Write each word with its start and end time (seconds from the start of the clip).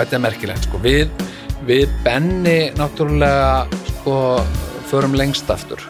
Þetta 0.00 0.18
er 0.18 0.24
merkilegt 0.24 0.66
sko. 0.68 0.80
við, 0.82 1.10
við 1.68 1.94
Benni 2.04 2.58
náttúrulega 2.78 3.66
sko, 3.92 4.16
förum 4.90 5.16
lengst 5.18 5.50
aftur. 5.52 5.82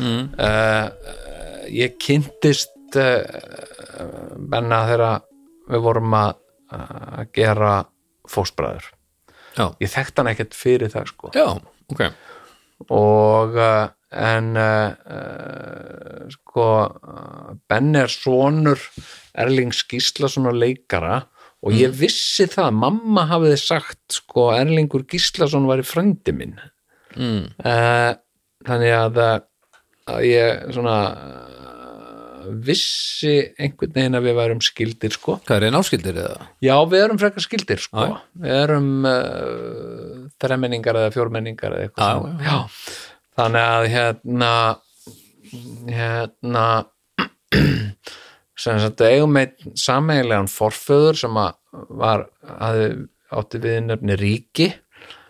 Mm. 0.00 0.30
Ég 1.70 1.96
kynntist 2.00 2.96
uh, 2.98 3.20
Benna 4.50 4.80
þegar 4.88 5.26
við 5.70 5.84
vorum 5.84 6.16
að, 6.16 6.32
að 6.72 7.28
gera 7.36 7.74
fósbræður 8.30 8.88
Já, 9.58 9.64
Ég 9.82 9.90
þekkt 9.90 10.20
hann 10.20 10.30
ekkert 10.30 10.54
fyrir 10.54 10.92
það 10.92 11.08
sko. 11.10 11.30
Já, 11.34 11.46
ok. 11.90 12.04
Og 12.94 13.56
uh, 13.58 13.90
en 14.10 14.52
uh, 14.58 14.92
uh, 15.10 16.28
sko 16.32 16.68
uh, 16.86 17.50
Ben 17.70 17.90
er 17.98 18.12
sonur 18.12 18.80
Erlings 19.34 19.82
Gíslason 19.90 20.48
og 20.50 20.56
leikara 20.58 21.20
og 21.60 21.76
ég 21.76 21.92
vissi 21.92 22.46
það, 22.48 22.72
mamma 22.80 23.26
hafiði 23.28 23.60
sagt 23.60 24.20
sko 24.20 24.50
Erlingur 24.56 25.04
Gíslason 25.08 25.68
var 25.68 25.82
í 25.82 25.86
frændi 25.86 26.34
minn 26.36 26.56
mm. 27.16 27.44
uh, 27.60 28.12
þannig 28.66 28.96
að, 28.96 29.20
uh, 29.20 30.14
að 30.14 30.26
ég 30.28 30.64
svona 30.72 30.96
uh, 31.10 32.48
vissi 32.64 33.34
einhvern 33.60 33.94
veginn 33.94 34.18
að 34.18 34.28
við 34.28 34.38
værum 34.40 34.64
skildir 34.64 35.14
sko 35.16 35.36
Hvað 35.44 35.58
er 35.58 35.68
einn 35.68 35.80
áskildir 35.80 36.20
eða? 36.24 36.48
Já, 36.64 36.74
við 36.88 37.04
erum 37.04 37.20
frekar 37.20 37.44
skildir 37.44 37.82
sko. 37.84 38.06
Já. 38.08 38.16
Við 38.40 38.58
erum 38.64 38.90
uh, 39.08 40.28
þremenningar 40.40 41.02
eða 41.02 41.14
fjórmenningar 41.14 41.76
eða 41.76 41.90
eitthvað 41.90 42.30
já. 42.40 42.48
já. 42.48 42.58
Þannig 43.40 43.66
að 43.76 43.90
hérna 43.94 44.54
hérna 45.90 46.64
sem 48.60 48.78
sagt 48.82 49.00
eigum 49.06 49.38
einn 49.40 49.74
sameiginlegan 49.78 50.50
forföður 50.52 51.18
sem 51.22 51.38
að 51.40 51.56
var 52.02 52.26
átti 53.30 53.60
við 53.62 53.78
nefni 53.88 54.16
ríki 54.20 54.68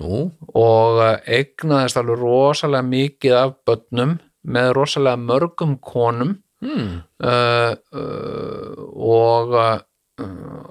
Nú, 0.00 0.24
og 0.56 0.98
uh, 0.98 1.18
eignaðist 1.30 1.98
alveg 2.00 2.18
rosalega 2.18 2.86
mikið 2.88 3.34
af 3.38 3.52
börnum 3.68 4.16
með 4.50 4.70
rosalega 4.76 5.20
mörgum 5.20 5.76
konum. 5.84 6.38
Hmm. 6.60 6.98
uh, 7.24 7.72
uh, 7.96 8.80
og, 8.92 9.54
uh, 9.54 10.24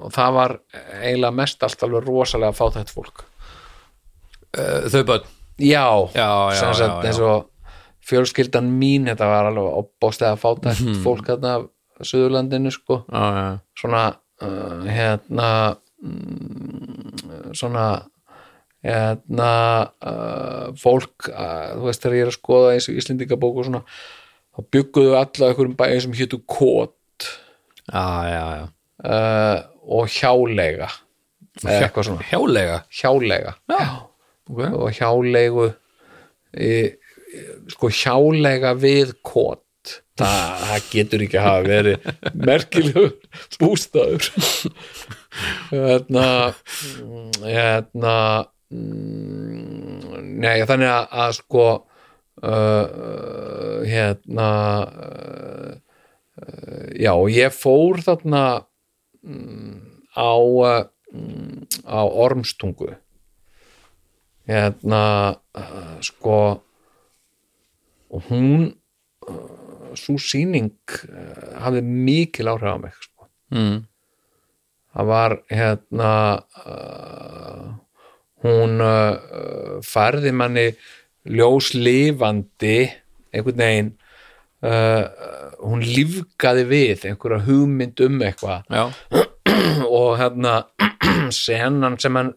og 0.03 0.11
það 0.13 0.35
var 0.35 0.55
eiginlega 0.99 1.37
mest 1.39 1.63
allt 1.65 1.85
alveg 1.87 2.05
rosalega 2.09 2.57
fátætt 2.57 2.91
fólk. 2.93 3.23
Þau 4.53 5.01
börn? 5.05 5.25
Já, 5.59 5.85
Já, 6.15 6.29
já, 6.49 6.59
sem 6.59 6.73
sagt 6.77 7.05
eins 7.05 7.19
og 7.21 7.49
fjölskyldan 8.09 8.69
mín 8.79 9.05
þetta 9.09 9.27
var 9.29 9.49
alveg 9.51 9.79
opbóstega 9.83 10.37
fátætt 10.41 10.81
Mhm. 10.85 11.01
fólk 11.05 11.25
þarna 11.29 11.55
Suðurlandinu 12.07 12.71
sko. 12.73 13.03
Já, 13.09 13.25
já, 13.35 13.49
svona 13.79 14.03
uh, 14.45 14.85
hérna 14.87 15.49
mm, 16.03 17.51
svona 17.57 17.85
hérna 18.85 19.51
uh, 19.99 20.69
fólk 20.79 21.27
uh, 21.33 21.75
þú 21.75 21.89
veist 21.89 22.05
þegar 22.05 22.17
ég 22.17 22.25
er 22.25 22.31
að 22.31 22.37
skoða 22.37 22.71
eins 22.75 22.87
og 22.87 23.01
Íslendingabók 23.01 23.59
og 23.59 23.67
svona 23.67 23.83
þá 24.55 24.63
bygguðu 24.75 25.17
alla 25.19 25.49
einhverjum 25.49 25.75
bæði 25.79 26.01
sem 26.05 26.41
Kот 26.47 26.95
já, 27.89 28.07
já, 28.29 28.43
já. 28.61 28.65
uh, 29.03 29.59
og 29.89 30.11
hjáleiga 30.13 30.89
eða 31.59 31.87
eitthvað 31.87 32.07
svona. 32.07 32.25
Hjálega 32.29 32.77
hjáleiga. 32.93 33.55
Já, 33.71 33.85
ok. 34.49 34.61
Og 34.69 34.91
hjáleigu 34.95 35.65
e, 36.53 36.69
e, 36.69 37.43
sko 37.73 37.89
hjáleiga 37.91 38.75
við 38.79 39.15
Kot 39.25 39.63
það, 40.19 40.63
það 40.69 40.87
getur 40.93 41.25
ekki 41.25 41.39
að 41.39 41.47
hafa 41.47 41.65
verið 41.67 42.07
merkilegur 42.47 43.11
bústaður. 43.59 44.29
Hérna 45.69 46.25
hérna 47.43 48.15
mm, 48.73 50.39
nei, 50.41 50.57
þannig 50.69 50.89
að, 50.89 51.05
að 51.23 51.35
sko 51.39 51.65
uh, 52.43 53.83
hérna 53.87 54.49
uh, 54.87 55.75
uh, 56.41 56.87
já, 56.97 57.13
ég 57.35 57.53
fór 57.55 58.01
þarna 58.05 58.43
mm, 59.23 59.77
á 60.17 60.33
uh, 60.39 60.81
mm, 61.13 61.85
á 61.85 62.01
ormstungu. 62.03 62.95
Hérna 64.49 65.03
uh, 65.53 65.95
sko 66.05 66.39
og 68.09 68.25
hún 68.31 68.71
uh, 69.29 69.58
svo 69.97 70.17
sýning 70.21 70.71
uh, 71.09 71.59
hafði 71.63 71.83
mikil 71.85 72.51
áhrif 72.51 72.75
á 72.75 72.77
mig 72.81 72.97
sko. 72.97 73.29
mm. 73.55 73.77
það 74.93 75.11
var 75.13 75.37
hérna 75.49 76.11
uh, 76.65 77.65
hún 78.45 78.83
uh, 78.83 79.79
færði 79.85 80.33
manni 80.35 80.67
ljóslifandi 81.29 82.77
einhvern 83.33 83.63
veginn 83.63 83.91
uh, 84.65 85.03
hún 85.59 85.83
lífgaði 85.83 86.65
við 86.69 87.05
einhverja 87.09 87.43
hugmynd 87.47 88.05
um 88.05 88.23
eitthvað 88.23 88.65
og 89.99 90.09
hérna 90.21 90.63
senan 91.45 91.99
sem 91.99 92.17
hann 92.17 92.33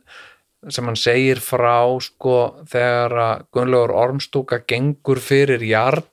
sem 0.71 0.87
hann 0.87 0.99
segir 0.99 1.41
frá 1.43 1.83
sko 2.03 2.37
þegar 2.71 3.15
að 3.19 3.47
Gunnlaugur 3.55 3.95
Ormstúka 3.99 4.61
gengur 4.69 5.19
fyrir 5.23 5.63
jarl 5.67 6.05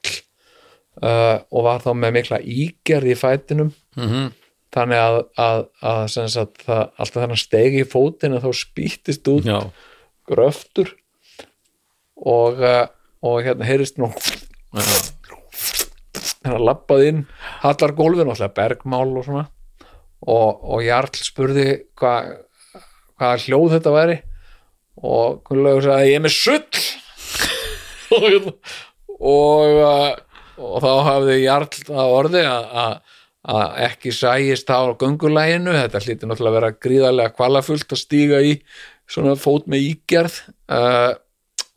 uh, 1.04 1.40
og 1.50 1.66
var 1.66 1.84
þá 1.84 1.92
með 1.98 2.16
mikla 2.20 2.42
ígerð 2.44 3.14
í 3.14 3.18
fætinum. 3.20 3.74
Mm 4.00 4.30
þannig 4.70 5.02
að, 5.02 5.16
að, 5.42 5.64
að 5.90 6.02
sagt, 6.14 6.64
það, 6.66 6.82
alltaf 7.02 7.24
hann 7.24 7.40
stegi 7.42 7.84
í 7.84 7.90
fótinn 7.90 8.38
þá 8.42 8.50
spýttist 8.54 9.30
út 9.32 9.48
já, 9.48 9.58
gröftur. 10.30 10.92
Og, 12.20 12.60
uh, 12.60 12.86
og 13.26 13.40
hérna 13.46 13.68
heyrist 13.68 14.00
nú 14.00 14.12
hérna 16.44 16.60
lappaði 16.60 17.14
inn 17.14 17.22
hallar 17.64 17.94
gólfin, 17.96 18.30
alltaf 18.32 18.54
bergmál 18.58 19.08
og 19.08 19.26
svona. 19.26 19.46
Og, 20.28 20.64
og 20.68 20.84
Jarl 20.84 21.16
spurði 21.16 21.68
hvað 22.00 22.34
hvaða 23.20 23.40
hljóð 23.46 23.76
þetta 23.78 23.96
væri. 23.96 24.18
Og 25.00 25.40
Gunnlaugur 25.48 25.86
sagði 25.88 26.12
ég 26.12 26.20
er 26.20 26.26
með 26.26 26.36
sull. 26.36 26.64
Og, 28.10 28.24
hérna, 28.26 28.52
og, 29.22 29.76
uh, 29.86 30.29
og 30.60 30.84
þá 30.84 30.92
hafði 31.08 31.38
Jarl 31.44 31.70
að 31.88 32.14
orði 32.18 32.44
að, 32.48 32.68
að, 32.84 33.16
að 33.56 33.80
ekki 33.88 34.14
sæjist 34.16 34.72
á 34.72 34.80
göngulæginu. 35.00 35.76
Þetta 35.78 36.04
hlýtti 36.04 36.30
náttúrulega 36.30 36.52
að 36.52 36.60
vera 36.60 36.78
gríðarlega 36.86 37.36
kvalafullt 37.38 37.96
að 37.96 38.02
stíga 38.02 38.42
í 38.44 38.54
svona 39.10 39.36
fót 39.40 39.70
með 39.72 39.88
ígerð. 39.94 40.40
Uh, 40.70 41.14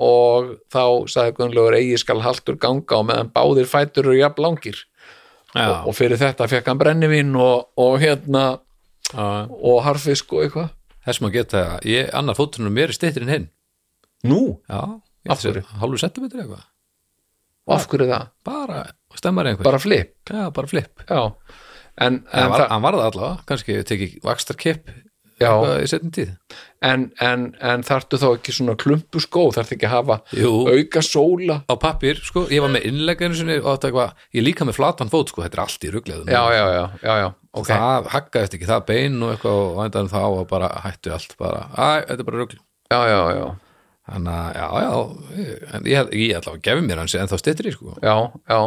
og 0.02 0.56
þá 0.72 0.84
sagði 1.12 1.36
Gunnlaugur 1.38 1.78
eigi 1.78 2.00
skal 2.00 2.22
haltur 2.24 2.58
ganga 2.60 2.98
og 2.98 3.06
meðan 3.10 3.30
báðir 3.34 3.70
fætur 3.70 4.10
eru 4.10 4.18
jafn 4.18 4.42
langir. 4.42 4.82
Og, 5.52 5.88
og 5.90 5.94
fyrir 5.94 6.18
þetta 6.20 6.48
fekk 6.48 6.70
hann 6.72 6.80
brennivín 6.80 7.34
og, 7.36 7.68
og 7.78 7.98
hérna 8.00 8.44
já. 9.12 9.46
og 9.52 9.82
harfisk 9.84 10.32
og 10.32 10.46
eitthvað. 10.46 10.72
Þess 11.02 11.20
maður 11.20 11.36
geta, 11.36 11.62
ég, 11.86 12.10
annar 12.16 12.38
fótunum 12.38 12.72
mér 12.74 12.92
er 12.92 12.96
steyttir 12.96 13.26
en 13.26 13.32
hinn. 13.34 13.48
Nú, 14.26 14.42
Já? 14.70 14.82
Hálfu 15.26 15.98
sentimetri 15.98 16.42
eitthvað 16.42 16.62
af 17.70 17.86
hverju 17.90 18.08
það? 18.10 18.26
Bara, 18.48 18.82
stemmar 19.18 19.50
einhver 19.50 19.68
Bara 19.68 19.78
flip, 19.82 20.14
Já, 20.30 20.50
bara 20.54 20.70
flip. 20.70 21.04
En, 21.12 21.32
En 22.00 22.22
en, 22.32 22.50
var, 22.50 22.68
hann 22.70 22.82
var 22.82 22.96
það 22.96 23.08
allavega, 23.10 23.46
kannski 23.46 23.80
tekið 23.86 24.20
vakstar 24.24 24.56
kipp 24.56 24.88
í 25.42 25.88
setjum 25.90 26.12
tíð. 26.14 26.30
En, 26.86 27.04
en, 27.22 27.44
en 27.62 27.84
þarftu 27.86 28.18
þá 28.20 28.26
ekki 28.36 28.54
svona 28.54 28.74
klumpu 28.78 29.20
skó, 29.22 29.44
þarftu 29.54 29.76
ekki 29.76 29.88
að 29.88 29.94
hafa 29.96 30.16
Jú. 30.38 30.50
auka 30.70 31.02
sóla? 31.06 31.60
Á 31.66 31.74
pappir, 31.82 32.20
sko, 32.24 32.44
ég 32.52 32.62
var 32.64 32.72
með 32.74 32.86
innlegginu 32.90 33.38
sinni 33.38 33.58
og 33.60 33.68
þetta 33.76 33.90
eitthvað, 33.90 34.22
ég 34.38 34.46
líka 34.46 34.66
með 34.68 34.78
flatan 34.78 35.12
fót, 35.12 35.32
sko, 35.32 35.44
þetta 35.44 35.58
er 35.58 35.64
allt 35.64 35.86
í 35.86 35.92
rugleðum 35.94 36.32
Já, 36.32 36.42
já, 36.54 36.64
já, 36.76 36.84
já, 37.02 37.14
já. 37.24 37.28
Ok, 37.52 37.68
það 37.68 38.08
haggaðist 38.14 38.56
ekki, 38.58 38.70
það 38.70 38.86
bein 38.88 39.18
og 39.22 39.34
eitthvað 39.34 39.60
og 39.66 40.12
þá 40.14 40.22
og 40.22 40.46
bara 40.50 40.70
hættu 40.86 41.12
allt 41.14 41.36
bara, 41.40 41.66
æ, 41.76 42.06
þetta 42.08 42.18
er 42.20 42.28
bara 42.30 42.42
rugl. 42.42 42.58
Já, 42.92 43.00
já, 43.08 43.20
já 43.38 43.46
þannig 44.10 44.32
að, 44.34 44.54
já, 44.58 44.66
já 44.82 45.74
en 45.76 45.90
ég, 45.90 46.14
ég 46.18 46.38
ætla 46.38 46.54
að 46.56 46.62
gefa 46.66 46.86
mér 46.86 47.02
hans 47.02 47.18
en 47.18 47.30
þá 47.30 47.36
styttir 47.40 47.70
ég 47.70 47.76
sko. 47.76 47.96
Já, 48.02 48.16
já, 48.50 48.60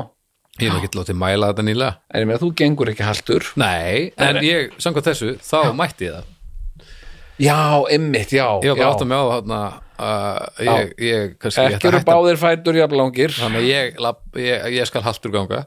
ég 0.62 0.70
er 0.70 0.78
ekki 0.80 1.00
látið 1.00 1.20
mæla 1.22 1.52
þetta 1.52 1.66
nýlega. 1.68 1.98
En 2.12 2.24
ég 2.24 2.30
meina 2.30 2.44
þú 2.44 2.52
gengur 2.62 2.94
ekki 2.94 3.08
haltur. 3.08 3.50
Nei, 3.60 4.14
en 4.16 4.40
ég, 4.46 4.76
samkvæmt 4.80 5.12
þessu, 5.12 5.36
þá 5.44 5.60
mætti 5.76 6.10
ég 6.10 6.20
það. 6.20 6.32
Já, 7.36 7.84
ymmit, 7.92 8.32
já, 8.32 8.48
ég 8.64 8.72
var 8.72 8.78
bara 8.80 8.86
já. 8.86 8.92
átt 8.94 9.04
að 9.04 9.10
með 9.12 9.20
á 9.20 9.28
þarna 9.34 9.58
að 9.96 10.62
ég, 10.66 10.94
ég, 11.04 11.34
kannski 11.40 11.66
ekki 11.66 11.88
að 11.88 11.90
eru 11.90 12.00
báðir 12.08 12.40
fætur 12.40 12.78
jafnlangir. 12.80 13.34
Já, 13.36 13.42
þannig 13.44 13.60
að 13.60 13.68
ég, 13.68 13.98
lab, 14.06 14.22
ég, 14.40 14.68
ég 14.76 14.88
skal 14.88 15.04
haltur 15.04 15.34
ganga. 15.36 15.66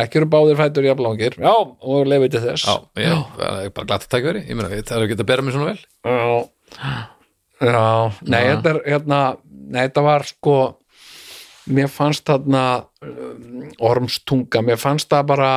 Ekki 0.00 0.20
eru 0.20 0.28
báðir 0.32 0.60
fætur 0.60 0.88
jafnlangir. 0.88 1.38
Já, 1.40 1.54
og 1.54 2.10
lefið 2.12 2.34
til 2.36 2.42
þess. 2.44 2.68
Já, 2.68 2.76
ég, 3.06 3.24
er 3.64 3.72
bara 3.76 3.88
glatt 3.88 4.04
að 4.04 4.12
taka 4.12 4.30
verið 4.32 4.52
ég 4.52 4.60
meina, 4.60 4.82
það 4.84 4.98
er 4.98 5.06
ekki 5.06 5.18
að 5.18 5.30
bera 5.32 5.46
mig 5.46 5.56
svona 5.56 5.72
vel. 5.72 5.80
Já, 6.04 6.92
já 7.60 8.12
nei, 8.26 8.42
þetta 8.50 8.74
er 8.74 8.80
hérna 8.86 9.20
nei, 9.44 9.82
þetta 9.84 10.04
var 10.06 10.26
sko 10.28 10.56
mér 11.70 11.90
fannst 11.92 12.26
þarna 12.26 12.64
um, 13.04 13.68
ormstunga, 13.90 14.64
mér 14.66 14.80
fannst 14.80 15.10
það 15.12 15.28
bara 15.30 15.50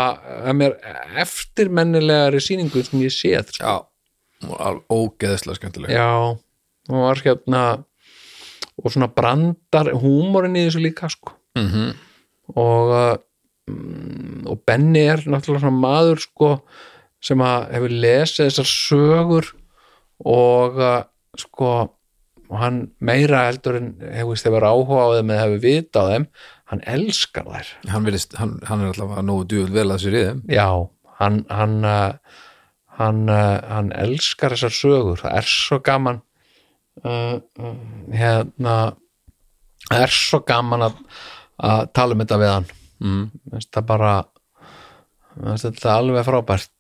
að 0.44 0.60
mér 0.60 0.78
eftirmennilegari 1.24 2.44
sýningu 2.44 2.84
sem 2.86 3.06
ég 3.06 3.16
séð 3.16 3.56
sko. 3.56 3.64
já, 3.64 4.50
og 4.52 4.84
ógeðslega 4.92 5.62
skemmtilega 5.62 5.98
já, 5.98 6.10
og 6.92 7.06
var 7.08 7.24
hérna 7.24 7.64
og 8.74 8.90
svona 8.90 9.10
brandar 9.14 9.92
húmórin 10.02 10.58
í 10.58 10.66
þessu 10.66 10.82
líka 10.82 11.10
sko. 11.12 11.36
Mm 11.60 11.94
og 12.60 12.90
uh, 12.92 13.16
mm, 13.72 14.44
og 14.52 14.60
Benny 14.68 15.06
er 15.08 15.24
náttúrulega 15.24 15.64
svona 15.64 15.80
maður 15.80 16.24
sko 16.26 16.50
sem 17.24 17.40
að 17.44 17.70
hefur 17.78 17.94
lesið 18.04 18.50
þessar 18.50 18.70
sögur 18.70 19.50
og 20.28 20.80
uh, 20.82 21.04
sko 21.40 21.74
og 22.54 22.60
hann 22.62 22.80
meira 23.02 23.48
heldur 23.48 23.80
en 23.80 23.94
hefur 24.14 24.38
hefur 24.38 24.66
áhuga 24.68 25.06
á 25.06 25.08
þeim 25.18 25.32
eða 25.34 25.46
hefur 25.46 25.62
vita 25.64 26.04
á 26.04 26.06
þeim 26.12 26.26
hann 26.74 26.84
elskar 26.90 27.48
þær. 27.50 27.70
Hann, 27.92 28.08
virðist, 28.08 28.36
hann, 28.40 28.58
hann 28.68 28.84
er 28.84 28.92
alltaf 28.92 29.14
að 29.18 29.28
nógu 29.30 29.48
djúvel 29.50 29.76
vel 29.76 29.94
að 29.94 30.04
sér 30.04 30.18
í 30.18 30.26
þeim. 30.28 30.44
Já, 30.54 30.68
hann 31.20 31.40
hann, 31.54 31.78
uh, 31.86 32.44
hann, 33.00 33.24
uh, 33.30 33.58
hann 33.70 33.94
elskar 34.04 34.56
þessar 34.56 34.76
sögur. 34.78 35.24
Það 35.24 35.40
er 35.40 35.50
svo 35.54 35.80
gaman 35.86 36.22
uh, 37.04 37.38
uh, 37.40 37.74
hérna 38.14 38.76
það 39.88 40.06
er 40.06 40.16
svo 40.18 40.44
gaman 40.48 40.88
að, 40.90 41.02
að 41.70 41.88
tala 41.98 42.18
um 42.18 42.24
þetta 42.24 42.42
við 42.44 42.54
hann. 42.54 42.70
Mm. 43.04 43.26
Það 43.64 43.90
bara 43.90 44.14
finnst 45.34 45.68
þetta 45.68 45.98
alveg 45.98 46.30
frábært. 46.30 46.72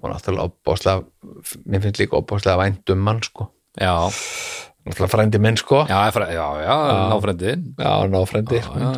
Og 0.00 0.08
náttúrulega 0.10 0.50
opbáslega 0.52 1.60
mér 1.66 1.86
finnst 1.86 2.02
líka 2.02 2.18
opbáslega 2.18 2.62
vænt 2.62 2.94
um 2.94 3.06
mann 3.06 3.22
sko 3.26 3.50
já, 3.80 3.94
frændi 5.10 5.40
minn 5.42 5.58
sko. 5.60 5.84
Já, 5.90 6.06
já, 6.14 6.46
já, 6.62 6.76
náfrændin 7.10 7.74
já 7.78 7.92
ná 8.06 8.20
frændi 8.26 8.60
já, 8.62 8.70
já, 8.80 8.92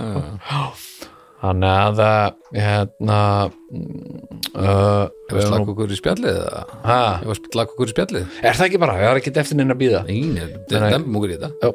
já. 0.50 0.60
þannig 1.42 2.00
að 2.02 2.02
hérna 2.56 3.20
uh, 4.58 5.06
Ég 5.28 5.36
var 5.36 5.44
slakk 5.44 5.70
okkur 5.75 5.92
í 5.92 5.98
spjallið 5.98 6.38
Ég 6.40 7.28
var 7.28 7.38
slakk 7.38 7.75
okkur 7.75 7.90
í 7.90 7.94
spjallið? 7.94 8.25
Er 8.42 8.56
það 8.56 8.66
ekki 8.69 8.80
bara, 8.82 8.96
ég 8.98 9.10
har 9.10 9.20
ekki 9.20 9.32
eftir 9.36 9.58
neina 9.60 9.76
að 9.76 9.82
býða 9.82 10.00
Nei, 10.08 10.20
þetta 10.38 10.80
Nei. 10.80 10.88
er 10.88 10.96
dempum 10.96 11.19
okkur 11.20 11.34
í 11.34 11.38
þetta 11.38 11.72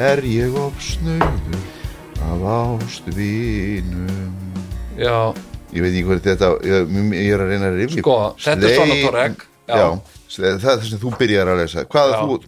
Er 0.00 0.22
ég 0.24 0.54
opsnauður 0.56 1.60
Af 2.30 2.42
ástvinum 2.54 4.32
já, 4.96 5.16
Ég 5.74 5.84
veit 5.84 5.92
ekki 5.92 6.04
hvað 6.08 6.22
þetta 6.28 6.50
Ég, 6.66 6.94
ég 7.18 7.34
er 7.34 7.44
að 7.44 7.52
reyna 7.52 7.68
að 7.70 7.78
rifja 7.82 8.02
Sko, 8.04 8.16
þetta 8.40 8.68
er 8.70 8.76
svona 8.78 8.98
torrek, 9.04 9.44
já. 9.70 9.76
Já, 9.76 9.86
það 10.34 10.48
er 10.50 10.60
það 10.64 10.84
sem 10.88 11.02
þú 11.04 11.12
byrjar 11.20 11.52
að 11.52 11.60
lesa 11.62 11.84
Hvað 11.90 12.14
Já. 12.14 12.20
þú 12.20 12.38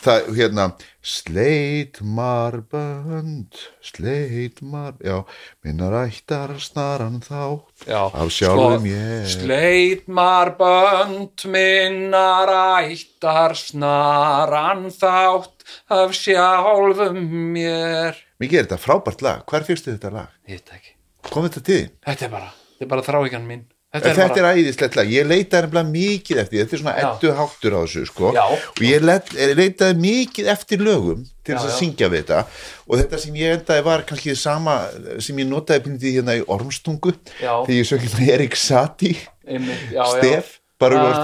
Það, 0.00 0.30
hérna, 0.32 0.64
sleitmarbönd, 1.04 3.52
sleitmar, 3.84 4.96
já, 5.04 5.28
minnar 5.60 5.92
ættar 6.06 6.56
snaran 6.56 7.20
þá, 7.20 7.60
já 7.84 8.08
af 8.08 8.32
sjálfum 8.32 8.80
sko, 8.80 8.88
ég. 8.94 9.28
Sleitmar 9.34 10.56
bönd 10.56 11.44
minnar 11.52 12.48
ættar 12.80 13.52
snaran 13.60 14.88
þátt 14.94 15.68
af 15.92 16.16
sjálfum 16.16 17.20
mér 17.52 18.16
Mikið 18.40 18.56
er 18.56 18.64
þetta 18.70 18.80
frábært 18.80 19.20
lag, 19.26 19.44
hvar 19.44 19.60
fyrstu 19.68 19.92
þetta 19.92 20.08
lag? 20.16 20.32
Ég 20.48 20.56
veit 20.62 20.72
ekki 20.78 20.96
Kom 21.28 21.44
þetta 21.44 21.60
til? 21.66 21.92
Þetta 22.08 22.24
er 22.24 22.32
bara, 22.32 22.48
þetta 22.72 22.84
er 22.86 22.92
bara 22.94 23.04
þráíkan 23.10 23.44
mín 23.44 23.68
Þetta, 23.90 24.10
þetta 24.14 24.38
er 24.38 24.46
æðislegt 24.54 24.96
lag, 25.00 25.08
ég 25.10 25.24
leitaði 25.26 25.66
nefnilega 25.66 25.90
mikið 25.90 26.38
eftir 26.38 26.52
því, 26.54 26.58
þetta 26.60 26.76
er 26.76 26.80
svona 26.80 26.92
eddu 27.02 27.30
háttur 27.34 27.74
á 27.74 27.80
þessu 27.80 28.02
sko. 28.06 28.28
Já. 28.36 28.44
og 28.46 28.82
ég 28.86 29.02
leitaði 29.58 29.96
mikið 29.98 30.50
eftir 30.52 30.84
lögum 30.86 31.24
til 31.42 31.56
þess 31.56 31.66
að 31.66 31.74
syngja 31.74 32.10
við 32.12 32.20
þetta. 32.20 32.44
Og 32.86 33.00
þetta 33.00 33.18
sem 33.24 33.40
ég 33.40 33.56
endaði 33.56 33.82
var 33.88 34.04
kannski 34.06 34.30
það 34.30 34.38
sama 34.44 34.76
sem 35.26 35.40
ég 35.42 35.48
notaði 35.50 35.82
pindið 35.88 36.14
hérna 36.20 36.36
í 36.38 36.44
Ormstungu 36.46 37.16
Já. 37.40 37.50
þegar 37.66 37.74
ég 37.80 37.88
sökði 37.90 38.12
með 38.14 38.30
Erik 38.36 38.54
Satie. 38.62 39.18
Einmitt, 39.50 39.82
já, 39.90 39.98
já. 39.98 40.06
Stef, 40.14 40.54
bara 40.78 41.02
úr 41.02 41.18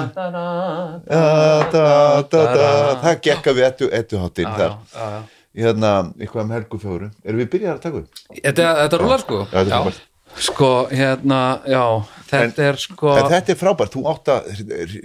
það 3.07 3.23
gekka 3.31 3.55
við 3.55 3.69
eddu, 3.71 3.93
eddu 4.01 4.25
háttin 4.25 4.51
þar. 4.59 4.75
já, 4.91 5.07
já. 5.15 5.23
hérna, 5.63 5.95
eitthvað 6.19 6.43
um 6.43 6.53
helgu 6.59 6.83
fjóru 6.83 7.15
erum 7.23 7.45
við 7.45 7.53
byrjað 7.55 7.79
að 7.79 7.81
taka 7.87 8.03
upp? 8.03 8.21
Þetta, 8.43 8.69
þetta 8.83 9.03
rúlar 9.07 9.23
sko. 9.23 9.43
Já, 9.47 9.55
þetta 9.55 9.67
er 9.71 9.75
frábært. 9.77 10.05
Sko, 10.37 10.71
hérna, 10.93 11.41
já 11.65 11.85
Þetta 12.27 12.65
er 12.67 12.79
sko 12.83 13.13
En 13.15 13.29
þetta 13.31 13.53
er 13.55 13.59
frábært, 13.61 13.95
þú 13.95 14.03
átt 14.11 14.31
að 14.35 14.49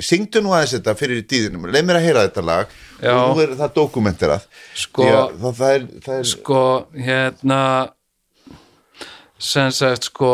syngdu 0.01 0.42
nú 0.42 0.56
aðeins 0.57 0.74
þetta 0.74 0.95
fyrir 0.98 1.22
í 1.22 1.25
tíðinum. 1.30 1.68
Leið 1.69 1.86
mér 1.86 2.00
að 2.00 2.07
heyra 2.07 2.24
þetta 2.25 2.44
lag. 2.48 2.72
Já. 3.01 3.13
og 3.13 3.36
nú 3.36 3.44
er 3.44 3.54
það 3.57 3.72
dokumenterað 3.78 4.44
Sko- 4.77 5.08
að 5.08 5.38
það, 5.41 5.56
það 5.60 5.75
er, 5.75 5.86
það 6.06 6.17
er 6.17 6.27
Sko, 6.32 6.63
hérna 7.08 7.62
sem 9.41 9.72
sagt, 9.74 10.10
sko 10.12 10.34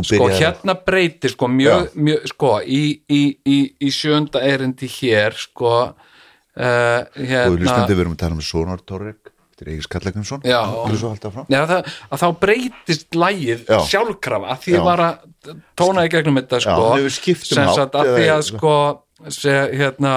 sko, 0.00 0.28
hérna 0.32 0.76
breytir 0.86 1.34
sko, 1.34 1.48
mjög, 1.52 1.90
mjög 1.98 2.28
sko, 2.32 2.52
í, 2.64 2.84
í, 3.10 3.20
í, 3.44 3.58
í 3.84 3.90
sjönda 3.92 4.40
erindi 4.46 4.88
hér 4.88 5.36
sko 5.36 5.72
uh, 5.90 5.92
og 6.56 7.20
hérna 7.20 7.50
hlustandi 7.58 7.96
við 7.96 8.04
erum 8.06 8.16
að 8.16 8.22
tala 8.22 8.38
um 8.38 8.44
Sonar 8.44 8.84
Torrek 8.86 9.19
eftir 9.60 9.72
Egil 9.74 9.88
það, 11.68 11.92
að 12.10 12.22
þá 12.22 12.28
breytist 12.40 13.18
lægið 13.18 13.66
Já. 13.68 13.78
sjálfkrafa 13.90 14.54
að 14.54 14.64
því 14.64 14.74
ég 14.76 14.86
var 14.86 15.04
að 15.04 15.54
tóna 15.78 16.06
í 16.06 16.12
gegnum 16.12 16.40
þetta 16.40 16.62
sko, 16.64 16.88
um 16.96 17.44
sem 17.44 17.70
sagt 17.76 17.94
að 17.98 18.14
því 18.16 18.26
að 18.34 18.42
sko 18.48 18.74
se, 19.28 19.52
hérna, 19.76 20.14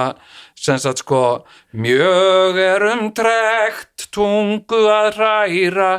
sem 0.56 0.78
sagt 0.80 1.02
sko 1.02 1.44
mjög 1.76 2.58
er 2.62 2.84
um 2.92 3.08
trekt 3.16 4.06
tungu 4.14 4.84
að 4.88 5.10
hræra 5.18 5.90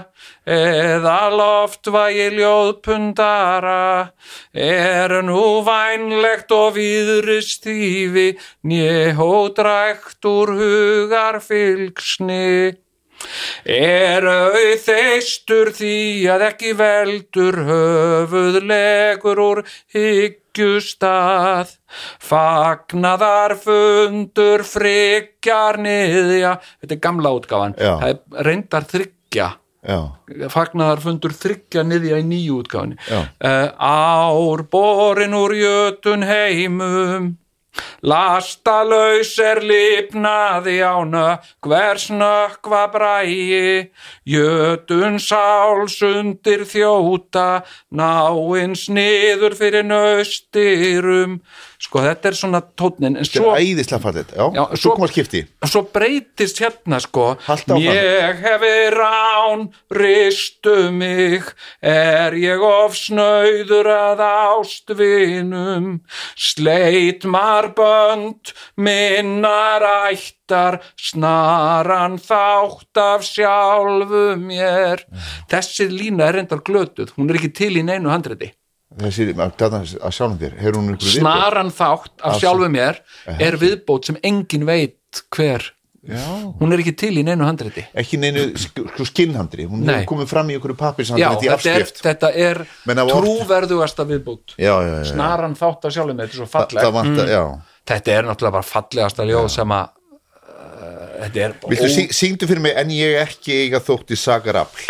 eða 0.45 1.17
loftvægi 1.33 2.29
ljóðpundara 2.37 4.11
er 4.53 5.17
nú 5.25 5.61
vænlegt 5.65 6.53
og 6.55 6.77
viðrist 6.77 7.67
þýfi 7.67 8.31
njöhódrækt 8.65 10.29
úr 10.29 10.55
hugar 10.57 11.41
fylgsni 11.43 12.84
Er 13.65 14.25
auðeistur 14.29 15.71
því 15.75 15.97
að 16.33 16.45
ekki 16.49 16.73
veldur 16.79 17.57
höfuðlegur 17.69 19.41
úr 19.43 19.61
hyggjustað. 19.95 21.75
Fagnaðar 22.23 23.55
fundur 23.61 24.65
frikjar 24.67 25.79
niðja. 25.81 26.57
Þetta 26.81 26.97
er 26.97 27.03
gamla 27.07 27.35
útgáfan. 27.39 27.77
Já. 27.79 27.93
Það 28.01 28.09
er 28.11 28.49
reyndar 28.49 28.89
þryggja. 28.91 29.47
já, 29.85 29.99
Fagnaðar 30.53 31.01
fundur 31.05 31.33
þryggja 31.37 31.85
niðja 31.85 32.19
í 32.21 32.27
nýju 32.27 32.59
útgáfinni. 32.63 32.99
Já. 33.09 33.23
Uh, 33.39 33.67
ár 33.79 34.67
borin 34.71 35.37
úr 35.37 35.57
jötun 35.57 36.25
heimum. 36.25 37.33
Lastalaus 38.05 39.33
er 39.41 39.61
lifnaði 39.65 40.77
ána, 40.85 41.39
hvers 41.65 42.09
nökkva 42.13 42.85
bræi, 42.93 43.89
jötun 44.29 45.17
sáls 45.19 45.97
undir 46.05 46.65
þjóta, 46.69 47.63
náins 47.89 48.85
niður 48.89 49.57
fyrir 49.57 49.87
nöstirum, 49.87 51.39
sko 51.85 52.01
þetta 52.01 52.29
er 52.31 52.35
svona 52.39 52.61
tónnin 52.79 53.15
en 53.19 53.27
svo, 53.27 53.51
já, 54.35 54.49
Já, 54.57 54.63
svo, 54.81 54.95
svo- 55.69 55.83
breytist 55.93 56.59
hérna 56.63 56.97
sko. 57.03 57.27
Ég 57.85 58.41
hefi 58.41 58.73
rán 58.95 59.67
ristu 59.93 60.91
mig. 60.91 61.43
Er 61.81 62.33
ég 62.33 62.61
of 62.65 62.97
snauður 62.97 63.87
að 63.93 64.23
ástvinum 64.25 66.01
sleit 66.35 67.23
marbönd 67.29 68.51
minnar 68.77 69.85
ættar 70.11 70.79
snaran 70.97 72.17
þátt 72.21 72.97
af 73.01 73.23
sjálfu 73.25 74.35
mér. 74.41 75.05
Þessi 75.51 75.87
lína 75.93 76.27
er 76.29 76.39
reyndar 76.41 76.61
glötuð 76.65 77.13
hún 77.15 77.29
er 77.31 77.39
ekki 77.39 77.53
til 77.55 77.73
í 77.79 77.83
neinu 77.85 78.09
handriti 78.13 78.51
Þessi, 78.95 79.29
að, 79.35 79.63
að 79.99 80.13
sjálfum 80.15 80.37
þér, 80.39 80.53
hefur 80.61 80.77
hún 80.79 80.91
einhverju 80.93 81.09
viðbót? 81.09 81.23
snaran 81.23 81.71
þátt 81.75 82.21
af 82.29 82.37
sjálfu 82.39 82.67
mér 82.71 83.01
er 83.43 83.57
viðbót 83.59 84.07
sem 84.07 84.19
engin 84.23 84.67
veit 84.67 85.23
hver. 85.35 85.65
Já, 86.05 86.21
hún 86.59 86.69
er 86.71 86.83
ekki 86.83 86.93
til 87.01 87.11
í 87.17 87.23
neinu 87.25 87.47
handriti. 87.47 87.81
Ekki 87.97 88.19
neinu 88.21 88.43
sk- 88.61 88.83
sko 88.93 89.07
skinnhandri, 89.09 89.65
hún 89.65 89.81
Nei. 89.81 90.03
hefur 90.03 90.11
komið 90.13 90.29
fram 90.29 90.51
í 90.51 90.55
einhverju 90.55 90.75
já, 90.77 90.81
pappirshandri 90.83 91.25
í 91.25 91.49
þetta 91.49 91.49
er, 91.49 91.55
afskrift. 91.57 92.01
þetta 92.05 92.31
er 92.45 92.61
trúverðugasta 93.09 94.05
viðbót. 94.11 94.53
Já, 94.53 94.69
já, 94.69 94.85
já, 94.85 94.95
já. 95.01 95.09
snaran 95.11 95.57
þátt 95.57 95.89
af 95.89 95.95
sjálfu 95.97 96.13
mér, 96.13 96.29
þetta 96.29 96.37
er 96.37 96.43
svo 96.43 96.49
það 96.53 96.55
falleg 96.69 96.95
vantar, 96.99 97.33
já. 97.33 97.43
Þetta 97.89 98.15
er 98.15 98.29
náttúrulega 98.29 98.57
bara 98.59 98.69
fallegasta 98.69 99.25
ljóð 99.25 99.49
sem 99.57 99.75
að 99.79 99.91
þetta 101.25 101.43
er 101.47 101.59
Viltu, 101.73 101.89
sí, 101.89 102.07
syngdu 102.13 102.47
fyrir 102.47 102.61
mig, 102.61 102.77
en 102.77 102.93
ég 102.93 103.19
ekki 103.25 103.59
eiga 103.65 103.81
þótti 103.83 104.17
sagarafl 104.19 104.85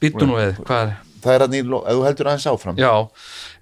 býttu 0.00 0.28
nú 0.28 0.38
við, 0.38 0.60
hvað 0.62 0.86
er 0.86 0.98
Það 1.20 1.34
er 1.34 1.44
að 1.44 1.54
ef 1.60 1.68
þú 1.68 2.04
heldur 2.06 2.28
aðeins 2.30 2.46
áfram. 2.48 2.78
Já, 2.80 2.92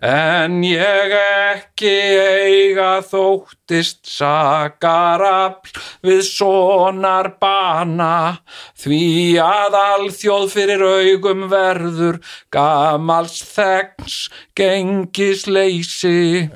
en 0.04 0.60
ég 0.62 1.14
ekki 1.18 1.90
eiga 1.90 3.00
þóttist 3.02 4.06
sakarafl 4.06 5.74
við 6.06 6.22
sonar 6.28 7.32
bana 7.42 8.38
því 8.78 9.02
að 9.42 9.78
alþjóð 9.82 10.46
fyrir 10.54 10.84
augum 10.86 11.48
verður 11.50 12.20
gamals 12.54 13.40
þegns 13.50 14.28
gengisleysi 14.58 16.46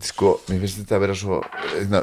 sko, 0.00 0.38
mér 0.48 0.62
finnst 0.62 0.78
þetta 0.80 0.96
að 0.96 1.02
vera 1.02 1.16
svo 1.18 1.40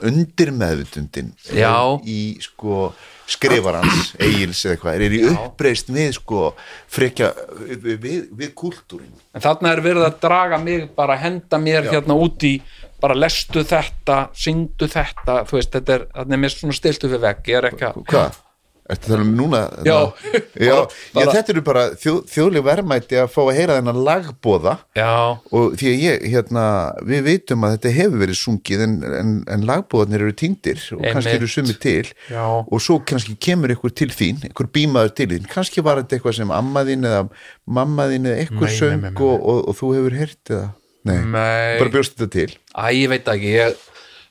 undir 0.05 0.51
meðvutundin 0.53 1.31
Já. 1.55 1.97
í 2.03 2.35
sko 2.43 2.91
skrifarans, 3.27 4.13
eigils 4.23 4.63
eða 4.65 4.75
eitthvað 4.75 5.05
er 5.05 5.15
í 5.17 5.21
uppreist 5.33 5.91
við 5.91 6.13
sko 6.15 6.43
frekja 6.91 7.33
við, 7.59 7.87
við, 8.03 8.19
við 8.39 8.53
kultúrin 8.57 9.11
En 9.35 9.43
þarna 9.43 9.73
er 9.75 9.83
verið 9.83 10.07
að 10.07 10.19
draga 10.23 10.59
mig 10.61 10.87
bara 10.95 11.19
henda 11.19 11.59
mér 11.61 11.89
hérna 11.91 12.15
út 12.15 12.47
í 12.47 12.55
bara 13.01 13.17
lestu 13.17 13.61
þetta, 13.67 14.29
syngdu 14.33 14.87
þetta 14.89 15.41
þú 15.49 15.59
veist, 15.59 15.75
þetta 15.75 15.97
er, 15.97 16.09
þarna 16.15 16.37
er 16.37 16.43
mér 16.45 16.55
svona 16.55 16.77
stiltu 16.79 17.11
fyrir 17.11 17.25
vegg, 17.27 17.43
ég 17.51 17.59
er 17.59 17.69
ekki 17.71 17.89
að 17.91 18.03
Hvað? 18.07 18.43
Ertu 18.87 19.09
það 19.11 19.21
um 19.25 19.31
núna? 19.35 19.59
Já. 19.83 19.95
já, 20.69 20.75
Bara- 21.13 21.25
já, 21.25 21.31
þetta 21.33 21.51
eru 21.53 21.63
bara 21.67 21.81
þjóð, 21.99 22.19
þjóðleg 22.31 22.63
verðmæti 22.67 23.17
að 23.19 23.31
fá 23.33 23.39
að 23.43 23.49
heyra 23.57 23.75
þennan 23.81 23.99
lagbóða 24.07 24.73
Já, 24.95 25.09
og 25.51 25.75
því 25.81 25.89
að 25.91 26.03
ég, 26.05 26.25
hérna, 26.31 26.63
við 27.09 27.25
vitum 27.27 27.65
að 27.67 27.73
þetta 27.75 27.91
hefur 27.97 28.21
verið 28.23 28.39
sungið 28.39 28.83
en, 28.85 28.95
en, 29.19 29.33
en 29.57 29.65
lagbóðarnir 29.67 30.23
eru 30.27 30.37
týndir 30.39 30.79
og 30.95 31.01
Einmitt. 31.01 31.17
kannski 31.17 31.35
eru 31.35 31.49
sumið 31.51 31.81
til 31.83 32.13
Já. 32.31 32.45
og 32.63 32.83
svo 32.87 32.99
kannski 33.11 33.35
kemur 33.47 33.75
ykkur 33.75 33.95
til 33.99 34.09
þín, 34.15 34.39
ykkur 34.53 34.71
bímaður 34.79 35.13
til 35.19 35.29
þín 35.35 35.51
kannski 35.51 35.83
var 35.83 35.99
þetta 36.03 36.17
eitthvað 36.21 36.37
sem 36.39 36.55
ammaðinn 36.61 37.03
eða 37.11 37.25
mammaðinn 37.67 38.31
eða 38.31 38.47
ykkur 38.47 38.67
Nei, 38.69 38.77
söng 38.79 38.97
nei, 39.03 39.11
nei. 39.11 39.19
Og, 39.19 39.35
og, 39.51 39.61
og 39.73 39.77
þú 39.81 39.91
hefur 39.97 40.17
heyrt 40.21 40.53
eða 40.55 40.65
nei, 41.07 41.19
bara 41.35 41.91
bjóst 41.93 42.15
þetta 42.15 42.31
til 42.39 42.49
Æ, 42.71 42.87
ég 43.03 43.11
veit 43.11 43.27
ekki, 43.35 43.51
ég 43.59 43.85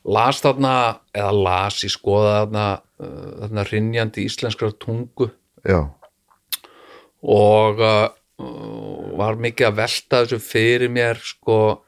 las 0.07 0.41
þarna, 0.41 0.73
eða 1.13 1.31
las, 1.35 1.81
ég 1.83 1.91
skoða 1.91 2.33
þarna, 2.41 2.65
þarna 2.97 3.63
rinjandi 3.67 4.25
íslenskra 4.25 4.71
tungu. 4.81 5.29
Já, 5.67 5.83
og 7.27 7.81
uh, 7.81 8.09
var 9.17 9.39
mikið 9.41 9.67
að 9.69 9.77
velta 9.79 10.21
þessu 10.23 10.39
fyrir 10.43 10.91
mér, 10.93 11.19
sko, 11.23 11.83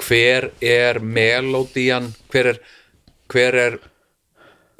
hver 0.00 0.50
er 0.62 1.00
melódían, 1.02 2.10
hver 2.30 2.54
er, 2.54 2.60
hver 3.30 3.58
er 3.58 3.78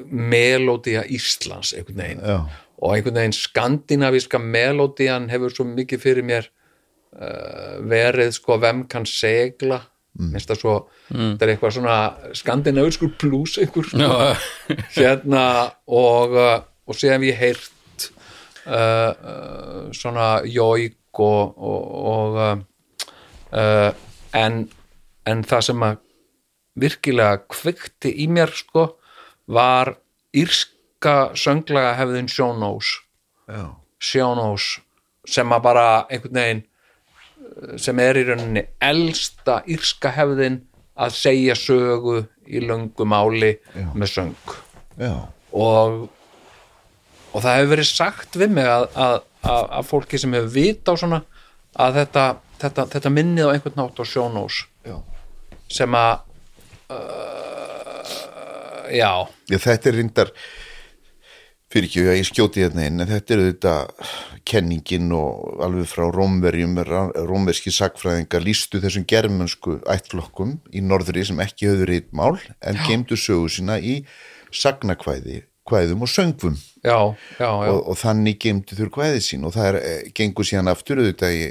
melódía 0.07 1.03
Íslands, 1.05 1.75
einhvern 1.75 2.01
veginn. 2.01 2.23
já, 2.25 2.39
Og 2.81 2.95
einhvern 2.95 3.19
veginn 3.19 3.37
skandinavíska 3.37 4.39
melódían 4.39 5.29
hefur 5.29 5.53
svo 5.53 5.67
mikið 5.67 6.01
fyrir 6.01 6.25
mér 6.25 6.47
uh, 7.13 7.77
verið, 7.85 8.31
sko, 8.39 8.57
vem 8.57 8.87
kann 8.89 9.05
segla, 9.05 9.83
minnst 10.19 10.51
það 10.51 10.59
svo 10.59 10.75
þetta 11.09 11.45
er 11.45 11.53
eitthvað 11.53 11.75
svona 11.77 11.97
skandinavískur 12.35 13.13
plus 13.21 13.57
einhver 13.61 13.87
sko. 13.87 14.09
Hérna 14.97 15.45
og, 15.87 16.35
uh, 16.35 16.57
og 16.87 16.97
síðan 16.97 17.21
hef 17.21 17.27
ég 17.29 17.39
heyrt 17.39 18.07
uh, 18.67 18.75
uh, 18.75 19.81
svona 19.95 20.29
jóik 20.47 21.21
og, 21.23 21.57
og, 21.57 21.81
og 22.11 22.39
uh, 22.41 22.63
uh, 23.55 23.89
en, 24.37 24.63
en 25.27 25.43
það 25.47 25.67
sem 25.69 25.87
að 25.87 26.01
virkilega 26.81 27.41
kveikti 27.51 28.13
í 28.23 28.27
mér 28.31 28.53
sko 28.55 28.87
var 29.51 29.95
írska 30.31 31.31
sönglaga 31.35 31.97
hefðin 31.99 32.29
Sjónós. 32.31 32.93
Sjónós 33.99 34.77
sem 35.27 35.51
að 35.51 35.65
bara 35.65 35.87
einhvern 36.09 36.39
veginn 36.39 36.63
sem 37.81 37.99
er 38.01 38.19
í 38.19 38.25
rauninni 38.27 38.65
elsta 38.81 39.61
írska 39.69 40.13
hefðin 40.15 40.61
að 41.01 41.13
segja 41.17 41.55
sögu 41.57 42.23
í 42.45 42.61
löngu 42.63 43.05
máli 43.07 43.53
með 43.93 44.11
söng. 44.15 44.57
Já, 44.99 45.15
og 45.55 46.09
og 47.31 47.43
það 47.43 47.57
hefur 47.57 47.71
verið 47.75 47.89
sagt 47.89 48.37
við 48.39 48.55
mig 48.57 48.67
að, 48.67 48.87
að, 48.95 49.17
að, 49.47 49.67
að 49.79 49.87
fólki 49.87 50.19
sem 50.21 50.35
hefur 50.35 50.53
vita 50.55 50.95
á 50.95 50.99
svona 50.99 51.21
að 51.79 52.01
þetta, 52.01 52.25
þetta, 52.63 52.87
þetta 52.95 53.13
minnið 53.15 53.47
á 53.47 53.53
einhvern 53.53 53.79
nátt 53.79 54.01
á 54.03 54.05
sjónós 54.07 54.57
já. 54.87 54.97
sem 55.71 55.95
að 55.95 56.13
uh, 56.91 58.11
já. 58.91 59.11
Já, 59.47 59.57
þetta 59.57 59.91
er 59.91 59.99
reyndar 59.99 60.33
fyrir 61.71 61.87
ekki 61.87 62.03
að 62.05 62.17
ég 62.19 62.27
skjóti 62.27 62.63
hérna 62.65 62.87
inn 62.87 63.03
en 63.03 63.11
þetta 63.11 63.35
er 63.35 63.43
þetta 63.45 63.75
kenningin 64.47 65.13
og 65.15 65.61
alveg 65.63 65.87
frá 65.91 66.07
rómverjum 66.11 66.79
rómverski 67.29 67.73
sagfræðingar 67.75 68.43
lístu 68.43 68.81
þessum 68.83 69.05
germansku 69.07 69.77
ættflokkum 69.89 70.57
í 70.75 70.83
norðri 70.83 71.23
sem 71.27 71.39
ekki 71.43 71.71
höfðu 71.71 71.87
reyt 71.91 72.11
mál 72.11 72.35
en 72.59 72.81
geimdu 72.87 73.19
sögu 73.19 73.47
sína 73.51 73.79
í 73.79 74.01
sagnakvæði 74.51 75.45
kvæðum 75.71 76.03
og 76.03 76.09
söngvum. 76.09 76.55
Já, 76.81 77.13
já, 77.37 77.45
já, 77.45 77.69
og, 77.69 77.83
og 77.91 77.97
þannig 77.99 78.39
geimdu 78.41 78.75
þurr 78.75 78.91
kvæði 78.95 79.19
sín 79.21 79.45
og 79.45 79.53
það 79.53 79.67
er, 79.69 79.77
eh, 79.85 80.07
gengur 80.17 80.47
síðan 80.47 80.71
aftur 80.71 80.99
auðvitað 80.99 81.35
í 81.37 81.43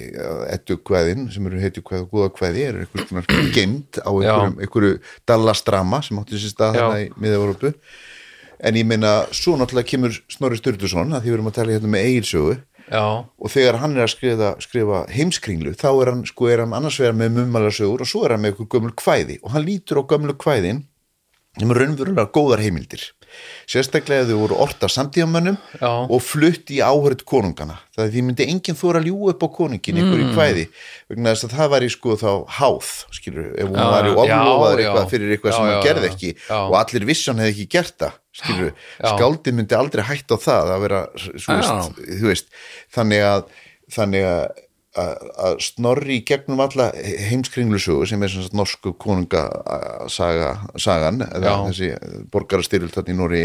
ettu 0.51 0.77
kvæðin 0.83 1.29
sem 1.31 1.47
eru 1.47 1.61
heitu 1.63 1.85
kvæð 1.87 2.05
og 2.05 2.17
góða 2.17 2.33
kvæði 2.35 2.65
er 2.67 2.81
eitthvað 2.83 3.31
geimt 3.57 4.01
á 4.03 4.11
einhverju 4.11 4.99
dallastrama 5.31 6.03
sem 6.03 6.19
átti 6.21 6.43
sér 6.43 6.55
stað 6.57 6.81
Já. 6.81 6.83
þarna 6.83 7.05
í 7.05 7.13
miða 7.23 7.39
en 8.61 8.77
ég 8.77 8.87
meina, 8.89 9.13
svo 9.33 9.57
náttúrulega 9.59 9.89
kemur 9.95 10.17
Snorri 10.31 10.59
Sturluson, 10.61 11.15
að 11.15 11.25
því 11.25 11.31
við 11.31 11.39
erum 11.39 11.51
að 11.51 11.57
tala 11.59 11.77
hérna 11.77 11.93
með 11.95 12.09
eigilsögu 12.09 12.57
já, 12.91 13.05
og 13.25 13.53
þegar 13.55 13.81
hann 13.81 13.97
er 13.97 14.05
að 14.05 14.13
skrifa, 14.15 14.51
skrifa 14.65 15.03
heimskringlu 15.15 15.75
þá 15.79 15.89
er 15.91 16.13
hann, 16.13 16.25
sko, 16.29 16.51
er 16.51 16.65
hann 16.65 16.77
annars 16.77 17.01
vegar 17.01 17.17
með 17.19 17.39
mummalasögur 17.39 18.05
og 18.05 18.11
svo 18.11 18.25
er 18.27 18.37
hann 18.37 18.45
með 18.45 18.55
eitthvað 18.55 18.73
gömul 18.77 18.95
kvæði. 19.01 19.39
Og 19.45 19.55
hann 19.55 19.67
lítur 19.67 20.03
á 20.03 20.09
gömlu 20.13 20.37
kvæðin 20.41 20.85
sem 21.59 21.73
er 21.73 21.83
raunverulega 21.83 22.31
góðar 22.35 22.63
heimildir 22.63 23.09
sérstaklega 23.71 24.27
þau 24.29 24.37
voru 24.43 24.59
orta 24.65 24.89
samtíðamönnum 24.91 25.57
og 26.11 26.23
flutt 26.25 26.71
í 26.75 26.81
áhörð 26.85 27.25
konungana. 27.29 27.79
Það 27.97 28.05
er 28.07 28.13
því 28.15 28.23
myndi 28.29 28.47
enginn 28.51 28.79
þóra 28.81 29.03
ljúga 29.05 29.35
upp 29.35 29.45
á 29.45 29.49
konungin 29.57 30.01
ykkur 30.03 30.23
í 30.25 30.29
kvæði 30.35 30.65
vegna 31.11 31.35
þess 31.35 31.49
að 31.49 31.55
það 31.59 31.71
var 31.75 31.87
í 31.87 31.91
sko 31.93 32.17
þá 32.21 32.31
háð 32.61 32.91
skilur, 33.19 33.51
ef 33.57 33.69
hún 33.69 33.79
Já, 33.79 33.87
var 33.91 34.09
í 34.11 34.15
já. 34.17 34.89
eitthvað 34.89 35.11
fyrir 35.15 35.35
eitthvað 35.37 35.53
Já, 35.53 35.57
sem 35.59 35.69
hann 35.71 35.85
gerði 35.87 36.11
ekki 36.11 36.33
já. 36.37 36.57
og 36.61 36.77
allir 36.81 37.07
vissi 37.11 37.31
hann 37.31 37.43
hefði 37.45 37.55
ekki 37.57 37.69
gert 37.77 37.97
það 38.01 38.17
skilur, 38.41 38.73
Já. 39.01 39.09
skáldið 39.17 39.57
myndi 39.59 39.75
aldrei 39.77 40.05
hætt 40.07 40.31
á 40.31 40.37
það 40.39 40.73
að 40.77 40.83
vera, 40.87 41.01
veist, 41.19 41.95
þú 42.21 42.29
veist 42.31 42.53
þannig 42.95 43.25
að, 43.27 43.47
þannig 43.97 44.29
að 44.31 44.45
að 45.47 45.57
snorri 45.65 46.21
í 46.21 46.25
gegnum 46.29 46.61
alla 46.65 46.91
heimskringlusögu 47.31 48.07
sem 48.11 48.23
er 48.23 48.33
sagt 48.33 48.57
norsku 48.57 48.95
konungasaga 49.01 50.53
sagan, 50.81 51.25
eða 51.27 51.57
Já. 51.57 51.57
þessi 51.71 51.91
borgarastyrjöld 52.33 53.11
í 53.11 53.17
Nóri 53.19 53.43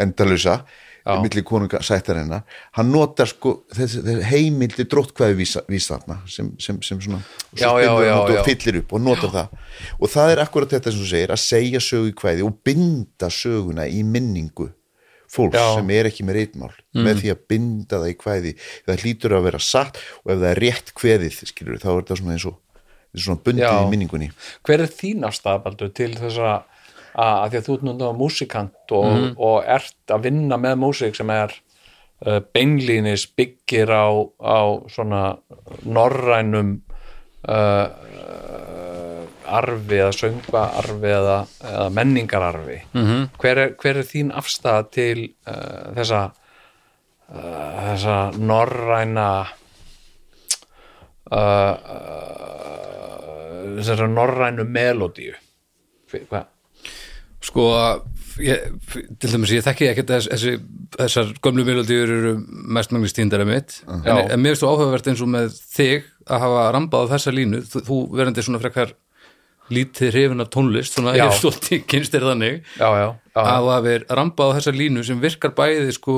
endalösa 0.00 0.62
milli 1.02 1.42
konungasættarinnar 1.42 2.44
hann 2.78 2.92
notar 2.94 3.26
sko 3.26 3.64
þessi, 3.74 4.02
þessi 4.06 4.26
heimildi 4.30 4.84
dróttkvæði 4.86 5.34
vísa, 5.34 5.62
vísa 5.66 5.96
þarna 5.98 6.20
sem, 6.30 6.52
sem, 6.62 6.78
sem 6.86 7.00
svona 7.02 7.18
Já, 7.58 7.72
já, 7.82 7.90
já. 8.06 8.12
og 8.20 8.30
fyllir 8.46 8.78
upp 8.82 8.94
og 8.94 9.02
notar 9.02 9.32
það. 9.32 9.56
Og 9.98 10.12
það 10.12 10.34
er 10.34 10.42
akkurat 10.44 10.76
þetta 10.76 10.92
sem 10.92 11.02
þú 11.02 11.08
segir 11.10 11.34
að 11.34 11.42
segja 11.42 11.82
sögu 11.82 12.12
í 12.12 12.14
kvæði 12.22 12.46
og 12.46 12.54
binda 12.64 13.32
söguna 13.34 13.88
í 13.90 14.04
minningu 14.06 14.68
fólks 15.32 15.56
Já. 15.56 15.66
sem 15.78 15.90
er 15.96 16.08
ekki 16.10 16.26
með 16.28 16.38
reitmál 16.40 16.72
með 16.98 17.22
því 17.22 17.30
að 17.32 17.44
binda 17.52 18.00
það 18.02 18.10
í 18.12 18.16
kvæði 18.20 18.52
það 18.88 19.02
hlýtur 19.06 19.36
að 19.38 19.46
vera 19.48 19.60
satt 19.64 20.00
og 20.24 20.34
ef 20.34 20.42
það 20.42 20.50
er 20.50 20.60
rétt 20.66 20.92
kveðið 20.98 21.38
skilur 21.52 21.80
þá 21.82 21.88
er 21.92 22.02
þetta 22.02 22.18
svona 22.20 22.36
eins 22.36 22.46
og 22.50 22.58
er 23.12 23.24
svona 23.26 23.42
bundið 23.46 23.64
Já. 23.66 23.72
í 23.80 23.90
minningunni 23.92 24.28
hver 24.68 24.84
er 24.86 24.92
þín 25.00 25.24
afstæða 25.28 25.62
Baldur 25.64 25.92
til 25.96 26.12
þess 26.20 26.38
að 26.38 26.68
því 27.12 27.58
að 27.58 27.66
þú 27.66 27.74
ert 27.76 27.82
núna 27.84 28.12
músikant 28.16 28.92
og, 28.96 29.04
Mhm. 29.12 29.34
og 29.36 29.64
ert 29.68 30.14
að 30.16 30.22
vinna 30.28 30.56
með 30.56 30.78
músik 30.80 31.16
sem 31.18 31.28
er 31.30 31.52
uh, 32.26 32.38
beinlínis 32.54 33.26
byggir 33.36 33.90
á, 33.92 34.08
á 34.40 34.60
svona 34.88 35.36
norrænum 35.84 36.80
uh, 37.48 37.88
arfi 39.58 39.98
eða 39.98 40.12
söngvaarfi 40.16 41.10
eða, 41.16 41.38
eða 41.70 41.88
menningararfi 41.98 42.78
-hmm. 42.92 43.26
hver, 43.38 43.58
er, 43.58 43.74
hver 43.80 43.96
er 44.02 44.08
þín 44.08 44.32
afstæða 44.34 44.82
til 44.90 45.18
uh, 45.46 45.92
þessa 45.96 46.22
uh, 47.32 47.76
þessa 47.90 48.16
norræna 48.38 49.28
uh, 51.32 51.74
uh, 51.96 52.32
þessara 53.78 54.08
norrænu 54.08 54.64
melodíu 54.68 55.34
hvað? 56.12 56.48
Sko, 57.42 57.62
ég, 58.42 58.66
til 59.18 59.30
dæmis 59.32 59.52
ég 59.54 59.64
þekki 59.64 59.88
ekki 59.90 60.04
þessi, 60.06 60.56
þessar 60.94 61.32
gömlu 61.42 61.64
melodíur 61.66 62.12
eru 62.18 62.34
mestmægnis 62.76 63.16
tíndara 63.16 63.46
mitt 63.48 63.80
en, 63.88 64.04
Já. 64.06 64.14
en 64.28 64.42
mér 64.42 64.54
finnst 64.54 64.64
þú 64.64 64.72
áhugavert 64.72 65.08
eins 65.10 65.22
og 65.24 65.32
með 65.32 65.56
þig 65.72 66.10
að 66.28 66.44
hafa 66.44 66.66
rambað 66.76 67.08
á 67.08 67.12
þessa 67.16 67.34
línu 67.34 67.62
þú, 67.66 67.82
þú 67.88 67.98
verandi 68.14 68.44
svona 68.46 68.62
frekar 68.62 68.94
lítið 69.76 70.12
hrifin 70.14 70.44
af 70.44 70.50
tónlist, 70.54 70.94
svona 70.96 71.14
Já. 71.16 71.24
ég 71.28 71.36
stolti 71.38 71.80
kynst 71.88 72.14
er 72.18 72.26
þannig. 72.28 72.62
Já, 72.78 72.88
já, 73.00 73.08
já, 73.34 73.42
að 73.42 73.52
þú 73.66 73.70
hafir 73.76 74.06
rambað 74.20 74.52
á 74.52 74.54
þessa 74.58 74.74
línu 74.76 75.04
sem 75.08 75.20
virkar 75.22 75.54
bæði 75.58 75.92
sko 75.96 76.16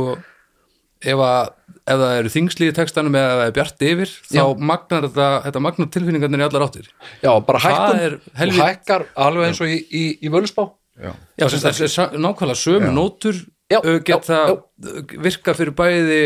ef, 1.04 1.18
að, 1.20 1.50
ef 1.84 1.98
það 2.04 2.14
eru 2.20 2.32
þingslíði 2.34 2.74
textanum 2.78 3.18
eða 3.20 3.34
það 3.38 3.46
er 3.50 3.56
bjart 3.58 3.84
yfir 3.90 4.12
þá 4.30 4.38
Já. 4.38 4.44
magnar 4.70 5.06
þetta, 5.08 5.28
þetta 5.48 5.62
magnar 5.66 5.90
tilfinningarnir 5.96 6.44
í 6.44 6.46
allar 6.48 6.66
áttir. 6.68 6.86
Já, 7.24 7.32
bara 7.44 7.60
Það 7.64 7.74
hækkun 7.74 8.04
er 8.06 8.16
helvít- 8.40 8.64
hækkar 8.64 9.06
alveg 9.26 9.50
eins 9.50 9.60
og 9.64 9.68
í, 9.74 9.78
í, 9.90 10.04
í 10.24 10.32
völusbá 10.32 10.68
Já, 10.94 11.10
sem 11.50 11.58
sagt, 11.58 11.80
þessi 11.82 12.20
nákvæmlega 12.22 12.60
sömu 12.60 12.92
nótur 12.94 13.40
Já, 13.72 13.78
geta 14.04 14.38
já, 14.44 14.54
virka 15.24 15.54
fyrir 15.56 15.72
bæði 15.72 16.18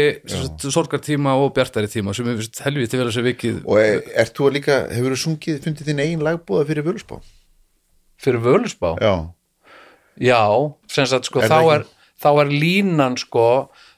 sorgartíma 0.74 1.36
og 1.38 1.52
bjartari 1.54 1.86
tíma 1.90 2.10
sem 2.16 2.26
við 2.26 2.40
finnst 2.42 2.62
helviti 2.66 2.98
vel 2.98 3.06
að 3.06 3.14
sé 3.14 3.22
vikið. 3.22 3.60
Og 3.62 3.78
er, 3.78 4.00
ert 4.24 4.34
þú 4.34 4.48
að 4.48 4.56
líka, 4.56 4.78
hefur 4.90 5.14
þú 5.14 5.20
sungið 5.22 5.60
fundið 5.62 5.90
þinn 5.92 6.02
eigin 6.02 6.24
lagbúða 6.26 6.66
fyrir 6.66 6.88
völusbá 6.88 7.20
fyrir 8.18 8.42
völusbá 8.42 8.96
já, 8.98 9.12
já, 10.18 10.42
sagt 10.90 11.30
sko 11.30 11.44
Er 11.44 11.52
þá 11.52 11.58
er, 11.76 11.86
þá 12.18 12.30
er 12.42 12.50
línan 12.50 13.18
sko 13.20 13.46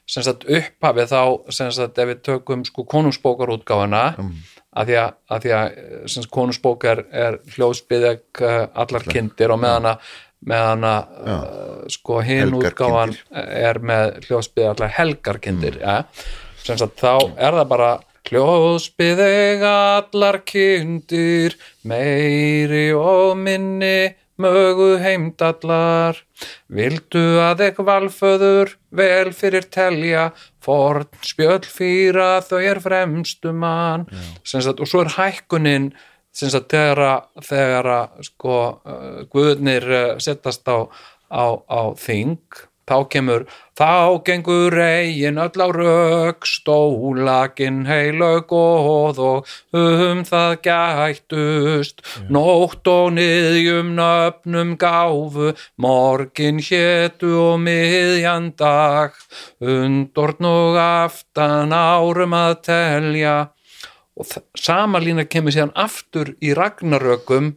sagt 0.05 0.45
upphafið 0.45 1.09
þá 1.09 1.21
sagt 1.57 2.01
ef 2.01 2.09
við 2.11 2.23
tökum 2.27 2.65
sko 2.67 2.85
konungsbókarútgáfuna 2.93 4.03
Mm. 4.19 4.33
að 4.71 4.91
því 4.91 4.97
að, 5.01 5.13
að, 5.27 5.41
því 5.43 5.53
að 5.57 5.79
sem 6.05 6.21
sagt 6.21 6.33
konungsbók 6.35 6.85
er, 6.87 7.05
er 7.11 7.39
hljóðspiðeg 7.55 8.21
uh, 8.43 8.67
allar 8.83 9.07
kindir 9.09 9.51
og 9.51 9.59
meðan 9.63 9.95
að 9.95 10.11
meðan 10.47 10.85
að 10.87 11.17
uh, 11.21 11.41
sko 11.91 12.21
hinn 12.25 12.55
útgáfan 12.57 13.13
er 13.31 13.81
með 13.83 14.15
hljóðspiðeg 14.27 14.71
allar 14.73 14.95
helgarkindir 14.97 15.77
mm. 15.77 15.83
ja. 15.83 15.97
þá 16.65 17.13
er 17.37 17.59
það 17.59 17.67
bara 17.73 17.91
hljóðspiðeg 18.29 19.63
allar 19.67 20.41
kindir 20.47 21.57
meiri 21.87 22.89
og 22.97 23.37
minni 23.37 24.13
mögu 24.41 24.95
heimdallar. 25.01 26.17
Vildu 26.71 27.23
að 27.43 27.65
ekk 27.67 27.81
valföður 27.85 28.75
vel 28.97 29.33
fyrir 29.35 29.67
telja 29.73 30.29
forn 30.63 31.09
spjöll 31.25 31.65
fýra 31.67 32.39
þau 32.45 32.59
er 32.61 32.81
fremstu 32.83 33.53
mann. 33.53 34.07
Sem 34.43 34.63
sagt, 34.63 34.81
og 34.81 34.89
svo 34.89 35.05
er 35.05 35.13
hækkunin 35.17 35.91
sem 36.33 36.51
sagt, 36.53 36.71
þegar 36.71 37.03
að, 37.07 37.29
þegar 37.47 37.91
að 37.95 38.27
sko, 38.31 38.57
uh, 38.85 39.23
guðnir 39.31 39.87
uh, 39.91 40.03
settast 40.23 40.67
á, 40.67 40.87
á, 41.31 41.45
á 41.67 41.81
þing 41.99 42.37
þá 42.91 42.97
kemur 43.13 43.43
þá 43.79 44.19
gengur 44.27 44.75
eigin 44.83 45.39
öll 45.41 45.63
á 45.63 45.67
rök 45.73 46.47
stólakin 46.47 47.85
heilög 47.87 48.51
og 48.51 49.21
um 49.77 50.23
það 50.27 50.55
gættust. 50.67 52.03
Nótt 52.29 52.87
og 52.91 53.13
niðjum 53.15 53.93
nöfnum 53.97 54.75
gáfu 54.81 55.53
morgin 55.77 56.59
hétu 56.59 57.31
og 57.45 57.63
miðjan 57.63 58.51
dag. 58.59 59.15
Undorn 59.61 60.51
og 60.51 60.77
aftan 60.81 61.73
árum 61.73 62.37
að 62.37 62.53
telja 62.67 63.35
og 64.21 64.27
þ- 64.29 64.43
sama 64.55 64.99
lína 65.01 65.25
kemur 65.25 65.53
síðan 65.55 65.73
aftur 65.75 66.35
í 66.41 66.53
ragnarökum. 66.57 67.55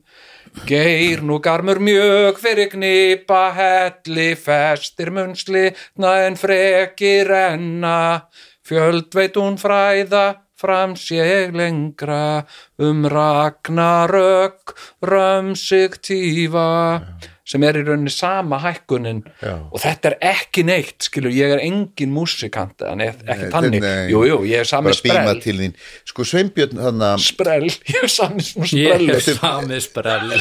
Geir 0.69 1.21
nú 1.27 1.41
garmur 1.43 1.81
mjög 1.83 2.39
fyrir 2.39 2.71
knipa 2.73 3.43
helli 3.57 4.35
festir 4.39 5.11
munnsli 5.11 5.67
en 5.99 6.37
freki 6.39 7.25
renna 7.27 8.23
fjöld 8.65 9.11
veit 9.13 9.35
hún 9.35 9.59
fræða 9.59 10.37
fram 10.57 10.95
sér 10.95 11.51
lengra. 11.53 12.47
Um 12.79 13.05
ragnarök 13.05 14.75
römsig 15.03 15.99
tífa 16.01 17.03
sem 17.45 17.63
er 17.69 17.77
í 17.77 17.83
rauninni 17.85 18.11
sama 18.13 18.57
hækkunin. 18.63 19.19
Já. 19.45 19.55
og 19.69 19.81
þetta 19.83 20.11
er 20.11 20.17
ekki 20.31 20.63
neitt 20.65 21.05
skilur, 21.11 21.33
ég 21.35 21.53
er 21.53 21.61
engin 21.61 22.13
músikant 22.15 22.81
en 22.89 23.03
ekki 23.05 23.51
tannig, 23.53 23.83
nei. 23.85 24.09
jú, 24.13 24.23
jú, 24.29 24.39
ég 24.49 24.63
er 24.65 24.69
sami 24.69 24.95
sprell. 24.97 25.43
sko 26.09 26.25
Sveinbjörn 26.25 26.81
að 26.81 27.19
sprell, 27.21 27.69
ég 27.93 28.01
er 28.07 28.09
sami 28.13 28.41
svona 28.47 28.71
Ég 28.73 28.97
sprell. 28.97 29.11
er 29.13 29.21
sami 29.37 29.81
sprell. 29.85 30.33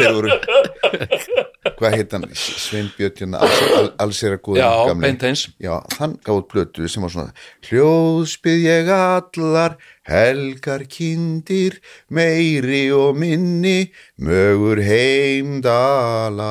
Þeir 0.00 0.16
voru 0.16 0.32
hvað 1.76 1.96
heit 1.96 2.14
hann 2.16 2.24
Sveinbjörn 2.36 3.18
hérna, 3.20 3.42
alls, 3.44 3.60
al, 3.78 3.90
alls 4.04 4.22
er 4.24 4.36
að 4.36 4.42
góða 4.46 4.62
Já, 4.62 4.94
beint 5.02 5.26
eins. 5.28 5.42
já, 5.62 5.74
hann 5.98 6.16
gáði 6.24 6.46
blötu 6.52 6.88
sem 6.90 7.04
var 7.04 7.12
svona 7.12 7.34
hljóðspið 7.68 8.64
ég 8.64 8.90
allar 8.96 9.76
helgar 10.06 10.84
kindir 10.90 11.78
meiri 12.14 12.84
og 12.94 13.18
minni 13.18 13.90
mögur 14.22 14.80
heimdala 14.86 16.50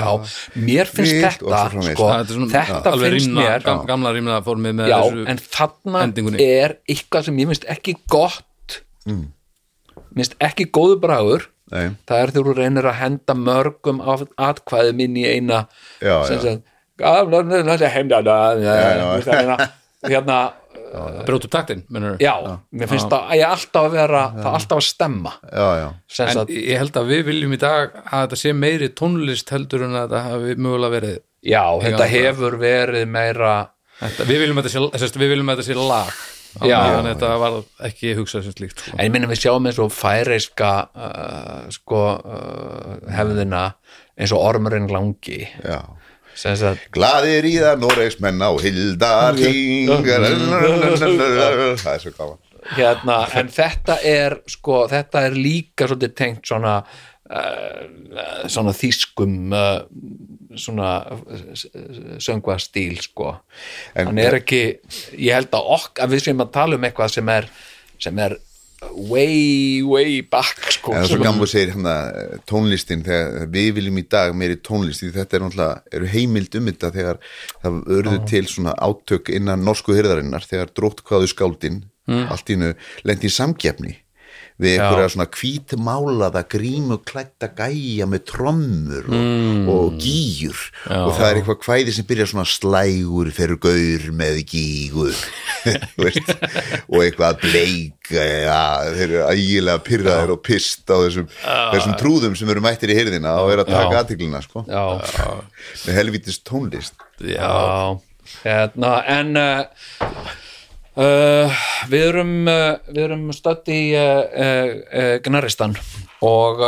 Já, 0.00 0.10
mér 0.56 0.90
finnst 0.90 1.14
Vilt 1.14 1.28
þetta 1.44 1.68
sko, 1.92 2.10
er 2.16 2.32
svona 2.32 2.50
þetta 2.54 2.94
alveg 2.94 3.16
finnst 3.18 3.30
rímna, 3.30 3.46
mér 3.46 3.66
gam, 3.68 3.84
gamla 3.88 4.14
rýmna 4.16 4.40
formið 4.46 4.78
með 4.80 4.92
já, 4.92 4.98
þessu 5.04 5.28
en 5.34 5.42
þarna 5.44 6.04
endingunni. 6.08 6.50
er 6.64 6.78
eitthvað 6.88 7.28
sem 7.28 7.40
ég 7.42 7.52
finnst 7.52 7.68
ekki 7.76 7.98
gott 8.10 8.80
mm. 9.06 9.24
Finnst 10.14 10.36
ekki 10.42 10.70
góðu 10.74 11.00
bragur. 11.02 11.50
Nei. 11.72 11.94
það 12.04 12.18
er 12.20 12.30
þegar 12.34 12.46
þú 12.46 12.52
reynir 12.58 12.86
að 12.90 12.98
henda 12.98 13.34
mörgum 13.40 14.02
atkvæðum 14.04 14.98
inn 15.00 15.14
í 15.16 15.22
eina 15.24 15.62
Já, 15.96 16.18
sem 16.28 16.60
heimdala 17.94 18.36
já. 18.60 18.74
hérna, 19.24 19.56
hérna 20.04 20.38
upp 20.94 21.46
taktin 21.50 21.82
mennur. 21.90 22.16
já, 22.22 22.34
mér 22.70 22.90
finnst 22.90 23.08
það 23.10 23.30
að 23.32 23.40
ég 23.40 23.48
alltaf 23.48 23.86
að 23.88 23.96
vera 23.96 24.22
það 24.36 24.50
alltaf 24.58 24.76
að 24.78 24.86
stemma. 24.86 25.32
Já, 25.50 25.68
já, 25.80 25.86
sem 26.16 26.30
en 26.30 26.52
ég 26.54 26.82
held 26.82 26.98
að 27.00 27.10
við 27.10 27.22
viljum 27.30 27.56
í 27.56 27.60
dag 27.64 27.96
að 28.04 28.26
þetta 28.26 28.40
sé 28.42 28.54
meiri 28.60 28.90
tónlist 29.00 29.54
heldur 29.54 29.86
en 29.88 29.96
að 29.96 30.04
þetta 30.04 30.22
hafi 30.28 30.56
mögulega 30.58 30.96
verið. 30.98 31.16
Já, 31.44 31.64
þetta 31.82 32.10
hefur 32.12 32.58
verið 32.60 33.08
meira 33.10 33.54
þetta, 34.00 34.28
við, 34.28 34.44
viljum 34.44 34.60
að 34.62 34.68
þetta 34.68 34.76
sé, 34.76 35.02
sérst, 35.02 35.20
við 36.60 36.70
viljum 36.70 37.00
að 37.00 37.08
þetta 37.10 37.28
Já. 37.32 37.36
var 37.42 37.52
ekki 37.88 38.08
hugsað 38.18 38.42
sem 38.46 38.54
slíkt 38.56 38.78
sko. 38.80 38.88
En 38.96 39.04
ég 39.06 39.12
minna 39.14 39.30
við 39.30 39.40
sjáum 39.42 39.66
eins 39.68 39.80
og 39.82 39.90
færeiska 39.94 40.72
uh, 40.94 41.62
sko 41.74 42.00
uh, 42.14 42.18
hefðina 43.14 43.64
eins 44.14 44.32
og 44.34 44.40
ormurinn 44.44 44.92
langi. 44.92 45.42
Já. 45.64 45.80
Sagt, 46.34 46.88
Glaðir 46.94 47.44
í 47.46 47.52
það 47.62 47.76
Noregsmenn 47.84 48.40
á 48.42 48.50
Hildar 48.58 49.36
Það 49.38 49.90
er 51.92 52.00
svo 52.02 52.12
gaman. 52.16 52.40
Hérna, 52.74 53.16
en 53.38 53.48
þetta 53.52 53.94
er 54.08 54.38
sko, 54.50 54.88
þetta 54.90 55.18
er 55.28 55.32
líka 55.36 55.84
svolítið 55.86 56.12
tengt 56.16 56.48
svona 56.48 56.74
uh, 56.80 57.82
svona 58.50 58.72
þýskum 58.76 59.52
uh, 59.54 59.84
svona 60.60 60.90
söngvastíl 62.22 62.98
sko. 63.02 63.36
En- 63.94 64.10
hann 64.10 64.18
er 64.18 64.40
ekki, 64.40 64.64
ég 65.18 65.34
held 65.34 65.52
að 65.54 65.70
okk 65.78 66.02
að 66.04 66.16
við 66.16 66.26
sem 66.28 66.42
að 66.44 66.52
tala 66.52 66.76
um 66.76 66.84
eitthvað 66.88 67.14
sem 67.16 67.28
er 67.28 67.48
sem 67.98 68.18
er 68.18 68.36
way, 68.92 69.82
way 69.82 70.20
back 70.22 70.60
sko. 70.72 70.92
En 70.92 70.98
það 70.98 71.06
er 71.06 71.12
svo 71.12 71.22
gaman 71.22 71.46
að 71.46 71.52
segir 71.52 71.72
hérna 71.72 71.94
tónlistin 72.50 73.04
þegar 73.06 73.48
við 73.54 73.70
viljum 73.78 74.00
í 74.00 74.06
dag 74.10 74.34
meiri 74.36 74.58
tónlist 74.60 75.04
því 75.04 75.10
þetta 75.14 75.36
er 75.38 75.44
náttúrulega, 75.44 75.80
eru 75.98 76.10
heimild 76.12 76.58
um 76.60 76.70
þetta 76.70 76.92
þegar 76.98 77.20
það 77.64 77.80
örðu 77.98 78.20
til 78.30 78.44
svona 78.50 78.76
átök 78.76 79.32
innan 79.34 79.64
norsku 79.64 79.96
hyrðarinnar 79.96 80.46
þegar 80.48 80.72
drótt 80.76 81.04
hvaðu 81.06 81.30
skáldin 81.32 81.84
allt 82.04 82.50
í 82.50 82.58
hennu 82.58 82.74
lendi 83.08 83.30
í 83.30 83.32
samkeppni 83.32 83.94
við 84.60 84.76
einhverja 84.76 85.10
svona 85.10 85.26
hvítmálaða 85.34 86.44
grímuklætta 86.52 87.48
gæja 87.58 88.06
með 88.06 88.22
trommur 88.30 89.08
og, 89.08 89.16
mm. 89.18 89.64
og 89.72 89.96
gýjur 89.98 90.60
og 90.94 91.10
það 91.16 91.26
er 91.26 91.40
eitthvað 91.40 91.58
kvæði 91.64 91.94
sem 91.96 92.06
byrja 92.06 92.28
svona 92.30 92.46
slægur 92.46 93.32
fyrir 93.34 93.58
gaur 93.62 94.06
með 94.14 94.42
veist, 96.00 96.30
og 96.86 96.98
eitthvað 97.00 97.40
bleik 97.42 98.12
ja, 98.12 98.84
þeir 98.94 99.04
eru 99.06 99.20
ægilega 99.32 99.82
pyrraðir 99.86 100.34
og 100.36 100.42
pist 100.44 100.86
á 100.86 100.96
þessum, 101.02 101.28
þessum 101.74 101.96
trúðum 102.00 102.38
sem 102.38 102.50
eru 102.52 102.62
mættir 102.64 102.92
í 102.92 102.98
hirðina 102.98 103.34
og 103.42 103.52
eru 103.54 103.64
að 103.64 103.72
taka 103.72 104.02
aðtiklina 104.02 104.42
sko. 104.44 104.64
með 104.68 105.98
helvítist 105.98 106.44
tónlist. 106.46 106.98
Já. 107.24 107.96
Hérna, 108.44 108.94
en 109.08 109.36
uh, 109.40 110.34
uh, 110.96 111.64
við 111.90 112.06
erum 112.10 112.34
uh, 112.50 112.76
erum 112.94 113.28
stödd 113.34 113.70
í 113.72 113.80
uh, 113.98 115.16
Gnaristan 115.24 115.76
og, 116.24 116.62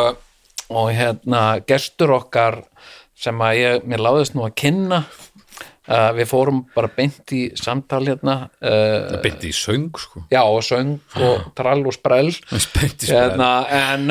og 0.71 0.91
hérna 0.95 1.61
gestur 1.67 2.17
okkar 2.19 2.62
sem 3.17 3.41
að 3.41 3.62
ég, 3.62 3.87
mér 3.89 4.05
láðist 4.05 4.37
nú 4.37 4.45
að 4.47 4.59
kynna 4.61 5.07
við 5.87 6.27
fórum 6.27 6.65
bara 6.75 6.89
beint 6.91 7.31
í 7.31 7.45
samtal 7.55 8.01
hérna 8.09 8.49
beint 9.23 9.45
í 9.47 9.53
söng 9.55 9.95
sko. 9.95 10.25
Já 10.33 10.41
og 10.43 10.65
söng 10.67 10.97
og 11.23 11.45
trall 11.55 11.85
og 11.87 11.95
sprell. 11.95 12.33
Hérna, 13.07 13.51
en 13.71 14.11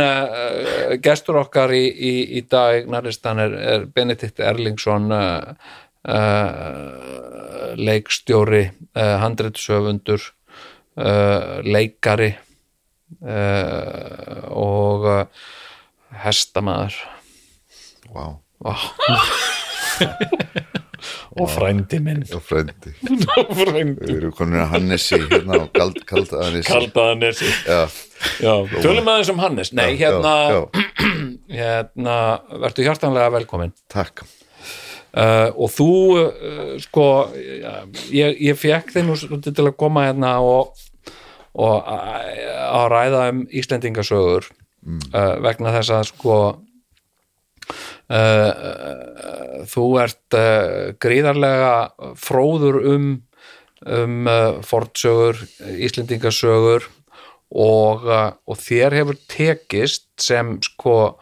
gestur 1.03 1.41
okkar 1.41 1.75
í, 1.75 1.83
í, 1.91 2.13
í 2.39 2.45
dag 2.47 2.87
Gnaristan 2.87 3.43
er, 3.43 3.57
er 3.73 3.83
Benedikt 3.91 4.39
Erlingsson 4.39 5.11
uh, 5.11 5.51
leikstjóri 7.75 8.63
uh, 8.95 9.19
handritsöfundur 9.21 10.21
uh, 10.97 11.61
leikari 11.63 12.31
uh, 13.21 14.45
og 14.51 15.07
uh, 15.09 15.25
hestamaður. 16.25 16.95
Wow. 18.13 18.39
og 21.35 21.49
frændi 21.51 21.99
minn. 21.99 22.23
Og 22.33 22.41
frendi 22.45 22.93
frændi. 23.59 24.05
Við 24.05 24.15
erum 24.15 24.35
konin 24.37 24.61
að 24.63 24.71
Hannesi 24.77 25.19
hérna 25.25 25.59
og 25.65 25.69
kald, 25.75 25.99
kald 26.07 26.31
að 26.31 26.47
Hannesi 26.47 26.71
Kaldaðanesi. 26.71 27.51
Já, 27.67 27.81
Já, 28.39 28.53
tölum 28.79 29.11
aðeins 29.11 29.33
um 29.33 29.43
Hannes. 29.43 29.73
Nei, 29.75 29.91
já, 29.97 30.07
hérna, 30.07 30.33
já, 30.47 30.61
hérna 31.59 32.15
verður 32.63 32.89
hjartanlega 32.89 33.35
velkomin. 33.35 33.75
Takk 33.91 34.23
uh, 35.15 35.49
og 35.55 35.71
þú 35.73 35.91
uh, 36.19 36.75
sko 36.83 37.07
ég, 38.13 38.35
ég 38.39 38.59
fekk 38.59 38.93
svolítið 38.95 39.55
til 39.55 39.67
að 39.69 39.77
koma 39.79 40.07
hérna 40.09 40.37
og, 40.43 40.75
og 41.55 41.75
að 41.87 42.87
ræða 42.93 43.25
um 43.31 43.43
Íslendingasögur 43.49 44.49
uh, 44.49 45.35
vegna 45.45 45.75
þess 45.79 45.95
að 45.95 46.07
sko 46.13 46.39
þú 49.65 49.85
ert 49.97 50.35
gríðarlega 51.01 52.11
fróður 52.21 52.75
um 52.91 53.07
um 53.85 54.29
fornsögur, 54.61 55.39
Íslendingasögur 55.81 56.85
og, 57.49 58.05
og 58.05 58.59
þér 58.61 58.93
hefur 58.99 59.17
tekist 59.25 60.05
sem 60.21 60.53
sko 60.61 61.17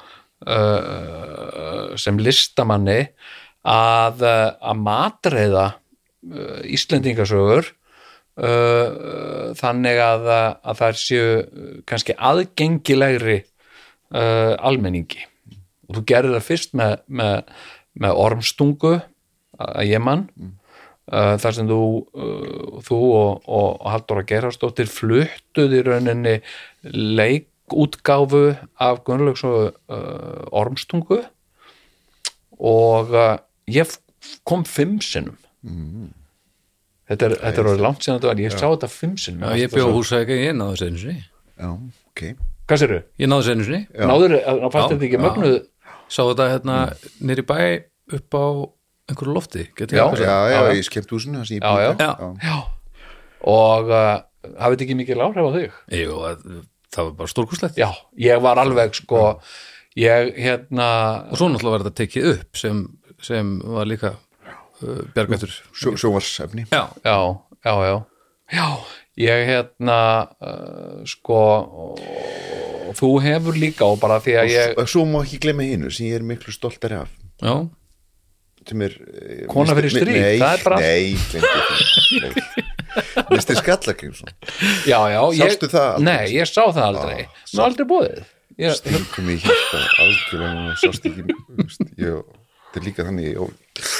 sem 2.03 2.19
listamanni 2.19 2.99
að, 3.63 4.23
uh, 4.27 4.49
að 4.59 4.83
matreiða 4.83 5.67
uh, 5.71 6.59
Íslendingasögur 6.67 7.69
uh, 8.39 9.53
þannig 9.59 10.01
að, 10.03 10.27
að 10.63 10.81
þær 10.81 10.99
séu 10.99 11.29
kannski 11.89 12.15
aðgengilegri 12.17 13.39
uh, 13.43 14.55
almenningi. 14.59 15.23
Og 15.87 15.99
þú 15.99 16.03
gerir 16.09 16.35
það 16.35 16.49
fyrst 16.49 16.75
með, 16.77 16.97
með, 17.07 17.55
með 17.99 18.19
ormstungu 18.25 18.93
að 19.63 19.87
ég 19.91 20.03
mann 20.03 20.25
uh, 20.33 21.35
þar 21.39 21.57
sem 21.59 21.69
þú, 21.69 21.83
þú 22.87 22.99
og, 23.19 23.47
og 23.47 23.87
Halldóra 23.93 24.25
Gerharsdóttir 24.27 24.91
fluttuð 24.91 25.77
í 25.77 25.83
rauninni 25.85 26.39
leikútgáfu 26.89 28.45
af 28.81 29.03
Gunnlaugs 29.07 29.45
og 29.47 29.77
ormstungu. 30.51 31.21
Og 32.63 33.11
ég 33.71 33.93
kom 34.47 34.63
fimm 34.67 34.97
sinnum. 35.03 35.37
Þetta 37.09 37.27
er, 37.27 37.33
þetta 37.41 37.61
er 37.61 37.67
orðið 37.69 37.83
langt 37.83 38.05
sinni 38.05 38.17
þetta 38.17 38.29
var, 38.31 38.41
ég 38.43 38.53
sá 38.55 38.63
þetta 38.65 38.89
fimm 38.91 39.15
sinnum. 39.19 39.43
Já, 39.43 39.59
ég 39.63 39.73
bjóð 39.73 39.91
húsa 39.97 40.21
ekki, 40.23 40.37
ég 40.47 40.55
náðu 40.55 40.75
þessu 40.77 40.87
einu 40.89 41.01
sinni. 41.03 41.23
Já, 41.59 41.69
ok. 42.13 42.21
Hvað 42.69 42.79
sérðu? 42.83 42.99
Ég 43.19 43.29
náðu 43.31 43.43
þessu 43.43 43.53
einu 43.57 43.65
sinni, 43.67 43.81
Náður, 44.13 44.35
að 44.39 44.61
fannst 44.73 44.77
Já, 44.79 44.93
þetta 44.93 45.07
ekki 45.09 45.19
já. 45.19 45.23
mögnuð? 45.25 45.57
Sá 46.13 46.21
þetta 46.29 46.47
hérna 46.53 46.77
nýri 47.27 47.45
bæ 47.49 47.57
upp 48.19 48.37
á 48.39 48.45
einhverju 49.11 49.33
lofti 49.35 49.65
Já, 49.99 50.05
já, 50.15 50.23
já, 50.23 50.37
já. 50.53 50.77
ég 51.57 51.63
Já, 51.63 51.73
býr 51.75 51.83
já. 51.83 51.93
þar. 51.99 52.07
Já. 52.07 52.47
Já, 52.47 52.57
og 53.53 53.91
uh, 53.91 54.23
hafið 54.63 54.77
þetta 54.77 54.85
ekki 54.87 54.97
mikil 55.01 55.23
áhrif 55.27 55.43
á 55.43 55.51
þig? 55.57 55.77
Jú, 55.99 56.17
að- 56.29 56.47
það 56.93 57.07
var 57.09 57.13
bara 57.19 57.31
stórkuslegt 57.33 57.79
Já, 57.81 57.89
ég 58.21 58.41
var 58.43 58.61
alveg 58.63 58.95
sko 58.95 59.23
ég 59.99 60.31
hérna 60.39 60.87
og 61.31 61.37
svo 61.39 61.49
náttúrulega 61.51 61.75
var 61.75 61.83
þetta 61.87 61.99
tekið 61.99 62.27
upp 62.31 62.59
sem, 62.63 62.83
sem 63.23 63.55
var 63.63 63.87
líka 63.89 64.13
uh, 64.15 65.03
bjargættur 65.15 65.53
Sjó, 65.71 65.95
sjóvarsefni 65.99 66.67
Já, 66.71 66.83
já, 67.05 67.17
já, 67.63 67.73
já. 67.87 67.95
Já, 68.53 68.67
ég 69.17 69.45
hérna 69.49 69.99
uh, 70.43 71.03
sko 71.07 71.39
þú 72.93 73.13
hefur 73.23 73.57
líka 73.57 73.87
og 73.87 74.01
bara 74.01 74.19
því 74.23 74.35
að 74.41 74.51
ég 74.53 74.83
svo 74.91 75.05
má 75.09 75.21
ekki 75.23 75.39
glemma 75.45 75.65
hinu 75.67 75.89
sem 75.93 76.09
ég 76.11 76.19
er 76.19 76.25
miklu 76.27 76.53
stoltari 76.53 76.99
af. 76.99 77.09
Já, 77.41 77.55
er 78.71 78.93
eh, 78.93 79.45
Kona 79.51 79.75
fyrir 79.77 79.91
stríð, 79.93 80.19
nei, 80.19 80.37
það 80.41 80.53
er 80.57 80.63
bara- 80.67 80.79
nei, 80.83 81.15
því. 81.31 81.41
Mr. 83.33 83.55
Skallagrimsson 83.57 84.29
já, 84.85 84.99
já, 85.09 85.21
ég, 85.33 85.49
Sástu 85.49 85.69
það 85.71 85.87
aldrei? 85.89 86.05
Nei, 86.05 86.25
ég 86.35 86.49
sá 86.49 86.61
það 86.69 86.85
aldrei, 86.91 87.25
nú 87.53 87.63
aldrei 87.65 87.87
búið 87.89 88.19
ég, 88.61 88.75
stingum 88.77 89.31
í 89.33 89.37
hérta 89.41 89.81
algjörlega 90.03 90.75
sást 90.83 91.07
ekki 91.09 91.25
ég, 92.03 92.21
þetta 92.73 92.81
er 92.81 92.87
líka 92.87 93.05
þannig 93.05 93.27
ég, 93.29 93.91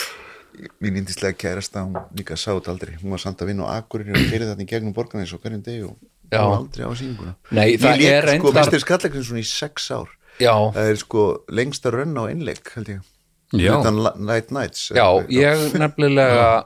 mín 0.81 0.97
indislega 1.01 1.37
kærasta 1.37 1.83
hún 1.85 1.99
líka 2.17 2.37
sá 2.37 2.49
þetta 2.55 2.73
aldrei, 2.73 2.95
hún 3.01 3.13
var 3.13 3.21
samt 3.21 3.41
að 3.41 3.51
vinna 3.53 3.69
á 3.69 3.77
Akureyri 3.77 4.13
og 4.13 4.25
fyrir 4.31 4.49
þetta 4.49 4.65
í 4.65 4.69
gegnum 4.73 4.93
borgarna 4.97 5.23
eins 5.25 5.33
og 5.37 5.41
hverjum 5.45 5.63
deg 5.65 5.85
og 5.87 5.95
Já. 6.33 6.41
hún 6.41 6.49
var 6.49 6.59
aldrei 6.59 6.83
á 6.89 6.91
sýninguna 6.97 7.33
Nei, 7.53 7.77
það 7.77 8.03
ég 8.03 8.17
er 8.17 8.27
sko 8.27 8.51
reyndar- 8.51 8.69
Mr. 8.73 8.83
Skallagrimsson 8.83 9.41
í 9.41 9.45
sex 9.45 9.89
ár 9.93 10.09
já, 10.41 10.53
það 10.73 10.89
er 10.93 11.01
sko 11.01 11.25
lengsta 11.53 11.93
rönn 11.93 12.17
á 12.17 12.23
einleik 12.29 12.73
held 12.75 12.93
ég 12.97 13.09
Já. 13.53 13.75
Utan 13.77 13.99
Night 14.25 14.49
Nights 14.49 14.87
já, 14.97 15.05
ég 15.29 15.75
nefnilega 15.77 16.65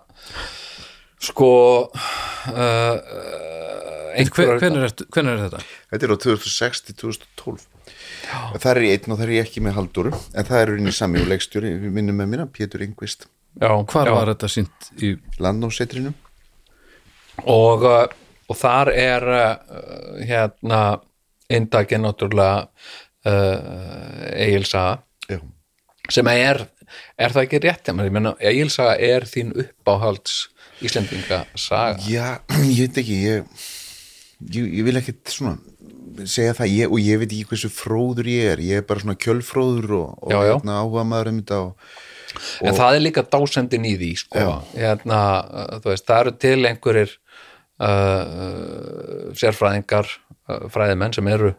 sko 1.19 1.49
uh, 1.91 2.51
uh, 2.55 4.27
hver, 4.31 4.53
hvenær, 4.61 4.85
er, 4.87 4.93
hvenær 5.11 5.33
er 5.35 5.41
þetta? 5.49 5.59
Þetta 5.91 6.07
er 6.07 6.13
á 6.15 6.17
2006 6.23 6.85
til 6.87 6.95
2012 7.03 7.65
Það 8.57 8.69
er 8.73 8.83
í 8.83 8.91
einn 8.95 9.11
og 9.13 9.17
það 9.17 9.25
er 9.27 9.33
ég 9.37 9.47
ekki 9.47 9.63
með 9.63 9.77
Halldóru 9.79 10.13
en 10.13 10.47
það 10.47 10.61
er 10.61 10.75
inn 10.75 10.91
í 10.91 10.95
sami 10.95 11.23
og 11.23 11.29
leikstjóri. 11.31 11.73
Við 11.81 11.93
minnum 11.95 12.17
með 12.19 12.31
mér, 12.33 12.45
Pétur 12.53 12.83
Engvist 12.85 13.27
já, 13.61 13.67
Já. 13.67 13.73
Hvar 13.89 14.11
var 14.13 14.31
þetta 14.33 14.49
sínt 14.51 14.89
í 15.01 15.13
Landnámsetrinu 15.41 16.13
og, 17.45 17.85
uh, 17.85 18.05
og 18.49 18.57
þar 18.57 18.91
er 18.93 19.27
uh, 19.33 20.21
hérna 20.25 20.81
indakinn 21.53 22.05
náttúrulega 22.05 22.67
uh, 22.67 24.33
Egilsaga 24.33 24.99
Já, 25.27 25.39
sem 26.13 26.29
er, 26.31 26.63
er 27.19 27.33
það 27.35 27.47
ekki 27.47 27.63
rétt 27.65 27.91
ég 27.91 28.13
meina, 28.13 28.35
Egilsaga 28.39 28.95
er 29.03 29.27
þín 29.29 29.55
uppáhalds 29.55 30.47
Íslendinga 30.85 31.45
saga 31.57 32.01
Já 32.05 32.27
ég 32.77 32.87
veit 32.87 33.01
ekki 33.03 33.21
ég, 33.23 33.65
ég, 34.51 34.69
ég 34.79 34.87
vil 34.87 35.01
ekkit 35.01 35.33
svona 35.33 35.57
segja 36.25 36.55
það 36.57 36.73
ég, 36.73 36.91
og 36.91 36.99
ég 37.03 37.21
veit 37.21 37.31
ekki 37.31 37.47
hversu 37.51 37.69
fróður 37.73 38.29
ég 38.31 38.51
er 38.53 38.63
ég 38.63 38.81
er 38.81 38.87
bara 38.89 39.03
svona 39.03 39.17
kjölfróður 39.21 39.93
og, 39.99 40.07
og 40.23 40.33
Já, 40.33 40.39
já. 40.47 40.53
hérna, 40.55 40.79
áhuga 40.81 41.05
maður 41.07 41.31
um 41.33 41.41
þetta 41.41 41.59
og, 41.65 41.91
en 42.63 42.77
það 42.77 42.97
er 42.97 43.03
líka 43.05 43.23
dásendin 43.35 43.87
í 43.87 43.93
því 43.97 44.11
sko. 44.23 44.47
hérna, 44.73 45.21
uh, 45.45 45.77
veist, 45.85 46.07
það 46.09 46.23
eru 46.25 46.35
til 46.43 46.57
einhverjir 46.71 47.13
uh, 47.13 47.87
uh, 47.87 49.29
sérfræðingar 49.37 50.09
uh, 50.49 50.67
fræðimenn 50.73 51.15
sem 51.17 51.31
eru 51.31 51.53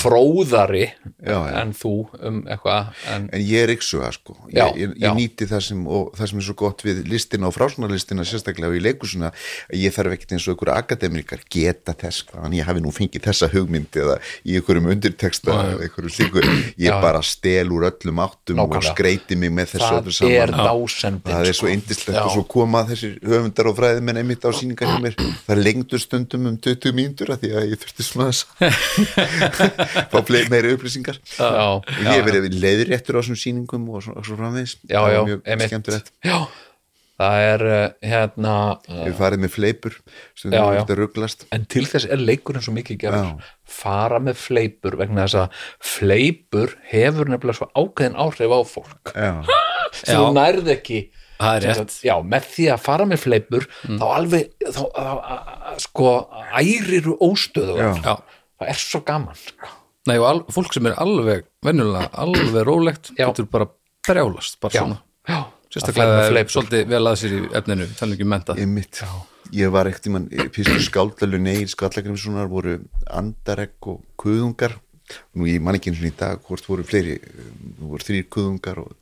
fróðari 0.00 0.86
Já, 1.24 1.38
já. 1.48 1.60
en 1.62 1.72
þú 1.76 1.92
um 2.20 2.40
eitthvað 2.50 2.92
en, 3.14 3.28
en 3.32 3.44
ég 3.44 3.64
er 3.66 3.72
yksuga 3.74 4.10
sko 4.16 4.36
ég, 4.48 4.56
Já, 4.58 4.66
ég, 4.78 4.94
já. 4.98 5.08
ég 5.08 5.18
nýti 5.18 5.48
það 5.50 5.64
sem 5.68 5.84
og 5.86 6.10
það 6.18 6.30
sem 6.32 6.40
er 6.42 6.46
svo 6.48 6.56
gott 6.64 6.84
við 6.86 7.02
listina 7.10 7.48
og 7.50 7.54
frásnarlistina 7.56 8.26
sérstaklega 8.28 8.72
og 8.72 8.78
í 8.78 8.82
leikusuna 8.84 9.30
að 9.30 9.78
ég 9.84 9.94
þarf 9.94 10.16
ekkert 10.16 10.34
eins 10.36 10.48
og 10.48 10.54
einhverju 10.54 10.76
akademikar 10.78 11.44
geta 11.52 11.94
þess 12.00 12.24
hvaðan 12.30 12.56
ég 12.58 12.68
hafi 12.68 12.84
nú 12.84 12.92
fengið 12.94 13.26
þessa 13.28 13.50
hugmynd 13.54 13.98
eða 14.04 14.18
í 14.44 14.56
einhverjum 14.58 14.90
undirteksta 14.94 15.58
ég 15.84 16.90
Já. 16.90 17.00
bara 17.02 17.22
stel 17.24 17.70
úr 17.74 17.86
öllum 17.90 18.20
áttum 18.24 18.58
og 18.60 18.68
Nákvæmlega. 18.70 18.92
skreiti 18.94 19.36
mig 19.38 19.52
með 19.54 19.74
þessu 19.74 19.98
öllu 20.00 20.14
saman 20.14 20.34
er 20.34 20.52
dásendin 20.54 21.22
það 21.24 21.48
er 21.48 21.52
svo 21.58 21.68
sko. 21.68 21.72
indislegt 21.74 22.18
Já. 22.18 22.22
og 22.24 22.32
svo 22.34 22.44
koma 22.54 22.84
þessir 22.88 23.16
höfundar 23.24 23.70
og 23.70 23.76
fræðimenn 23.78 24.20
einmitt 24.22 24.44
á 24.44 24.50
sýningar 24.54 24.90
hjá 24.90 24.98
mér 25.04 25.16
það 25.48 25.62
lengdur 25.64 26.02
stundum 26.02 26.46
um 26.50 26.56
20 26.58 26.94
mínútur 26.96 27.34
af 27.34 27.42
því 27.42 27.52
að 27.54 27.68
ég 27.72 27.82
þurfti 27.84 28.06
svona 28.06 28.30
að 28.30 28.44
fá 30.12 30.18
meiri 30.52 30.74
upplýsingar. 30.76 31.18
Já, 31.38 31.48
og 31.78 31.88
ég 32.02 32.10
hef 32.12 32.26
verið 32.28 32.50
leiðréttur 32.62 33.18
á 33.18 33.20
þessum 33.22 33.38
sýningum 33.40 33.88
og 33.94 34.04
svo, 34.06 34.14
og 34.20 34.26
svo 34.28 34.38
framvegis. 34.40 34.76
Já, 34.88 35.00
Það 35.00 35.14
já, 35.14 35.18
var 35.18 35.28
mjög 35.32 35.66
skemmtilegt. 35.70 36.12
Já, 36.24 36.38
það 37.24 37.40
er 37.48 37.64
uh, 37.70 37.82
hérna 38.10 38.54
uh, 38.90 39.02
hef 39.06 39.18
farið 39.20 39.42
með 39.44 39.52
fleipur 39.54 39.98
sem 40.34 40.50
Já, 40.54 40.60
það 40.64 40.78
já. 40.80 40.82
er 40.90 40.98
rugglast 40.98 41.44
en 41.54 41.66
til 41.70 41.84
þess 41.86 42.08
er 42.10 42.22
leikurinn 42.26 42.64
svo 42.66 42.74
mikið 42.74 42.98
gerður. 43.04 43.28
Já. 43.38 43.52
fara 43.74 44.18
með 44.22 44.40
fleipur 44.42 44.96
vegna 44.98 45.26
þess 45.28 45.38
að 45.44 45.60
fleipur 45.94 46.74
hefur 46.90 47.30
nefnilega 47.30 47.60
svo 47.60 47.68
ákveðin 47.78 48.18
áhrif 48.24 48.54
á 48.54 48.60
fólk. 48.66 49.12
Já, 49.14 49.34
sem 50.00 50.18
þú 50.18 50.32
nærð 50.36 50.72
ekki. 50.78 51.04
Það 51.34 51.56
er 51.56 51.64
sem 51.64 51.70
rétt. 51.70 51.78
sagt, 51.94 52.04
já, 52.06 52.14
með 52.30 52.44
því 52.54 52.64
að 52.70 52.82
fara 52.84 53.04
með 53.10 53.18
fleipur 53.24 53.64
þá 53.82 54.04
alveg 54.14 54.52
þá, 54.70 54.82
að- 55.02 55.24
að- 55.34 55.80
sko, 55.82 56.10
æriru 56.60 57.16
óstöðu 57.26 57.74
Já. 57.80 57.88
Já. 58.06 58.14
Það 58.64 58.72
er 58.74 58.80
svo 58.84 59.02
gaman 59.06 59.40
sko. 59.40 59.72
Nei, 60.04 60.16
og 60.20 60.26
al, 60.28 60.40
fólk 60.52 60.74
sem 60.76 60.88
er 60.90 60.96
alveg 61.00 61.46
venjulega, 61.64 62.10
alveg 62.20 62.64
rólegt 62.68 63.12
Já. 63.16 63.28
getur 63.30 63.46
bara 63.52 63.68
brjálast 64.04 64.58
bara 64.60 64.74
já, 64.74 64.82
svona. 64.82 64.98
Já, 65.24 65.38
sérstaklega 65.72 65.94
að 65.94 66.00
fara 66.00 66.10
með 66.10 66.18
ef 66.18 66.26
er 66.26 66.34
fleipur. 66.34 66.54
svolítið 66.56 66.90
vel 66.90 67.04
að 67.08 67.20
sér 67.22 67.36
í 67.36 67.38
efninu 67.60 67.86
þannig 67.94 68.18
ekki 68.18 68.26
menta. 68.34 68.56
Ég 68.60 68.68
mitt 68.68 69.00
ég 69.54 69.72
var 69.72 69.88
ekkert 69.88 70.08
í 70.08 70.12
mann, 70.14 70.26
fyrstu 70.54 70.82
skáldalur 70.84 71.40
neir 71.42 71.70
skallagrimssonar 71.70 72.50
voru 72.50 72.78
andaregg 73.12 73.88
og 73.92 74.02
kuðungar. 74.20 74.76
Nú 75.36 75.48
ég 75.48 75.60
man 75.64 75.76
ekki 75.78 75.92
eins 75.92 76.00
og 76.00 76.08
í 76.08 76.14
dag 76.16 76.44
hvort 76.44 76.68
voru 76.68 76.84
fleiri 76.86 77.18
nú 77.78 77.92
voru 77.92 78.06
þrýr 78.06 78.28
kuðungar 78.32 78.80
og, 78.80 78.94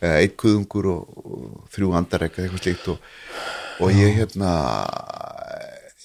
eða 0.00 0.18
eitt 0.20 0.36
kuðungur 0.40 0.90
og, 0.92 1.20
og 1.24 1.70
þrjú 1.72 1.94
andaregg 1.96 2.36
eða 2.36 2.48
eitthvað 2.48 2.64
slíkt 2.64 2.90
og, 2.92 3.12
og 3.80 3.96
ég 3.96 4.20
hérna 4.20 4.52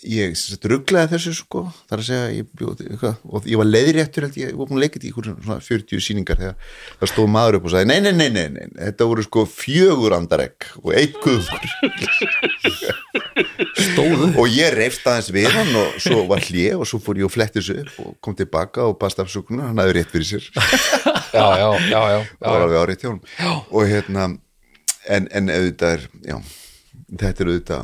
ég 0.05 0.35
rugglaði 0.69 1.11
þessu 1.15 1.33
sko. 1.37 1.61
Þar 1.89 1.99
að 2.01 2.07
segja 2.09 2.25
ég 2.35 2.45
bjóð, 2.57 2.77
eitthvað, 2.85 3.15
og 3.25 3.39
ég 3.49 3.57
var 3.61 3.69
leiðréttur 3.69 4.23
held 4.27 4.37
ég, 4.39 4.47
ég 4.51 4.57
var 4.59 4.67
búin 4.69 4.79
að 4.79 4.83
leika 4.85 4.95
þetta 4.99 5.07
í 5.07 5.09
einhver 5.11 5.25
svona 5.45 5.65
40 5.65 6.05
sýningar 6.05 6.37
þegar 6.41 6.55
það 6.99 7.07
stóð 7.11 7.29
maður 7.35 7.57
upp 7.59 7.65
og 7.69 7.73
sagði 7.75 7.87
nei, 7.91 7.99
nei, 8.05 8.13
nei, 8.15 8.29
nei, 8.35 8.47
nei, 8.55 8.65
þetta 8.77 9.09
voru 9.11 9.21
sko 9.25 9.41
fjögur 9.49 10.13
andaregg 10.17 10.59
og 10.83 10.91
eitt 10.95 11.15
kuðungur 11.23 11.63
Stóðu. 13.75 14.29
Og 14.39 14.47
ég 14.51 14.71
reyfst 14.75 15.05
aðeins 15.07 15.31
við 15.35 15.49
hann 15.51 15.73
og 15.79 15.87
svo 16.03 16.19
var 16.29 16.43
hlje 16.45 16.71
og 16.77 16.85
svo 16.87 16.97
fór 17.03 17.19
ég 17.19 17.27
og 17.27 17.33
fletti 17.33 17.59
þessu 17.59 17.75
upp 17.83 17.95
og 18.05 18.09
kom 18.23 18.33
tilbaka 18.37 18.79
og 18.87 18.93
baðst 19.01 19.19
af 19.23 19.31
sukuna 19.31 19.63
hann 19.69 19.79
hafði 19.81 19.93
rétt 19.99 20.11
fyrir 20.13 20.27
sér. 20.29 20.45
Já, 21.35 21.47
já, 21.59 21.67
já, 21.91 21.99
já, 21.99 22.19
já, 22.39 22.47
var 22.47 22.61
alveg 22.63 22.77
árið 22.79 23.01
hann 23.09 23.17
og 23.43 23.81
hérna 23.89 24.21
en, 25.11 25.23
en 25.35 25.45
auðvitað 25.51 25.91
er 25.97 26.01
já, 26.29 26.37
þetta 27.11 27.43
er 27.43 27.49
auðvitað 27.51 27.81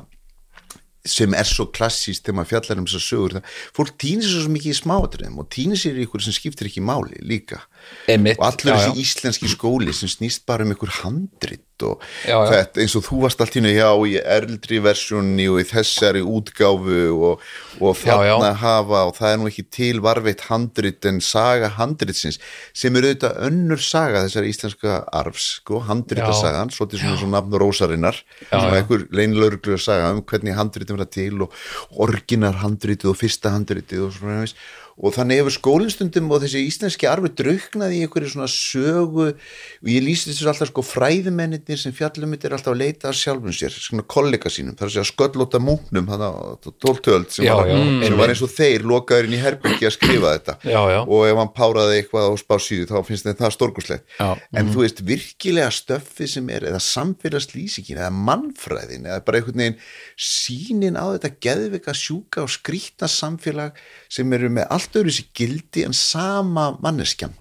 sem 1.07 1.33
er 1.33 1.47
svo 1.49 1.67
klassíst 1.73 2.25
þegar 2.25 2.37
maður 2.37 2.51
fjallar 2.51 2.81
um 2.81 2.87
þessar 2.89 3.05
sögur 3.05 3.35
það, 3.37 3.55
fólk 3.77 3.93
týnir 4.01 4.27
svo 4.29 4.51
mikið 4.53 4.73
í 4.73 4.79
smáatriðum 4.81 5.41
og 5.41 5.49
týnir 5.53 5.81
sér 5.81 5.97
í 5.97 6.05
ykkur 6.05 6.25
sem 6.25 6.35
skiptir 6.35 6.69
ekki 6.69 6.83
máli 6.85 7.17
líka 7.25 7.63
Einmitt, 8.09 8.39
og 8.39 8.47
allur 8.49 8.77
þessi 8.77 9.03
íslenski 9.03 9.49
skóli 9.51 9.93
sem 9.93 10.09
snýst 10.11 10.45
bara 10.49 10.65
um 10.65 10.73
ykkur 10.73 10.89
handrit 11.01 11.65
og 11.81 12.01
Já, 12.27 12.35
já. 12.37 12.49
þetta 12.51 12.81
eins 12.83 12.93
og 12.99 13.03
þú 13.07 13.19
varst 13.23 13.39
allt 13.41 13.55
einu, 13.57 13.71
já 13.73 13.89
í 14.05 14.11
eldri 14.21 14.77
versjónni 14.85 15.47
og 15.49 15.61
í 15.61 15.65
þessari 15.65 16.21
útgáfu 16.21 16.99
og, 17.15 17.45
og 17.81 17.95
Já, 17.97 18.13
já. 18.21 18.35
þarna 18.35 18.51
hafa 18.61 18.99
og 19.09 19.15
það 19.17 19.31
er 19.31 19.39
nú 19.41 19.47
ekki 19.49 19.65
til 19.73 20.01
varveitt 20.05 20.43
handrit 20.49 21.07
en 21.09 21.21
saga 21.25 21.71
handritsins 21.79 22.37
sem 22.77 22.95
er 22.99 23.07
auðvitað 23.09 23.39
önnur 23.47 23.81
saga 23.81 24.21
þessari 24.27 24.53
íslenska 24.53 24.99
arfs, 25.21 25.47
sko, 25.61 25.81
handritasagan 25.89 26.69
svolítið 26.73 27.01
svona 27.05 27.17
svona 27.23 27.39
nafn 27.39 27.57
rósarinnar 27.63 28.21
sem 28.45 28.67
er 28.67 28.77
einhver 28.83 29.07
leinlauruglega 29.09 29.81
saga 29.81 30.13
um 30.13 30.21
hvernig 30.21 30.57
handritin 30.57 30.97
verða 30.99 31.09
til 31.17 31.41
og 31.47 31.57
orginar 32.05 32.61
handritið 32.61 33.13
og 33.13 33.19
fyrsta 33.23 33.55
handritið 33.57 34.05
og 34.05 34.15
svona 34.19 34.43
veist 34.45 34.61
og 35.01 35.15
þannig 35.15 35.39
hefur 35.41 35.53
skólinstundum 35.55 36.27
og 36.31 36.43
þessi 36.43 36.59
íslenski 36.67 37.07
arfi 37.09 37.31
drauknaði 37.41 37.97
í 37.97 38.01
einhverju 38.05 38.29
svona 38.35 38.47
sögu 38.51 39.23
og 39.31 39.89
ég 39.89 40.03
lýsti 40.05 40.29
þessu 40.29 40.49
alltaf 40.51 40.69
sko 40.69 40.83
fræðimennir 40.85 41.79
sem 41.81 41.95
fjallum 41.97 42.29
mitt 42.35 42.45
er 42.45 42.53
alltaf 42.53 42.75
að 42.75 42.81
leita 42.83 43.09
að 43.09 43.17
sjálfum 43.17 43.55
sér, 43.55 43.73
svona 43.73 44.05
kollega 44.05 44.51
sínum 44.53 44.75
það 44.77 44.85
er 44.85 44.91
að 44.91 44.95
segja 44.97 45.09
sköllóta 45.09 45.61
múknum 45.63 46.11
að 46.13 46.69
tóltöld 46.85 47.31
sem, 47.33 47.47
Já, 47.47 47.55
var, 47.57 47.71
já, 47.71 47.77
sem 47.79 47.89
einmitt. 47.97 48.17
var 48.21 48.33
eins 48.35 48.43
og 48.45 48.53
þeir 48.53 48.85
lokaður 48.91 49.29
inn 49.29 49.35
í 49.37 49.41
herbyggi 49.41 49.89
að 49.89 49.95
skrifa 49.97 50.35
þetta 50.37 50.57
Já, 50.69 50.81
já. 50.93 50.99
og 51.01 51.25
ef 51.31 51.41
hann 51.41 51.53
páraði 51.57 51.97
eitthvað 52.03 52.29
á 52.29 52.33
spásíðu 52.43 52.87
þá 52.91 52.95
finnst 53.09 53.25
þeim 53.29 53.39
það 53.41 53.55
stórkuslegt 53.57 54.05
Já. 54.19 54.29
en 54.61 54.71
þú 54.75 54.85
veist 54.85 55.01
virkilega 55.09 55.71
stöffið 55.73 56.31
sem 56.35 56.53
er 56.53 56.67
eða 56.69 56.83
samfélagslýsingin 56.91 57.99
eða 58.03 58.13
mannfræðin 58.29 59.09
eða 59.09 59.25
bara 59.25 59.41
einhvern 59.41 59.63
veginn 59.65 59.79
sínin 60.21 60.99
á 60.99 61.05
þetta 61.15 61.33
geðvika 61.41 61.95
sjúka 61.97 62.45
og 62.45 62.51
skrýtna 62.53 63.09
samfélag 63.11 63.77
sem 64.11 64.31
eru 64.37 64.49
með 64.53 64.69
allt 64.69 64.90
öðru 64.99 65.13
sér 65.15 65.29
gildi 65.37 65.85
en 65.87 65.95
sama 65.97 66.71
manneskjan. 66.83 67.35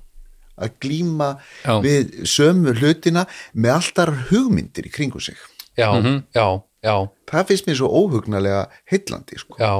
Að 0.60 0.74
glíma 0.84 1.30
Já. 1.64 1.78
við 1.80 2.18
sömu 2.28 2.74
hlutina 2.76 3.24
með 3.54 3.76
alltar 3.78 4.12
hugmyndir 4.28 4.90
í 4.90 4.92
kringu 4.92 5.22
sig. 5.24 5.38
Já, 5.78 5.88
já, 6.34 6.46
já, 6.84 6.96
það 7.30 7.46
finnst 7.48 7.68
mér 7.68 7.78
svo 7.78 7.88
óhugnalega 7.88 8.66
heillandi 8.90 9.40
sko. 9.40 9.56
já. 9.60 9.74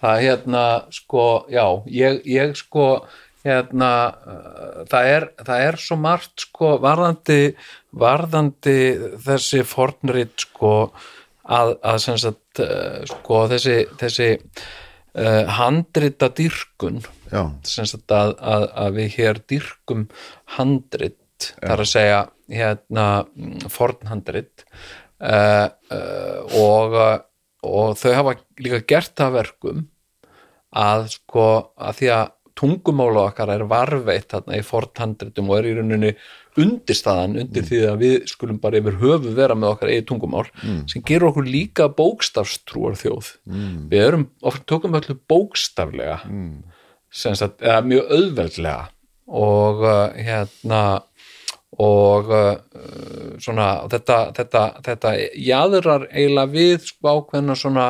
Það 0.00 0.16
er 0.16 0.22
hérna 0.24 0.62
sko 0.94 1.24
já, 1.52 1.64
ég, 1.92 2.22
ég 2.24 2.54
sko 2.56 2.84
hérna 3.44 3.90
uh, 4.24 4.82
það, 4.88 5.08
er, 5.14 5.26
það 5.44 5.64
er 5.66 5.78
svo 5.80 5.96
margt 6.00 6.44
sko 6.46 6.74
varðandi 6.80 7.54
varðandi 7.96 8.76
þessi 9.24 9.64
fornrit 9.68 10.46
sko 10.46 10.74
að, 11.44 11.74
að 11.82 11.98
sem 12.04 12.20
sagt 12.20 12.62
uh, 12.64 13.00
sko 13.08 13.42
þessi, 13.52 13.76
þessi 14.00 14.30
uh, 15.14 15.44
handrita 15.58 16.30
sagt 17.92 18.14
að, 18.14 18.34
að, 18.38 18.66
að 18.84 18.98
við 18.98 19.16
hér 19.18 19.42
dýrkum 19.50 20.06
handrit. 20.56 21.16
Þar 21.60 21.84
að 21.86 21.88
segja 21.88 22.20
hérna 22.50 23.06
mm, 23.24 23.70
fornhandrit 23.72 24.64
uh, 25.22 25.70
uh, 25.70 26.58
og, 26.58 26.96
uh, 26.98 27.16
og 27.64 27.96
þau 28.00 28.12
hafa 28.18 28.36
líka 28.60 28.82
gert 28.90 29.14
það 29.14 29.30
að 29.30 29.38
verkum 29.38 29.86
að 30.80 31.06
sko 31.14 31.46
að 31.80 31.96
því 31.98 32.10
að 32.14 32.28
tungumála 32.60 33.26
okkar 33.30 33.54
er 33.54 33.64
varveitt 33.70 34.28
þarna 34.34 34.60
í 34.60 34.64
fornhandritum 34.66 35.50
og 35.50 35.58
er 35.58 35.70
í 35.70 35.74
rauninni 35.78 36.12
undirstaðan 36.60 37.38
undir 37.40 37.64
því 37.64 37.80
að 37.88 38.00
við 38.04 38.16
skulum 38.28 38.60
bara 38.60 38.80
yfir 38.80 38.98
höfu 39.00 39.34
vera 39.36 39.56
með 39.56 39.74
okkar 39.74 39.92
eigi 39.94 40.06
tungumál 40.10 40.46
sem 40.90 41.04
gerur 41.06 41.30
okkur 41.30 41.46
líka 41.48 41.86
bókstafstrúar 41.96 42.98
þjóð 43.00 43.30
við 43.90 44.02
erum, 44.02 44.26
oft 44.42 44.66
tökum 44.68 44.98
öllu 44.98 45.16
bókstaflega 45.30 46.18
sem 47.10 47.36
sagt, 47.38 47.62
eða 47.62 47.82
mjög 47.86 48.10
auðveldlega 48.16 48.90
og 49.30 49.84
uh, 49.84 50.10
hérna 50.18 50.82
og 51.80 52.32
uh, 52.34 52.56
svona 53.42 53.68
þetta, 53.90 54.18
þetta, 54.36 54.64
þetta 54.86 55.12
jaðrar 55.38 56.08
eiginlega 56.10 56.54
við 56.54 56.88
sko 56.90 57.14
ákveðna 57.14 57.56
svona 57.58 57.86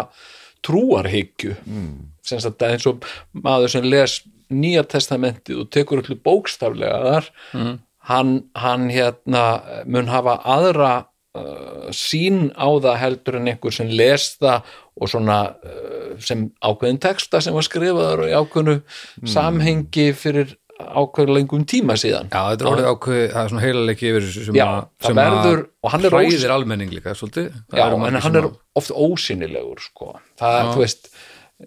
trúarhyggju. 0.64 1.54
Mm. 1.64 1.92
sem 2.24 2.40
sagt 2.42 2.62
eins 2.62 2.85
og 2.88 3.06
maður 3.33 3.72
sem 3.72 3.87
les 3.88 4.18
nýja 4.50 4.84
testamentið 4.90 5.64
og 5.64 5.70
tekur 5.74 6.02
öllu 6.02 6.18
bókstaflega 6.24 7.00
þar 7.06 7.30
mm. 7.56 7.72
hann, 8.10 8.34
hann 8.58 8.90
hérna 8.92 9.44
mun 9.86 10.10
hafa 10.10 10.38
aðra 10.44 10.92
uh, 11.38 11.90
sín 11.94 12.48
á 12.58 12.68
það 12.82 13.00
heldur 13.04 13.40
en 13.40 13.50
einhver 13.52 13.76
sem 13.76 13.90
les 13.90 14.32
það 14.40 14.70
og 15.00 15.12
svona 15.12 15.40
uh, 15.54 16.16
sem 16.22 16.48
ákveðin 16.60 17.02
texta 17.02 17.42
sem 17.44 17.56
var 17.56 17.66
skrifaður 17.66 18.26
og 18.26 18.32
í 18.32 18.38
ákveðinu 18.40 19.30
samhengi 19.34 20.10
fyrir 20.18 20.56
ákveðin 20.80 21.34
lengum 21.36 21.64
tíma 21.68 21.96
síðan 22.00 22.30
Já, 22.32 22.40
þetta 22.52 22.64
er 22.64 22.70
orðið 22.70 22.88
ákveð, 22.90 23.22
það 23.32 23.42
er 23.42 23.52
svona 23.52 23.64
heilalegi 23.64 24.10
yfir 24.10 24.28
sem 24.32 24.56
Já, 24.56 24.64
að, 24.66 24.86
það 25.00 25.10
sem 25.10 25.20
verður- 25.20 25.62
er 25.90 26.14
hræðir 26.14 26.54
almenning 26.54 26.94
líka, 26.94 27.14
svolítið 27.18 27.48
Já, 27.76 27.84
en 27.90 28.20
hann 28.24 28.38
er 28.40 28.48
að- 28.48 28.56
oft 28.80 28.94
ósynilegur 28.94 29.82
sko. 29.84 30.14
það 30.40 30.58
er, 30.60 30.70
þú 30.70 30.84
veist 30.84 31.09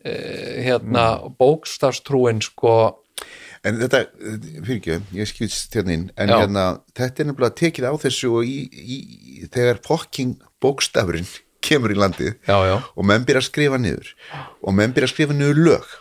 eh, 0.01 0.63
hérna, 0.65 1.07
bókstafstrúin 1.39 2.41
sko, 2.41 2.75
En 3.63 3.77
þetta, 3.79 4.01
fyrir 4.65 4.75
ekki, 4.75 4.95
ég 5.15 5.29
skilst 5.29 5.75
hérna 5.77 5.93
inn, 5.95 6.09
en 6.19 6.31
Já. 6.33 6.35
hérna, 6.41 6.63
þetta 6.99 7.23
er 7.23 7.27
nefnilega 7.29 7.55
tekið 7.61 7.85
á 7.87 7.93
þessu 8.01 8.31
og 8.35 8.49
í, 8.49 8.57
í, 8.67 8.97
þegar 9.53 9.79
fokking 9.85 10.33
bókstafurinn 10.63 11.29
kemur 11.63 11.93
í 11.93 11.95
landið 11.95 12.33
já, 12.43 12.57
já, 12.67 12.75
og 12.83 13.07
menn 13.07 13.23
byrja 13.23 13.39
að 13.39 13.47
skrifa 13.47 13.79
niður 13.79 14.11
og 14.59 14.75
menn 14.75 14.91
byrja 14.91 15.07
að 15.07 15.13
skrifa 15.13 15.37
niður 15.37 15.63
lög. 15.69 15.95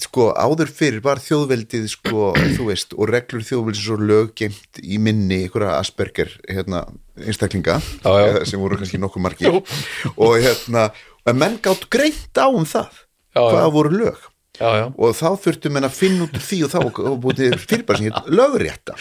Sko 0.00 0.30
áður 0.32 0.70
fyrir 0.72 1.02
var 1.04 1.20
þjóðveldið 1.20 1.84
sko, 1.92 2.30
þú 2.56 2.70
veist, 2.70 2.96
og 2.96 3.12
reglur 3.12 3.44
þjóðveldið 3.44 3.84
svo 3.84 3.98
lög 4.00 4.32
geimt 4.40 4.80
í 4.80 4.96
minni 4.96 5.42
einhverja 5.44 5.76
Asperger, 5.76 6.32
hérna, 6.48 6.86
einstaklinga 7.20 7.76
Já, 8.00 8.40
sem 8.48 8.62
voru 8.64 8.80
kannski 8.80 9.02
nokkuð 9.02 9.26
margir. 9.28 9.60
Og 10.16 10.38
hérna, 10.40 10.88
en 11.26 11.38
menn 11.38 11.58
gátt 11.62 11.88
greint 11.92 12.38
á 12.38 12.46
um 12.50 12.64
það 12.66 12.90
Já, 13.32 13.40
já. 13.40 13.48
hvað 13.54 13.72
voru 13.72 13.90
lög. 13.96 14.28
Já, 14.60 14.68
já, 14.76 14.84
og 15.00 15.14
þá 15.16 15.28
þurftum 15.40 15.76
en 15.80 15.86
að 15.88 15.94
finna 15.96 16.24
út 16.26 16.34
því 16.44 16.56
og 16.66 16.70
þá 16.70 16.78
búið 17.22 17.38
fyrir 17.62 17.84
bara 17.88 17.98
sem 17.98 18.10
hétt 18.10 18.26
lögrétta. 18.36 18.94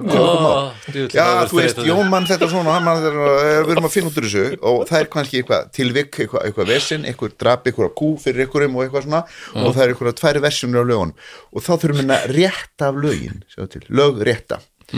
Djöfull, 0.00 1.10
Já, 1.12 1.26
þú 1.44 1.58
veist, 1.58 1.76
þreytandi. 1.76 1.90
Jón 1.90 2.08
mann 2.08 2.24
þetta 2.26 2.48
svona, 2.48 2.72
hann 2.72 2.86
mann 2.86 3.02
þetta, 3.02 3.26
eh, 3.44 3.58
við 3.66 3.74
erum 3.74 3.88
að 3.90 3.92
finna 3.92 4.10
út 4.10 4.16
úr 4.22 4.26
þessu. 4.26 4.44
Og 4.64 4.82
það 4.88 4.98
er 5.02 5.10
kannski 5.12 5.42
eitthvað 5.42 5.68
tilvik, 5.76 6.10
eitthvað, 6.24 6.46
eitthvað 6.48 6.72
vesinn, 6.72 7.04
eitthvað 7.04 7.36
drap, 7.44 7.68
eitthvað 7.68 7.94
kú 8.00 8.10
fyrir 8.24 8.46
einhverjum 8.46 8.76
og 8.80 8.84
eitthvað 8.86 9.04
svona. 9.04 9.22
Og 9.60 9.74
það 9.76 9.82
er 9.84 9.92
eitthvað 9.94 10.18
tværi 10.22 10.44
versjónur 10.48 10.80
á 10.80 10.84
lögun 10.88 11.14
og 11.52 11.62
þá 11.68 11.72
þurfum 11.84 12.00
við 12.00 12.16
að 12.16 12.34
rétta 12.40 12.88
af 12.88 12.94
lögin, 13.04 13.42
sjá 13.52 13.68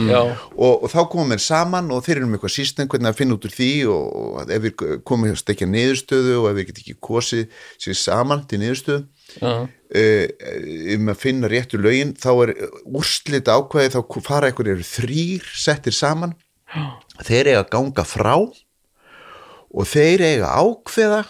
já, 0.05 0.19
og, 0.53 0.83
og 0.83 0.91
þá 0.91 0.99
komum 1.11 1.33
við 1.33 1.43
saman 1.43 1.91
og 1.93 2.03
þeir 2.05 2.19
eru 2.19 2.27
um 2.27 2.35
eitthvað 2.37 2.53
sístem 2.53 2.89
hvernig 2.91 3.09
að 3.09 3.19
finna 3.19 3.37
út 3.37 3.47
úr 3.47 3.53
því 3.53 3.69
og, 3.93 4.37
ef 4.45 4.63
við 4.65 4.83
komum 5.07 5.31
að 5.31 5.39
stekja 5.41 5.69
niðurstöðu 5.71 6.35
og 6.41 6.49
ef 6.51 6.57
við 6.59 6.67
get 6.69 6.81
ekki 6.83 6.95
kosið 7.07 7.61
sér 7.83 7.99
saman 7.99 8.43
til 8.49 8.61
niðurstöðu 8.61 9.01
já, 9.41 9.53
uh, 9.65 10.25
um 10.97 11.11
að 11.13 11.21
finna 11.23 11.51
réttu 11.51 11.81
lögin 11.81 12.13
þá 12.19 12.29
er 12.45 12.53
úrslit 12.85 13.49
ákvæði 13.49 13.95
þá 13.95 13.99
fara 14.27 14.51
einhver 14.51 14.71
eru 14.75 14.85
þrýr 14.85 15.49
settir 15.57 15.95
saman. 15.95 16.35
Þeir 17.23 17.53
eiga 17.53 17.61
að 17.63 17.69
ganga 17.73 18.03
frá 18.05 18.33
og 18.37 19.87
þeir 19.87 20.25
eiga 20.25 20.51
að 20.51 20.67
ákveða 20.67 21.21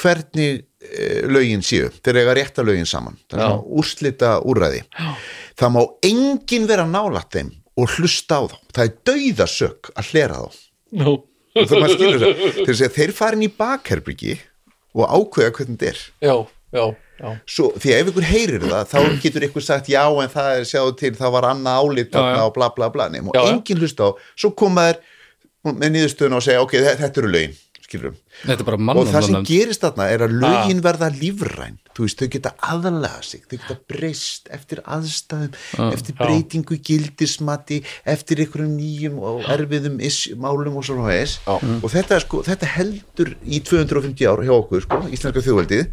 hvernig 0.00 0.60
uh, 0.60 1.20
lögin 1.32 1.64
séu. 1.64 1.88
Þeir 2.04 2.22
eiga 2.22 2.34
að 2.34 2.40
rétta 2.42 2.64
lögin 2.66 2.88
saman. 2.88 3.16
Það 3.26 3.38
er 3.38 3.44
Já. 3.46 3.50
svona 3.50 3.80
úrslita 3.80 4.34
úrræði 4.44 4.84
það 5.60 5.74
má 5.74 5.80
enginn 6.06 6.68
vera 6.68 6.86
nálætt 6.88 7.36
þeim 7.36 7.50
og 7.78 7.92
hlusta 7.96 8.40
á 8.40 8.42
þá. 8.50 8.56
Það 8.74 8.84
er 8.88 8.94
dauðasök 9.10 9.90
að 9.94 10.08
hlera 10.12 10.40
þá. 10.40 10.58
Nú, 11.00 11.12
og 11.54 11.68
það 11.70 11.80
maður 11.84 11.94
skilur 11.98 12.24
þeir, 12.24 12.74
segja, 12.74 12.90
þeir 12.96 13.12
farin 13.20 13.44
í 13.46 13.50
bakherbyggi 13.60 14.34
og 14.98 15.06
ákveða 15.06 15.54
hvernig 15.58 15.78
þetta 15.78 15.92
er. 15.92 16.00
Já, 16.26 16.34
já, 16.74 16.84
já, 17.20 17.30
Svo, 17.46 17.70
því 17.78 17.92
að 17.94 18.00
ef 18.02 18.10
ykkur 18.12 18.26
heyrir 18.30 18.66
það 18.66 18.90
þá 18.90 18.98
getur 19.22 19.46
ykkur 19.48 19.64
sagt 19.66 19.90
já 19.92 20.02
en 20.08 20.32
það 20.34 20.50
er 20.58 20.68
sjáðu 20.70 20.96
til 20.98 21.12
það 21.18 21.34
var 21.36 21.46
annað 21.52 22.04
þarna 22.10 22.44
og 22.48 22.54
bla 22.58 22.68
bla 22.74 22.88
bla. 22.94 23.08
Og 23.30 23.40
enginn 23.52 23.82
hlusta 23.82 24.08
á. 24.08 24.10
Svo 24.34 24.50
koma 24.58 24.88
þær 24.90 25.00
með 25.76 25.90
niðurstöðun 25.94 26.38
og 26.38 26.42
segja 26.46 26.62
ok, 26.64 26.72
þe- 26.80 26.96
þetta 27.04 27.20
eru 27.22 27.30
lögin 27.34 27.56
skilur 27.90 28.14
Þetta 28.46 28.56
er 28.62 28.66
bara 28.70 28.78
og 28.78 28.80
það 28.80 29.10
sem 29.10 29.34
mannanamn 29.34 29.48
gerist 29.50 29.82
þarna 29.84 30.06
er 30.14 30.22
að 30.24 30.30
Ah. 30.30 30.40
lögin 30.46 30.80
verða 30.80 31.08
lífræn. 31.10 31.78
Þú 31.90 32.06
veist, 32.06 32.20
þau 32.22 32.28
geta 32.30 32.52
aðalega 32.62 33.22
sig. 33.26 33.42
Þau 33.50 33.56
geta 33.58 33.76
breyst 33.90 34.48
eftir 34.54 34.80
aðstæðum 34.86 35.54
Ah. 35.78 35.90
eftir 35.92 36.14
breytingu 36.14 36.78
gildismati 36.80 37.82
eftir 38.06 38.36
einhverjum 38.44 38.76
nýjum 38.78 39.18
og 39.18 39.42
erfiðum 39.50 40.00
is, 40.00 40.28
málum 40.38 40.76
og 40.78 40.84
svona 40.86 41.10
þess 41.10 41.40
Já. 41.44 41.58
og 41.82 41.90
þetta, 41.90 42.14
er 42.16 42.20
sko, 42.20 42.42
þetta 42.46 42.66
heldur 42.78 43.34
í 43.44 43.60
250 43.60 44.26
ár 44.30 44.44
hjá 44.46 44.54
okkur, 44.54 44.82
sko, 44.86 45.02
íslenska 45.10 45.42
þjóðveldið 45.42 45.90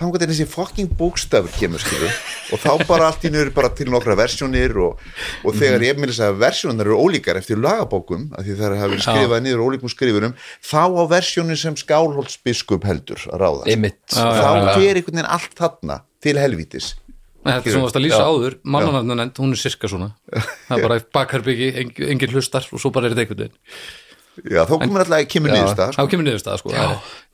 þá 0.00 0.06
er 0.08 0.30
þessi 0.30 0.46
fucking 0.48 0.92
bókstafur 0.96 1.52
kemur 1.60 1.82
skilu 1.82 2.08
og 2.54 2.62
þá 2.62 2.84
bara 2.88 3.10
allt 3.10 3.26
í 3.28 3.32
nöður 3.32 3.52
bara 3.56 3.70
til 3.76 3.90
nokkra 3.92 4.16
versjónir 4.18 4.72
og, 4.80 5.02
og 5.44 5.58
þegar 5.58 5.84
ég 5.84 6.00
með 6.00 6.14
þess 6.14 6.24
að 6.24 6.40
versjónar 6.40 6.88
eru 6.88 6.96
ólíkar 7.04 7.40
eftir 7.40 7.60
lagabókum 7.60 8.30
af 8.32 8.46
því 8.46 8.56
það 8.62 8.76
verið 8.78 9.04
skrifað 9.04 9.44
niður 9.44 9.64
ólíkum 9.66 9.92
skrifurum 9.92 10.34
þá 10.40 10.82
á 10.88 11.04
versjónin 11.12 11.60
sem 11.60 11.76
skálholtsbiskup 11.76 12.88
heldur 12.88 13.28
að 13.28 13.44
ráða. 13.44 13.68
Einmitt. 13.68 14.00
Þá 14.08 14.24
já. 14.24 14.72
gerir 14.80 15.02
einhvern 15.02 15.20
veginn 15.20 15.32
allt 15.36 15.56
þarna 15.60 16.02
til 16.24 16.36
helvítis. 16.40 16.92
Þetta 17.40 17.64
sem 17.64 17.80
þú 17.80 17.86
varst 17.86 17.96
að 17.96 18.04
lýsa 18.04 18.20
Já. 18.20 18.28
áður, 18.28 18.54
mannanamnend, 18.68 19.38
hún 19.40 19.54
er 19.54 19.60
sirka 19.60 19.88
svona. 19.88 20.10
Það 20.68 20.74
er 20.76 20.84
bara 20.84 20.98
bakherbyggi, 21.16 21.70
engin 22.12 22.34
hlustar 22.34 22.66
og 22.68 22.82
svo 22.82 22.92
bara 22.92 23.08
er 23.08 23.14
þetta 23.14 23.24
einhvern 23.24 23.46
veginn 23.46 23.56
já, 24.44 24.62
þá 24.68 24.74
komur 24.80 25.04
alltaf 25.04 25.26
kemur 25.30 25.52
niður 25.54 25.72
stað 25.74 25.96
Þá 25.98 26.02
kemur 26.12 26.28
niður 26.28 26.42
stað, 26.44 26.62
sko 26.62 26.72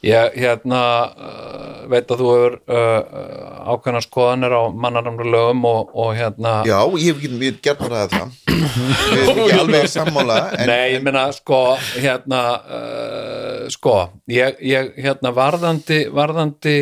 ég 0.05 0.35
hérna 0.37 0.81
uh, 1.09 1.79
veit 1.90 2.11
að 2.12 2.21
þú 2.21 2.33
hefur 2.35 2.57
uh, 2.69 3.71
ákveðna 3.73 4.03
skoðanir 4.05 4.53
á 4.53 4.62
mannarnamlu 4.71 5.31
lögum 5.33 5.64
og, 5.71 5.95
og 5.97 6.12
hérna 6.19 6.59
já, 6.69 6.77
ég 7.01 7.16
hef 7.16 7.25
ekki, 7.25 7.53
gert 7.64 7.81
bara 7.81 8.05
það 8.12 8.35
við 8.47 9.23
erum 9.23 9.42
ekki 9.47 9.59
alveg 9.62 9.90
sammála 9.90 10.38
en, 10.53 10.71
Nei, 10.71 10.85
ég 10.95 11.05
meina, 11.07 11.27
sko, 11.35 11.61
hérna, 11.97 12.42
uh, 12.77 13.61
sko, 13.73 13.97
ég, 14.33 14.61
ég, 14.64 14.92
hérna, 15.01 15.33
varðandi, 15.37 16.03
varðandi, 16.14 16.77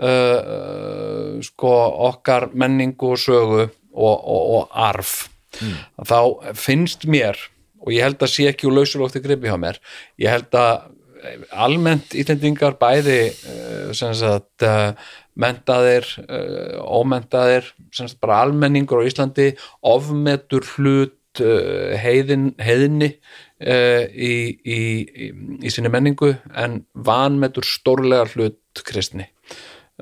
uh, 0.00 0.08
uh, 0.10 1.38
sko, 1.46 1.74
okkar 2.10 2.50
menningu 2.52 3.14
og 3.14 3.22
sögu 3.24 3.62
og, 3.64 4.14
og, 4.14 4.42
og 4.58 4.76
arf, 4.88 5.14
þá 6.06 6.54
finnst 6.58 7.08
mér, 7.10 7.40
og 7.80 7.92
ég 7.94 8.04
held 8.04 8.20
að 8.20 8.32
sé 8.32 8.48
ekki 8.50 8.68
úr 8.68 8.78
lausulófti 8.78 9.22
gripi 9.24 9.50
hjá 9.50 9.58
mér, 9.60 9.80
ég 10.20 10.32
held 10.32 10.54
að 10.58 10.90
almennt 11.52 12.14
ítlendingar 12.16 12.76
bæði 12.80 13.30
sem 13.96 14.12
sagt 14.16 14.64
uh, 14.66 14.92
mentaðir, 15.40 16.06
ómentaðir 16.80 17.70
sagt 17.96 18.18
bara 18.22 18.42
almenningur 18.44 19.02
á 19.04 19.08
Íslandi 19.08 19.52
ofmetur 19.86 20.66
hlut 20.76 21.16
heiðin, 21.40 22.50
heiðinni 22.58 23.12
í, 23.62 24.32
í, 24.34 24.80
í, 25.06 25.28
í 25.62 25.70
sinni 25.72 25.92
menningu 25.92 26.32
en 26.58 26.80
vanmetur 27.06 27.64
stórlega 27.64 28.26
hlut 28.34 28.82
kristni. 28.84 29.28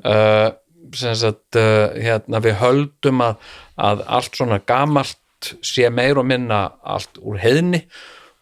Sagt 0.01 1.59
hérna 1.59 2.41
við 2.43 2.57
höldum 2.63 3.21
að, 3.27 3.37
að 3.77 4.03
allt 4.17 4.41
svona 4.41 4.59
gamalt 4.65 5.21
sé 5.65 5.89
meir 5.93 6.19
og 6.19 6.27
minna 6.29 6.65
allt 6.83 7.19
úr 7.21 7.39
heiðinni 7.41 7.83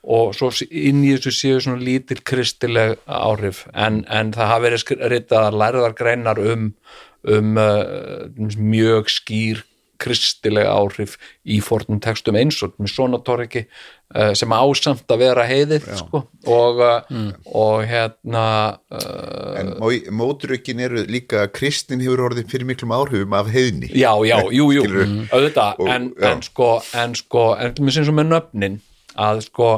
og 0.07 0.31
svo 0.37 0.49
inn 0.71 1.03
í 1.03 1.13
þessu 1.17 1.33
séu 1.35 1.61
svona 1.63 1.83
lítil 1.83 2.21
kristileg 2.23 2.95
áhrif. 3.05 3.65
En, 3.75 4.05
en 4.07 4.31
það 4.35 4.51
hafa 4.53 4.63
verið 4.63 5.07
ritaðar 5.11 5.57
lærðar 5.61 5.95
greinar 5.97 6.39
um, 6.39 6.69
um 7.27 7.57
uh, 7.59 8.27
mjög 8.55 9.11
skýr 9.11 9.65
kristileg 10.01 10.67
áhrif 10.69 11.15
í 11.45 11.59
fornum 11.63 11.99
textum 12.03 12.37
eins 12.39 12.57
og 12.65 12.73
með 12.81 12.91
svona 12.93 13.19
torriki 13.25 13.63
uh, 13.67 14.31
sem 14.37 14.53
ásamt 14.55 15.05
að 15.13 15.21
vera 15.23 15.45
heiðið 15.49 15.87
sko. 15.99 16.21
og, 16.47 16.81
uh, 16.83 17.29
og 17.57 17.85
hérna 17.89 18.45
uh, 18.93 19.59
en 19.61 19.73
mótrökin 20.17 20.81
eru 20.87 21.05
líka 21.09 21.43
að 21.45 21.53
kristin 21.59 22.03
hefur 22.05 22.25
orðið 22.29 22.49
fyrir 22.53 22.69
miklum 22.71 22.93
áhrifum 22.97 23.37
af 23.37 23.49
heiðni. 23.53 23.89
Já, 23.93 24.11
já, 24.27 24.37
jú, 24.57 24.69
jú, 24.75 24.83
Skilurðu? 24.85 25.21
auðvitað 25.33 25.81
Og- 25.85 25.93
en, 25.95 26.11
en 26.31 26.43
sko 26.45 26.71
en 26.97 27.15
sko, 27.17 27.47
en 27.59 27.73
mér 27.81 27.97
sem 27.99 28.15
með 28.21 28.31
nöfnin 28.35 28.79
að 29.17 29.45
sko, 29.49 29.71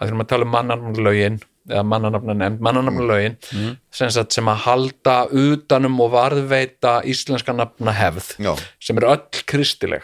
að 0.00 0.08
þegar 0.08 0.18
maður 0.20 0.32
tala 0.34 0.46
um 0.48 0.54
mannarnamnlögin 0.56 1.40
eða 1.68 1.82
mannarnafna 1.84 2.34
nefnd, 2.34 2.60
mannarnafnlögin 2.64 3.36
Mm. 3.52 3.76
sem, 3.92 4.10
sagt, 4.10 4.32
sem 4.32 4.46
að 4.48 4.62
halda 4.64 5.16
utanum 5.30 6.00
og 6.00 6.12
varðveita 6.14 7.00
íslenska 7.04 7.52
nafna 7.52 7.92
hefð 7.92 8.34
Já. 8.40 8.54
sem 8.80 8.96
er 8.98 9.08
öll 9.12 9.44
kristileg. 9.46 10.02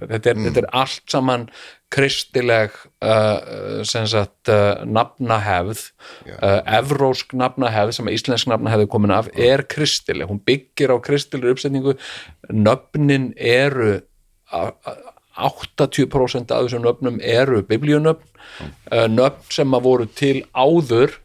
Þetta 0.00 0.30
er, 0.30 0.34
þetta 0.46 0.58
er 0.62 0.68
allt 0.72 1.02
saman 1.12 1.48
kristileg 1.94 2.72
uh, 3.04 3.82
sem 3.86 4.06
sagt 4.10 4.48
uh, 4.50 4.82
nafnahefð. 4.84 5.84
Uh, 6.26 6.60
evrósk 6.80 7.34
nafnahefð 7.38 7.92
sem 7.98 8.08
að 8.10 8.16
íslensk 8.16 8.48
nafnahefð 8.50 8.86
er 8.86 8.90
komin 8.90 9.14
af 9.14 9.28
er 9.36 9.62
kristileg, 9.70 10.26
hún 10.30 10.40
byggir 10.42 10.90
á 10.90 10.98
kristileg 11.04 11.54
uppsetningu, 11.54 11.94
nöfnin 12.50 13.32
eru 13.36 14.00
a- 14.50 14.72
a- 14.72 14.98
80% 15.34 16.54
af 16.54 16.66
þessum 16.66 16.84
nöfnum 16.84 17.18
eru 17.20 17.62
biblíunöfn, 17.66 18.26
uh, 18.92 19.06
nöfn 19.10 19.50
sem 19.52 19.74
að 19.74 19.86
voru 19.88 20.06
til 20.06 20.44
áður 20.54 21.18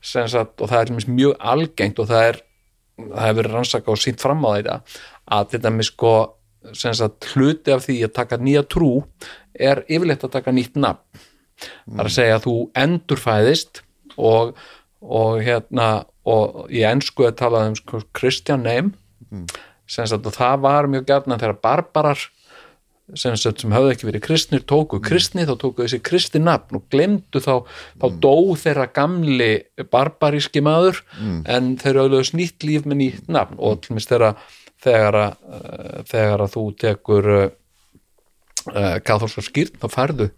sagt, 0.00 0.60
og 0.60 0.70
það 0.70 0.78
er 0.80 1.10
mjög 1.12 1.34
algengt 1.52 1.98
og 2.00 2.08
það 2.08 2.28
er 2.28 2.38
það 3.00 3.24
hefur 3.24 3.38
verið 3.40 3.56
rannsaka 3.56 3.92
og 3.92 4.00
sínt 4.00 4.22
fram 4.22 4.44
á 4.44 4.50
þetta 4.56 4.76
að 5.36 5.52
þetta 5.54 5.72
með 5.74 5.88
sko 5.88 6.14
sagt, 6.76 7.28
hluti 7.34 7.74
af 7.74 7.86
því 7.86 7.98
að 8.06 8.16
taka 8.16 8.38
nýja 8.40 8.64
trú 8.68 8.90
er 9.54 9.84
yfirleitt 9.88 10.26
að 10.26 10.34
taka 10.36 10.54
nýtt 10.54 10.76
nafn. 10.80 11.22
Það 11.60 12.02
er 12.02 12.08
að 12.08 12.16
segja 12.16 12.36
að 12.38 12.44
þú 12.46 12.56
endurfæðist 12.82 13.82
og, 14.16 14.52
og 15.00 15.40
hérna 15.44 15.88
og 16.28 16.68
í 16.72 16.84
ensku 16.88 17.26
er 17.28 17.36
talað 17.36 17.70
um 17.70 17.78
sko, 17.78 18.02
Christian 18.16 18.64
name. 18.64 18.94
Sem 19.90 20.06
sagt, 20.06 20.26
og 20.26 20.36
það 20.36 20.60
var 20.64 20.88
mjög 20.90 21.08
gætna 21.08 21.40
þegar 21.40 21.60
barbarar 21.64 22.24
sem, 23.18 23.36
sagt, 23.38 23.62
sem 23.62 23.72
höfðu 23.74 23.92
ekki 23.94 24.08
verið 24.08 24.24
kristnir 24.24 24.64
tóku 24.68 25.00
kristni 25.02 25.46
þá 25.48 25.54
tóku 25.60 25.84
þessi 25.84 26.00
kristi 26.04 26.40
nafn 26.42 26.78
og 26.78 26.86
glemdu 26.92 27.42
þá, 27.42 27.54
þá 28.00 28.06
dó 28.22 28.34
þeirra 28.60 28.86
gamli 28.94 29.50
barbaríski 29.92 30.62
maður 30.64 31.02
en 31.50 31.74
þeir 31.80 32.02
auðvitað 32.02 32.34
nýtt 32.40 32.66
líf 32.68 32.88
með 32.88 33.00
nýtt 33.02 33.30
nafn. 33.32 33.58
Og 33.58 33.88
minnst 33.90 34.12
þeirra 34.12 34.34
þegar 34.80 35.18
að, 35.20 35.38
uh, 35.50 36.02
þegar 36.08 36.44
að 36.44 36.52
þú 36.54 36.64
tekur 36.80 37.30
uh, 37.34 37.46
uh, 38.72 38.96
kathólska 39.04 39.44
skýrt 39.44 39.80
þá 39.82 39.88
færðu 39.92 40.30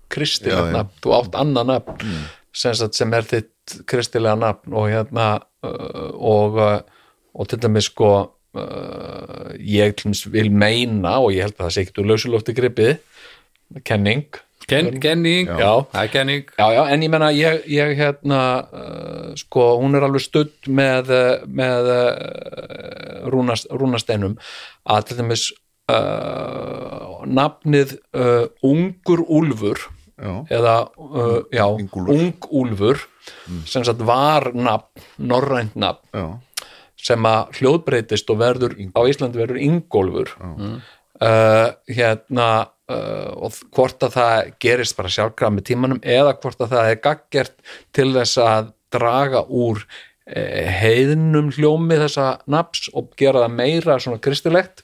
já. 0.66 0.72
nafn 0.78 1.02
þú 1.04 1.16
átt 1.18 1.38
annað 1.38 1.72
nafn 1.72 2.06
sem, 2.52 2.74
sagt, 2.74 2.98
sem 2.98 3.12
er 3.16 3.28
þitt 3.28 3.78
kristilega 3.88 4.36
nafn. 4.38 4.74
Og 4.74 4.90
hérna 4.92 5.28
uh, 5.64 6.10
og, 6.18 6.60
og 7.32 7.50
til 7.50 7.60
dæmis 7.62 7.90
sko 7.92 8.12
uh, 8.58 9.52
ég 9.58 10.02
vil 10.32 10.50
meina 10.50 11.18
og 11.22 11.32
ég 11.34 11.46
held 11.46 11.56
að 11.58 11.66
það 11.66 11.74
sé 11.74 11.84
ekkert 11.84 12.02
úr 12.02 12.10
lausulofti 12.12 12.56
gripið 12.56 12.96
kenning. 13.84 14.40
Ken, 14.68 15.00
Kenning, 15.02 15.48
Já. 15.50 15.82
það 15.90 16.02
er 16.04 16.10
Kenning. 16.12 16.50
Já, 16.54 16.66
já, 16.70 16.82
en 16.94 17.02
ég 17.02 17.10
menna, 17.10 17.30
ég, 17.34 17.64
ég 17.66 17.96
hérna, 17.98 18.42
uh, 18.70 19.32
sko, 19.36 19.64
hún 19.82 19.98
er 19.98 20.06
alveg 20.06 20.22
studd 20.22 20.68
með, 20.70 21.10
með 21.50 21.90
uh, 21.90 23.26
rúnast, 23.32 23.66
rúnasteinum 23.74 24.36
að 24.86 25.08
til 25.08 25.18
dæmis 25.18 25.48
uh, 25.90 27.24
nafnið 27.26 27.96
uh, 28.14 28.46
Ungur 28.66 29.24
Úlfur 29.26 29.82
Já. 30.22 30.34
eða, 30.54 30.76
uh, 30.94 31.42
já. 31.50 31.66
Ung 31.66 32.46
Úlfur 32.54 33.02
sem 33.66 33.84
sagt 33.84 34.02
var 34.06 34.52
nafn, 34.54 35.02
norrænt 35.18 35.74
nafn. 35.74 36.06
Já, 36.14 36.26
sem 37.02 37.26
að 37.28 37.58
hljóðbreytist 37.58 38.30
og 38.32 38.40
verður 38.42 38.76
á 38.94 39.00
Íslandi 39.10 39.40
verður 39.40 39.62
Ingólfur. 39.62 40.36
Uh, 41.22 41.68
hérna 41.86 42.46
uh, 42.90 43.30
og 43.46 43.58
hvort 43.74 44.02
að 44.02 44.16
það 44.16 44.52
gerist 44.62 44.96
bara 44.98 45.12
sjálfkrafa 45.12 45.54
með 45.54 45.66
tímanum 45.68 46.00
eða 46.02 46.32
hvort 46.42 46.64
að 46.64 46.72
það 46.74 46.88
er 46.90 47.02
gaggjert 47.04 47.74
til 47.94 48.08
þess 48.16 48.40
að 48.42 48.72
draga 48.94 49.44
úr 49.46 49.84
uh, 49.84 50.70
heiðnum 50.82 51.52
hljómi 51.54 52.00
þessa 52.00 52.28
naps 52.50 52.88
og 52.94 53.12
gera 53.18 53.44
það 53.44 53.58
meira 53.60 53.98
svona 54.02 54.22
kristilegt. 54.22 54.82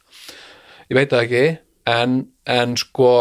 Ég 0.89 1.01
veit 1.01 1.11
það 1.11 1.25
ekki 1.27 1.45
en, 1.91 2.21
en 2.47 2.79
sko 2.79 3.13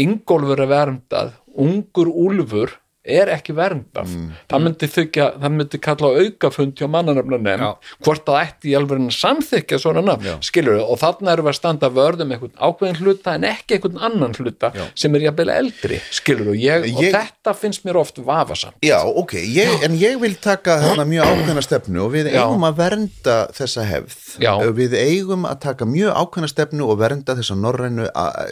Ingólfur 0.00 0.62
er 0.64 0.70
verndað 0.70 1.34
ungur 1.60 2.08
úlfur 2.08 2.78
er 3.02 3.30
ekki 3.34 3.54
verndað. 3.56 4.10
Það 4.50 4.62
myndi 4.62 4.88
þykja, 4.94 5.26
það 5.42 5.54
myndi 5.56 5.78
kalla 5.82 6.10
á 6.10 6.12
aukafund 6.22 6.78
hjá 6.78 6.86
mannanöfnunum 6.90 7.48
Já. 7.50 7.70
hvort 8.06 8.24
það 8.28 8.38
ætti 8.42 8.70
í 8.70 8.74
alveg 8.78 9.08
samþykja 9.16 9.78
svona 9.82 10.04
nafn, 10.06 10.38
skilur 10.44 10.76
við, 10.78 10.84
og 10.86 11.00
þarna 11.00 11.32
erum 11.34 11.48
við 11.48 11.52
að 11.52 11.58
standa 11.58 11.90
vörðum 11.90 12.34
einhvern 12.36 12.54
ákveðin 12.62 13.00
hluta 13.00 13.34
en 13.34 13.46
ekki 13.50 13.78
einhvern 13.78 13.98
annan 14.06 14.36
hluta 14.38 14.70
sem 14.94 15.18
er 15.18 15.26
jafnvel 15.26 15.50
eldri, 15.50 15.98
skilur 16.14 16.54
ég, 16.58 16.86
og 16.92 17.02
þetta 17.16 17.56
finnst 17.58 17.86
mér 17.88 17.98
oft 18.02 18.22
vafasamt. 18.22 18.78
Já, 18.86 19.00
ok 19.02 19.34
ég, 19.40 19.82
en 19.88 19.98
ég 19.98 20.20
vil 20.22 20.36
taka 20.42 20.78
þarna 20.84 21.08
mjög 21.10 21.32
ákveðna 21.32 21.66
stefnu 21.66 22.04
og 22.06 22.14
við 22.14 22.30
Já. 22.30 22.44
eigum 22.44 22.68
að 22.68 22.78
vernda 22.78 23.38
þessa 23.58 23.86
hefð. 23.88 24.18
Já. 24.42 24.52
við 24.72 24.94
eigum 24.96 25.42
að 25.48 25.58
taka 25.66 25.88
mjög 25.90 26.14
ákveðna 26.22 26.52
stefnu 26.54 26.86
og 26.86 27.02
vernda 27.02 27.34
þessa 27.38 27.58
norrænu 27.58 28.06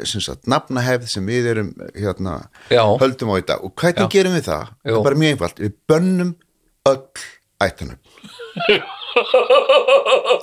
sem 0.09 0.25
sagt, 0.25 0.49
nafnahefð 0.51 1.09
sem 1.15 1.27
við 1.31 1.51
erum 1.55 1.71
hérna, 1.95 2.37
Og 4.41 4.43
við 4.43 4.49
það? 4.49 4.65
Jú. 4.71 4.91
Það 4.91 4.99
er 5.01 5.05
bara 5.07 5.21
mjög 5.21 5.33
einfalt, 5.37 5.59
við 5.61 5.73
bönnum 5.91 6.31
öll 6.91 7.07
ættanum 7.61 7.99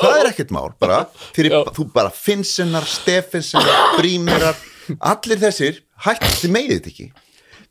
það 0.02 0.18
er 0.20 0.30
ekkert 0.32 0.52
mál 0.54 0.72
bara, 0.80 1.00
fyrir, 1.36 1.52
Já. 1.56 1.62
þú 1.76 1.86
bara 1.94 2.12
Finnsenar, 2.14 2.86
Stefensenar, 2.88 3.96
Brímerar 3.98 4.56
allir 5.00 5.40
þessir 5.42 5.82
hætti 6.06 6.48
megið 6.52 6.74
þetta 6.78 6.90
ekki. 6.94 7.08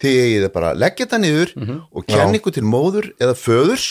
Þið 0.03 0.16
eigið 0.22 0.43
það 0.47 0.53
bara 0.57 0.70
að 0.72 0.81
leggja 0.83 1.07
þetta 1.07 1.18
niður 1.22 1.53
og 1.97 2.03
kenna 2.09 2.37
ykkur 2.41 2.55
til 2.57 2.66
móður 2.68 3.07
eða 3.22 3.35
föðurs. 3.41 3.87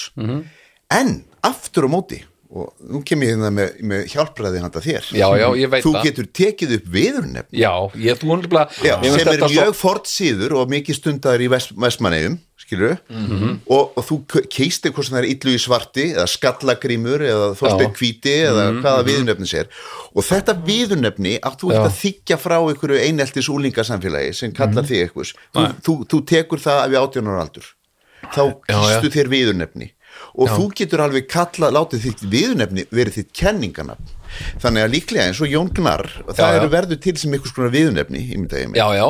En 0.94 1.10
aftur 1.46 1.86
á 1.86 1.90
móti 1.90 2.20
og 2.56 2.72
nú 2.88 3.02
kem 3.04 3.22
ég 3.26 3.34
hérna 3.36 3.50
með, 3.52 3.74
með 3.84 4.06
hjálpræði 4.14 4.62
handa 4.64 4.80
þér. 4.80 5.10
Já, 5.12 5.28
já, 5.42 5.48
ég 5.60 5.70
veit 5.74 5.84
þú 5.84 5.92
það. 5.98 6.04
getur 6.08 6.28
tekið 6.40 6.76
upp 6.78 6.86
viðurnefn 6.96 7.52
já, 7.60 7.72
ég 8.00 8.20
þú 8.22 8.40
Já, 8.86 8.96
sem 9.04 9.28
er 9.34 9.46
mjög 9.52 9.76
fort 9.76 10.08
síður 10.08 10.56
og 10.62 10.70
mikið 10.72 10.96
stundar 11.02 11.44
í 11.44 11.50
vest, 11.52 11.74
vestmannegjum 11.76 12.38
skilur 12.66 12.96
Mhm. 13.12 13.60
og, 13.68 13.92
og 14.00 14.06
þú 14.08 14.16
keisti 14.50 14.90
hvort 14.90 15.06
sem 15.06 15.18
það 15.18 15.24
er 15.26 15.30
illu 15.36 15.52
í 15.54 15.60
svarti 15.62 16.06
eða 16.16 16.26
skallagrímur 16.32 17.22
eða 17.28 17.50
þorstein 17.60 17.84
Já. 17.84 17.92
Mhm, 17.92 17.98
hvíti 18.00 18.36
eða 18.48 18.64
hvaða 18.82 19.04
viðurnefni 19.10 19.50
sér 19.52 19.68
og 20.16 20.24
þetta 20.24 20.56
viðurnefni 20.66 21.36
átt 21.44 21.60
þú 21.62 21.74
ert 21.76 21.90
að 21.92 22.00
þykja 22.00 22.38
frá 22.42 22.58
einhverju 22.64 23.02
eineltis 23.04 23.50
úlingasamfélagi 23.52 24.34
sem 24.34 24.52
kallar 24.56 24.82
Mhm. 24.84 24.90
þig 24.90 25.10
eitthvað. 25.10 25.34
Þú, 25.54 25.62
þú, 25.84 25.94
þú 26.08 26.24
tekur 26.26 26.60
það 26.64 26.90
við 26.90 27.02
átjónar 27.04 27.42
aldur. 27.44 27.68
Þá 28.34 28.42
kýstu 28.66 29.10
þér 29.14 29.28
viðurnefni 29.30 29.92
og 30.36 30.52
þú 30.52 30.66
getur 30.76 31.04
alveg 31.06 31.28
kallað, 31.32 31.76
látið 31.78 32.06
þitt 32.06 32.24
viðurnefni 32.32 32.86
verið 32.92 33.20
þitt 33.20 33.32
kenninganafn 33.40 34.14
þannig 34.64 34.86
að 34.86 34.94
líklega 34.96 35.30
eins 35.30 35.40
og 35.44 35.52
Jón 35.52 35.70
Gnarr 35.76 36.10
það 36.28 36.42
Já, 36.42 36.48
já. 36.50 36.58
eru 36.60 36.72
verður 36.74 37.00
til 37.06 37.16
sem 37.22 37.36
einhvers 37.36 37.56
konar 37.56 37.72
mig 38.72 38.80
já, 38.82 38.88
já, 38.98 39.06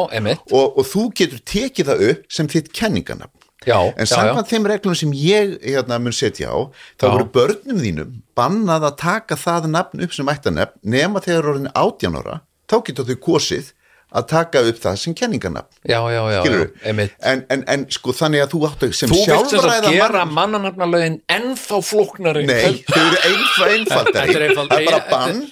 og, 0.51 0.77
og 0.77 0.85
þú 0.91 1.05
getur 1.17 1.41
tekið 1.55 1.89
það 1.91 2.05
upp 2.11 2.27
sem 2.37 2.51
þitt 2.51 2.69
kenninganafn 2.75 3.45
já, 3.65 3.79
en 3.81 4.05
já, 4.05 4.05
já. 4.05 4.11
samkvæmt 4.13 4.51
þeim 4.51 4.67
reglum 4.69 4.97
sem 4.99 5.15
ég 5.17 5.55
hérna, 5.63 5.99
mun 6.01 6.15
setja 6.15 6.51
á, 6.53 6.57
þá 6.99 7.07
Já. 7.07 7.13
voru 7.15 7.29
börnum 7.33 7.81
þínum 7.81 8.19
bannað 8.37 8.89
að 8.91 8.99
taka 9.01 9.39
það 9.39 9.71
nafn 9.73 10.05
upp 10.05 10.13
sem 10.13 10.29
ættanefn 10.29 10.77
nema 10.95 11.23
þegar 11.25 11.49
orðin 11.53 11.73
átján 11.73 12.19
ára 12.21 12.39
þá 12.69 12.77
getur 12.85 13.09
þau 13.09 13.19
kosið 13.29 13.73
að 14.15 14.27
taka 14.31 14.61
upp 14.69 14.77
það 14.81 14.99
sem 15.03 15.15
kenninganafn 15.17 15.71
já, 15.83 15.99
já, 16.13 16.21
já, 16.31 16.41
en, 16.87 17.45
en, 17.51 17.63
en 17.67 17.85
sko 17.93 18.13
þannig 18.15 18.45
að 18.45 18.53
þú 18.55 18.61
áttu 18.69 18.91
sem 18.95 19.11
Þú 19.11 19.21
sjálfræða 19.27 19.91
gera 19.91 20.23
mann 20.25 20.55
mannanafnalögin 20.55 21.19
ennþá 21.31 21.81
flóknari 21.83 22.45
Nei, 22.47 22.81
þau. 22.87 23.01
eru 23.01 23.19
einfa 23.29 23.69
einfaldari. 23.73 24.49
Það 24.55 24.73
er 24.79 24.89
bara 24.89 25.03
bann. 25.11 25.43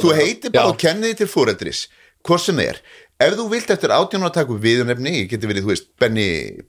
Þú 0.00 0.16
heitir 0.16 0.54
bara 0.54 0.72
og 0.72 0.80
kennið 0.80 1.20
til 1.20 1.28
fóreldris 1.30 1.86
Hvort 2.24 2.42
sem 2.44 2.56
það 2.56 2.74
er. 2.74 2.78
Ef 3.20 3.34
þú 3.36 3.44
vilt 3.52 3.70
eftir 3.72 3.92
átján 3.92 4.24
að 4.24 4.32
taka 4.38 4.54
upp 4.54 4.62
viðurnefni 4.64 5.12
Ég 5.18 5.26
geti 5.28 5.48
verið, 5.48 5.66
þú 5.66 5.70
veist, 5.74 5.88
Benny 6.00 6.26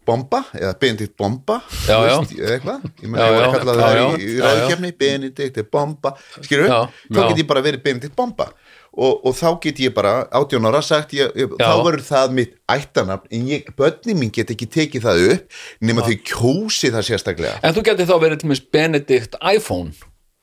Bomba 0.07 0.41
Eða 0.55 0.73
Benedikt 0.79 1.15
Bomba 1.19 1.61
þú 1.69 1.95
Eða 1.95 2.55
eitthvað. 2.57 2.89
Ég 2.99 3.07
meina, 3.07 3.27
ég 3.27 3.37
var 3.37 3.47
að 3.47 3.55
kalla 3.55 3.75
það 3.79 3.99
í- 4.17 4.33
ræðukefni 4.43 4.91
Benedikt 4.99 5.61
Bomba. 5.71 6.13
Skilur 6.41 6.67
Já, 6.67 6.79
Þá 7.07 7.21
get 7.29 7.41
ég 7.43 7.47
bara 7.53 7.63
verið 7.67 7.83
Benedikt 7.87 8.17
Bomba 8.19 8.49
Og, 8.91 9.21
og 9.23 9.35
þá 9.37 9.47
get 9.63 9.77
ég 9.79 9.93
bara 9.95 10.25
átján 10.35 10.67
ára 10.67 10.81
sagt 10.83 11.13
ég, 11.15 11.31
ég. 11.39 11.53
Þá 11.55 11.79
verður 11.79 12.03
það 12.09 12.33
mitt 12.35 12.57
ættanafn 12.67 13.29
En 13.31 13.45
ég, 13.47 13.69
börni 13.77 14.15
mín 14.19 14.33
get 14.35 14.51
ekki 14.51 14.67
tekið 14.67 15.05
það 15.05 15.21
upp 15.29 15.59
Nema 15.87 16.03
þau 16.03 16.15
kjósi 16.27 16.91
það 16.91 17.07
sérstaklega. 17.07 17.59
En 17.63 17.75
þú 17.77 17.85
getur 17.87 18.09
þá 18.09 18.15
verið 18.25 18.41
til 18.41 18.51
mér 18.51 18.63
Benedikt 18.75 19.37
iPhone. 19.39 19.95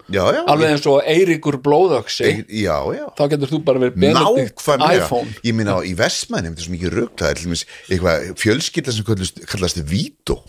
Já, 0.09 0.23
já 0.33 0.41
alveg 0.49 0.73
eins 0.73 0.87
og 0.89 1.05
Eiríkur 1.05 1.59
Blóðöksi 1.61 2.25
ég, 2.25 2.45
Já, 2.65 2.79
já. 2.97 3.05
Þá 3.19 3.25
getur 3.35 3.53
þú 3.53 3.61
bara 3.67 3.83
verið 3.85 3.99
Benedikt 4.01 4.57
Nákvæmlega, 4.57 5.03
iPhone. 5.03 5.35
Ég 5.45 5.59
minna 5.59 5.77
á 5.77 5.81
í 5.85 5.93
Vestmænum 5.99 6.55
þetta 6.55 6.65
er 6.65 6.69
svo 6.71 6.77
mikið 6.79 6.95
rugg, 6.97 7.13
það 7.21 7.29
er 7.35 7.41
til 7.43 7.51
dæmis 7.51 7.65
eitthvað 7.91 8.31
fjölskylda 8.41 8.97
sem 8.97 9.09
kallast, 9.11 9.45
kallast 9.53 9.83
Vító 9.93 10.41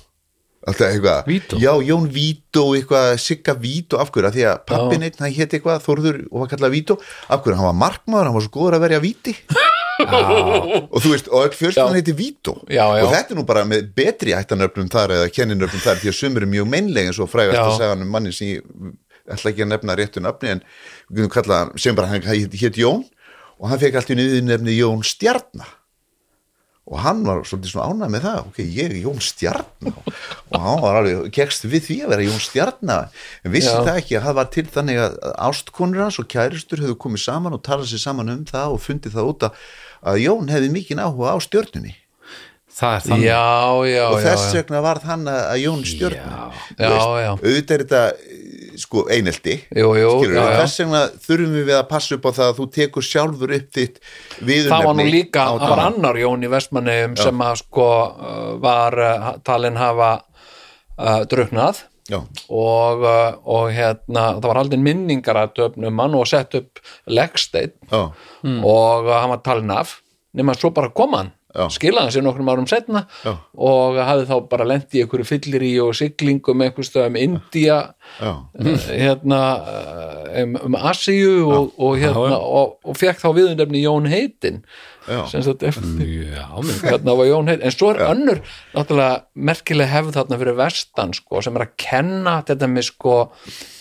alltaf 0.69 0.87
eitthvað, 0.93 1.23
Vító? 1.29 1.59
já 1.61 1.71
Jón 1.89 2.05
Vító 2.13 2.63
eitthvað, 2.77 3.09
Sigga 3.23 3.55
Vító, 3.59 3.99
af 4.01 4.11
hverju 4.13 4.29
af 4.29 4.35
því 4.37 4.45
að 4.51 4.61
pappin 4.69 5.05
einn, 5.07 5.17
hann 5.19 5.33
hétt 5.35 5.55
eitthvað, 5.57 5.81
Þórður 5.85 6.21
og 6.29 6.43
var 6.45 6.51
kallað 6.53 6.75
Vító, 6.77 6.97
af 7.29 7.43
hverju, 7.43 7.57
hann 7.59 7.69
var 7.71 7.77
markmaður 7.83 8.29
hann 8.29 8.37
var 8.39 8.45
svo 8.47 8.53
góður 8.59 8.77
að 8.79 8.85
verja 8.87 9.01
víti 9.03 9.35
og 9.99 11.01
þú 11.03 11.11
veist, 11.13 11.27
og 11.27 11.43
öll 11.49 11.55
fjölskyldan 11.59 11.91
Já. 11.91 11.99
heiti 11.99 12.13
Vító 12.15 12.53
Já, 12.71 12.85
já. 12.95 13.03
og 13.03 13.11
þetta 13.13 13.33
er 13.35 13.39
nú 13.39 13.45
bara 13.49 13.65
með 13.67 13.89
betri 13.97 14.35
ættanöfnum 14.37 14.87
þar 14.93 15.13
eða 15.17 15.31
kenninöfnum 15.35 15.83
þar 15.83 15.99
því 16.01 16.11
að 16.13 16.17
sumur 16.19 16.45
er 16.45 16.51
mjög 16.53 16.69
meinlega 16.71 17.11
eins 17.11 17.19
og 17.19 17.29
frægast 17.31 17.59
að 17.65 17.73
segja 17.77 17.93
hann 17.93 18.05
um 18.05 18.13
manni 18.15 18.31
sem 18.35 18.53
ég 18.53 18.93
ætla 19.29 19.51
ekki 19.51 19.65
að 19.65 19.71
nefna 19.73 19.97
réttu 19.99 20.23
nafni 20.23 20.53
en 20.55 20.63
við 21.13 21.27
kallað 21.33 21.59
hann 21.65 21.73
sem 21.83 21.97
bara 21.99 22.13
hann 22.13 22.23
hétt 22.29 22.79
Jón 22.79 23.03
og 23.59 23.67
hann 23.73 23.81
fekk 23.81 23.99
allt 23.99 24.13
í 24.15 24.17
niður 24.21 24.47
nefni 24.53 24.77
Jón 24.79 25.03
Stjarnar 25.05 25.75
og 26.89 27.01
hann 27.03 27.21
var 27.25 27.43
svolítið 27.45 27.71
svona 27.73 27.93
ánægð 27.93 28.13
með 28.15 28.23
það. 28.25 28.39
Ok, 28.49 28.59
ég 28.65 28.87
er 28.87 28.95
Jón 28.97 29.21
Stjarnar 29.21 29.99
og 30.49 30.63
hann 30.63 30.81
var 30.81 30.99
alveg, 30.99 31.29
kekst 31.35 31.67
við 31.69 31.85
því 31.85 31.97
að 32.01 32.13
vera 32.15 32.25
Jón 32.25 32.41
Stjarnar 32.41 33.23
en 33.45 33.53
vissi 33.53 33.69
Já. 33.69 33.83
það 33.85 34.01
ekki 34.01 34.17
að 34.17 34.27
það 34.27 34.37
var 34.39 34.51
til 34.55 34.65
þannig 34.73 35.01
að 35.03 35.17
ástkonur 35.49 36.03
hans 36.05 36.19
og 36.21 36.29
kæristur 36.33 36.83
höfðu 36.83 36.97
komið 37.05 37.25
saman 37.27 37.57
og 37.57 37.63
talað 37.67 37.91
sér 37.91 38.03
saman 38.07 38.33
um 38.33 38.43
það 38.49 38.75
og 38.75 38.83
fundið 38.87 39.17
það 39.19 39.33
út 39.33 39.47
að, 39.49 39.63
að 40.09 40.21
Jón 40.25 40.53
hefði 40.55 40.71
mikinn 40.73 41.03
áhuga 41.03 41.35
á 41.35 41.37
stjörnunni. 41.45 41.95
Það 42.79 42.95
er 42.95 43.05
þannig. 43.05 43.25
Já, 43.27 43.45
já, 43.89 44.03
og 44.07 44.21
þess 44.23 44.55
vegna 44.55 44.81
varð 44.85 45.07
hann 45.09 45.29
að 45.29 45.57
Jón 45.61 45.81
já. 45.85 47.31
auðvitað 47.37 47.75
er 47.75 47.85
þetta 47.85 48.03
sko 48.79 49.05
einelti. 49.11 49.57
Jú, 49.75 49.91
jú, 49.99 50.13
skilurðu, 50.21 50.39
já, 50.39 50.53
já. 50.53 50.61
þess 50.61 50.81
vegna 50.83 51.03
þurfum 51.25 51.57
við 51.57 51.75
að 51.75 51.85
passa 51.91 52.15
upp 52.17 52.25
á 52.25 52.31
það 52.37 52.47
að 52.47 52.57
þú 52.59 52.67
tekur 52.77 53.07
sjálfur 53.09 53.53
upp 53.59 53.69
þitt 53.77 54.01
viðurnefni 54.39 54.71
það 54.73 54.87
var 54.87 54.97
nú 54.99 55.05
líka, 55.09 55.45
það 55.51 55.73
var 55.73 55.83
annar 55.85 56.19
Jón 56.23 56.47
í 56.47 56.51
Vestmanneum 56.55 57.15
sem 57.19 57.45
að 57.45 57.61
sko 57.63 57.87
uh, 57.89 58.49
var 58.63 58.99
uh, 59.03 59.29
talin 59.47 59.79
hafa 59.79 60.11
uh, 60.19 61.21
druknað 61.29 61.83
og, 62.17 63.03
uh, 63.05 63.37
og 63.45 63.71
hérna 63.75 64.25
það 64.39 64.47
var 64.49 64.61
aldrei 64.63 64.81
minningar 64.81 65.39
að 65.43 65.55
döfnum 65.59 66.01
hann 66.01 66.17
og 66.17 66.29
sett 66.29 66.55
upp 66.57 66.81
leggsteinn 67.09 67.75
Já. 67.91 68.09
og 68.47 69.09
uh, 69.09 69.17
hann 69.19 69.33
var 69.35 69.43
talin 69.45 69.75
af. 69.75 69.99
Nema 70.37 70.53
svo 70.57 70.71
bara 70.73 70.91
kom 70.93 71.15
hann. 71.17 71.31
Skilaði 71.49 72.05
hann 72.05 72.13
sér 72.13 72.25
nokkrum 72.25 72.49
árum 72.51 72.67
setna 72.69 73.03
Já. 73.23 73.31
og 73.57 73.97
hafði 73.97 74.27
þá 74.29 74.35
bara 74.51 74.67
lent 74.69 74.93
í 74.93 75.01
einhverju 75.01 75.25
fyllir 75.25 75.63
í 75.65 75.71
og 75.81 75.95
siglingum 75.97 76.61
einhverstöðum 76.61 77.17
India 77.17 77.79
Já. 78.19 78.31
uh, 78.45 78.85
hérna 78.85 79.39
uh, 79.57 80.27
um, 80.43 80.53
um 80.67 80.77
Asíu 80.77 81.47
og, 81.47 81.71
og 81.81 81.97
hérna 81.97 82.37
og, 82.37 82.77
og 82.85 82.99
fekk 82.99 83.23
þá 83.23 83.29
viðundefni 83.39 83.81
Jón 83.81 84.09
Heitin 84.11 84.61
Já. 85.09 85.23
sem 85.31 85.41
sagt 85.47 85.65
eftir 85.65 86.11
Já, 86.35 86.45
menn 86.53 86.83
hérna 86.83 87.17
var 87.17 87.31
Jón 87.31 87.49
Heitin, 87.49 87.65
en 87.65 87.73
svo 87.73 87.89
er 87.95 88.03
önnur 88.11 88.43
náttúrulega 88.75 89.23
merkileg 89.49 89.89
hefð 89.89 90.13
þarna 90.19 90.39
fyrir 90.43 90.59
vestan 90.59 91.15
sko, 91.17 91.41
sem 91.41 91.57
er 91.57 91.65
að 91.65 91.73
kenna 91.81 92.35
þetta 92.45 92.69
með 92.69 92.91
sko 92.91 93.17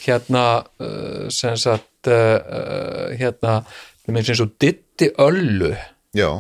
hérna 0.07 0.47
uh, 0.81 1.29
sem 1.29 1.61
sagt 1.61 2.09
uh, 2.09 2.41
uh, 2.41 3.07
hérna, 3.13 3.61
það 4.07 4.17
minnst 4.17 4.33
eins 4.33 4.45
og 4.47 4.57
ditti 4.57 5.13
öllu 5.21 5.75
Já. 6.17 6.31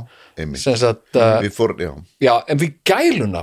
Sagt, 0.62 1.10
uh, 1.16 1.38
við 1.44 1.52
fór, 1.56 1.74
já, 1.82 1.92
já, 2.22 2.32
en 2.48 2.60
við 2.60 2.78
gæluna 2.86 3.42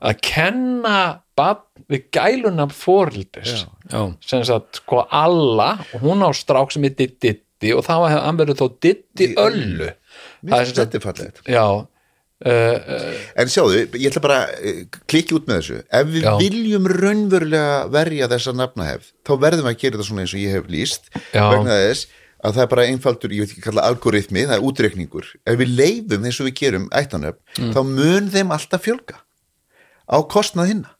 að 0.00 0.18
kenna 0.24 0.96
barn 1.38 1.86
við 1.92 2.08
gæluna 2.14 2.66
fórildis 2.72 3.64
Já, 3.92 4.02
sem 4.24 4.44
sagt, 4.48 4.82
sko, 4.82 5.04
alla 5.12 5.74
hún 6.00 6.24
á 6.24 6.30
strák 6.36 6.72
sem 6.72 6.84
heitir 6.86 7.14
Ditti 7.20 7.72
og 7.76 7.84
þá 7.86 7.94
hefði 8.08 8.20
hann 8.26 8.38
verið 8.40 8.60
þó 8.62 8.66
Ditti 8.82 9.32
Öllu. 9.38 9.88
Er 10.48 10.68
sagt, 10.68 10.78
þetta 10.80 10.98
er 10.98 11.04
fallegt. 11.04 11.42
Já 11.46 11.66
uh, 11.68 11.84
uh, 12.48 13.20
En 13.38 13.52
sjáðu, 13.52 13.84
ég 13.84 14.08
ætla 14.10 14.24
bara 14.24 14.40
að 14.48 14.96
klikki 15.10 15.36
út 15.36 15.46
með 15.50 15.60
þessu. 15.60 15.82
Ef 16.00 16.10
við 16.10 16.26
Já. 16.26 16.32
viljum 16.40 16.88
raunverulega 16.90 17.76
verja 17.92 18.30
þessa 18.32 18.56
nafnahefð, 18.56 19.12
þá 19.28 19.32
verðum 19.44 19.68
við 19.68 19.74
að 19.74 19.78
gera 19.84 19.98
þetta 19.98 20.08
svona 20.08 20.24
eins 20.24 20.34
og 20.34 20.42
ég 20.42 20.56
hef 20.58 20.72
líst, 20.72 21.12
Já. 21.34 21.44
vegna 21.52 21.78
þess 21.84 22.18
að 22.42 22.56
það 22.56 22.62
er 22.64 22.70
bara 22.72 22.86
einfaldur, 22.90 23.30
ég 23.36 23.44
veit 23.44 23.52
ekki 23.54 23.62
kalla 23.68 23.84
algoritmi, 23.86 24.46
það 24.48 24.56
er 24.56 24.64
útreikningur. 24.68 25.28
Ef 25.46 25.58
við 25.60 25.76
leifum 25.78 26.24
eins 26.26 26.40
og 26.42 26.48
við 26.48 26.56
gerum 26.62 26.88
ættanöfn, 26.90 27.38
Mm. 27.58 27.72
þá 27.74 27.80
mun 27.86 28.30
þeim 28.30 28.50
alltaf 28.56 28.82
fjölga 28.82 29.16
á 30.10 30.16
kostnað 30.26 30.68
hinna. 30.72 30.90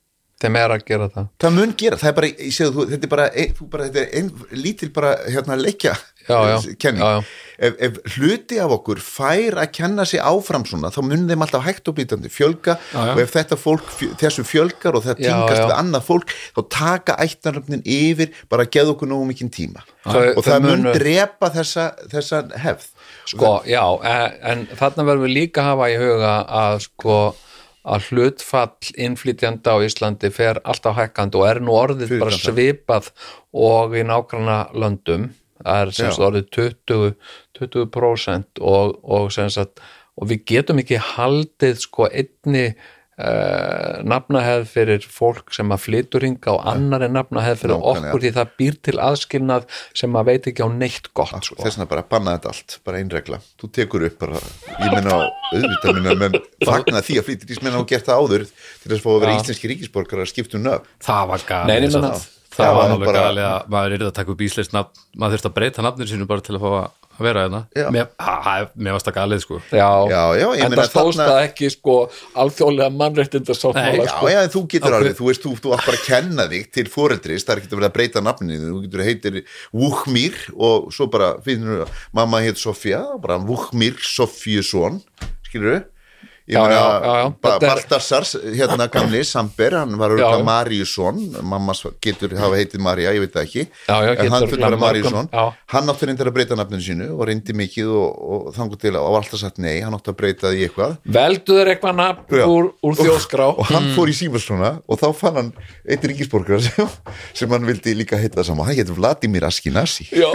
þeim 0.43 0.55
er 0.59 0.69
að 0.75 0.81
gera 0.85 1.05
það 1.07 1.27
Það 1.39 1.53
mun 1.55 1.73
gera, 1.77 1.95
það 1.95 2.09
er 2.09 2.15
bara, 2.17 2.27
ég 2.27 2.51
segðu 2.51 2.73
þú, 2.75 2.85
þetta 2.91 3.03
er 3.07 3.11
bara, 3.13 3.27
þú 3.31 3.67
bara, 3.69 3.83
þetta 3.87 4.01
er 4.01 4.09
ein, 4.19 4.29
lítil 4.51 4.89
bara, 4.93 5.11
hérna, 5.31 5.55
leikja 5.55 5.93
kenning. 6.27 7.01
já, 7.03 7.09
já. 7.19 7.23
Ef, 7.63 7.75
ef 7.85 7.97
hluti 8.17 8.57
af 8.59 8.71
okkur 8.75 8.99
fær 8.99 9.55
að 9.61 9.69
kenna 9.77 10.03
sig 10.09 10.19
áfram 10.19 10.65
svona, 10.67 10.89
þá 10.91 11.03
mun 11.05 11.27
þeim 11.29 11.43
alltaf 11.45 11.63
hægt 11.67 11.87
og 11.91 11.95
býtandi 11.99 12.31
fjölga 12.33 12.75
Já, 12.91 12.97
og 13.13 13.21
ef 13.21 13.31
þetta 13.35 13.57
fólk, 13.61 13.91
þessu 14.19 14.43
fjölgar 14.47 14.97
og 14.97 15.05
það 15.05 15.21
tingast 15.21 15.61
við 15.61 15.75
annað 15.77 16.07
fólk, 16.09 16.33
þá 16.57 16.61
taka 16.73 17.15
ættaröfnin 17.23 17.85
yfir, 17.85 18.33
bara 18.49 18.65
að 18.65 18.73
geða 18.75 18.95
okkur 18.95 19.11
nógu 19.13 19.29
mikinn 19.29 19.53
tíma. 19.53 19.85
Þau- 20.03 20.33
og 20.33 20.41
þau 20.43 20.49
það 20.49 20.67
mun 20.67 20.83
drepa 20.97 21.51
þessa, 21.53 21.87
þessa 22.11 22.41
hefð. 22.65 22.89
sko, 23.29 23.53
já, 23.69 23.83
en, 24.03 24.37
en 24.51 24.65
þarna 24.75 25.05
verðum 25.07 25.27
við 25.29 25.35
líka 25.37 25.61
að 25.63 25.69
hafa 25.71 25.89
í 25.93 25.97
huga 26.01 26.33
að 26.63 26.79
sko 26.89 27.17
að 27.83 28.05
hlutfall 28.09 28.91
innflytjanda 28.95 29.75
á 29.75 29.77
Íslandi 29.83 30.29
fer 30.31 30.59
alltaf 30.63 30.95
hækkandi 30.95 31.35
og 31.39 31.47
er 31.49 31.59
nú 31.63 31.73
orðið 31.75 32.13
bara 32.21 32.31
svipað 32.31 33.09
og 33.53 33.95
í 33.99 34.03
nágranna 34.07 34.69
löndum 34.71 35.29
það 35.63 35.83
er 35.83 35.93
sem 35.97 36.09
Já. 36.09 36.15
sagt 36.15 36.27
orðið 36.29 36.49
20, 36.59 37.13
20% 37.59 38.65
og, 38.73 38.97
og 39.03 39.31
sem 39.35 39.49
sagt 39.53 39.83
og 40.13 40.29
við 40.29 40.43
getum 40.53 40.81
ekki 40.83 40.99
haldið 41.01 41.79
sko 41.81 42.07
einni 42.09 42.67
uh, 43.17 44.01
nafnahefð 44.07 44.67
fyrir 44.69 45.05
fólk 45.09 45.53
sem 45.55 45.73
að 45.73 45.81
flytur 45.85 46.25
hinga 46.25 46.53
og 46.53 46.67
annari 46.69 47.09
nafnahefð 47.11 47.63
fyrir 47.63 47.75
Nákvæmlega. 47.77 48.09
okkur 48.09 48.23
því 48.23 48.31
það 48.37 48.53
býr 48.61 48.77
til 48.87 48.95
aðskilnað 49.07 49.67
sem 50.01 50.19
að 50.19 50.29
veit 50.29 50.49
ekki 50.51 50.65
á 50.65 50.69
neitt 50.73 51.09
gott 51.17 51.33
sko. 51.39 51.57
þess 51.61 51.79
vegna 51.79 51.89
bara 51.93 52.05
banna 52.13 52.35
þetta 52.37 52.53
allt, 52.53 52.77
bara 52.85 53.01
einregla 53.01 53.41
þú 53.61 53.71
tekur 53.79 54.07
upp 54.09 54.19
bara, 54.21 54.43
ég 54.77 54.93
menna 54.93 55.17
á 55.17 55.21
auðvitað 55.53 55.99
minna, 55.99 56.15
menn 56.21 56.39
fagna 56.65 57.03
því 57.05 57.19
að 57.21 57.27
flýtir 57.29 57.65
menn 57.65 57.77
á 57.77 57.81
gert 57.89 58.09
það 58.09 58.23
áður 58.23 58.47
til 58.53 58.93
þess 58.93 58.99
að 58.99 59.03
fá 59.05 59.11
að 59.15 59.19
vera 59.25 59.33
Já. 59.33 59.41
íslenski 59.41 59.73
ríkisborgar 59.73 60.23
að 60.23 60.31
skipta 60.33 60.59
um 60.59 60.65
nöfn 60.69 60.95
það 61.09 61.27
var 61.33 61.47
meina, 61.69 62.15
það, 62.53 62.65
það 62.65 62.75
var 62.77 62.91
alveg 62.93 63.07
bara- 63.11 63.23
gali 63.27 63.45
að 63.49 63.69
maður 63.73 63.95
yrði 63.97 64.09
að 64.11 64.17
taka 64.19 64.31
upp 64.35 64.43
íslenskt 64.47 64.73
nafn 64.73 65.07
maður 65.17 65.37
þurfti 65.37 65.49
að 65.51 65.57
breyta 65.59 65.81
nafnir 65.87 66.07
sínu 66.13 66.27
bara 66.29 66.41
til 66.41 66.55
að 66.57 66.61
fá 66.63 66.69
að 66.73 66.91
vera 67.21 67.41
hérna 67.45 67.59
Já. 67.77 67.87
mér, 67.93 68.07
varst 68.95 69.05
það 69.05 69.13
galið 69.19 69.41
sko 69.43 69.59
Já, 69.69 69.89
Já, 70.09 70.21
já, 70.33 70.47
ég 70.57 70.63
en 70.65 70.71
meina 70.73 70.81
það 70.81 70.87
stóðst 70.89 71.19
þarna- 71.19 71.27
það 71.29 71.43
ekki 71.47 71.67
sko 71.75 71.95
alþjóðlega 72.41 72.89
mannréttinda 72.97 73.53
Nei, 73.53 73.59
sáttmála 73.61 74.05
Já, 74.07 74.09
sko. 74.15 74.29
já, 74.33 74.39
en 74.41 74.49
þú 74.55 74.61
getur 74.73 74.95
alveg, 74.97 75.15
þú 75.19 75.27
veist, 75.29 75.43
þú, 75.45 75.51
þú 75.61 75.73
átt 75.77 75.85
bara 75.85 75.97
að 75.99 76.07
kenna 76.07 76.47
þig 76.49 76.71
til 76.73 76.85
foreldris, 76.89 77.45
það 77.45 77.53
er 77.53 77.61
ekki 77.61 77.69
að 77.69 77.77
vera 77.77 77.89
að 77.91 77.95
breyta 77.99 78.23
nafninu, 78.25 78.71
þú 78.73 78.81
getur 78.87 79.05
heitir 79.05 79.39
Vúkmýr 79.77 80.33
og 80.57 80.89
svo 80.93 81.05
bara 81.13 81.29
finnur 81.45 81.85
mamma 82.17 82.41
heit 82.41 82.57
Sofía, 82.57 83.03
bara 83.21 83.37
Vúkmýr 83.37 83.93
Sofíusson, 84.01 85.01
skilur 85.45 85.69
við? 85.77 85.83
Ég 86.43 86.59
meina, 86.59 87.29
Baltasars, 87.39 88.33
hérna 88.51 88.89
gamli, 88.91 89.21
Samber, 89.23 89.77
hann 89.79 89.93
var 89.95 90.11
auðvitað 90.11 90.41
Maríusson, 90.43 91.21
mamma 91.39 91.71
getur 92.03 92.33
hafa 92.35 92.57
heitið 92.59 92.81
María, 92.83 93.13
ég 93.15 93.23
veit 93.23 93.31
það 93.31 93.45
ekki, 93.47 93.63
Já, 93.87 93.95
já, 94.03 94.09
en 94.11 94.33
hann 94.33 94.43
fyrir 94.43 94.49
örugglega 94.49 94.65
bara 94.67 94.79
Maríusson, 94.81 95.29
hann 95.71 95.93
átti 95.93 96.09
reyndar 96.09 96.31
að 96.31 96.35
breyta 96.35 96.57
nafninu 96.59 96.83
sínu 96.83 97.07
og 97.15 97.23
reyndi 97.29 97.55
mikið 97.55 97.93
og, 97.95 98.19
og 98.35 98.49
þangur 98.57 98.81
til 98.83 98.91
að 98.91 99.07
á 99.07 99.11
alltaf 99.21 99.39
sagt 99.39 99.61
nei, 99.63 99.77
hann 99.85 99.95
átti 99.95 100.11
að 100.11 100.19
breyta 100.19 100.51
því 100.51 100.67
eitthvað. 100.67 100.97
Veldu 101.19 101.57
þér 101.61 101.71
eitthvað 101.77 101.95
nafn 102.01 102.43
úr, 102.43 102.69
úr 102.83 102.99
þjóðskrá? 102.99 103.47
og 103.53 103.71
hann 103.71 103.89
fór 103.95 104.11
í 104.11 104.17
símastrona 104.19 104.73
og 104.83 104.99
þá 104.99 105.07
fann 105.21 105.39
hann 105.39 105.53
eitt 105.87 106.03
ríkisborgar 106.11 106.59
sem, 106.67 106.91
sem 107.39 107.55
hann 107.55 107.71
vildi 107.71 107.95
líka 108.03 108.19
heita 108.19 108.41
það 108.41 108.51
sama, 108.51 108.67
hann 108.67 108.75
heitir 108.75 108.99
Vladimir 108.99 109.47
Askinasi 109.47 110.09
Já 110.11 110.27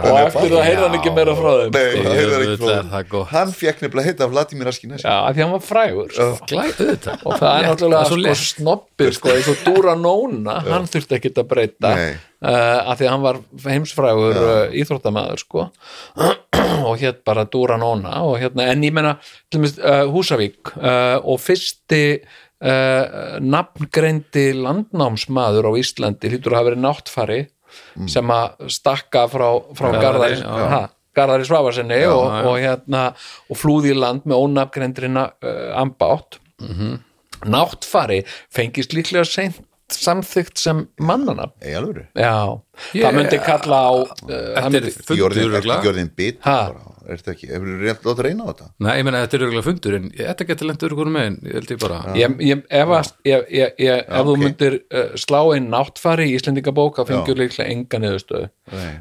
Og 0.00 0.16
eftir 0.20 0.52
það 0.54 0.64
heyrði 0.64 0.84
hann 0.84 0.96
ekki 0.98 1.12
meira 1.16 1.34
frá 1.36 1.50
þeim 1.60 1.74
Nei, 1.74 1.84
sko. 1.90 2.04
það 2.06 2.16
heyrði 2.16 2.32
hann 2.34 2.44
ekki 2.44 2.56
Auðvitað 2.56 2.90
frá 2.90 3.04
gott. 3.12 3.28
hann 3.34 3.52
fekk 3.60 3.84
nefnilega 3.84 4.08
heita 4.08 4.28
Vladimir 4.30 4.70
Askinasi 4.70 5.04
Já, 5.06 5.14
af 5.18 5.36
því 5.36 5.44
hann 5.44 5.54
var 5.54 5.64
frægur 5.66 6.14
sko. 6.16 6.28
og 7.28 7.38
það 7.40 7.52
er 7.52 7.68
náttúrulega 7.68 8.02
svo 8.08 8.18
sko, 8.40 8.76
sko, 9.18 9.32
eins 9.34 9.50
og 9.52 9.62
Dúra 9.68 9.94
Nóna 9.98 10.56
hann 10.66 10.88
þurfti 10.90 11.18
ekki 11.18 11.32
að 11.36 11.48
breyta 11.52 11.92
uh, 11.94 12.90
af 12.92 13.00
því 13.00 13.10
hann 13.12 13.24
var 13.24 13.40
heimsfrægur 13.66 14.40
uh, 14.40 14.78
íþróttamaður 14.82 15.44
sko. 15.44 15.68
Og 16.90 17.00
hétt 17.00 17.22
bara 17.26 17.46
Dúra 17.48 17.76
Nóna 17.80 18.20
og 18.26 18.36
hérna, 18.40 18.66
en 18.72 18.84
ég 18.84 18.92
menna 18.94 19.14
til 19.50 19.60
dæmis, 19.60 19.76
uh, 19.80 20.04
Húsavík 20.12 20.74
uh, 20.76 21.18
og 21.24 21.40
fyrsti 21.40 22.02
uh, 22.20 23.38
nafngreindi 23.40 24.50
landnámsmaður 24.58 25.70
á 25.70 25.72
Íslandi 25.80 26.30
hlýtur 26.32 26.54
að 26.54 26.58
hafa 26.60 26.68
verið 26.70 26.84
náttfari 26.84 27.40
sem 28.10 28.32
að 28.34 28.70
stakka 28.72 29.26
frá, 29.30 29.46
frá 29.78 29.88
Garðari, 29.96 30.40
Garðari, 30.42 30.82
Garðari 31.16 31.48
Svafarsinni 31.48 32.00
Já, 32.00 32.10
og, 32.12 32.28
og 32.52 32.58
hérna 32.62 33.06
og 33.50 33.58
flúði 33.58 33.94
í 33.94 33.98
land 33.98 34.28
með 34.28 34.44
ónafngreindrina 34.46 35.26
uh, 35.32 35.64
ambátt. 35.80 36.40
Náttfari 37.40 38.20
fengist 38.52 38.92
líklega 38.92 39.24
seint 39.24 39.62
samþygt 39.90 40.60
sem 40.60 40.84
mannana 41.02 41.48
já, 42.14 42.60
Ég- 42.94 43.04
það 43.04 43.18
myndi 43.18 43.42
kalla 43.44 43.82
á 43.86 43.92
Þetta 44.20 44.64
er 44.64 44.70
myndi, 44.70 44.94
Ekki 44.94 45.06
fundur 45.10 45.92
orðin 45.92 46.10
bit 46.16 46.40
er 47.10 47.20
þetta 47.20 47.32
ekki, 47.34 47.48
hefur 47.50 47.70
þú 47.70 47.76
reynt 47.80 48.06
láta 48.06 48.24
reyna 48.24 48.46
á 48.46 48.48
þetta? 48.50 48.66
Nei, 48.84 48.90
ég 48.98 49.06
meina 49.06 49.20
þetta 49.24 49.36
er 49.36 49.44
örgulega 49.46 49.66
fundur 49.66 49.96
en 49.96 50.08
þetta 50.16 50.46
getur 50.50 50.68
lengt 50.68 50.84
örgulega 50.86 51.14
með 51.14 51.28
ég 51.48 51.56
held 51.58 51.72
ég 51.72 51.80
bara. 51.82 51.98
Ég, 52.18 52.34
ég, 52.46 52.62
ef, 52.80 52.92
að, 52.96 53.10
ég, 53.28 53.46
ég, 53.56 53.74
ég, 53.86 54.02
ef 54.04 54.28
þú 54.28 54.34
ok. 54.34 54.42
myndir 54.44 54.76
uh, 54.80 55.14
slá 55.20 55.38
inn 55.56 55.68
náttfari 55.72 56.28
í 56.30 56.34
Íslendingabók 56.38 57.00
þá 57.00 57.02
fengjur 57.10 57.40
líklega 57.40 57.68
enga 57.74 58.02
niðurstöðu. 58.04 58.50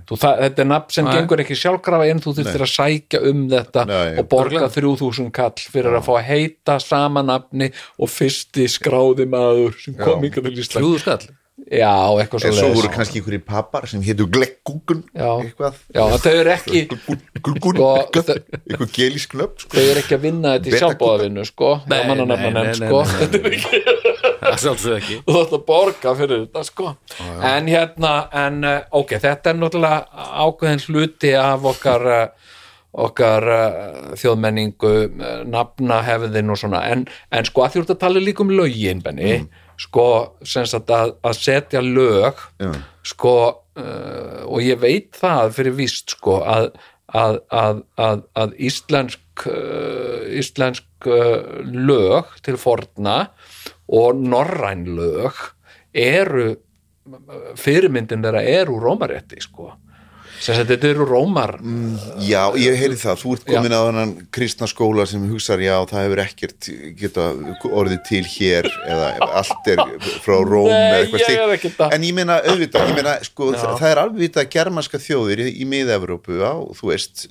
Þú, 0.09 0.19
þetta 0.25 0.63
er 0.63 0.69
nafn 0.71 0.95
sem 0.95 1.09
Nei. 1.09 1.11
gengur 1.17 1.43
ekki 1.43 1.59
sjálfkrafa 1.59 2.07
en 2.09 2.23
þú 2.23 2.36
þurftir 2.39 2.65
að 2.65 2.71
sækja 2.73 3.23
um 3.30 3.43
þetta 3.51 3.86
Nei, 3.89 4.07
og 4.21 4.30
borga 4.32 4.71
3000 4.73 5.34
kall 5.36 5.67
fyrir 5.69 5.99
að 5.99 6.07
fá 6.07 6.13
að 6.17 6.25
heita 6.32 6.80
sama 6.84 7.25
nafni 7.25 7.69
og 7.99 8.09
fyrsti 8.13 8.65
skráði 8.71 9.30
maður 9.30 9.77
sem 9.84 9.97
kom 9.99 10.25
yngar 10.25 10.49
til 10.49 10.65
Ísland 10.65 11.30
Já, 11.70 11.91
eitthvað 12.18 12.45
en 12.47 12.53
svo 12.55 12.62
svo 12.64 12.70
voru 12.74 12.89
kannski 12.93 13.20
einhverjir 13.20 13.43
pappar 13.45 13.86
sem 13.91 14.01
hétu 14.01 14.26
Glekkúkun 14.32 15.03
Já. 15.14 15.28
eitthvað. 15.43 15.76
Já, 15.93 16.01
þau 16.24 16.32
eru 16.39 16.53
ekki 16.55 16.82
Glugun, 16.89 17.76
Sko, 17.76 17.89
eitthvað. 17.99 18.30
þau- 18.30 18.62
eitthvað 18.64 18.93
gelísk 18.95 19.36
nöfn 19.38 19.60
sko. 19.66 19.70
þau 19.76 19.84
eru 19.91 20.01
ekki 20.01 20.16
að 20.18 20.24
vinna 20.24 20.53
þetta 20.57 20.72
í 20.72 20.80
sjálfbóðavinnu 20.82 21.45
sko, 21.45 21.70
Nei, 21.91 21.97
hjá 21.99 22.07
mannanafnanefnd, 22.10 22.80
nei, 22.80 22.89
nei, 22.89 22.89
sko. 22.89 23.03
Þetta 23.20 23.41
er 23.43 23.57
ekki 23.60 23.84
Það 24.39 24.60
sjálfsög 24.64 24.95
ekki. 24.97 25.18
Þú 25.28 25.34
þátt 25.36 25.53
að 25.60 25.64
borga 25.68 26.12
fyrir 26.18 26.39
þetta 26.47 26.62
sko. 26.66 26.91
En 27.53 27.68
hérna, 27.70 28.14
en 28.45 28.64
uh, 28.66 28.78
ok 29.01 29.14
þetta 29.20 29.51
er 29.51 29.57
náttúrulega 29.60 30.28
ákveðin 30.47 30.84
hluti 30.88 31.34
af 31.38 31.68
okkar 31.70 32.05
uh, 32.07 32.22
okkar 33.05 33.45
uh, 33.53 34.14
þjóðmenningu 34.18 34.93
uh, 35.05 35.43
nafnahefðin 35.45 36.49
og 36.55 36.57
svona. 36.64 36.82
En, 36.89 37.03
en 37.36 37.45
sko 37.45 37.66
að 37.68 37.82
ert 37.84 37.93
að 37.93 37.99
tala 38.07 38.24
líka 38.24 38.41
um 38.45 38.49
lögin 38.55 39.03
Benni, 39.05 39.43
sko 39.80 40.05
sagt 40.43 40.91
að, 40.91 41.15
að 41.23 41.36
setja 41.39 41.82
lög 41.84 42.39
Já. 42.59 42.71
sko 43.07 43.36
uh, 43.80 44.41
og 44.45 44.63
ég 44.65 44.80
veit 44.82 45.11
það 45.17 45.53
fyrir 45.57 45.77
víst 45.77 46.15
sko 46.17 46.39
að, 46.43 46.71
að, 47.07 47.39
að, 47.49 47.84
að, 47.99 48.23
að 48.43 48.55
íslensk 48.69 49.45
uh, 49.49 50.25
íslensk 50.39 51.09
uh, 51.09 51.61
lög 51.63 52.34
til 52.45 52.57
forna 52.59 53.19
og 53.88 54.19
norræn 54.19 54.86
lög 54.97 55.39
eru 55.95 56.51
fyrirmyndin 57.57 58.21
þeirra 58.21 58.43
eru 58.45 58.77
rómarétti 58.84 59.39
sko 59.41 59.71
sem 60.40 60.56
sagt 60.56 60.70
þetta 60.72 60.92
eru 60.94 61.06
rómar 61.10 61.56
Já, 62.24 62.50
ég 62.60 62.78
heyri 62.80 62.98
það, 63.00 63.18
þú 63.24 63.34
ert 63.36 63.46
komin 63.50 63.76
á 63.76 63.82
þennan 63.90 64.14
kristna 64.36 64.70
skóla 64.72 65.06
sem 65.10 65.24
hugsar 65.30 65.62
já, 65.64 65.76
það 65.90 66.06
hefur 66.06 66.22
ekkert 66.24 66.70
geta 67.00 67.28
orðið 67.70 68.02
til 68.08 68.24
hér 68.36 68.70
eða 68.88 69.10
allt 69.42 69.70
er 69.74 69.84
frá 70.24 70.38
Róm 70.40 70.70
eða 70.72 71.02
eitthvað 71.04 71.76
það. 71.80 71.96
en 71.98 72.08
ég 72.08 72.16
meina 72.18 72.40
auðvitað, 72.44 72.88
ég 72.92 73.00
meina 73.00 73.16
sko, 73.28 73.52
það, 73.56 73.76
það 73.82 73.90
er 73.92 74.02
alveg 74.04 74.24
vitað 74.26 74.44
að 74.46 74.52
germanska 74.56 75.02
þjóðir 75.04 75.44
í, 75.46 75.68
miða-Evrópu 75.70 76.40
á, 76.44 76.54
þú 76.80 76.92
veist 76.92 77.26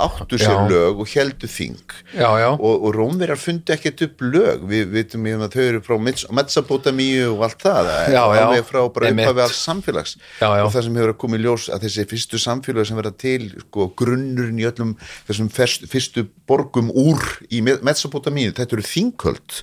áttu 0.00 0.40
sér 0.40 0.56
Já. 0.56 0.68
lög 0.70 1.02
og 1.04 1.10
heldu 1.14 1.50
þing 1.50 1.94
já, 2.14 2.28
já, 2.40 2.48
og, 2.54 2.74
og 2.88 2.94
Rómverjar 2.96 3.40
fundi 3.40 3.74
ekkert 3.74 4.04
upp 4.06 4.24
lög 4.24 4.64
við 4.70 4.90
vitum 4.94 5.26
ég 5.28 5.44
að 5.44 5.56
þau 5.56 5.64
eru 5.66 5.82
frá 5.84 5.96
Metsapotamíu 6.40 7.30
og 7.34 7.44
allt 7.46 7.62
það 7.64 7.90
Já, 8.10 8.22
já. 8.34 8.42
alveg 8.46 8.66
frá 8.68 8.80
bara 8.92 9.10
Einmitt. 9.10 9.26
upphafi 9.28 9.44
alls 9.46 9.60
samfélags 9.64 10.16
Já, 10.40 10.48
já. 10.58 10.64
og 10.64 10.72
það 10.74 10.86
sem 10.86 10.98
hefur 11.00 11.14
að 11.14 11.36
í 11.36 11.42
ljós 11.44 11.68
að 11.72 11.84
þessi 11.86 12.06
fyrstu 12.10 12.29
fyrstu 12.30 12.38
samfélög 12.38 12.86
sem 12.86 12.98
verða 12.98 13.12
til 13.18 13.48
sko, 13.64 13.88
grunnurinn 13.98 14.58
í 14.60 14.66
öllum 14.68 14.94
þessum 15.28 15.50
fyrstu, 15.50 15.88
fyrstu 15.90 16.24
borgum 16.48 16.90
úr 16.94 17.22
í 17.50 17.60
Mesopotamínu, 17.62 18.54
þetta 18.54 18.76
eru 18.76 18.86
þingköld 18.86 19.56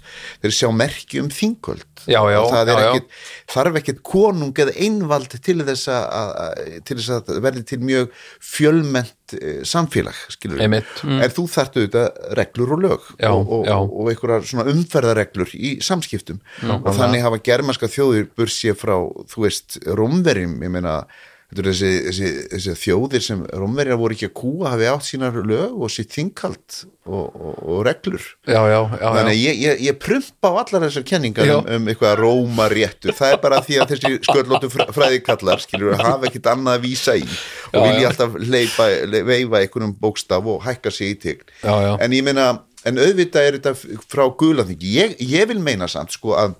þeir 0.43 0.55
sjá 0.55 0.69
merki 0.75 1.21
um 1.21 1.29
þingköld 1.31 1.85
Já, 2.07 2.21
já, 2.31 2.39
það 2.51 2.71
er 2.71 2.79
já, 2.79 2.87
ekkit, 2.87 3.15
þarf 3.53 3.79
ekkit 3.81 4.01
konung 4.05 4.59
eða 4.63 4.75
einvald 4.83 5.37
til 5.43 5.59
þess 5.67 5.91
að, 5.91 6.03
að- 6.17 6.75
til 6.87 6.97
þess 6.99 7.13
að 7.15 7.39
verði 7.43 7.63
til 7.67 7.79
mjög 7.83 8.11
fjölmennt 8.43 9.35
eh, 9.37 9.61
samfélag 9.67 10.19
mm. 10.47 11.17
en 11.17 11.33
þú 11.33 11.47
þarft 11.51 11.79
auðvitað 11.79 12.21
reglur 12.39 12.75
og 12.75 12.83
lög 12.83 13.07
og, 13.27 13.55
og, 13.59 13.67
og 13.67 14.11
einhverjar 14.11 14.47
svona 14.47 14.67
umferðareglur 14.71 15.51
í 15.57 15.77
samskiptum. 15.83 16.39
Og 16.63 16.91
þannig 16.95 17.25
hafa 17.25 17.41
germanska 17.43 17.89
þjóðir 17.91 18.29
bursið 18.37 18.77
frá, 18.79 18.95
þú 19.31 19.43
veist, 19.43 19.79
rómverjum 19.97 20.55
ég 20.63 20.71
meina, 20.73 21.01
þetta 21.47 21.61
eru 21.63 21.71
þessi, 21.71 21.89
þessi, 22.03 22.29
þessi 22.51 22.73
þjóðir 22.81 23.23
sem 23.23 23.43
rómverjar 23.55 23.99
voru 24.01 24.15
ekki 24.17 24.27
að 24.27 24.33
kúa 24.35 24.71
hafi 24.73 24.87
átt 24.91 25.05
sínar 25.07 25.37
lög 25.47 25.77
og 25.85 25.91
sitt 25.93 26.11
þingkald 26.11 26.75
og, 27.07 27.23
og, 27.23 27.61
og 27.63 27.79
reglur? 27.87 28.25
Já, 28.43 28.59
já, 28.67 28.79
já, 28.83 29.05
þannig 29.05 29.31
að 29.31 29.39
ég, 29.39 29.61
ég, 29.63 29.83
ég 29.87 29.99
prumpa 30.03 30.51
á 30.51 30.59
allar 30.65 30.85
þessar 30.89 31.07
kenningar 31.07 31.53
um, 31.55 31.71
um 31.77 31.87
eitthvað 31.87 32.19
rómaréttur. 32.19 33.15
Það 33.15 33.37
er 33.37 33.41
bara 33.47 33.61
því 33.63 33.79
að 33.79 33.93
þessi 33.93 34.13
sköllóttu 34.27 34.71
fr- 34.75 34.93
fræðikallar 34.99 35.63
skilur 35.63 35.95
að 35.95 36.05
hafa 36.09 36.29
ekkit 36.31 36.51
annað 36.51 36.81
að 36.81 36.85
vísa 36.89 37.15
í 37.15 37.25
og 37.71 37.79
vilja 37.79 38.11
alltaf 38.11 38.39
leipa, 38.43 38.91
le, 39.07 39.25
veifa 39.31 39.63
einhvernum 39.63 39.97
bókstaf 40.03 40.51
og 40.51 40.63
hækka 40.67 40.91
sig 40.91 41.15
í 41.15 41.35
já. 41.63 41.95
en 41.95 42.11
ég 42.11 42.27
meina, 42.27 42.51
en 42.83 42.99
auðvitað 42.99 43.47
er 43.47 43.61
þetta 43.61 44.03
frá 44.11 44.27
guðlaþingi, 44.35 44.95
ég, 44.99 45.19
ég 45.23 45.47
vil 45.47 45.61
meina 45.63 45.87
samt 45.87 46.11
sko 46.11 46.35
að, 46.35 46.59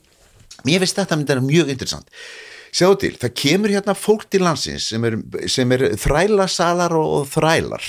mér 0.63 0.85
finnst 0.85 1.03
þetta 1.03 1.41
mjög 1.43 1.75
interessant 1.75 2.07
Sjáðu 2.77 2.97
til, 3.01 3.13
það 3.17 3.31
kemur 3.41 3.71
hérna 3.73 3.95
fólk 3.97 4.27
til 4.29 4.43
landsins 4.45 4.91
sem 4.91 5.05
er, 5.07 5.15
sem 5.49 5.71
er 5.73 5.87
þrælasalar 5.97 6.93
og, 6.93 7.23
þrælar 7.31 7.87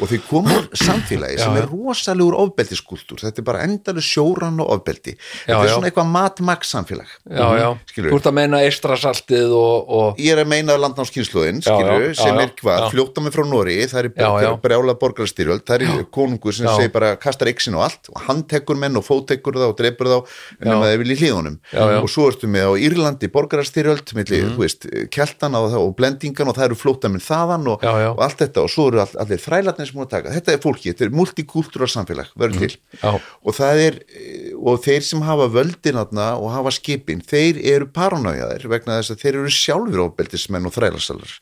og 0.00 0.10
þau 0.10 0.18
komur 0.28 0.66
samfélagi 0.76 1.38
sem 1.40 1.54
Já, 1.56 1.60
er 1.62 1.68
rosalegur 1.70 2.34
ofbeldiskultúr, 2.42 3.20
þetta 3.24 3.40
er 3.42 3.46
bara 3.46 3.62
endalega 3.64 4.04
sjóran 4.04 4.60
og 4.60 4.70
ofbeldi, 4.76 5.14
þetta 5.16 5.52
Já, 5.52 5.56
er 5.62 5.68
já. 5.68 5.72
svona 5.74 5.90
eitthvað 5.90 6.10
mat-maks 6.12 6.72
samfélag 6.74 7.08
já, 7.30 7.46
já. 7.60 7.68
Skilurðu? 7.92 8.12
Þú 8.12 8.18
ert 8.20 8.28
að 8.30 8.36
meina 8.40 8.60
eistrasaltið 8.66 9.54
og, 9.56 9.90
og 9.98 10.20
ég 10.20 10.34
er 10.36 10.42
að 10.42 10.50
meina 10.52 10.76
landnámskynsluðin 10.82 11.62
sem 11.64 11.80
já, 11.80 12.32
er 12.42 12.52
hvað, 12.60 12.86
fljóta 12.92 13.24
mig 13.24 13.34
frá 13.36 13.44
Nóri 13.48 13.78
það 13.88 14.00
er 14.02 14.10
Já, 14.16 14.28
já. 14.46 14.50
brjála 14.62 14.94
borgarstyrjöld 15.00 15.64
það 15.68 15.86
er 15.86 16.04
konungur 16.14 16.54
sem 16.56 16.66
Já. 16.68 16.74
segir 16.76 16.92
bara 16.94 17.14
kastar 17.20 17.48
exin 17.52 17.76
og 17.78 17.86
allt 17.86 18.10
og 18.12 18.20
hann 18.28 18.42
tekur 18.48 18.76
menn 18.80 18.96
og 19.00 19.04
fótekur 19.06 19.56
það 19.58 19.72
og 19.72 19.76
dreipur 19.80 20.10
þá 20.12 20.18
nema 20.66 20.90
þeir 20.90 21.02
vilja 21.04 21.18
hlýðunum 21.22 21.56
Já, 21.72 21.82
já. 21.94 21.98
og 22.02 22.10
svo 22.12 22.28
ertu 22.30 22.50
með 22.52 22.68
á 22.68 22.72
Írlandi 22.86 23.30
borgarstyrjöld 23.32 24.12
milli, 24.16 24.42
Mhm. 24.46 25.08
keltana 25.12 25.60
og, 25.64 25.72
og 25.78 25.94
blendingan 25.98 26.48
og 26.50 26.56
það 26.56 26.68
eru 26.70 26.76
flóta 26.78 27.08
minn 27.10 27.22
þaðan 27.22 27.66
og, 27.72 27.84
allt 27.84 28.38
þetta 28.42 28.62
og 28.64 28.70
svo 28.72 28.88
eru 28.90 29.00
all, 29.02 29.14
allir 29.22 29.40
þrælarnir 29.42 29.85
sem 29.88 29.96
múið 29.98 30.06
að 30.06 30.12
taka, 30.16 30.34
þetta 30.36 30.52
er 30.56 30.60
fólki, 30.64 30.90
þetta 30.92 31.06
er 31.06 31.14
multikultúra 31.16 31.88
samfélag, 31.90 32.28
verður 32.36 32.58
til. 32.64 32.76
Mhm. 32.76 33.00
Já. 33.02 33.20
og 33.46 33.56
það 33.56 33.82
er, 33.86 33.98
og 34.56 34.82
þeir 34.84 35.02
sem 35.06 35.24
hafa 35.26 35.48
völdin 35.56 35.98
þarna 36.00 36.28
og 36.40 36.52
hafa 36.54 36.70
skipin 36.76 37.20
þeir 37.22 37.58
eru 37.74 37.86
paranaujaðir 37.86 38.68
vegna 38.72 39.00
þess 39.00 39.14
að 39.16 39.24
þeir 39.24 39.34
eru 39.40 39.50
sjálfur 39.56 40.04
ofbeldismenn 40.10 40.66
og 40.66 40.74
þrælarsalar 40.76 41.34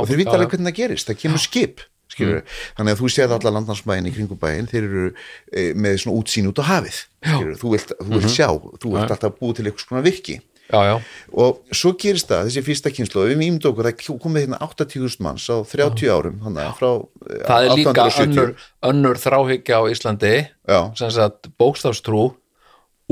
og 0.00 0.08
þeir 0.08 0.16
vita 0.22 0.30
alveg 0.36 0.50
hvernig 0.54 0.72
það 0.72 0.80
gerist, 0.80 1.06
það 1.10 1.20
kemur 1.24 1.38
skip 1.44 1.80
skilur 2.08 2.42
þannig 2.78 2.92
að 2.94 3.00
þú 3.02 3.08
séð 3.10 3.32
alla 3.34 3.50
landnarsbæin 3.56 4.06
í 4.06 4.12
kringum 4.14 4.38
bæin, 4.38 4.68
þeir 4.70 4.84
eru 4.86 5.06
e, 5.52 5.72
með 5.74 5.96
svona 6.04 6.20
útsýn 6.20 6.46
út 6.52 6.60
á 6.62 6.64
hafið 6.70 7.00
þú 7.58 7.72
vilt, 7.74 7.90
þú 7.98 8.12
vilt 8.14 8.30
sjá, 8.30 8.46
þú 8.80 8.92
vilt 8.94 9.10
alltaf 9.16 9.34
búið 9.40 9.56
til 9.58 9.66
eitthvað 9.66 9.86
svona 9.88 10.04
virki 10.06 10.36
já, 10.72 10.80
já, 10.88 10.96
og 11.32 11.74
svo 11.74 11.92
gerist 12.00 12.30
það, 12.30 12.48
þessi 12.48 12.64
fyrsta 12.66 12.92
kynslu 12.94 13.26
við 13.30 13.40
mýmdu 13.40 13.70
okkur, 13.70 13.88
það 13.90 14.20
komið 14.22 14.46
hérna 14.46 14.60
80.000 14.66 15.24
manns 15.26 15.46
á 15.50 15.56
30 15.62 16.12
árum, 16.12 16.38
að 16.46 16.60
eh, 16.62 17.42
það 17.46 17.68
er 17.68 17.74
líka 17.80 17.94
1870. 17.94 18.26
önnur, 18.26 18.54
önnur 18.90 19.22
þráhyggja 19.22 19.80
á 19.80 19.82
Íslandi 19.92 20.34
sagt 20.96 21.50
bókstafstrú 21.60 22.28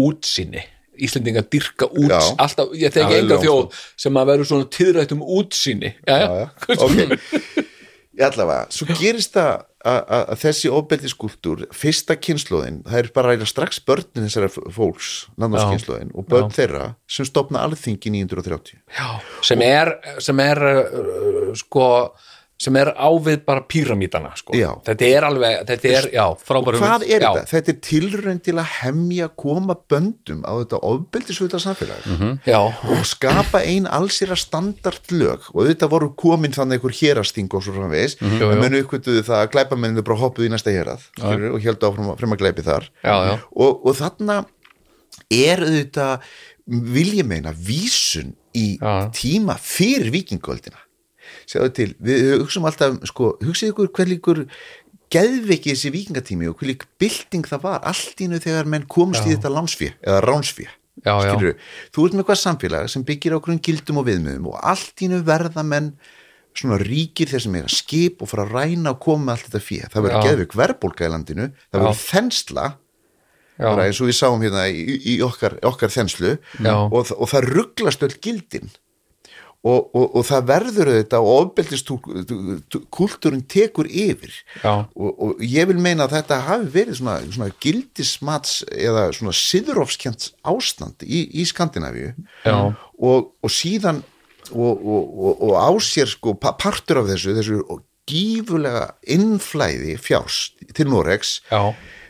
útsýni. 0.00 0.64
Íslendinga 0.94 1.42
dyrka 1.50 1.88
úts 1.90 2.10
Já. 2.10 2.34
alltaf, 2.38 2.74
ég 2.78 2.94
Já, 2.94 3.18
enga 3.18 3.38
þjóð 3.42 3.78
sem 3.98 4.18
að 4.20 4.28
vera 4.30 4.46
svona 4.46 4.68
tíðrætt 4.70 5.14
um 5.16 5.24
útsýni. 5.26 5.94
Já, 6.06 6.18
já, 6.22 6.28
já, 6.38 6.50
já. 6.78 7.63
Allavega, 8.22 8.66
svo 8.70 8.86
gerist 8.98 9.34
það 9.34 9.64
að- 9.84 10.34
þessi 10.40 10.70
ofbeldiskultúr 10.72 11.64
fyrsta 11.76 12.16
kynnslóðin, 12.16 12.82
það 12.86 12.98
er 13.02 13.08
bara 13.14 13.32
eiginlega 13.34 13.50
strax 13.50 13.80
börnin 13.84 14.28
þessara 14.28 14.48
fólks, 14.72 15.08
landnámskynnslóðin 15.36 16.12
og 16.14 16.28
börn 16.30 16.50
þeirra 16.54 16.94
sem 17.08 17.26
stopna 17.28 17.64
alþingi 17.66 18.10
930 18.10 18.78
já, 18.96 19.08
sem 19.42 19.60
er 19.66 19.92
sem 20.20 20.40
er 20.40 20.62
uh, 20.62 21.52
sko 21.58 22.14
sem 22.62 22.76
er 22.78 22.92
ávið 22.94 23.40
bara 23.48 23.64
píramítana 23.66 24.30
sko. 24.38 24.54
Þetta 24.86 25.06
er 25.08 25.24
alveg, 25.26 25.56
þetta 25.68 25.88
er, 25.90 26.06
já 26.14 26.22
Frábæru 26.38 26.78
hvað 26.78 27.02
er 27.08 27.24
Já. 27.24 27.30
þetta? 27.34 27.48
Þetta 27.50 27.72
er 27.72 27.78
tilraun 27.88 28.38
til 28.46 28.54
að 28.62 28.68
hemja 28.78 29.26
koma 29.42 29.74
böndum 29.90 30.44
á 30.46 30.52
þetta 30.62 30.78
ofbeldisvölda 30.86 31.58
samfélag 31.64 32.06
já, 32.46 32.60
og 32.62 33.02
skapa 33.10 33.64
ein 33.66 33.88
allsýra 33.90 34.38
standardlög 34.38 35.50
og 35.52 35.66
þetta 35.66 35.90
voru 35.90 36.12
komin 36.14 36.54
þannig 36.54 36.78
einhver 36.78 36.94
hérasting 37.00 37.50
og 37.52 37.66
svo 37.66 37.74
framvegis 37.74 38.16
mm 38.22 38.38
Jú, 38.38 38.46
jú. 38.54 38.60
menn 38.62 38.78
uppkvölduðu 38.84 39.26
það 39.26 39.42
að 39.42 39.50
glæpamennu 39.56 40.06
bara 40.06 40.20
hoppuðu 40.22 40.46
í 40.48 40.54
næsta 40.54 40.70
hérað 40.74 41.04
skilurðu, 41.18 41.52
og 41.58 41.66
held 41.66 41.88
áfram 41.90 42.32
að 42.38 42.40
glæpi 42.44 42.64
þar 42.70 42.88
Já, 43.02 43.14
já. 43.32 43.34
Og, 43.50 43.82
og 43.84 43.98
þarna 43.98 44.38
er 45.34 45.66
auðvitað 45.66 46.30
vil 46.94 47.10
ég 47.18 47.26
meina 47.28 47.52
vísun 47.52 48.32
í 48.56 48.78
tíma 49.12 49.58
fyrir 49.60 50.14
vikingöldina 50.14 50.78
sjáðu 51.50 51.74
til, 51.76 51.90
við 52.04 52.30
hugsaum 52.38 52.68
alltaf 52.70 52.96
sko, 53.10 53.34
hugsið 53.44 53.74
ykkur 53.74 53.92
hver 53.96 54.10
líkur 54.12 54.42
geðveiki 55.14 55.74
þessi 55.74 55.92
vikingatími 55.94 56.48
og 56.50 56.58
hver 56.58 56.72
lík 56.72 56.88
bylting 57.00 57.46
það 57.46 57.66
var 57.68 57.84
allt 57.90 58.24
í 58.24 58.30
nú 58.30 58.40
þegar 58.42 58.70
menn 58.70 58.88
komst 58.90 59.26
í 59.28 59.34
þetta 59.34 59.52
lánsfjö 59.52 59.92
eða 60.02 60.24
Já, 61.02 61.10
já. 61.18 61.34
Skilurðu? 61.34 61.54
þú 61.90 62.04
ert 62.06 62.14
með 62.14 62.22
eitthvað 62.22 62.38
samfélag 62.40 62.90
sem 62.92 63.04
byggir 63.06 63.34
á 63.34 63.38
okkur 63.40 63.56
gildum 63.66 63.98
og 64.00 64.06
viðmiðum 64.06 64.46
og 64.52 64.60
allt 64.62 65.02
í 65.02 65.08
nú 65.10 65.18
verða 65.26 65.64
menn 65.66 65.90
svona 66.54 66.78
ríkir 66.78 67.32
þeir 67.32 67.42
sem 67.42 67.56
eiga 67.58 67.72
skip 67.74 68.22
og 68.22 68.30
fara 68.30 68.44
að 68.46 68.54
ræna 68.54 68.92
og 68.94 69.00
koma 69.02 69.26
með 69.26 69.34
allt 69.34 69.48
þetta 69.48 69.62
fjö 69.66 69.88
það 69.90 70.06
verður 70.06 70.14
Já. 70.14 70.26
geðveik 70.28 70.56
verbólga 70.60 71.08
í 71.08 71.10
landinu 71.10 71.48
það 71.50 71.80
verður 71.80 72.00
þensla 72.04 72.66
já, 72.70 73.66
bara 73.66 73.88
eins 73.88 74.00
og 74.00 74.10
við 74.10 74.18
sáum 74.20 74.46
hérna 74.46 74.64
í, 74.70 74.84
í 75.02 75.16
okkar, 75.26 75.58
okkar 75.66 75.92
þenslu 75.96 76.36
Já. 76.62 76.74
og, 76.86 77.10
og 77.10 77.32
það 77.34 77.50
rugglast 77.50 78.06
öll 78.06 78.14
gildin 78.22 78.70
og, 79.64 79.86
og, 79.96 80.10
og 80.20 80.24
það 80.28 80.42
verður 80.50 80.90
þetta 80.92 81.18
og 81.24 81.30
ofbeldiskultúrin 81.40 83.44
tekur 83.48 83.88
yfir. 83.88 84.34
Og, 84.94 85.10
og 85.24 85.40
ég 85.44 85.68
vil 85.70 85.80
meina 85.82 86.04
að 86.06 86.18
þetta 86.18 86.38
hafi 86.48 86.68
verið 86.74 86.98
svona, 87.00 87.16
svona 87.32 87.48
gildismats 87.64 88.58
eða 88.70 89.06
svona 89.16 89.34
siðrófskjent 89.38 90.28
ástand 90.52 91.04
í, 91.06 91.24
í 91.40 91.46
Skandinavíu. 91.48 92.12
Og, 92.94 93.32
og 93.44 93.50
síðan 93.52 94.02
og, 94.52 94.84
og, 94.84 95.02
og, 95.16 95.42
og 95.48 95.52
á 95.56 95.70
sér 95.82 96.08
sko 96.12 96.36
pa- 96.36 96.54
partur 96.60 97.00
af 97.02 97.08
þessu, 97.10 97.32
þessu 97.38 97.56
gífulega 98.04 98.90
innflæði 99.08 99.96
fjárs 100.04 100.50
til 100.76 100.90
Noregs 100.92 101.38
já, 101.48 101.62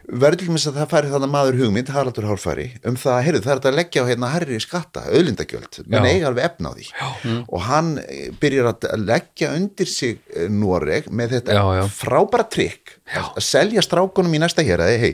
verður 0.08 0.38
til 0.40 0.48
dæmis 0.50 0.66
að 0.68 0.78
það 0.80 0.90
færi 0.92 1.10
þannig 1.12 1.30
maður 1.32 1.58
hugmynd 1.60 1.90
Haraldur 1.94 2.26
Hárfæri 2.28 2.66
um 2.88 2.96
það, 3.00 3.18
heyrðu, 3.26 3.40
það 3.44 3.52
er 3.52 3.58
þetta 3.60 3.70
að 3.70 3.78
leggja 3.78 4.04
á 4.04 4.08
hérna 4.10 4.30
herri 4.34 4.60
skatta, 4.62 5.04
auðlindagjöld, 5.08 5.80
menn 5.88 6.08
eiga 6.08 6.28
alveg 6.30 6.48
efna 6.50 6.70
á 6.70 6.72
því. 6.76 6.86
Já. 6.92 7.08
og 7.48 7.64
hann 7.68 7.90
eh, 8.04 8.28
byrjar 8.42 8.70
að 8.74 9.04
leggja 9.08 9.50
undir 9.56 9.90
sig 9.90 10.20
eh, 10.34 10.46
Noreg 10.52 11.10
með 11.10 11.36
þetta 11.38 11.58
Já, 11.58 11.64
já. 11.80 11.84
frábæra 11.98 12.48
trikk 12.52 12.96
að 13.24 13.42
selja 13.44 13.84
strákunum 13.84 14.36
í 14.36 14.42
næsta 14.44 14.64
hér 14.66 14.84
að 14.84 14.96
hei, 15.02 15.12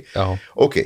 ok, 0.58 0.80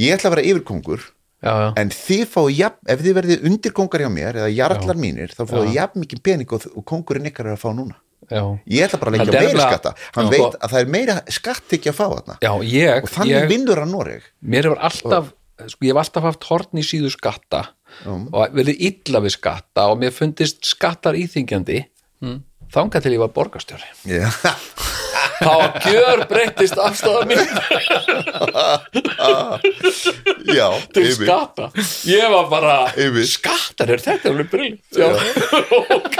ég 0.00 0.16
ætla 0.16 0.30
að 0.32 0.36
vera 0.38 0.46
yfirkongur 0.52 1.04
já, 1.04 1.52
já. 1.52 1.68
en 1.80 1.94
þið 1.94 2.24
fáið 2.34 2.54
jafn, 2.58 2.84
ef 2.94 3.02
þið 3.04 3.18
verðið 3.20 3.48
undirkongar 3.50 4.04
hjá 4.06 4.12
mér 4.12 4.40
eða 4.42 4.52
jarlar 4.56 5.00
mínir, 5.00 5.34
þá 5.36 5.44
fáið 5.48 5.74
jafn 5.76 6.04
mikið 6.04 6.24
pening 6.30 6.56
og, 6.56 6.70
og 6.74 6.86
kongurinn 6.88 7.28
ykkar 7.32 7.52
er 7.52 7.58
að 7.58 7.64
fá 7.64 7.72
núna 7.76 8.00
já. 8.28 8.42
ég 8.66 8.86
ætla 8.86 9.00
bara 9.00 9.10
að 9.10 9.18
leggja 9.18 9.40
nefnilega- 9.40 9.70
skatta 9.70 9.94
hann 10.16 10.26
Já. 10.26 10.30
veit 10.30 10.56
að 10.60 10.70
það 10.70 10.80
er 10.80 10.94
meira 10.96 11.16
skatt 11.28 11.76
ekki 11.78 11.90
að 11.92 11.98
fá 11.98 12.06
þarna 12.14 12.38
já 12.42 12.52
ég, 12.66 13.02
og 13.02 13.12
þannig 13.14 13.36
ég 13.36 13.48
vinnur 13.48 13.82
hann 13.82 13.94
Noreg 13.94 14.22
mér 14.42 14.68
hefur 14.68 14.82
alltaf 14.90 15.32
sko, 15.66 15.84
ég 15.84 15.92
hef 15.92 16.02
alltaf 16.04 16.28
haft 16.28 16.44
horn 16.50 16.80
í 16.80 16.84
síðu 16.86 17.10
skatta 17.12 17.64
og 18.06 18.54
verið 18.54 18.76
illa 18.90 19.20
við 19.24 19.36
skatta 19.36 19.88
og 19.90 19.98
mér 20.00 20.14
fundist 20.14 20.64
skattar 20.68 21.18
íþingjandi 21.18 21.82
mm. 22.22 22.38
Þangað 22.74 23.04
til 23.04 23.12
ég 23.16 23.22
var 23.22 23.32
borgarstjóri. 23.34 23.88
Já, 24.10 24.28
þá 25.40 25.54
gjör 25.90 26.24
breyttist 26.30 26.78
afstæða 26.80 27.22
mín. 27.30 27.44
Já 30.50 30.68
til 30.94 31.04
einmitt. 31.06 31.26
skatta. 31.26 31.70
Ég 32.10 32.26
var 32.34 32.48
bara, 32.52 32.76
Einmitt. 32.96 33.30
skattar 33.34 33.94
er 33.96 34.02
þetta 34.04 34.32
alveg 34.32 34.48
já, 34.94 35.08
ok. 35.98 36.16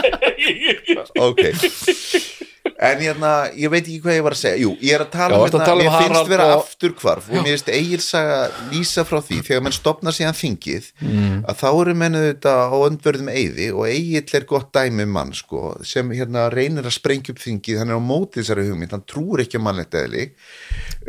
Ok 1.31 2.49
En 2.81 2.99
hérna, 3.01 3.31
ég 3.57 3.71
veit 3.73 3.83
ekki 3.87 4.01
hvað 4.05 4.17
ég 4.19 4.25
var 4.25 4.35
að 4.37 4.41
segja 4.41 4.59
Jú, 4.61 4.71
ég 4.85 4.93
er 4.97 5.03
að 5.05 5.11
tala 5.15 5.37
Já, 5.37 5.39
um 5.39 5.45
að 5.45 5.53
hérna, 5.55 5.73
um 5.73 5.79
mér 5.81 5.91
finnst 5.91 6.11
Harald 6.11 6.29
vera 6.33 6.47
og- 6.49 6.65
afturkvarf 6.65 7.29
og 7.31 7.37
mér 7.45 7.55
finnst 7.55 7.71
eigilsaga 7.73 8.39
lýsa 8.73 9.05
frá 9.09 9.21
því 9.25 9.39
þegar 9.47 9.63
menn 9.67 9.77
stopna 9.77 10.13
síðan 10.17 10.37
þingið 10.41 10.91
Mm. 11.01 11.39
að 11.49 11.57
þá 11.63 11.69
eru 11.81 11.95
menn 11.95 12.19
þetta 12.21 12.53
á 12.69 12.77
öndverðum 12.89 13.31
eyði 13.33 13.71
og 13.73 13.87
eigill 13.89 14.35
er 14.41 14.45
gott 14.49 14.73
dæmi 14.77 15.03
um 15.09 15.13
mann 15.17 15.33
sko, 15.33 15.77
sem 15.85 16.11
hérna 16.11 16.51
reynir 16.53 16.85
að 16.85 16.97
sprengja 16.99 17.33
upp 17.33 17.41
þingið 17.41 17.79
hann 17.81 17.91
er 17.91 17.97
á 18.01 18.03
móti 18.13 18.41
þessari 18.43 18.69
hugmynd, 18.69 18.91
hann 18.93 19.05
trúur 19.09 19.41
ekki 19.45 19.57
á 19.61 19.65
mannlegt 19.65 19.97
eðli 19.97 20.31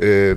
uh, 0.02 0.36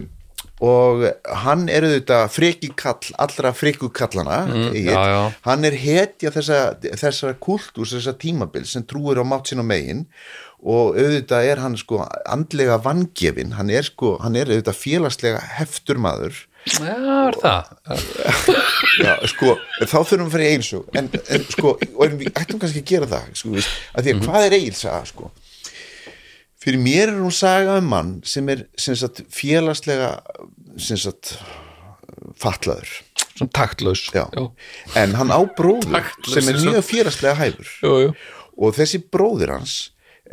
og 0.65 1.03
hann 1.45 1.67
er 1.69 1.83
auðvitað 1.85 2.29
freki 2.31 2.69
kall, 2.79 3.01
allra 3.19 3.51
freku 3.53 3.89
kallana 3.91 4.45
Egill. 4.47 4.71
Mm, 4.71 4.87
já, 4.87 5.03
já. 5.11 5.33
hann 5.49 5.65
er 5.67 5.75
hetja 5.79 6.31
þessa, 6.31 6.61
þessara 6.95 7.35
kultús, 7.43 7.93
þessa 7.97 8.15
tímabil 8.17 8.65
sem 8.67 8.85
trúir 8.87 9.19
á 9.19 9.25
mátt 9.27 9.51
sín 9.51 9.61
og 9.65 9.67
megin 9.69 10.05
og 10.65 10.97
auðvitað 10.97 11.47
er 11.51 11.61
hann 11.61 11.77
sko 11.77 12.01
andlega 12.25 12.79
vangefin, 12.83 13.55
hann 13.59 13.71
er 13.73 13.85
sko 13.85 14.17
hann 14.25 14.37
er 14.41 14.49
auðvitað 14.49 14.81
félagslega 14.81 15.43
heftur 15.59 16.01
maður. 16.01 16.45
Já, 16.65 16.95
er 16.97 17.37
það? 17.43 17.73
Já, 19.05 19.11
sko, 19.29 19.57
þá 19.85 19.99
þurfum 19.99 20.23
við 20.23 20.25
að 20.25 20.33
fara 20.33 20.45
í 20.47 20.53
eilsug 20.55 20.97
en, 20.97 21.11
en 21.37 21.43
sko, 21.53 21.75
og 21.77 22.15
við 22.17 22.31
ættum 22.33 22.62
kannski 22.62 22.81
að 22.81 22.89
gera 22.89 23.09
það 23.11 23.27
sko, 23.37 23.51
veist, 23.59 23.75
að 23.93 24.07
því 24.07 24.15
að 24.15 24.23
hvað 24.25 24.47
er 24.47 24.57
eilsaga 24.57 25.03
sko? 25.11 25.29
Fyrir 26.65 26.81
mér 26.81 27.11
er 27.12 27.19
hún 27.21 27.35
saga 27.37 27.77
um 27.83 27.91
mann 27.93 28.15
sem 28.25 28.49
er 28.49 28.65
sem 28.81 28.97
sagt, 28.97 29.21
félagslega 29.29 30.15
sem 30.81 30.97
sagt 30.97 31.35
fatlaður. 32.41 32.89
Svona 33.35 33.53
taktlaus. 33.53 34.07
Já. 34.15 34.25
en 34.97 35.17
hann 35.19 35.35
á 35.35 35.41
bróður 35.59 35.99
Taktlaus 35.99 36.39
sem 36.39 36.49
er 36.49 36.61
mjög 36.62 36.87
félagslega 36.87 37.37
hæfur. 37.43 37.75
Jú, 37.85 37.95
jú. 38.07 38.15
og 38.57 38.77
þessi 38.79 39.03
bróðir 39.12 39.53
hans 39.59 39.77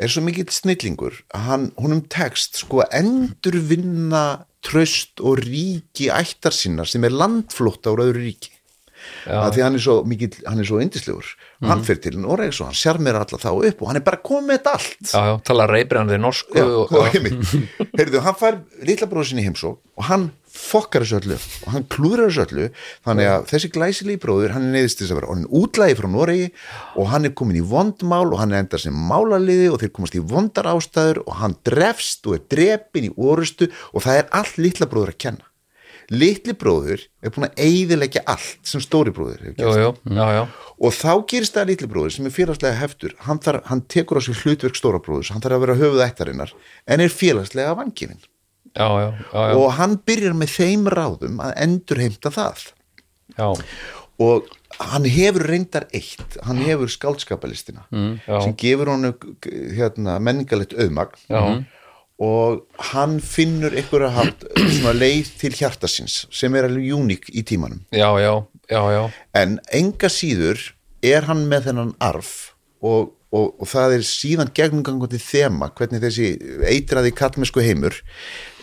er 0.01 0.11
svo 0.11 0.23
mikill 0.25 0.49
snillingur 0.49 1.19
að 1.37 1.67
honum 1.81 2.01
tekst 2.09 2.57
sko 2.63 2.81
að 2.83 2.95
endurvinna 3.01 4.23
tröst 4.65 5.21
og 5.21 5.41
ríki 5.45 6.09
ættar 6.13 6.53
sinnar 6.55 6.89
sem 6.89 7.05
er 7.05 7.13
landflótta 7.13 7.93
úr 7.93 8.05
öðru 8.07 8.25
ríki. 8.25 8.53
Að 9.27 9.55
því 9.55 9.65
hann 9.65 9.77
er 9.77 9.83
svo 9.85 9.97
mikill, 10.07 10.33
hann 10.47 10.63
er 10.63 10.69
svo 10.69 10.81
yndislegur. 10.83 11.31
Hann 11.67 11.85
fyrir 11.85 12.01
til 12.07 12.19
Noregs 12.21 12.61
og 12.61 12.71
hann 12.71 12.77
sjarmir 12.77 13.19
alla 13.19 13.41
þá 13.41 13.49
upp 13.53 13.81
og 13.81 13.91
hann 13.91 14.01
er 14.01 14.05
bara 14.05 14.21
komið 14.25 14.49
með 14.51 14.69
allt. 14.73 15.01
Já, 15.11 15.21
já, 15.29 15.33
tala 15.47 15.67
reybrandi 15.69 16.17
norsku 16.21 16.57
Já, 16.57 16.65
og, 16.65 16.91
og 16.91 17.09
Heyrðu, 17.97 18.21
hann 18.25 18.37
fær 18.39 18.61
litla 18.87 19.09
bróður 19.09 19.31
sinni 19.31 19.43
í 19.43 19.49
heimsó 19.49 19.75
og 19.77 20.07
hann 20.07 20.29
fokkar 20.51 21.05
þessu 21.05 21.19
öllu 21.21 21.37
og 21.37 21.67
hann 21.73 21.85
klúðrar 21.91 22.31
þessu 22.31 22.43
öllu 22.43 22.65
þannig 23.05 23.29
að 23.31 23.45
þessi 23.51 23.69
glæsilegi 23.75 24.21
bróður 24.23 24.55
hann 24.55 24.65
er 24.67 24.75
neyðist 24.75 24.99
til 24.99 25.05
þess 25.05 25.13
að 25.15 25.19
vera 25.21 25.29
hann 25.31 25.45
útlægi 25.61 25.97
frá 25.99 26.07
Noregi 26.11 26.49
og 26.99 27.11
hann 27.13 27.27
er 27.27 27.35
komin 27.39 27.59
í 27.61 27.63
vondmál 27.71 28.25
og 28.27 28.41
hann 28.41 28.55
er 28.55 28.65
endar 28.65 28.83
sem 28.83 28.97
málaliði 29.11 29.69
og 29.71 29.79
þeir 29.81 29.93
komast 29.95 30.17
í 30.19 30.23
vondar 30.33 30.67
ástæður 30.73 31.21
og 31.23 31.37
hann 31.39 31.55
drefst 31.67 32.27
og 32.27 32.37
er 32.37 32.43
drepin 32.55 33.07
í 33.07 33.13
orustu 33.15 33.69
og 33.93 34.03
það 34.07 34.21
er 34.23 34.29
allt 34.41 34.59
litla 34.59 34.89
bróður 34.91 35.13
að 35.15 35.21
kenna 35.25 35.50
litli 36.11 36.55
bróður 36.57 37.05
er 37.23 37.33
búin 37.33 37.47
að 37.47 37.61
eyðileggja 37.63 38.23
allt 38.29 38.67
sem 38.67 38.83
stóri 38.83 39.13
bróður 39.15 39.45
hefur 39.45 39.55
gert. 39.57 39.79
Jú, 39.79 39.85
jú, 39.85 40.17
já, 40.17 40.25
já. 40.35 40.41
Og 40.81 40.95
þá 40.97 41.11
gerist 41.29 41.55
það 41.55 41.63
að 41.63 41.71
litli 41.71 41.89
bróður 41.91 42.15
sem 42.15 42.27
er 42.27 42.35
félagslega 42.35 42.79
heftur. 42.81 43.15
Hann, 43.27 43.39
þarf, 43.43 43.63
hann 43.69 43.85
tekur 43.91 44.19
á 44.19 44.21
sig 44.25 44.41
hlutverk 44.41 44.79
stóra 44.79 45.01
bróðurs. 45.03 45.31
Hann 45.31 45.43
þarf 45.43 45.57
að 45.57 45.65
vera 45.65 45.79
höfuð 45.81 46.05
ættarinnar 46.07 46.53
en 46.87 47.05
er 47.05 47.15
félagslega 47.15 47.77
vangifin 47.79 48.21
já, 48.75 48.87
já, 48.87 49.07
já, 49.33 49.41
já, 49.51 49.55
og 49.57 49.73
hann 49.77 49.97
byrjar 50.07 50.37
með 50.37 50.55
þeim 50.55 50.87
ráðum 50.91 51.41
að 51.43 51.55
endurheimta 51.65 52.31
það. 52.33 52.63
Já, 53.37 53.47
og 54.21 54.49
hann 54.79 55.07
hefur 55.09 55.47
reyndar 55.49 55.87
eitt. 55.95 56.37
Hann 56.45 56.61
hefur 56.65 56.91
skáldskapalistina 56.91 57.85
mm, 57.91 58.11
sem 58.27 58.55
gefur 58.59 58.93
honum 58.93 59.15
hérna, 59.75 60.19
menningalegt 60.23 60.75
auðmagn. 60.77 61.23
Já. 61.31 61.41
Og 62.21 62.61
hann 62.91 63.17
finnur 63.23 63.73
einhverja 63.73 64.11
haft 64.13 64.45
svona 64.75 64.93
leið 64.97 65.31
til 65.41 65.57
hjartasins 65.57 66.25
sem 66.33 66.55
er 66.57 66.67
alveg 66.69 66.93
uník 66.97 67.31
í 67.33 67.43
tímanum 67.47 67.81
já, 67.89 68.09
já, 68.21 68.33
já, 68.69 68.83
já. 68.93 69.03
en 69.41 69.57
enga 69.73 70.11
síður 70.11 70.61
er 71.01 71.25
hann 71.29 71.47
með 71.49 71.71
þennan 71.71 71.95
arf 72.03 72.53
og, 72.85 73.15
og, 73.31 73.53
og 73.61 73.67
það 73.71 73.97
er 73.97 74.05
síðan 74.07 74.51
gegnumgangandi 74.55 75.19
þema 75.23 75.71
hvernig 75.77 76.03
þessi 76.03 76.31
eitraði 76.67 77.13
kallmennsku 77.15 77.63
heimur 77.63 77.95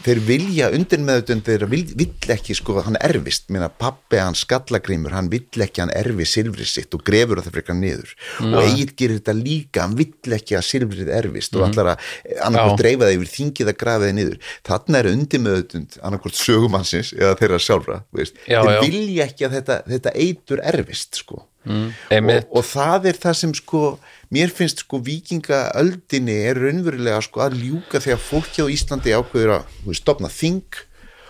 þeir 0.05 0.21
vilja 0.29 0.69
undir 0.77 1.01
meðutund 1.03 1.47
þeir 1.47 1.65
vill, 1.71 1.87
vill 1.99 2.33
ekki 2.35 2.55
sko 2.55 2.77
hann 2.87 2.99
erfist 3.03 3.49
minna 3.51 3.71
pappi 3.73 4.21
hann 4.21 4.37
skallagrimur 4.39 5.17
hann 5.17 5.31
vill 5.33 5.65
ekki 5.65 5.83
hann 5.83 5.93
erfi 5.97 6.27
silfrið 6.29 6.71
sitt 6.71 6.95
og 6.95 7.03
grefur 7.07 7.43
það 7.43 7.57
frekar 7.57 7.79
niður 7.79 8.15
og 8.45 8.59
Egil 8.63 8.93
gerir 8.93 9.19
þetta 9.19 9.37
líka 9.41 9.87
hann 9.87 9.99
vill 9.99 10.37
ekki 10.39 10.59
að 10.61 10.67
silfrið 10.69 11.13
erfist 11.19 11.59
og 11.59 11.67
allar 11.71 11.95
að 11.95 12.07
annarkvort 12.37 12.77
Já. 12.77 12.83
dreifa 12.85 13.09
það 13.09 13.17
yfir 13.17 13.35
þingið 13.35 13.73
að 13.73 13.79
grafa 13.83 14.05
það 14.05 14.17
niður 14.21 14.55
þarna 14.71 15.03
er 15.03 15.13
undir 15.15 15.45
meðutund 15.49 16.01
annarkvort 16.03 16.39
sögumannsins 16.39 17.15
eða 17.17 17.35
þeirra 17.41 17.63
sjálfra. 17.63 18.01
Já, 18.13 18.61
þeir 18.63 18.75
já. 18.77 18.83
vilja 18.85 19.29
ekki 19.29 19.49
að 19.49 19.57
þetta, 19.59 19.79
þetta 19.89 20.19
eitur 20.27 20.67
erfist 20.69 21.23
sko 21.25 21.48
Einmitt. 21.67 22.47
og, 22.49 22.61
og 22.61 22.65
það 22.65 23.09
er 23.11 23.19
það 23.19 23.39
sem 23.41 23.55
sko 23.59 23.81
mér 24.35 24.53
finnst 24.55 24.85
sko 24.85 25.01
vikingaöldinni 25.05 26.37
er 26.49 26.61
raunverulega 26.63 27.21
sko 27.25 27.43
að 27.45 27.59
ljúka 27.63 28.01
þegar 28.05 28.23
fólki 28.23 28.65
á 28.65 28.67
Íslandi 28.73 29.17
ákveður 29.17 29.57
að 29.59 29.99
stopna 29.99 30.31
þing 30.33 30.79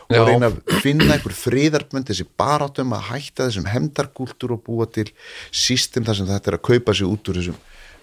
og 0.09 0.29
reyna 0.29 0.49
að 0.49 0.61
finna 0.83 1.11
einhver 1.17 1.35
friðarbönd 1.37 2.09
þessi 2.09 2.29
barátum 2.41 2.95
að 2.97 3.11
hætta 3.11 3.49
þessum 3.49 3.69
hemdarkúltúr 3.69 4.55
og 4.57 4.63
búa 4.65 4.89
til 4.89 5.09
system 5.51 6.07
þar 6.07 6.21
sem 6.21 6.31
þetta 6.31 6.53
er 6.53 6.59
að 6.59 6.65
kaupa 6.71 6.97
sig 6.97 7.09
út 7.09 7.29
úr 7.33 7.41
þessum, 7.41 7.59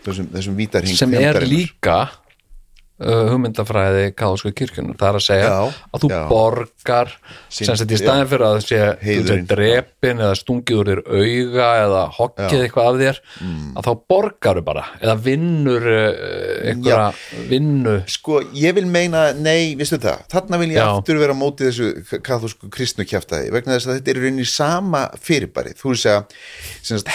þessum, 0.06 0.30
þessum 0.36 0.60
vítarhing 0.60 1.00
sem 1.00 1.18
er 1.18 1.42
líka 1.46 2.00
hugmyndafræði 2.96 4.04
káðsku 4.16 4.52
kirkjunar 4.56 4.96
það 4.96 5.10
er 5.10 5.18
að 5.20 5.24
segja 5.26 5.48
Já, 5.52 5.64
að 5.92 6.04
þú 6.06 6.10
já. 6.14 6.20
borgar 6.30 7.10
sem 7.52 7.76
sett 7.76 7.92
í 7.92 7.98
staðin 8.00 8.30
fyrir 8.32 8.46
að 8.48 8.60
sé, 8.64 8.80
sé 9.04 9.38
drepin 9.50 10.22
eða 10.24 10.38
stungið 10.40 10.80
úr 10.80 10.92
þér 10.94 11.02
auga 11.12 11.68
eða 11.82 12.04
hokkið 12.20 12.64
eitthvað 12.66 12.88
af 12.94 13.02
þér 13.02 13.22
Mm. 13.36 13.74
að 13.76 13.88
þá 13.88 13.92
borgaru 14.10 14.62
bara 14.64 14.84
eða 15.04 15.16
vinnur 15.26 15.84
uh, 15.92 16.70
einhverja 16.72 17.42
vinnu. 17.50 17.96
Sko, 18.08 18.40
ég 18.56 18.76
vil 18.78 18.86
meina, 18.88 19.26
nei, 19.36 19.76
veistu 19.76 20.00
það 20.00 20.24
þarna 20.32 20.60
vil 20.62 20.70
ég 20.72 20.80
Já. 20.80 20.86
aftur 20.94 21.20
vera 21.20 21.36
á 21.36 21.38
móti 21.40 21.68
þessu 21.68 22.22
kathólsku 22.24 22.70
kristnu 22.74 23.04
kjaftaði 23.08 23.52
vegna 23.54 23.76
þess 23.76 23.90
að 23.90 23.98
þetta 24.00 24.14
er 24.14 24.20
í 24.22 24.24
rauninni 24.24 24.48
sama 24.50 25.04
fyrirbæri 25.20 25.76
þú 25.76 25.92
veist 25.92 26.08
að, 26.12 26.38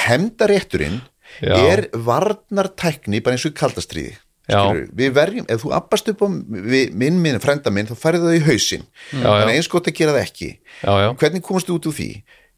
hemdarétturinn 0.05 1.01
er 1.41 1.87
varnartækni 1.95 3.22
bara 3.24 3.39
eins 3.39 3.47
og 3.49 3.55
kaldastriði 3.57 4.16
Já. 4.51 4.59
Skilurðu, 4.59 4.90
við 5.01 5.14
verjum, 5.16 5.46
ef 5.48 5.64
þú 5.64 5.72
appast 5.78 6.11
upp 6.12 6.26
á 6.26 6.28
við, 6.74 6.92
minn, 6.98 7.22
minn, 7.22 7.40
frænda 7.42 7.72
minn, 7.74 7.88
þá 7.88 7.96
færðu 8.03 8.28
það 8.28 8.36
í 8.40 8.44
hausinn. 8.48 8.84
Já, 9.14 9.30
að 9.30 9.55
eins 9.55 9.70
gott 9.70 9.88
að 9.88 9.98
gera 10.03 10.16
það 10.16 10.26
ekki. 10.26 10.53
Já, 10.82 10.92
já. 11.05 11.09
hvernig 11.22 11.46
komast 11.46 11.70
þú 11.70 11.80
út 11.80 11.90
úr 11.90 11.98
því? 12.01 12.11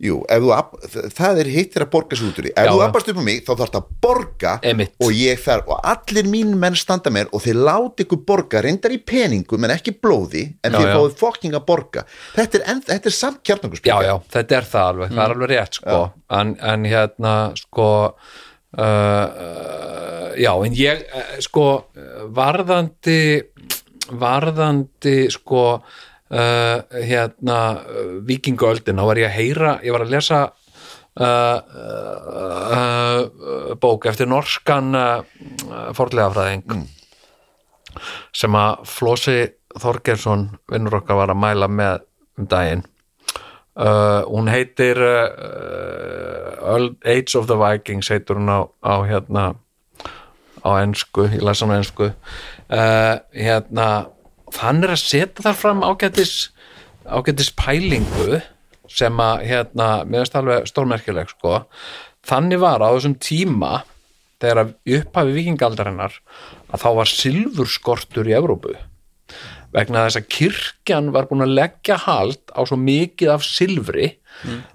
Jú, 0.03 0.17
þú, 0.27 0.49
það 1.15 1.41
er 1.45 1.49
hittir 1.53 1.85
að 1.85 1.91
borga 1.93 2.17
sig 2.19 2.27
út 2.27 2.39
úr 2.41 2.47
því. 2.49 2.53
Ef 2.59 2.67
Já, 2.67 2.73
þú 2.75 2.81
appast 2.83 3.11
upp 3.13 3.21
á 3.23 3.25
mig, 3.29 3.43
þá 3.47 3.53
þarf 3.53 3.71
það 3.71 3.79
að 3.79 3.91
borga 4.03 4.55
Einmitt. 4.67 4.95
og 4.99 5.13
ég 5.15 5.43
þarf, 5.45 5.69
og 5.71 5.91
allir 5.93 6.31
mín 6.33 6.57
menn 6.59 6.79
standa 6.79 7.13
mér 7.15 7.31
og 7.31 7.45
þeir 7.45 7.61
láti 7.69 8.07
ykkur 8.07 8.23
borga 8.27 8.65
reyndar 8.67 8.97
í 8.97 8.99
peningum 8.99 9.69
en 9.69 9.75
ekki 9.77 9.95
blóði 9.95 10.49
en 10.67 10.75
þeir 10.75 10.91
fáið 10.91 11.15
fokking 11.23 11.55
að 11.55 11.67
borga. 11.71 12.03
Þetta 12.35 12.59
er, 12.59 12.65
en, 12.73 12.83
þetta 12.89 13.13
er 13.13 13.17
samt 13.21 13.45
kjarnanguspil 13.47 13.93
já, 13.93 13.97
já, 14.09 14.15
þetta 14.35 14.59
er 14.59 14.71
það 14.73 14.89
alveg, 14.89 15.15
það 15.15 15.23
er 15.23 15.37
alveg 15.37 15.53
rétt 15.55 15.79
sko, 15.79 16.01
en, 16.41 16.57
en 16.73 16.89
hérna 16.97 17.37
sko 17.63 17.89
uh, 18.79 20.33
já, 20.39 20.53
en 20.53 20.75
ég 20.77 21.05
uh, 21.09 21.37
sko, 21.45 21.67
varðandi 22.35 23.43
varðandi 24.19 25.31
sko 25.33 25.65
uh, 25.79 26.79
hérna 26.93 27.59
vikingöldin, 28.27 28.99
þá 28.99 29.09
var 29.09 29.21
ég 29.23 29.31
að 29.31 29.39
heyra 29.39 29.73
ég 29.85 29.95
var 29.95 30.05
að 30.07 30.15
lesa 30.17 30.41
uh, 31.21 31.59
bók 33.83 34.09
eftir 34.11 34.27
norskan 34.31 34.95
forlegafræðing 35.97 36.65
sem 38.33 38.57
að 38.57 38.87
Flósi 38.89 39.41
Þorgeirsson 39.73 40.49
vinnur 40.73 41.01
okkar 41.01 41.17
var 41.21 41.33
að 41.33 41.43
mæla 41.45 41.69
með 41.69 41.95
um 42.41 42.49
daginn 42.49 42.85
uh, 43.77 44.23
hún 44.29 44.51
heitir 44.53 44.99
uh, 44.99 46.75
Old 46.75 46.97
Age 47.05 47.37
of 47.39 47.49
the 47.51 47.59
Vikings 47.59 48.11
heitur 48.13 48.41
hún 48.41 48.51
á, 48.51 48.69
á 48.83 48.95
hérna 49.09 49.55
á 50.63 50.71
ensku, 50.83 51.27
ég 51.33 51.43
lesa 51.43 51.67
hann 51.67 51.75
á 51.75 51.81
ensku. 51.81 52.13
Uh, 52.71 53.19
hérna 53.35 53.89
þann 54.53 54.85
er 54.85 54.95
að 54.95 55.03
setja 55.03 55.45
þar 55.47 55.59
fram 55.59 55.85
ágætis 55.87 56.53
ágætis 57.09 57.51
pælingu 57.59 58.43
sem 58.93 59.21
að 59.25 59.47
hérna, 59.49 59.89
finnst 60.05 60.37
alveg 60.37 60.69
stórmerkileg 60.69 61.31
sko, 61.33 61.63
þannig 62.29 62.61
var 62.63 62.85
á 62.85 62.93
þessum 62.93 63.17
tíma 63.23 63.83
þegar 64.43 64.75
upphafi 64.99 65.37
vikingaldarinnar 65.37 66.19
að 66.73 66.83
þá 66.83 66.89
var 66.99 67.11
silfurskortur 67.11 68.29
í 68.29 68.37
Evrópu 68.37 68.75
vegna 69.73 70.07
þess 70.07 70.21
að 70.21 70.29
kirkjan 70.37 71.13
var 71.15 71.31
búin 71.31 71.47
að 71.47 71.57
leggja 71.59 71.99
hald 72.05 72.43
á 72.53 72.61
svo 72.69 72.79
mikið 72.81 73.35
af 73.37 73.47
silfri 73.47 74.13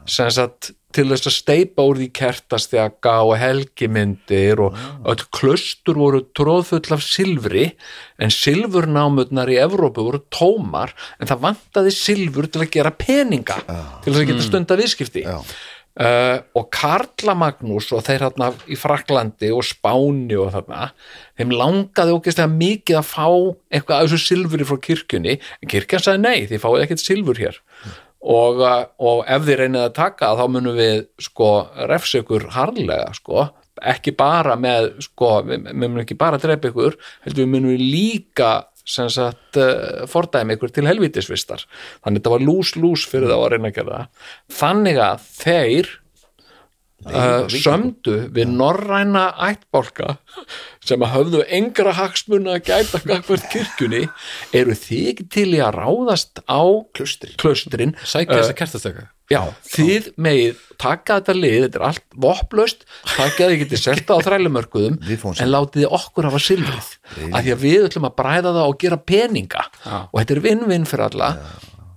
sem 0.08 0.30
sagt 0.34 0.74
til 0.96 1.06
þess 1.12 1.30
að 1.30 1.36
steipa 1.36 1.86
úr 1.86 2.00
því 2.00 2.08
kertastjaka 2.16 3.14
og 3.28 3.36
helgimyndir 3.38 4.62
og 4.64 4.78
öll 5.12 5.24
klaustur 5.36 6.00
voru 6.00 6.24
tróðfull 6.38 6.96
af 6.96 7.04
silfri 7.06 7.68
en 8.24 8.34
silfurnámurnar 8.34 9.52
í 9.54 9.60
Evrópu 9.62 10.06
voru 10.08 10.24
tómar 10.34 10.96
en 11.20 11.30
það 11.30 11.44
vantaði 11.44 11.94
silfur 11.94 12.50
til 12.50 12.64
að 12.64 12.72
gera 12.78 12.94
peninga 12.96 13.60
til 13.68 14.14
þess 14.14 14.22
að 14.24 14.30
geta 14.32 14.48
stunda 14.48 14.80
viðskipti. 14.80 15.26
Já. 15.28 15.38
Uh, 16.02 16.38
og 16.58 16.70
Karla 16.74 17.36
Magnús 17.38 17.90
og 17.96 18.04
þeir 18.08 18.28
hérna 18.28 18.50
í 18.70 18.78
Fraklandi 18.80 19.52
og 19.54 19.66
Spáni 19.66 20.38
og 20.40 20.52
þarna 20.56 20.90
þeim 21.40 21.54
langaði 21.54 22.16
ógeðslega 22.18 22.54
mikið 22.54 23.00
að 23.00 23.08
fá 23.12 23.28
eitthvað 23.28 23.98
af 23.98 24.08
þessu 24.08 24.22
silfuri 24.24 24.68
frá 24.68 24.82
kirkjunni. 24.88 25.38
En 25.62 25.72
kirkjan 25.72 26.04
sagði 26.04 26.24
nei, 26.26 26.48
þið 26.50 26.64
fáið 26.64 26.84
ekkert 26.86 27.04
silfur 27.04 27.42
hér. 27.42 27.62
Og, 28.28 28.64
uh, 28.64 28.84
og 28.98 29.22
ef 29.30 29.46
þið 29.48 29.62
reynið 29.62 29.86
að 29.86 29.96
taka 30.00 30.34
þá 30.40 30.46
munum 30.52 30.78
við 30.78 31.06
sko 31.22 31.52
refsa 31.90 32.24
ykkur 32.24 32.50
harðlega 32.56 33.14
sko. 33.18 33.50
Ekki 33.78 34.16
bara 34.18 34.56
með 34.58 34.96
sko, 35.06 35.36
við 35.46 35.70
munum 35.70 36.02
ekki 36.02 36.18
bara 36.18 36.40
drepa 36.42 36.72
ykkur 36.72 36.98
heldur 37.28 37.44
við 37.44 37.52
munum 37.52 37.76
við 37.76 37.86
líka 37.86 38.52
sem 38.88 39.10
sagt 39.12 39.60
uh, 39.60 40.06
fordæmi 40.10 40.58
ykkur 40.58 40.74
til 40.74 40.88
helvítisvistar. 40.88 41.66
Þannig 42.06 42.24
þetta 42.24 42.36
var 42.36 42.46
lús-lús 42.48 43.08
fyrir 43.10 43.32
það 43.32 43.46
að 43.46 43.54
reyna 43.56 43.72
að 43.72 43.80
gera 43.80 43.96
það. 43.98 44.28
Þannig 44.58 45.02
að 45.04 45.26
þeir 45.42 45.90
uh, 47.06 47.58
sömdu 47.58 48.16
við 48.38 48.54
norræna 48.54 49.26
ættbálka 49.50 50.16
sem 50.88 51.04
að 51.04 51.14
höfðu 51.18 51.44
engra 51.60 51.98
hagsmuna 51.98 52.56
að 52.58 52.72
gæta 52.72 53.04
gagvart 53.04 53.52
kirkjunni. 53.52 54.08
Eru 54.56 54.80
þið 54.80 55.12
ekki 55.14 55.30
til 55.36 55.50
í 55.52 55.62
að 55.62 55.82
ráðast 55.82 56.44
á 56.48 56.64
Klaustrin. 56.96 57.38
klaustrin 57.42 57.96
Sækja 58.04 58.40
þess 58.40 58.56
að 58.56 58.60
kertastaka 58.64 59.08
Já, 59.28 59.42
þið 59.68 60.06
megið 60.24 60.60
taka 60.80 61.18
þetta 61.20 61.34
lið, 61.36 61.56
þetta 61.66 61.80
er 61.80 61.86
allt 61.90 62.04
vopplaust, 62.24 62.86
taka 63.10 63.50
þið 63.50 63.58
getið 63.64 63.82
selta 63.82 64.16
á 64.16 64.20
þrælumörkuðum 64.28 64.96
en 65.04 65.52
látið 65.52 65.84
þið 65.84 65.96
okkur 65.98 66.28
hafa 66.30 66.40
silfrið. 66.46 66.92
Af 67.32 67.44
því 67.44 67.54
að 67.56 67.66
við 67.66 67.88
ætlum 67.90 68.08
að 68.08 68.16
bræða 68.22 68.54
það 68.56 68.70
og 68.70 68.78
gera 68.86 69.00
peninga. 69.12 69.66
Og 70.14 70.22
þetta 70.22 70.38
er 70.38 70.44
vinn-vinn 70.48 70.88
fyrir 70.88 71.06
alla. 71.10 71.30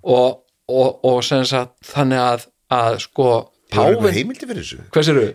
Og, 0.03 0.41
og, 0.73 0.91
og 1.07 1.23
sem 1.27 1.47
sagt 1.47 1.77
þannig 1.93 2.23
að, 2.25 2.47
að 2.75 2.99
sko 3.07 3.31
Hefur 3.71 3.85
hann 3.87 3.95
einhver 3.95 4.17
heimildi 4.17 4.47
fyrir 4.51 4.65
þessu? 4.67 4.81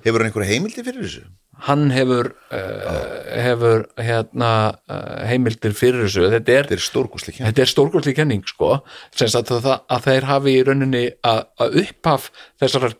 Hefur 0.03 0.19
hann 0.19 0.27
einhver 0.27 0.43
heimildi 0.49 0.83
fyrir 0.83 1.05
þessu? 1.05 1.21
Hann 1.63 1.87
hefur 1.95 2.33
uh, 2.51 2.95
hefur 3.31 3.85
hérna 4.01 4.49
uh, 4.91 5.23
heimildir 5.29 5.71
fyrir 5.77 6.03
þessu, 6.03 6.25
þetta 6.33 6.51
er 6.51 6.67
Þetta 7.47 7.63
er 7.63 7.71
stórkostlega 7.71 8.17
kenning. 8.19 8.43
sko. 8.49 8.73
Að, 9.15 9.51
það, 9.53 9.69
að 9.95 10.03
þeir 10.09 10.27
hafi 10.29 10.55
í 10.55 10.65
rauninni 10.67 11.03
að, 11.25 11.41
að 11.63 11.79
upphaf 11.85 12.27
þessar 12.61 12.97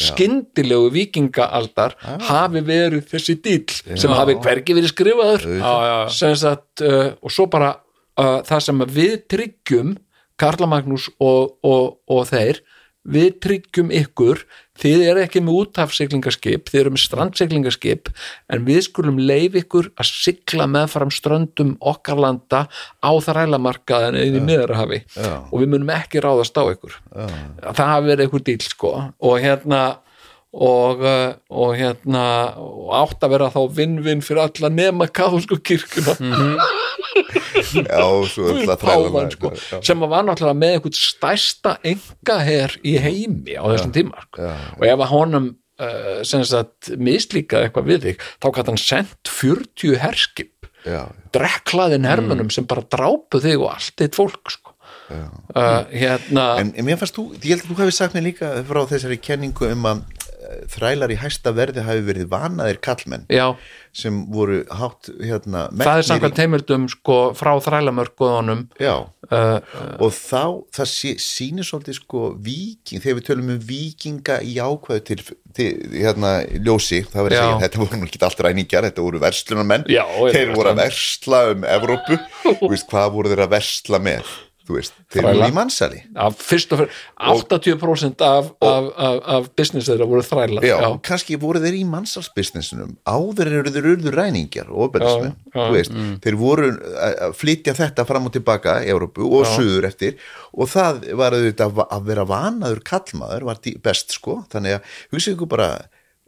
skyndilegu 0.00 0.90
vikingaaldar 0.96 1.98
hafi 2.30 2.64
verið 2.64 3.04
þessi 3.12 3.36
dýl 3.44 3.62
sem 4.00 4.16
hafi 4.16 4.38
hvergi 4.40 4.78
verið 4.80 4.94
skrifaður. 4.94 5.46
Já, 5.60 5.70
já, 5.90 5.94
já. 6.08 6.34
sagt 6.40 6.84
uh, 6.86 7.12
og 7.20 7.36
svo 7.36 7.50
bara 7.52 7.74
uh, 7.76 8.40
það 8.48 8.66
sem 8.70 8.84
að 8.86 8.96
við 8.96 9.16
tryggjum 9.30 9.96
Karla 10.40 10.68
Magnús 10.72 11.10
og, 11.20 11.58
og, 11.66 11.98
og 12.08 12.24
þeir 12.30 12.62
við 13.10 13.36
tryggjum 13.44 13.92
ykkur 13.96 14.44
þið 14.80 15.04
eru 15.10 15.22
ekki 15.24 15.42
með 15.44 15.58
útafsiglingaskip 15.62 16.70
þið 16.70 16.80
eru 16.82 16.94
með 16.94 17.04
strandsiglingaskip 17.04 18.12
en 18.50 18.66
við 18.68 18.82
skulum 18.88 19.20
leif 19.20 19.58
ykkur 19.60 19.90
að 19.94 20.10
sigla 20.10 20.68
meðfram 20.70 21.12
ströndum 21.14 21.74
okkar 21.80 22.20
landa 22.20 22.66
á 23.00 23.10
þrælamarkaðin 23.26 24.20
eða 24.20 24.40
í 24.40 24.44
miðarhafi 24.44 25.02
og 25.20 25.56
við 25.62 25.72
munum 25.74 25.94
ekki 25.94 26.22
ráðast 26.24 26.56
á 26.56 26.64
ykkur. 26.70 27.00
Það 27.60 27.90
hafi 27.94 28.12
verið 28.12 28.30
ykkur 28.30 28.46
dýl 28.46 28.62
sko. 28.64 28.94
Og 29.20 29.42
hérna 29.42 29.82
og, 30.52 31.02
uh, 31.04 31.32
og 31.50 31.76
hérna 31.78 32.24
og 32.58 32.90
átt 32.98 33.22
að 33.22 33.34
vera 33.36 33.50
þá 33.54 33.60
vinn-vinn 33.76 34.22
fyrir 34.24 34.42
alla 34.48 34.70
nema 34.72 35.06
kathólsku 35.06 35.60
kirkuna 35.62 36.16
Já, 37.60 38.04
svo 38.32 38.50
alltaf 38.54 38.84
páfan 38.84 39.32
sko, 39.34 39.52
sem 39.86 40.04
að 40.04 40.12
var 40.12 40.26
náttúrulega 40.28 40.60
með 40.60 40.76
einhvern 40.76 40.98
stærsta 41.00 41.76
engaher 41.92 42.76
í 42.86 42.96
heimi 43.02 43.56
á 43.56 43.64
þessum 43.70 43.94
tíma 43.96 44.24
sko. 44.26 44.50
og 44.78 44.86
ef 44.88 45.04
að 45.04 45.12
honum 45.14 45.50
uh, 45.80 46.22
sagt 46.24 46.92
mislíkaði 47.00 47.68
eitthvað 47.68 47.90
við 47.90 48.08
þig 48.08 48.26
þá 48.40 48.48
gæti 48.56 48.72
hann 48.72 48.82
sendt 48.84 49.32
40 49.40 50.00
herskip 50.04 50.56
Já, 50.88 51.04
drekklaðin 51.36 52.08
hermunum 52.08 52.48
sem 52.52 52.64
bara 52.68 52.86
drápu 52.88 53.40
þig 53.42 53.60
og 53.60 53.74
allt 53.74 54.00
eitt 54.00 54.16
fólk 54.16 54.54
sko. 54.54 54.72
uh, 55.12 55.82
hérna 55.92 56.46
En, 56.62 56.70
en 56.72 56.86
mér 56.86 56.96
fannst 57.00 57.18
þú, 57.18 57.26
ég 57.36 57.52
held 57.52 57.66
að 57.66 57.72
þú 57.72 57.78
hafi 57.82 57.96
sagt 57.98 58.16
mér 58.16 58.30
líka 58.30 58.54
frá 58.68 58.80
þessari 58.88 59.20
kenningu 59.20 59.68
um 59.74 59.88
að 59.90 60.04
þrælar 60.70 61.14
í 61.14 61.18
hæsta 61.20 61.52
verði 61.56 61.84
hafi 61.86 62.02
verið 62.06 62.28
vanaðir 62.32 62.80
kallmenn 62.84 63.26
já, 63.30 63.46
sem 63.96 64.22
voru 64.32 64.62
hátt 64.80 65.10
hérna 65.18 65.66
það 65.78 66.02
er 66.02 66.08
samkvæmt 66.08 66.42
heimildum 66.44 66.88
sko, 66.92 67.18
frá 67.38 67.52
þrælamörkuðunum 67.64 68.66
Já, 68.80 68.94
uh, 69.30 69.58
og 69.98 70.12
þá 70.14 70.44
það 70.76 70.90
sí, 70.92 71.14
sýnir 71.22 71.66
svolítið 71.68 72.00
sko 72.00 72.24
viking, 72.42 73.02
þegar 73.02 73.18
við 73.20 73.28
tölum 73.30 73.54
um 73.54 73.62
vikinga 73.70 74.40
í 74.46 74.56
ákvæðu 74.60 75.06
til, 75.10 75.18
til 75.56 75.70
hérna 75.94 76.34
ljósi, 76.58 77.02
það 77.10 77.30
Já. 77.30 77.40
segja 77.40 77.62
þetta 77.64 77.82
voru 77.84 78.02
ekki 78.06 78.22
allt 78.28 78.44
ræningar, 78.46 78.88
þetta 78.90 79.06
voru 79.06 79.22
verslunarmenn. 79.22 79.88
Þeir 79.88 80.54
voru 80.54 80.72
að 80.72 80.84
versla 80.84 81.42
um 81.54 81.66
Evrópu, 81.76 82.20
veist, 82.66 82.88
hvað 82.90 83.12
voru 83.16 83.32
þeir 83.32 83.44
að 83.46 83.52
versla 83.56 84.02
með, 84.02 84.32
þú 84.70 84.78
veist, 84.78 84.96
þeir 85.10 85.26
voru 85.26 85.48
í 85.50 85.56
mannsali 85.56 86.02
af 86.14 86.38
fyrst 86.38 86.74
og 86.74 86.84
fyrir 86.84 86.94
80% 87.26 88.24
af, 88.26 88.50
af, 88.62 88.90
af, 88.94 89.20
af 89.34 89.50
business 89.58 89.90
þeirra 89.90 90.08
voru 90.10 90.24
þrælar 90.26 90.66
Já, 90.70 90.76
og 90.88 91.00
kannski 91.06 91.38
voru 91.40 91.62
þeir 91.62 91.80
í 91.80 91.84
mannsalsbusinessunum 91.90 92.94
áður 93.10 93.52
eru 93.58 93.74
þeir 93.74 93.90
urðu 93.96 94.14
ræningjar 94.14 94.70
og 94.70 94.98
Já, 95.00 95.06
já, 95.10 95.32
þú 95.54 95.70
veist. 95.74 95.94
þeir 96.24 96.36
voru 96.40 96.68
að 97.06 97.34
flytja 97.38 97.74
þetta 97.78 98.04
fram 98.08 98.28
og 98.28 98.34
tilbaka 98.34 98.76
í 98.84 98.90
Európu 98.92 99.26
og 99.26 99.48
suður 99.48 99.88
eftir. 99.88 100.18
Og 100.52 100.70
það 100.70 101.06
var 101.18 101.36
auðvitað 101.36 101.82
að 101.86 102.06
vera 102.10 102.26
vanaður 102.28 102.82
kallmaður 102.86 103.48
var 103.50 103.62
best 103.84 104.16
sko. 104.16 104.40
Þannig 104.52 104.78
að 104.78 104.94
hugsa 105.14 105.34
ykkur 105.34 105.50
bara 105.50 105.70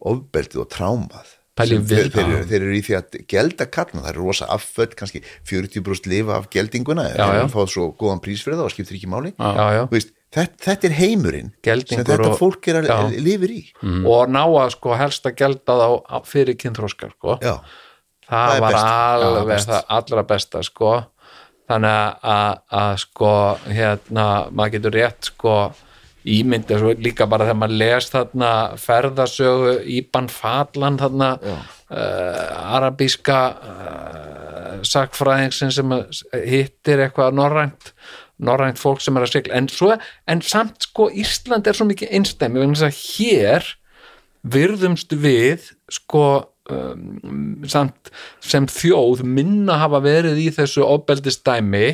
ofbeldið 0.03 0.65
og 0.65 0.71
trámað 0.73 1.37
þeir, 1.59 2.09
þeir, 2.15 2.33
þeir 2.49 2.63
eru 2.63 2.75
í 2.79 2.81
því 2.87 2.95
að 2.97 3.17
gelda 3.29 3.67
kallmað, 3.69 4.07
það 4.07 4.11
eru 4.15 4.23
rosa 4.25 4.47
afföld 4.55 4.95
kannski 4.97 5.21
40% 5.51 6.09
lifa 6.09 6.39
af 6.39 6.47
geldinguna 6.55 7.05
Já, 7.13 7.27
já. 7.29 7.43
en 7.43 7.53
fá 7.53 7.61
svo 7.69 7.91
góðan 8.01 8.23
prís 8.25 8.41
fyrir 8.45 8.57
það 8.57 8.69
og 8.71 8.73
skiptir 8.73 8.97
ekki 8.97 9.11
máli 9.13 9.35
já, 9.37 9.67
já. 9.77 9.83
Veist, 9.93 10.15
þetta, 10.33 10.65
þetta 10.65 10.89
er 10.89 10.97
heimurinn 10.97 11.53
Geldingur 11.69 12.01
sem 12.07 12.09
þetta 12.09 12.31
og- 12.33 12.39
fólk 12.41 12.69
er 12.73 12.81
að 12.81 12.89
já. 12.89 13.23
lifir 13.29 13.53
í 13.53 13.63
og 14.09 14.33
ná 14.33 14.43
að 14.49 14.71
sko 14.79 14.97
helst 14.97 15.29
að 15.29 15.37
gelda 15.43 15.77
þá 15.83 15.89
á- 16.09 16.25
fyrir 16.25 16.57
kynþróskar 16.57 17.13
sko. 17.19 17.37
Það, 17.43 17.61
það 18.33 18.57
er 18.57 18.61
var 18.65 18.77
alveg 18.81 19.47
best. 19.53 19.69
það 19.69 19.85
allra 19.99 20.23
besta 20.33 20.63
sko. 20.65 20.93
þannig 21.69 21.97
að, 21.97 22.17
að, 22.33 22.59
að 22.81 22.97
sko 23.05 23.33
hérna, 23.69 24.27
maður 24.53 24.73
getur 24.79 24.97
rétt 24.97 25.29
sko 25.29 25.55
ímyndið 26.29 26.83
svo 26.83 26.95
líka 27.03 27.27
bara 27.31 27.49
þegar 27.49 27.61
maður 27.63 27.79
les 27.83 28.11
þarna 28.13 28.51
ferðasögu 28.81 29.77
Íban 29.99 30.29
Fadlan 30.33 30.99
þarna 31.01 31.31
uh, 31.43 32.77
arabíska 32.79 33.39
uh, 33.53 34.83
sakfræðingsin 34.87 35.75
sem 35.75 35.97
hittir 36.47 37.03
eitthvað 37.07 37.39
norrænt 37.39 37.93
norrænt 38.43 38.81
fólk 38.81 39.03
sem 39.03 39.17
er 39.17 39.27
að 39.27 39.37
sigla. 39.37 39.59
En, 39.59 39.69
svo, 39.71 39.93
en 40.31 40.41
samt 40.43 40.89
sko 40.89 41.09
Ísland 41.15 41.69
er 41.69 41.79
svo 41.79 41.87
mikið 41.89 42.15
einstæmi 42.19 42.63
vegna 42.63 42.79
þess 42.79 42.89
að 42.89 43.03
hér 43.03 43.69
virðumst 44.53 45.15
við 45.23 45.69
sko 45.93 46.25
um, 46.73 47.63
samt 47.71 48.11
sem 48.43 48.67
þjóð 48.71 49.23
minna 49.27 49.79
hafa 49.83 50.03
verið 50.05 50.41
í 50.43 50.49
þessu 50.55 50.85
ofbeldistæmi 50.87 51.89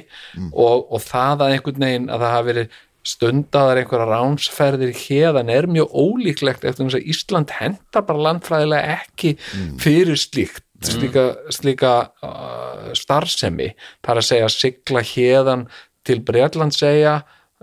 og, 0.53 0.89
og 0.89 1.03
það 1.05 1.45
að 1.45 1.57
einhvern 1.57 1.85
veginn 1.85 2.09
að 2.09 2.25
það 2.25 2.35
hafa 2.37 2.49
verið 2.49 2.79
stundaðar 3.09 3.81
einhverja 3.83 4.07
ránsferðir 4.11 4.93
hérðan 4.99 5.49
er 5.55 5.69
mjög 5.71 5.95
ólíklegt 5.97 6.67
eftir 6.69 6.85
þess 6.89 6.99
að 6.99 7.09
Ísland 7.15 7.55
hentar 7.59 8.05
bara 8.09 8.25
landfræðilega 8.29 8.99
ekki 8.99 9.35
fyrir 9.81 10.19
slíkt 10.21 10.65
slíka, 10.85 11.25
slíka 11.51 11.93
uh, 12.23 12.91
starfsemi. 12.95 13.73
Þar 14.07 14.21
að 14.21 14.27
segja 14.29 14.51
sigla 14.55 15.03
hérðan 15.03 15.65
til 16.07 16.21
Bretland 16.23 16.77
segja 16.77 17.17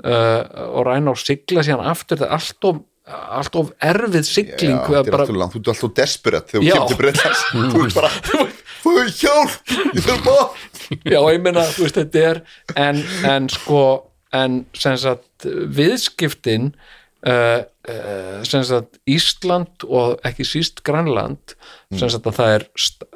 uh, 0.04 0.42
og 0.74 0.84
ræna 0.90 1.14
og 1.14 1.22
sigla 1.22 1.64
síðan 1.64 1.86
aftur 1.94 2.20
það 2.20 2.28
er 2.28 2.36
allt 2.40 2.68
of, 2.72 2.82
allt 3.40 3.56
of 3.62 3.72
erfið 3.86 4.28
sigling 4.28 4.76
Já, 4.76 5.00
er 5.00 5.12
bara- 5.14 5.30
þú 5.30 5.46
ert 5.62 5.72
alltaf 5.72 5.94
desperat 6.02 6.52
þegar 6.52 6.66
þú 6.66 6.74
kemur 6.74 6.92
til 6.92 7.00
Bretlands. 7.04 7.46
Þú 7.72 7.86
ert 7.86 7.96
bara, 8.02 8.12
þú 8.84 8.96
er 9.02 9.14
hjálp 9.22 9.72
ég 9.96 10.10
þarf 10.10 10.28
bara 10.28 10.50
Já, 11.16 11.20
ég 11.34 11.40
meina, 11.46 11.64
þú 11.72 11.86
veist, 11.88 12.02
þetta 12.02 12.26
er 12.34 12.42
en, 12.78 13.00
en 13.32 13.48
sko, 13.50 13.80
en 14.36 14.62
sem 14.78 14.98
sagt, 15.00 15.46
viðskiptin 15.46 16.72
uh, 17.28 17.62
uh, 17.64 18.44
sem 18.48 18.64
sagt 18.68 19.00
Ísland 19.10 19.86
og 19.88 20.22
ekki 20.28 20.46
síst 20.48 20.84
Grænland 20.86 21.56
sem 21.96 22.10
sagt 22.12 22.28
að 22.30 22.40
það 22.40 22.54
er 22.58 22.68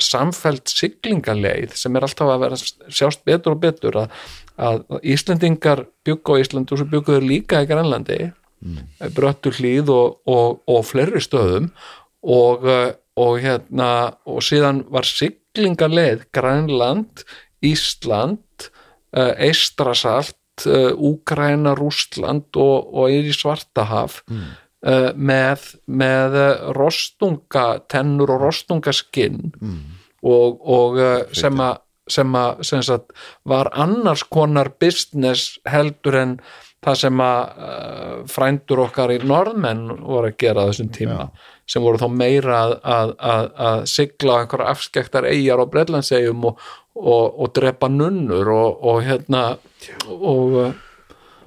samfelld 0.04 0.72
siglingaleið 0.72 1.76
sem 1.80 1.96
er 1.96 2.08
alltaf 2.08 2.34
að 2.34 2.44
vera 2.46 2.60
sjást 2.60 3.26
betur 3.28 3.56
og 3.56 3.64
betur 3.64 4.02
að, 4.04 4.18
að 4.58 4.84
Íslendingar 5.16 5.86
byggu 6.08 6.40
á 6.40 6.42
Íslandu 6.44 6.76
og 6.76 6.82
svo 6.82 6.90
byggu 6.94 7.18
þeir 7.18 7.30
líka 7.34 7.64
í 7.64 7.70
Grænlandi 7.70 8.20
mm. 8.30 9.12
bröttu 9.18 9.54
hlýð 9.56 9.94
og, 9.94 10.20
og, 10.30 10.60
og 10.70 10.84
fleiri 10.88 11.22
stöðum 11.24 11.70
og, 12.24 12.66
uh, 12.66 12.92
og 13.20 13.40
hérna 13.44 13.92
og 14.30 14.44
síðan 14.46 14.84
var 14.92 15.08
siglingarleið 15.08 16.28
Grænland, 16.36 17.26
Ísland 17.66 18.70
uh, 19.16 19.34
Eistrasalt 19.38 20.39
Úgræna, 20.68 21.76
Rústland 21.78 22.58
og, 22.60 22.90
og 22.94 23.14
yfir 23.14 23.32
í 23.32 23.36
Svartahaf 23.38 24.22
mm. 24.30 24.48
uh, 24.90 25.12
með, 25.16 25.68
með 25.88 26.40
uh, 26.40 26.72
rostungatennur 26.78 28.36
og 28.36 28.48
rostungaskinn 28.48 29.46
mm. 29.60 29.78
og, 30.28 30.60
og 30.64 31.00
sem 31.36 31.62
að 31.64 31.86
sem 32.10 32.34
að 32.34 32.64
var 33.46 33.70
annars 33.78 34.24
konar 34.26 34.72
business 34.82 35.60
heldur 35.70 36.18
en 36.18 36.32
það 36.86 37.00
sem 37.02 37.22
að 37.24 37.40
uh, 37.70 38.12
frændur 38.32 38.84
okkar 38.86 39.14
í 39.16 39.22
norðmenn 39.28 39.88
voru 40.00 40.32
að 40.32 40.38
gera 40.40 40.68
þessum 40.70 40.92
tíma 40.96 41.30
sem 41.70 41.84
voru 41.84 42.02
þá 42.02 42.08
meira 42.10 42.60
að, 42.64 42.76
að, 42.82 43.16
að, 43.32 43.48
að 43.70 43.80
sigla 43.92 44.38
einhverja 44.42 44.74
afskektar 44.74 45.28
eigjar 45.30 45.62
á 45.62 45.72
Breitlandsegjum 45.72 46.46
og, 46.50 46.62
og, 46.96 47.26
og 47.36 47.52
drepa 47.58 47.92
nunnur 47.92 48.54
og, 48.56 48.86
og 48.92 49.02
hérna 49.06 49.44
og 50.08 50.62
uh, 50.64 50.70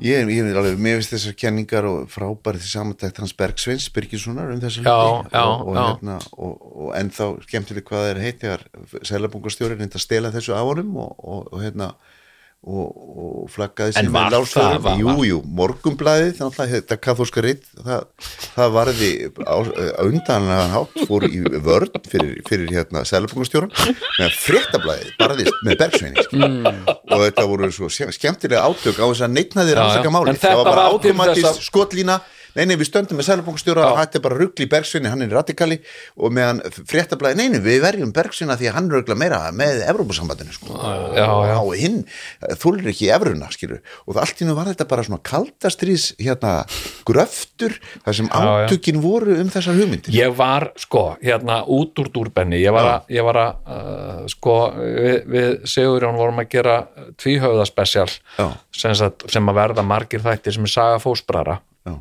Ég, 0.03 0.27
ég 0.35 0.43
vil 0.43 0.57
alveg, 0.59 0.79
mér 0.83 0.97
finnst 0.99 1.13
þessar 1.13 1.35
kenningar 1.39 1.87
og 1.87 2.09
frábærið 2.11 2.65
samantækt 2.67 3.21
hans 3.23 3.35
Bergsveins 3.39 3.85
Birgissonar 3.95 4.49
um 4.51 4.63
þessar 4.63 4.89
Já, 4.89 4.95
hluti 4.97 5.31
já, 5.37 5.43
og, 5.45 5.61
og, 5.69 5.77
já. 5.77 5.83
hérna, 5.85 6.17
og, 6.33 6.65
og 6.73 6.89
ennþá 6.99 7.29
skemmtileg 7.45 7.87
hvað 7.87 8.03
það 8.03 8.11
er 8.11 8.21
heitt 8.25 8.41
þegar 8.43 8.65
sælabungastjóri 9.11 9.77
reynda 9.77 10.01
að 10.01 10.05
stela 10.07 10.33
þessu 10.35 10.57
á 10.59 10.63
honum 10.65 10.97
og, 11.05 11.13
og, 11.23 11.45
og 11.53 11.63
hérna 11.63 11.93
og, 12.63 12.91
og 12.95 13.47
flaggaði 13.51 13.93
sig 13.97 14.11
var 14.15 14.31
það- 14.31 14.77
var- 14.85 14.99
Jú, 15.01 15.15
jú, 15.27 15.39
morgumblæðið 15.59 16.37
þannig 16.39 16.61
að 16.63 16.75
þetta 16.77 16.99
kathólska 17.03 17.43
ritt 17.43 17.65
það, 17.75 18.05
það 18.55 18.69
varði 18.77 19.09
á, 19.43 19.57
á 19.99 20.03
undanlega 20.07 20.69
hátt 20.77 21.01
fór 21.09 21.27
í 21.27 21.41
vörn 21.67 21.91
fyrir, 22.07 22.37
fyrir 22.47 22.71
hérna 22.77 23.03
sælabungastjóran 23.09 23.73
með 24.21 24.37
fréttablæðið, 24.45 25.11
barðist 25.19 25.59
með 25.67 25.81
Bergsveini 25.83 26.27
mm. 26.39 26.85
og 27.11 27.25
þetta 27.27 27.49
voru 27.51 27.73
svo 27.75 27.91
sem- 27.91 28.15
skemmtilega 28.15 28.63
átök 28.71 29.03
á 29.03 29.07
þess 29.11 29.27
að 29.27 29.35
neitnaði 29.41 29.75
Já, 29.75 29.81
rannsaka 29.81 30.07
já. 30.07 30.15
máli 30.15 30.37
það 30.39 30.57
var 30.63 30.71
bara 30.71 30.87
automatist 30.95 31.67
skotlína 31.67 32.21
nei, 32.57 32.65
nei, 32.69 32.77
við 32.81 32.89
stöndum 32.91 33.19
með 33.21 33.29
sælabungastjóra 33.31 33.87
og 33.93 33.99
hætti 34.01 34.23
bara 34.25 34.39
ruggli 34.41 34.67
í 34.67 34.71
Bergsveini, 34.73 35.11
hann 35.13 35.25
er 35.25 35.33
radikali 35.33 35.79
og 36.17 36.35
meðan 36.37 36.63
fréttablaði, 36.89 37.39
nei, 37.41 37.49
nei, 37.55 37.61
við 37.65 37.81
verjum 37.85 38.13
Bergsveina 38.17 38.57
því 38.61 38.71
að 38.71 38.77
hann 38.79 38.91
örugglega 38.93 39.21
meira 39.23 39.41
með 39.57 39.83
Evrópusambandinu, 39.89 40.55
sko, 40.57 40.77
Já, 41.17 41.27
já. 41.49 41.57
og 41.61 41.73
hinn 41.79 42.01
þúlir 42.63 42.93
ekki 42.93 43.11
evruna, 43.15 43.51
skilur. 43.55 43.83
Og 44.09 44.21
allt 44.23 44.43
í 44.43 44.49
nú 44.49 44.57
var 44.59 44.71
þetta 44.71 44.89
bara 44.91 45.07
svona 45.07 45.23
kaldastrís 45.27 46.11
hérna, 46.21 46.55
gröftur 47.09 47.77
þar 48.05 48.19
sem 48.19 48.31
átökin 48.33 49.01
voru 49.03 49.37
um 49.41 49.51
þessar 49.53 49.79
hugmyndir. 49.79 50.13
Ég 50.15 50.35
var 50.39 50.71
sko 50.81 51.05
hérna 51.23 51.63
út 51.67 51.99
úr 52.03 52.11
dúrbenni. 52.15 52.61
Ég 52.63 52.75
var 52.75 52.89
að, 52.97 53.13
ég 53.15 53.27
var 53.27 53.41
að 53.43 53.73
uh, 53.77 54.23
sko 54.33 54.57
við, 54.79 55.17
við 55.33 55.51
Sigurjón 55.73 56.19
vorum 56.21 56.43
að 56.43 56.51
gera 56.53 56.77
tvíhöfðaspecial 57.23 58.09
Já. 58.39 58.49
sem, 58.75 58.95
sem 58.97 59.51
að 59.53 59.59
verða 59.59 59.85
margir 59.87 60.23
þættir 60.25 60.57
sem 60.57 60.69
er 60.69 60.73
saga 60.75 61.01
fósbrara 61.03 61.59
Já. 61.87 61.97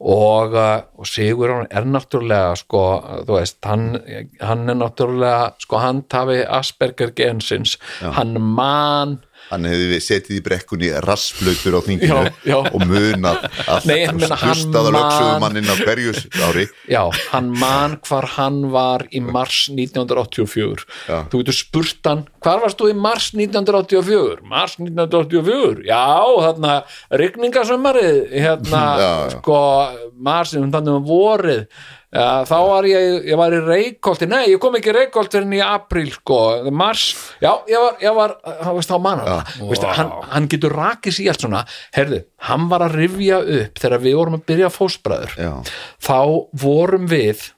Og, 0.00 0.52
uh, 0.52 0.82
og 0.98 1.08
Sigurjón 1.08 1.70
er 1.70 1.86
náttúrulega 1.88 2.56
sko, 2.60 2.82
þú 3.28 3.38
veist, 3.38 3.58
hann, 3.64 3.86
hann 4.40 4.68
er 4.68 4.78
náttúrulega 4.80 5.54
sko 5.62 5.80
handhafi 5.80 6.42
Asperger 6.58 7.14
gensins, 7.16 7.78
hann 8.00 8.36
man 8.40 9.20
hann 9.50 9.64
hefði 9.68 9.98
setið 10.02 10.38
í 10.38 10.42
brekkunni 10.46 10.88
rassflautur 11.04 11.76
á 11.78 11.80
þinginu 11.86 12.22
Já, 12.26 12.32
já. 12.50 12.56
og 12.72 12.80
munað 12.88 13.44
hann 13.66 14.20
hlustaða 14.20 14.90
man- 14.90 14.96
lögsögumanninn 14.96 15.70
á 15.70 15.76
hverju 15.82 16.14
ári. 16.48 16.64
Já, 16.90 17.02
hann 17.32 17.50
man 17.58 17.96
hvar 18.06 18.26
hann 18.36 18.58
var 18.72 19.06
í 19.14 19.20
mars 19.22 19.68
1984 19.72 20.86
Já. 21.08 21.18
þú 21.30 21.42
getur 21.42 21.56
spurt 21.60 22.10
hann 22.10 22.24
hvar 22.42 22.60
varst 22.64 22.78
þú 22.80 22.90
í 22.90 22.96
mars 22.98 23.30
1984 23.34 24.42
mars 24.46 24.76
1984, 24.80 25.82
já 25.86 26.04
þarna 26.46 26.74
rigningasömmarið 27.10 28.18
hérna, 28.34 28.82
sko 29.36 29.58
mars, 30.18 30.52
þannig 30.56 30.96
um 30.96 31.06
vorið 31.06 31.66
Já, 32.14 32.46
þá 32.46 32.58
var 32.62 32.86
ég, 32.86 33.24
ég 33.26 33.38
var 33.38 33.54
í 33.56 33.58
Reykholti. 33.64 34.28
Nei, 34.30 34.44
ég 34.52 34.60
kom 34.62 34.76
ekki 34.78 34.92
í 34.92 34.94
Reykholt 34.94 35.34
fyrir 35.34 35.56
í 35.56 35.62
apríl 35.64 36.06
sko, 36.14 36.38
mars, 36.70 37.08
já, 37.42 37.50
ég 37.66 37.82
var, 37.82 37.96
ég 38.04 38.14
var 38.16 38.36
veist 38.76 38.92
þá 38.92 38.96
manna 39.02 39.40
veist, 39.58 39.86
hann, 39.98 40.12
hann 40.30 40.46
getur 40.52 40.76
rakið 40.78 41.16
sér 41.16 41.32
allt 41.34 41.42
svona. 41.44 41.64
Herðu, 41.96 42.22
hann 42.46 42.68
var 42.70 42.86
að 42.86 42.96
rifja 43.02 43.40
upp 43.42 43.82
þegar 43.82 44.04
við 44.06 44.16
vorum 44.20 44.38
að 44.38 44.46
byrja 44.52 44.70
fósbræður 44.72 45.34
Já. 45.40 45.52
þá 46.06 46.18
vorum 46.62 47.10
við 47.10 47.48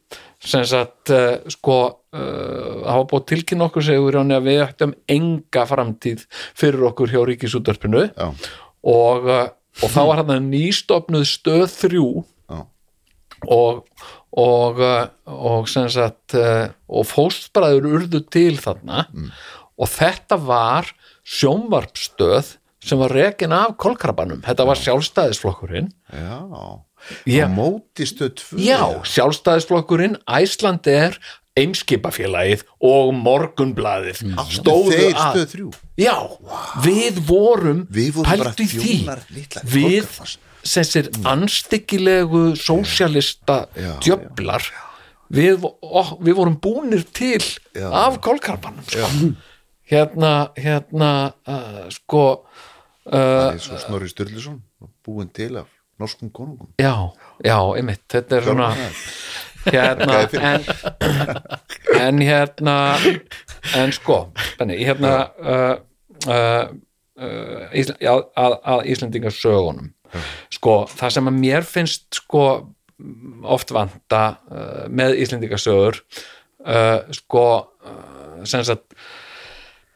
sem 0.48 0.64
sagt 0.70 1.12
uh, 1.12 1.34
sko 1.50 1.78
uh, 1.84 2.82
það 2.86 2.98
var 3.00 3.06
búið 3.12 3.28
tilkynna 3.32 3.68
okkur 3.68 3.84
segur 3.84 4.18
að 4.22 4.34
við 4.46 4.60
ættum 4.64 4.94
enga 5.10 5.64
framtíð 5.68 6.24
fyrir 6.56 6.88
okkur 6.88 7.12
hjá 7.12 7.20
Ríkisúttarpinu 7.28 8.06
og, 8.16 9.28
uh, 9.28 9.48
og 9.82 9.92
þá 9.92 10.00
var 10.08 10.22
hann 10.22 10.48
nýstofnuð 10.52 11.26
stöð 11.28 11.66
þrjú. 11.74 12.08
Já. 12.48 12.62
og 13.54 13.84
og, 14.32 14.80
uh, 14.82 15.08
og 15.26 15.68
sagt 15.70 16.36
uh, 16.36 16.68
og 16.88 17.06
fóstbræður 17.08 17.88
urðu 17.98 18.22
til 18.28 18.58
þarna. 18.60 19.06
Og 19.78 19.90
þetta 19.92 20.38
var 20.42 20.90
sjónvarpstöð 21.28 22.56
sem 22.88 23.00
var 23.00 23.12
rekin 23.12 23.52
af 23.52 23.74
kolkrabanum, 23.80 24.40
þetta 24.46 24.66
var 24.68 24.78
sjálfstæðisflokkurinn. 24.80 25.90
Já, 26.14 26.38
á 26.46 27.46
móti 27.52 28.06
stöð 28.08 28.32
tvö. 28.40 28.62
Já, 28.64 28.80
sjálfstæðisflokkurinn, 29.06 30.18
Æslandi 30.26 30.94
er 30.94 31.18
Eimskipafélagið 31.58 32.64
og 32.86 33.12
Morgunblaðið 33.18 34.20
stóðu 34.54 34.94
þeir 34.94 35.18
að 35.18 35.40
Já, 35.98 36.14
við 36.84 37.18
vorum, 37.26 37.86
Við 37.90 38.12
vorum 38.18 38.28
pældu 38.30 38.66
í 38.66 38.68
því. 38.74 38.98
við. 39.66 40.12
Þessir 40.66 41.10
anstyggilegu 41.28 42.42
sósialista 42.58 43.64
Já, 43.76 43.92
djöflar 44.04 44.64
við, 45.32 45.64
við 46.24 46.38
vorum 46.38 46.58
búnir 46.62 47.04
til 47.12 47.42
Já. 47.76 47.88
af 47.92 48.20
kolkarbanum 48.24 48.86
sko. 48.88 49.32
hérna 49.88 50.32
hérna 50.56 51.10
uh, 51.48 51.82
sko 51.92 52.24
uh, 53.12 53.56
svo 53.60 53.80
Snorri 53.80 54.08
Sturluson 54.08 54.62
búin 55.04 55.30
til 55.32 55.56
af 55.56 55.68
norskum 55.98 56.30
konungum. 56.30 56.68
Já, 56.78 57.10
já, 57.44 57.58
einmitt 57.76 58.04
þetta 58.12 58.36
er 58.38 58.44
svona 58.46 58.68
hérna 59.66 60.18
en, 60.38 60.64
en 62.00 62.22
hérna 62.22 62.76
en 63.76 63.92
sko 63.92 64.20
benni, 64.58 64.78
hérna 64.86 65.14
uh, 65.42 65.74
uh, 66.28 66.68
uh, 67.18 67.64
að, 67.74 68.58
að 68.62 68.84
Íslendingasögunum 68.94 69.90
sko, 70.54 70.80
það 70.90 71.14
sem 71.16 71.30
að 71.30 71.38
mér 71.44 71.68
finnst 71.68 72.20
sko 72.22 72.44
oft 73.46 73.70
vanta 73.74 74.22
uh, 74.50 74.84
með 74.90 75.16
Íslendingasögur 75.22 76.00
uh, 76.66 77.00
sko 77.14 77.44
uh, 77.62 78.42
sem 78.48 78.64
sagt 78.66 78.96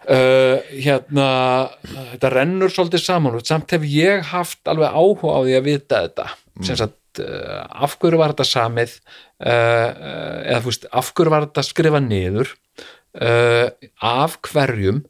uh, 0.06 0.62
hérna 0.70 1.28
þetta 2.14 2.32
rennur 2.36 2.72
svolítið 2.72 3.04
saman 3.04 3.38
og 3.38 3.46
samt 3.46 3.74
hef 3.74 3.86
ég 3.90 4.22
haft 4.32 4.70
alveg 4.70 4.94
áhuga 4.94 5.34
á 5.34 5.40
því 5.42 5.58
að 5.58 5.68
vita 5.68 6.02
þetta. 6.06 6.28
Sem 6.62 6.78
sagt 6.78 7.22
uh, 7.24 7.62
af 7.82 7.98
hverju 7.98 8.20
var 8.20 8.34
þetta 8.36 8.48
samið 8.52 8.96
uh, 8.98 9.88
eða 10.46 10.60
þú 10.62 10.70
veist, 10.70 10.90
af 10.92 11.12
hverju 11.16 11.34
var 11.34 11.48
þetta 11.48 11.70
skrifa 11.70 12.02
niður 12.04 12.56
af 13.12 14.38
hverjum 14.48 15.02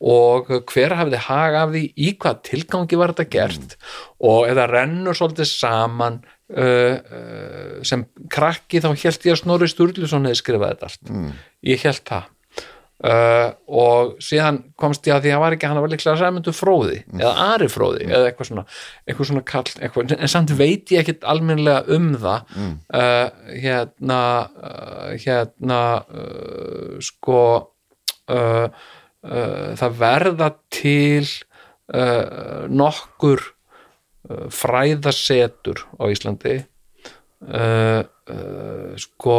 og 0.00 0.50
hver 0.72 0.96
hafði 0.98 1.20
haga 1.26 1.64
af 1.64 1.74
því 1.74 1.84
í 1.96 2.12
hvað 2.20 2.40
tilgangi 2.50 3.00
var 3.00 3.14
þetta 3.14 3.30
gert? 3.32 3.76
Og 4.20 4.46
eða 4.50 4.68
rennur 4.70 5.16
svolítið 5.16 5.48
saman 5.50 6.20
uh, 6.52 6.94
uh, 7.00 7.76
sem 7.86 8.04
krakki 8.32 8.82
þá 8.84 8.90
held 8.92 9.28
ég 9.28 9.36
að 9.36 9.42
Snorri 9.42 9.68
Sturluson 9.72 10.28
hefði 10.28 10.40
skrifað 10.42 10.74
þetta 10.74 10.90
allt. 10.90 11.12
Ég 11.66 11.86
held 11.88 12.02
það. 12.08 12.32
Uh, 12.96 13.50
og 13.68 14.14
síðan 14.24 14.62
komst 14.80 15.04
ég 15.04 15.12
að 15.12 15.26
því 15.26 15.28
að 15.28 15.34
hann 15.34 15.42
var 15.42 15.54
ekki 15.58 15.68
hann 15.68 15.80
var 15.84 15.90
líklega 15.92 16.16
sæmundu 16.16 16.52
fróði 16.56 17.02
eða 17.18 17.32
Ari 17.52 17.66
fróði 17.68 18.06
eða 18.08 18.30
eitthvað 18.30 18.48
svona, 18.48 18.62
eitthvað 19.04 19.28
svona 19.28 19.42
kall, 19.50 19.72
eitthvað, 19.84 20.14
en 20.16 20.32
samt 20.32 20.54
veit 20.56 20.94
ég 20.94 21.02
ekkit 21.02 21.26
almennlega 21.28 21.84
um 21.92 22.06
það. 22.22 22.54
Uh, 22.88 23.52
hérna 23.52 24.20
uh, 24.48 25.10
hérna 25.20 25.80
uh, 26.08 26.96
sko 27.04 27.42
það 29.80 30.00
verða 30.00 30.48
til 30.72 31.26
uh, 31.26 32.66
nokkur 32.70 33.42
uh, 33.42 34.46
fræðasetur 34.52 35.86
á 36.00 36.04
Íslandi. 36.10 36.58
Sko 38.96 39.34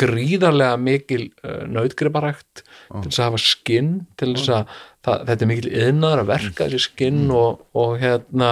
gríðarlega 0.00 0.78
mikil 0.80 1.26
nautgriparækt 1.68 2.62
til 2.64 3.02
þess 3.04 3.20
að 3.20 3.26
hafa 3.28 3.40
skinn 3.44 3.90
til 4.18 4.30
þess 4.32 4.48
að 4.56 4.72
það, 5.04 5.20
þetta 5.28 5.44
er 5.44 5.50
mikil 5.50 5.70
yðnaður 5.84 6.22
að 6.22 6.30
verka 6.32 6.66
þessi 6.66 6.80
skinn 6.86 7.20
og, 7.36 7.60
og 7.76 7.94
hérna 8.00 8.50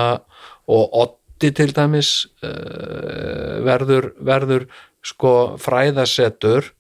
og 0.71 0.99
Oddi 1.01 1.51
til 1.57 1.71
dæmis 1.77 2.13
uh, 2.45 3.61
verður, 3.67 4.13
verður 4.25 4.69
sko 5.05 5.35
fræðasetur. 5.61 6.71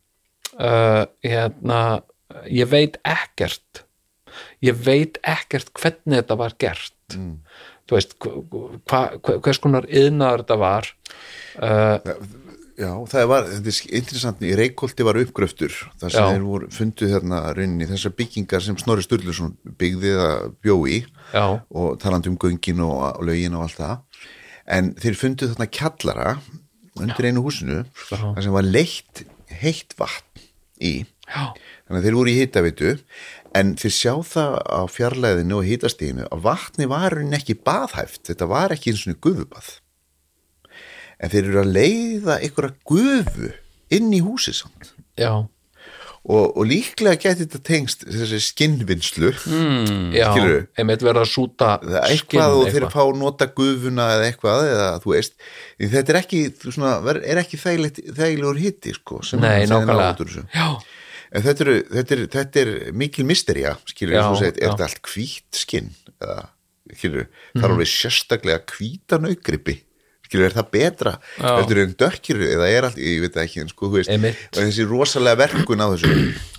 Uh, 0.55 1.03
hérna 1.27 2.05
ég 2.51 2.71
veit 2.71 2.99
ekkert. 3.07 3.85
Ég 4.65 4.79
veit 4.87 5.21
ekkert 5.23 5.71
hvernig 5.79 6.23
þetta 6.23 6.39
var 6.41 6.57
gert. 6.59 7.19
Þú 7.85 7.99
veist 7.99 8.17
hva, 8.23 8.71
hva, 8.89 9.03
hvers 9.45 9.61
konar 9.61 9.85
yðnaður 9.93 10.43
þetta 10.43 10.57
var 10.57 10.87
uh, 11.61 12.15
Já, 12.75 12.91
það 13.07 13.27
var, 13.31 13.45
þetta 13.53 13.71
er 13.71 13.99
interessant 14.01 14.41
í 14.43 14.55
Reykholti 14.59 15.05
var 15.07 15.19
uppgröftur 15.21 15.75
þar 16.01 16.11
sem 16.11 16.25
Já. 16.25 16.31
þeir 16.33 16.47
voru 16.49 16.71
fundu 16.75 17.11
þarna 17.13 17.41
rauninni 17.55 17.87
þessar 17.87 18.15
byggingar 18.19 18.65
sem 18.65 18.79
Snorri 18.81 19.05
Sturluson 19.05 19.53
byggði 19.79 20.15
að 20.19 20.49
bjó 20.65 20.77
í 20.91 20.97
já, 21.05 21.45
og 21.55 22.01
talandi 22.03 22.33
um 22.33 22.39
göngin 22.41 22.83
og, 22.83 23.21
lögin 23.23 23.55
og 23.55 23.69
allt 23.69 23.79
það. 23.79 24.25
En 24.75 24.91
þeir 24.99 25.21
fundu 25.21 25.51
þarna 25.53 25.69
kjallara 25.79 26.35
undir 26.99 27.29
einu 27.31 27.45
húsinu 27.45 27.85
þar 28.09 28.43
sem 28.43 28.57
var 28.57 28.67
leitt 28.67 29.23
heitt 29.61 29.95
vatn 30.01 30.43
í. 30.83 30.95
Já, 31.31 31.53
þannig 31.85 32.01
að 32.01 32.07
þeir 32.09 32.19
voru 32.19 32.33
í 32.33 32.37
hitavitu 32.41 32.93
en 33.55 33.73
þeir 33.79 33.95
sjá 33.95 34.13
það 34.33 34.59
á 34.67 34.81
fjarlæðinu 34.91 35.59
og 35.61 35.69
hitastíðinu 35.69 36.29
að 36.31 36.45
vatni 36.49 36.91
var 36.91 37.15
rauninni 37.15 37.39
ekki 37.39 37.59
baðhæft, 37.67 38.23
þetta 38.31 38.51
var 38.51 38.75
ekki 38.75 38.95
eins 38.95 39.07
og 39.11 39.21
gufubað. 39.23 39.73
En 41.23 41.31
þeir 41.31 41.51
eru 41.51 41.61
að 41.63 41.75
leiða 41.77 42.39
einhverja 42.41 42.75
gufu 42.89 43.53
inn 43.95 44.11
í 44.17 44.23
húsið 44.25 44.65
samt. 44.65 44.95
Já, 45.21 45.45
og, 46.25 46.57
og 46.57 46.65
líklega 46.69 47.19
geti 47.21 47.45
þetta 47.45 47.61
tengst 47.69 48.05
þessi 48.09 48.41
skinnvinnslu 48.47 49.31
mm, 49.31 50.15
já. 50.17 50.31
einmitt 50.81 51.05
verða 51.05 51.25
að 51.27 51.33
súta 51.35 51.75
það 51.83 51.99
er 52.01 52.15
eitthvað 52.15 52.57
og 52.59 52.71
þeir 52.73 52.87
fá 52.95 53.03
nota 53.19 53.49
gufuna 53.53 54.09
eða 54.17 54.29
eitthvað 54.31 54.69
eða 54.71 54.89
þú 55.05 55.13
veist 55.13 55.37
þetta 55.83 56.15
er 56.15 56.21
ekki, 56.23 56.43
þú 56.63 56.75
svona, 56.79 56.95
er 57.21 57.43
ekki 57.43 57.61
þægilegt, 57.61 58.03
þægilegur 58.17 58.63
hitti 58.63 58.95
sko 58.97 59.21
sem 59.27 59.43
Nei, 59.45 59.67
sem 59.67 59.75
þeir 59.77 59.85
ná 59.85 59.93
nákvæmlega. 59.93 60.15
út 60.15 60.25
úr 60.25 60.33
þessu. 60.33 60.47
já, 60.55 60.69
en 61.35 61.43
þetta, 61.45 61.65
eru, 61.67 61.77
þetta, 61.93 62.15
er, 62.19 62.27
þetta 62.37 62.63
er 62.65 62.73
mikil 63.05 63.25
misterja 63.29 63.77
skilur 63.91 64.15
Já, 64.21 64.27
segir, 64.39 64.61
er 64.63 64.71
þetta 64.75 64.89
allt 64.91 65.03
hvít 65.13 65.63
skinn 65.65 65.91
eða 66.21 66.45
skilur, 66.95 67.27
það 67.27 67.59
Mhm. 67.59 67.65
er 67.65 67.75
alveg 67.75 67.91
sérstaklega 67.91 68.61
hvíta 68.75 69.19
naugripi 69.19 69.79
skilur, 70.25 70.47
er 70.49 70.55
það 70.57 70.71
betra 70.73 71.13
þetta 71.39 71.75
er 71.77 71.95
dökkir 72.01 72.43
eða 72.49 72.67
er 72.73 72.87
allt, 72.89 72.97
ég 72.99 73.21
veit 73.25 73.35
það 73.37 73.45
ekki 73.49 73.61
en 73.65 73.69
sko, 73.73 73.89
þú 73.91 73.99
veist, 74.01 74.11
þessi 74.57 74.87
rosalega 74.89 75.41
verkun 75.45 75.83
á 75.85 75.87
þessu 75.93 76.13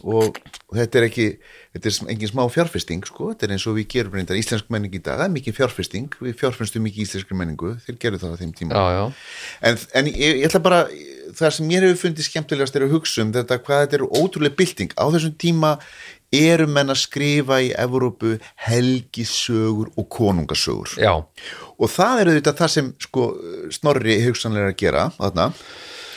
og, 0.05 0.37
og 0.69 0.77
þetta 0.79 0.99
er 1.01 1.07
ekki 1.09 1.27
þetta 1.75 1.89
er 1.91 2.11
engin 2.13 2.29
smá 2.31 2.43
fjárfesting 2.53 3.03
sko, 3.09 3.31
þetta 3.33 3.47
er 3.49 3.53
eins 3.57 3.65
og 3.67 3.75
við 3.75 3.87
gerum 3.95 4.13
reyndar 4.15 4.37
íslensk 4.39 4.69
menning 4.71 4.93
í 4.95 5.01
dag 5.03 5.17
það 5.19 5.25
er 5.27 5.33
mikið 5.35 5.57
fjárfesting, 5.59 6.07
við 6.23 6.37
fjárfestum 6.39 6.85
mikið 6.87 7.03
íslenskri 7.07 7.35
menningu, 7.41 7.73
þeir 7.85 7.97
gerðu 7.99 8.21
það 8.21 8.31
á 8.31 8.39
þeim 8.39 8.53
tíma. 8.55 8.71
Já, 8.79 8.85
já, 8.95 9.05
en, 9.71 9.79
en 9.99 10.05
ég, 10.13 10.37
ég 10.39 10.47
ætla 10.47 10.61
bara 10.63 10.79
það 11.35 11.55
sem 11.57 11.69
mér 11.69 11.87
hefur 11.87 12.01
fundið 12.05 12.27
skemmtilegast 12.29 12.77
er 12.77 12.85
að 12.87 12.93
hugsa 12.95 13.23
um 13.23 13.33
þetta 13.35 13.59
hvað 13.63 13.81
þetta 13.83 13.97
er 13.99 14.05
ótrúlega 14.21 14.59
bylting. 14.59 14.93
Á 14.97 15.05
þessum 15.13 15.35
tíma 15.41 15.71
eru 16.35 16.67
menn 16.67 16.91
að 16.91 17.01
skrifa 17.03 17.59
í 17.63 17.71
Evrópu 17.79 18.35
helgisögur 18.67 19.91
og 19.95 20.07
konungasögur. 20.11 20.95
Já, 20.99 21.13
og 21.21 21.91
það 21.91 22.21
er 22.21 22.31
auðvitað 22.31 22.61
það 22.61 22.73
sem 22.75 22.93
sko, 23.05 23.27
Snorri 23.75 24.17
hugsanlega 24.25 24.73
að 24.73 24.79
gera 24.81 25.09
þarna 25.19 25.51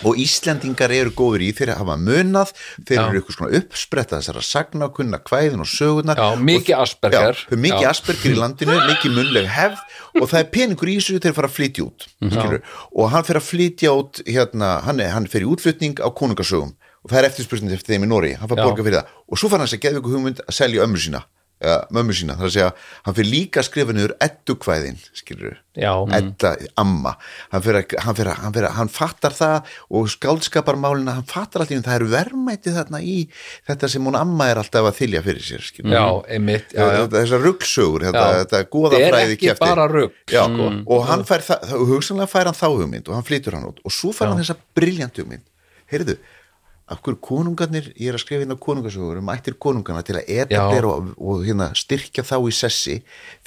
og 0.07 0.19
Íslendingar 0.23 0.93
eru 0.95 1.13
góður 1.17 1.45
í 1.47 1.51
þeir 1.57 1.73
hafa 1.79 1.97
munað, 2.01 2.53
þeir 2.87 3.01
eru 3.03 3.21
eitthvað 3.21 3.37
svona 3.37 3.61
uppspretta 3.61 4.21
þessara 4.21 4.45
sagna, 4.47 4.91
kunna 4.95 5.21
kvæðin 5.23 5.65
og 5.65 5.71
sögurnar. 5.71 6.21
Já, 6.21 6.43
mikið 6.51 6.83
Asperger. 6.83 7.41
Já, 7.43 7.61
mikið 7.67 7.87
Já. 7.87 7.93
Asperger 7.93 8.35
í 8.35 8.39
landinu, 8.39 8.77
mikið 8.91 9.17
munleg 9.19 9.49
hefð 9.55 10.21
og 10.23 10.29
það 10.31 10.41
er 10.43 10.51
peningur 10.55 10.93
í 10.93 10.99
þessu 10.99 11.23
þeir 11.23 11.39
fara 11.39 11.51
að 11.51 11.57
flytja 11.57 11.87
út 11.87 12.07
skilur, 12.19 12.61
og 12.95 13.11
hann 13.15 13.27
fer 13.29 13.41
að 13.41 13.49
flytja 13.49 13.95
út 13.95 14.23
hérna, 14.27 14.75
hann, 14.87 15.03
er, 15.03 15.15
hann 15.15 15.29
fer 15.31 15.47
í 15.47 15.51
útflutning 15.51 15.99
á 16.03 16.09
konungasögum. 16.11 16.75
Og 17.07 17.13
það 17.13 17.21
er 17.21 17.29
eftirspurning 17.31 17.75
eftir 17.77 17.95
þeim 17.95 18.09
í 18.09 18.11
Nóri 18.11 18.33
hann 18.37 18.51
fær 18.51 18.59
Já. 18.59 18.65
borga 18.67 18.85
fyrir 18.85 18.99
það. 18.99 19.13
Og 19.31 19.41
svo 19.41 19.51
fær 19.53 19.63
hann 19.63 19.71
sér 19.71 19.81
geðveiku 19.85 20.15
hugmynd 20.17 20.43
að 20.45 20.57
selja 20.59 20.83
ömmu 20.85 20.99
sína 21.01 21.23
ja, 21.61 21.77
mömmu 21.91 22.15
sína, 22.15 22.37
það 22.39 22.45
er 22.45 22.49
að 22.51 22.55
segja 22.55 22.69
hann 23.07 23.15
fyrir 23.17 23.31
líka 23.33 23.61
að 23.63 23.67
skrifa 23.69 23.95
niður 23.97 24.13
eddukvæðin 24.27 24.99
skilur 25.19 25.57
Já. 25.79 25.93
edda, 26.17 26.53
amma. 26.79 27.13
Hann, 27.53 27.63
fyrir 27.63 28.31
að, 28.33 28.69
hann, 28.77 28.91
fattar 28.91 29.35
það 29.35 29.69
og 29.95 30.09
skáldskaparmálina, 30.11 31.15
hann 31.19 31.27
fattar 31.29 31.63
alltaf 31.65 31.85
það 31.87 31.99
eru 32.01 32.09
verðmæti 32.15 32.73
þarna 32.75 33.01
í 33.03 33.17
þetta 33.69 33.91
sem 33.93 34.07
hún 34.09 34.19
amma 34.19 34.49
er 34.53 34.61
alltaf 34.63 34.89
að 34.91 34.97
þylja 35.01 35.23
fyrir 35.27 35.45
sér 35.49 35.67
skilur 35.67 35.95
já, 35.95 36.05
einmitt 36.35 36.75
já, 36.75 36.81
já. 36.83 36.89
Þetta- 37.03 37.19
þessar 37.23 37.45
ruggsögur, 37.47 38.07
þetta, 38.09 38.25
þetta 38.39 38.57
Það 38.59 38.65
er 38.65 38.71
goðafræði 38.75 39.37
ekki 39.37 39.47
kjafti. 39.49 39.67
bara 39.67 39.87
rugl, 39.93 40.13
Já, 40.31 40.43
sko. 40.47 40.71
og 40.97 41.07
hann 41.11 41.25
fær 41.29 41.47
það, 41.47 41.77
hugsanlega 41.93 42.33
fær 42.35 42.51
hann 42.51 42.59
þá 42.59 42.67
hugmynd 42.75 43.09
og 43.09 43.15
hann 43.19 43.29
flytur 43.31 43.59
hann 43.59 43.69
út 43.71 43.79
og 43.85 43.95
svo 43.95 44.11
fær 44.15 44.33
hann 44.33 44.43
þessa 44.43 44.57
briljant 44.75 45.17
hugmynd. 45.23 45.47
Heyrðu, 45.89 46.19
af 46.89 47.03
hverju 47.05 47.19
konungarnir 47.21 47.91
ég 47.95 48.09
er 48.09 48.17
að 48.17 48.23
skrifa 48.23 48.43
hérna 48.43 48.57
konungasögur 48.61 49.21
um 49.21 49.31
ættir 49.33 49.59
konungarna 49.61 50.01
til 50.07 50.17
að 50.17 50.31
etablera 50.41 50.93
og, 50.95 51.11
og 51.21 51.43
hérna, 51.45 51.69
styrkja 51.77 52.25
þá 52.25 52.37
í 52.41 52.55
sessi 52.57 52.97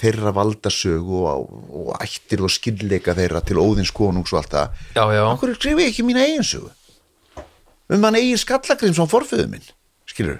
þeirra 0.01 0.33
valdasögu 0.37 1.23
og, 1.31 1.55
og 1.81 1.89
ættir 1.97 2.43
og 2.45 2.53
skillleika 2.53 3.15
þeirra 3.17 3.41
til 3.45 3.57
óðins 3.61 3.93
konungs 3.95 4.33
og 4.35 4.43
allt 4.43 4.53
það. 4.53 4.85
Já, 4.93 5.03
já. 5.17 5.23
af 5.25 5.41
hverju 5.41 5.57
skrifa 5.57 5.85
ég 5.85 5.91
ekki 5.93 6.05
mína 6.05 6.25
eigin 6.27 6.45
sögu? 6.45 6.69
Um 7.91 8.05
hann 8.07 8.19
eigin 8.21 8.39
skallagrim 8.39 8.93
sem 8.95 9.09
forföðu 9.09 9.49
minn 9.51 9.65
skilur, 10.11 10.39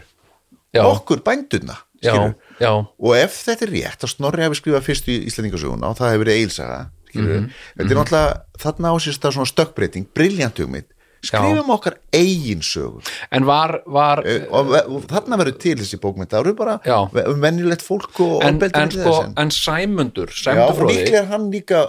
Já. 0.76 0.84
okkur 0.86 1.24
bændurna 1.26 1.78
já, 2.02 2.14
skilur 2.14 2.34
já, 2.62 2.72
og 2.86 3.18
ef 3.18 3.41
þetta 3.47 3.68
er 3.68 3.76
rétt 3.76 4.06
að 4.06 4.14
Snorri 4.14 4.45
hafi 4.45 4.60
skrifað 4.60 4.88
fyrst 4.88 5.10
í 5.12 5.18
Íslandingasöguna 5.30 5.91
og 5.91 5.99
það 5.99 6.14
hefur 6.14 6.26
verið 6.26 6.41
eilsaga 6.41 6.80
skilur, 7.10 7.45
þetta 7.76 7.89
er 7.89 7.99
náttúrulega 7.99 8.64
þarna 8.64 8.93
á 8.93 8.95
sér 9.02 9.18
stað 9.18 9.38
svona 9.38 9.52
stökkbreyting, 9.52 10.10
briljant 10.16 10.62
hugmynd 10.62 10.89
skrifum 11.24 11.69
okkar 11.76 11.95
eigin 12.17 12.61
sögur 12.65 13.05
en 13.32 13.45
var, 13.45 13.82
var 13.86 14.24
Eh, 14.26 14.45
og, 14.49 14.72
og 14.74 15.05
þarna 15.11 15.38
verður 15.41 15.57
til 15.61 15.76
þessi 15.82 15.99
bókmynd 16.01 16.32
það 16.32 16.45
eru 16.45 16.53
bara 16.57 16.80
Já. 16.86 16.97
venjulegt 17.43 17.86
fólk 17.86 18.19
og 18.26 18.43
en, 18.47 18.57
en, 18.74 18.91
sko, 18.91 19.15
en- 19.38 19.51
Sæmundur 19.55 20.32
Já, 20.34 20.41
Sæmundur 20.43 20.80
fróði 20.82 20.97
líklega 20.97 21.26
hann 21.30 21.49
líka 21.53 21.84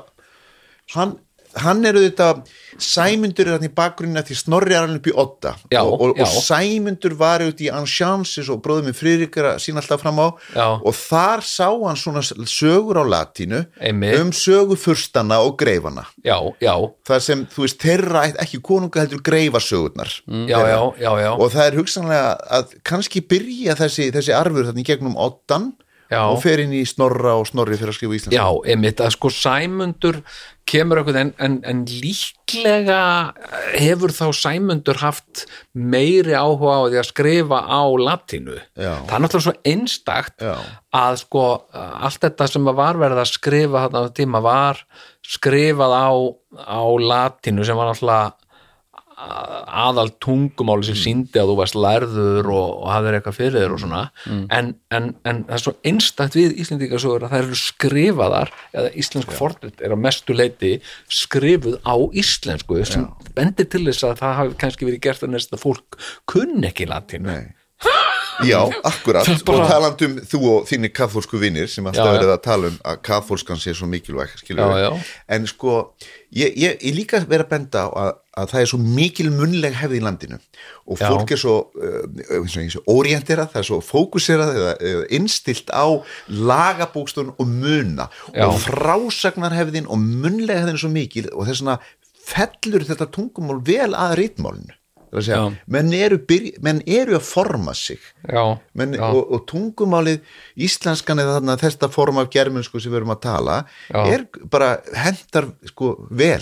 hann, 0.94 1.16
hann 1.60 1.84
er 1.84 1.98
auðvitað 1.98 2.44
Sæmundur 2.82 3.48
er 3.50 3.56
hann 3.58 3.66
í 3.66 3.70
bakgrunni 3.76 4.22
því 4.24 4.36
Snorri 4.38 4.72
er 4.74 4.86
hann 4.86 4.96
upp 4.96 5.08
í 5.10 5.12
Odda 5.20 5.52
Já, 5.72 5.82
og, 5.84 6.00
og, 6.00 6.14
já. 6.16 6.24
og 6.24 6.44
Sæmundur 6.46 7.14
var 7.20 7.42
auðvitað 7.44 7.66
í 7.66 7.70
Ansjansis 7.76 8.48
og 8.52 8.62
bróðum 8.64 8.88
minn 8.88 8.96
Friðrik 8.96 9.36
er 9.42 9.50
að 9.50 9.60
sína 9.66 9.82
alltaf 9.82 10.00
fram 10.00 10.20
á 10.24 10.28
Já. 10.56 10.66
og 10.80 10.96
þar 10.96 11.44
sá 11.44 11.68
hann 11.68 12.00
svona 12.00 12.22
sögur 12.48 13.02
á 13.02 13.04
latínu 13.04 13.60
Einmitt. 13.80 14.16
um 14.22 14.32
sögu 14.32 14.78
furstana 14.80 15.42
og 15.44 15.58
greifana 15.60 16.06
já, 16.24 16.38
já, 16.64 16.72
það 17.08 17.20
sem, 17.28 17.44
þú 17.52 17.66
veist, 17.66 17.80
þeirra 17.82 18.24
ekki 18.46 18.62
konunga 18.64 19.04
heldur 19.04 19.22
greifasögurnar 19.26 20.10
já, 20.48 20.58
já, 20.72 20.80
já, 21.02 21.12
já. 21.26 21.30
og 21.36 21.52
það 21.52 21.66
er 21.68 21.78
hugsanlega 21.82 22.32
að 22.58 22.74
kannski 22.88 23.20
byrja 23.28 23.76
þessi, 23.82 24.08
þessi 24.14 24.34
arfur 24.36 24.70
þannig 24.70 24.88
gegnum 24.88 25.18
Oddan 25.20 25.72
Já. 26.12 26.22
og 26.28 26.42
fer 26.44 26.60
inn 26.62 26.74
í 26.76 26.82
Snorra 26.88 27.38
og 27.40 27.46
Snorri 27.48 27.78
fyrir 27.80 27.94
að 27.94 27.98
skrifa 27.98 28.18
íslensk 28.18 28.36
Já, 28.36 28.46
einmitt 28.68 29.00
að 29.00 29.14
sko 29.16 29.30
Sæmundur 29.32 30.18
kemur 30.68 31.00
eitthvað 31.00 31.18
en, 31.22 31.30
en, 31.42 31.56
en 31.68 31.80
líklega 31.88 33.00
hefur 33.80 34.14
þá 34.14 34.26
Sæmundur 34.36 35.00
haft 35.02 35.46
meiri 35.72 36.36
áhuga 36.36 36.76
á 36.76 36.82
því 36.86 37.00
að 37.00 37.08
skrifa 37.08 37.62
á 37.66 37.82
latínu. 37.98 38.58
Já. 38.76 38.92
Það 39.08 39.16
er 39.16 39.24
náttúrulega 39.24 39.46
svo 39.48 39.72
einstakt 39.72 40.44
Já. 40.44 40.54
að 41.02 41.18
sko 41.24 41.46
allt 41.72 42.22
þetta 42.28 42.50
sem 42.52 42.70
var 42.70 43.00
verið 43.00 43.24
að 43.24 43.32
skrifa 43.32 43.86
þarna 43.86 44.04
á 44.06 44.16
tíma 44.20 44.44
var 44.44 44.84
skrifað 45.26 45.96
á, 45.96 46.10
á 46.62 46.82
latínu 47.10 47.66
sem 47.66 47.78
var 47.78 47.92
náttúrulega 47.92 48.32
aðal 49.82 50.08
tungumáli 50.22 50.86
sem 50.88 50.98
síndi 50.98 51.40
að 51.40 51.52
þú 51.52 51.56
varst 51.60 51.78
lærður 51.78 52.50
og, 52.52 52.66
og 52.82 52.90
hafðir 52.92 53.18
eitthvað 53.18 53.38
fyrir 53.38 53.58
þér 53.58 53.76
og 53.76 53.82
svona. 53.82 54.02
En, 54.58 54.72
en, 54.94 55.08
en 55.28 55.40
það 55.48 55.56
er 55.56 55.64
svo 55.64 55.74
einstakt 55.92 56.36
við 56.38 56.58
Íslendingasögur 56.62 57.26
að 57.26 57.34
það 57.34 57.44
eru 57.46 57.60
skrifaðar 57.62 58.52
eða 58.72 58.92
íslensk 59.04 59.34
fornrit 59.38 59.82
er 59.82 59.94
á 59.94 59.98
mestu 59.98 60.36
leiti 60.36 60.74
skrifuð 61.10 61.78
á 61.86 61.94
íslensku 62.22 62.82
sem 62.88 63.08
bendir 63.36 63.70
til 63.72 63.84
þess 63.88 64.08
að 64.08 64.20
það 64.22 64.38
hafi 64.40 64.60
kannski 64.64 64.88
verið 64.88 65.04
gert 65.08 65.26
að 65.26 65.34
næsta 65.36 65.60
fólk 65.60 66.00
kunn 66.30 66.62
ekki 66.66 66.88
latínu. 66.90 67.28
Nei. 67.32 67.61
Já, 68.48 68.60
akkurat. 68.84 69.28
Bara- 69.46 69.62
og 69.62 69.70
talandi 69.70 70.08
um 70.08 70.16
þú 70.32 70.40
og 70.52 70.66
þínir 70.70 70.92
kathólsku 70.96 71.38
vinnir 71.42 71.68
sem 71.70 71.86
alltaf 71.86 72.08
Já, 72.08 72.16
verið 72.18 72.32
að 72.34 72.42
tala 72.42 72.72
um 72.72 72.80
að 72.84 72.98
kathólskan 73.08 73.60
sé 73.62 73.74
svo 73.76 73.86
mikilvæg 73.90 74.34
skilur 74.40 74.74
Já, 74.80 74.90
en 75.28 75.46
sko 75.50 75.76
ég, 76.32 76.52
ég, 76.56 76.76
ég 76.80 76.96
líka 76.96 77.20
verið 77.24 77.46
að 77.46 77.52
benda 77.52 77.84
á 77.84 77.88
að, 77.92 78.12
að 78.42 78.52
það 78.52 78.60
er 78.64 78.70
svo 78.72 78.80
mikil 78.82 79.30
munleg 79.34 79.74
hefði 79.76 80.00
í 80.00 80.04
landinu. 80.06 80.38
Og 80.88 80.98
fólk 80.98 81.32
er 81.36 81.40
svo, 81.42 81.56
uh, 81.76 82.68
svo 82.72 82.82
orienterað, 82.88 83.52
það 83.52 83.62
er 83.62 83.68
svo 83.68 83.80
fókuserað 83.84 84.54
eða, 84.56 84.74
eða 84.80 85.06
innstilt 85.18 85.72
á 85.72 85.86
lagabókstun 86.28 87.34
og 87.36 87.46
muna. 87.48 88.08
Og 88.32 88.60
frásagnarhefðin 88.64 89.88
og 89.92 90.00
munlega 90.00 90.62
hefðin 90.62 90.78
er 90.78 90.84
svo 90.86 90.92
mikil 90.92 91.28
og 91.32 91.46
þess 91.48 91.62
vegna 91.64 91.78
fellur 92.22 92.86
þetta 92.86 93.10
tungumál 93.12 93.60
vel 93.66 93.92
að 93.98 94.16
rítmálinu 94.20 94.76
segja, 95.20 95.42
menn 95.66 95.92
eru, 95.92 96.16
byrj, 96.28 96.54
menn 96.64 96.80
eru 96.88 97.18
að 97.18 97.26
forma 97.28 97.74
sig. 97.76 98.00
Já, 98.24 98.58
menn, 98.78 98.94
já, 98.96 99.04
og, 99.12 99.20
og 99.36 99.44
tungumálið 99.50 100.20
íslenskan 100.56 101.20
eða 101.20 101.36
þarna 101.40 101.56
þetta 101.60 101.90
form 101.92 102.22
af 102.22 102.30
germansku 102.32 102.80
sem 102.80 102.92
við 102.92 103.02
erum 103.02 103.12
að 103.12 103.20
tala 103.26 103.58
Já. 103.92 104.00
er 104.14 104.24
bara 104.52 104.78
hendar 104.96 105.50
sko 105.68 105.94
vel 106.10 106.40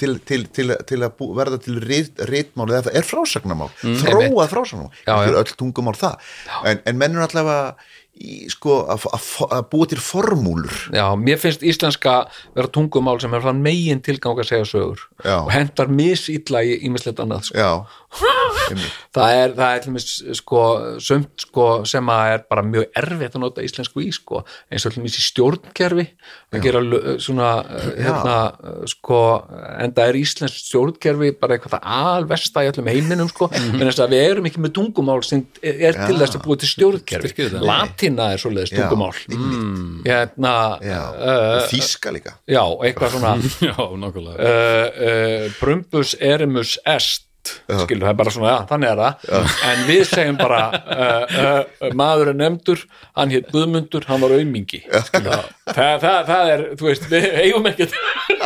til, 0.00 0.18
til, 0.28 0.46
til, 0.52 0.72
til 0.88 1.02
að 1.04 1.14
bú, 1.18 1.30
verða 1.36 1.60
til 1.60 1.76
rit, 1.80 2.16
ritmálið 2.28 2.80
eða 2.82 2.96
er 3.00 3.06
frásagnamál, 3.08 3.70
þróað 3.82 4.50
frásagnamál 4.52 4.90
Mm, 4.92 5.04
Já, 5.06 5.12
ekki 5.12 5.28
já. 5.28 5.30
er 5.30 5.38
öll 5.42 5.54
tungumál 5.60 5.96
það. 5.96 6.18
En, 6.72 6.80
en 6.84 6.98
menn 7.00 7.16
er 7.16 7.24
allavega 7.28 7.74
í, 8.16 8.46
sko, 8.52 8.78
að, 8.92 9.06
búa 9.70 9.88
til 9.90 10.00
formúlur. 10.00 10.76
Já, 10.94 11.04
mér 11.20 11.40
finnst 11.40 11.64
íslenska 11.66 12.14
vera 12.56 12.68
tungumál 12.72 13.20
sem 13.20 13.34
er 13.36 13.44
megin 13.56 14.00
tilgang 14.04 14.38
að 14.40 14.48
segja 14.50 14.68
sögur 14.68 15.02
Já. 15.24 15.42
og 15.42 15.50
hendar 15.52 15.88
misilla 15.92 16.62
í 16.64 16.78
ímislegt 16.88 17.20
annað 17.20 17.50
sko. 17.50 17.58
Já, 18.20 18.76
það 19.16 19.34
er, 19.40 19.54
það 19.56 19.74
er 19.74 19.82
til 19.84 19.92
dæmis, 19.92 20.08
sko, 20.40 20.62
sumt 21.02 21.46
sko, 21.46 21.66
sem 21.88 22.12
að 22.12 22.32
er 22.34 22.44
bara 22.50 22.64
mjög 22.66 23.00
erfitt 23.02 23.36
að 23.38 23.44
nota 23.44 23.64
íslensku 23.66 24.04
í 24.04 24.10
sko, 24.14 24.42
eins 24.70 24.86
og 24.86 24.94
til 24.94 25.02
dæmis 25.02 25.18
í 25.20 25.24
stjórnkerfi 25.26 26.06
að 26.56 26.66
gera 26.66 26.82
svona 27.22 27.50
hérna, 27.96 28.36
sko 28.90 29.20
en 29.76 29.94
það 29.96 30.12
er 30.12 30.20
íslensk 30.20 30.60
stjórnkerfi 30.62 31.32
bara 31.40 31.56
eitthvað 31.56 31.76
það 31.76 32.00
alversta 32.16 32.64
í 32.64 32.70
öllum 32.72 32.90
heiminum 32.92 33.30
sko, 33.32 33.50
en 33.52 33.82
þess 33.82 34.04
að 34.04 34.16
við 34.16 34.26
erum 34.30 34.50
ekki 34.50 34.64
með 34.64 34.74
tungumál 34.80 35.18
sem 35.26 35.44
er 35.62 35.98
til 35.98 36.18
þess 36.20 36.38
að 36.38 36.44
búa 36.46 36.60
til 36.60 36.70
stjórnkerfi. 36.70 37.48
Latína 37.66 38.30
er 38.34 38.42
svoleiðis 38.42 38.72
Já, 38.72 38.82
tungumál. 38.82 39.12
einmitt. 39.28 40.06
hérna 40.06 40.54
já. 40.82 41.00
uh, 41.14 41.56
og 41.56 41.68
þýska 41.70 42.12
líka. 42.14 42.34
Já, 42.46 42.62
eitthvað 42.86 43.16
svona. 43.16 43.34
Já, 43.68 43.76
uh, 43.76 44.32
uh, 44.36 45.46
Brumbus 45.60 46.16
erimus 46.20 46.76
est 46.84 47.25
skilur 47.66 48.06
það 48.06 48.10
er 48.12 48.18
bara 48.20 48.32
svona, 48.34 48.52
já, 48.52 48.58
þannig 48.70 48.90
er 48.90 49.02
það. 49.02 49.52
En 49.68 49.82
við 49.88 50.02
segjum 50.10 50.38
bara 50.40 50.60
uh, 50.76 51.34
uh, 51.42 51.86
maður 51.98 52.32
er 52.32 52.38
nefndur, 52.40 52.82
hann 53.18 53.34
hétt 53.34 53.50
Guðmundur, 53.54 54.06
hann 54.10 54.22
var 54.24 54.34
aumingi 54.36 54.82
skilur. 55.08 55.46
Það, 55.70 55.92
það, 56.04 56.18
það 56.30 56.52
er, 56.54 56.64
þú 56.80 56.90
veist 56.90 57.08
við 57.12 57.28
eigum 57.42 57.70
ekkert 57.70 57.96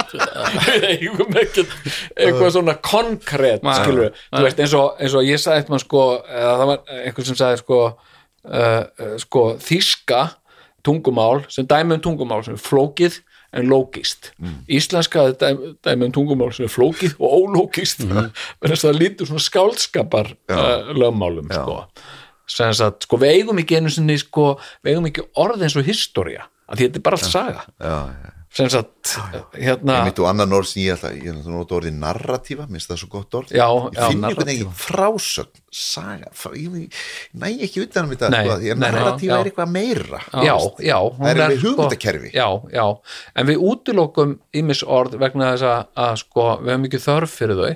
við 0.66 0.86
eigum 0.90 1.40
ekkert 1.44 1.74
eitthvað 2.16 2.52
svona 2.56 2.76
konkrétt, 2.90 3.66
skilur. 3.80 4.14
þú 4.34 4.44
veist, 4.46 4.62
eins 4.66 4.76
og, 4.78 4.92
eins 5.00 5.16
og 5.16 5.26
ég 5.28 5.42
sagði 5.42 5.64
eitthvað 5.64 5.84
sko, 5.84 6.04
eða 6.28 6.54
það 6.62 6.72
var 6.72 6.94
einhver 7.00 7.30
sem 7.30 7.40
sagði 7.40 7.62
sko 7.64 7.80
uh, 7.88 9.16
sko, 9.20 9.46
þíska 9.62 10.22
tungumál, 10.86 11.44
sem 11.52 11.66
dæmi 11.68 11.98
um 11.98 12.04
tungumál 12.04 12.44
sem 12.46 12.56
er 12.56 12.62
flókið 12.64 13.20
en 13.56 13.70
lógist 13.70 14.30
íslenska 14.70 15.26
er 15.30 15.36
dæmi, 15.40 15.74
dæmi 15.84 16.08
um 16.08 16.14
tungumál 16.14 16.52
sem 16.54 16.68
er 16.68 16.72
flókið 16.72 17.16
og 17.18 17.36
ólógist 17.40 18.04
mm. 18.06 18.30
þess 18.62 18.84
að 18.84 18.88
það 18.88 19.00
lítur 19.00 19.30
svona 19.30 19.44
skáldskapar 19.46 20.32
uh, 20.52 20.90
lögmálum 20.96 21.50
sko. 21.50 21.78
sagt, 22.50 23.06
sko 23.06 23.20
við 23.20 23.40
eigum 23.40 23.62
ekki 23.62 23.80
einu 23.80 23.92
sinni 23.92 24.18
sko, 24.20 24.52
við 24.84 24.94
eigum 24.94 25.08
ekki 25.10 25.26
orð 25.42 25.66
eins 25.66 25.78
og 25.78 25.88
historia 25.88 26.46
að 26.70 26.78
því 26.78 26.86
þetta 26.86 27.02
er 27.02 27.06
bara 27.08 27.20
allt 27.20 27.30
saga 27.30 27.64
já, 27.66 27.96
já. 28.14 28.36
Sem 28.50 28.66
sagt, 28.72 29.12
hérna 29.54 30.00
Einmitt 30.00 30.18
og 30.18 30.26
annan 30.26 30.50
orð 30.56 30.66
sem 30.72 30.80
ég 30.82 30.96
ætla, 30.96 31.12
ég 31.14 31.28
ætla 31.30 31.44
að 31.46 31.54
nota 31.54 31.76
orðið 31.78 31.94
narratífa, 32.02 32.64
minnst 32.72 32.90
það 32.90 32.98
svo 33.04 33.08
gott 33.12 33.36
orð. 33.38 33.52
Já, 33.54 33.66
ég 33.94 34.00
finn 34.10 34.24
einhvern 34.26 34.48
veginn 34.50 34.72
frásögn, 34.74 35.60
saga 35.70 36.32
frá, 36.34 36.50
ég, 36.58 36.98
næ 37.38 37.52
ekki 37.68 37.84
utan 37.86 38.08
um 38.08 38.14
þetta 38.16 38.30
Nei, 38.34 38.40
sko, 38.48 38.56
því 38.64 38.72
að 38.74 38.80
narratífa 38.82 39.38
er 39.38 39.50
eitthvað 39.52 39.70
meira 39.76 40.22
já, 40.42 40.56
já, 40.82 40.98
Það 41.20 41.30
er 41.30 41.42
alveg 41.44 41.60
sko- 41.60 41.68
hugmyndakerfi. 41.76 42.32
já, 42.34 42.48
já, 42.74 42.86
en 43.38 43.46
við 43.52 43.62
útilokum 43.70 44.34
ímis 44.64 44.82
orð 44.98 45.14
vegna 45.22 45.52
þess 45.54 45.70
að 45.94 46.16
sko, 46.24 46.48
við 46.64 46.74
hefum 46.74 46.88
ekki 46.90 47.04
þörf 47.06 47.38
fyrir 47.38 47.62
þau 47.62 47.70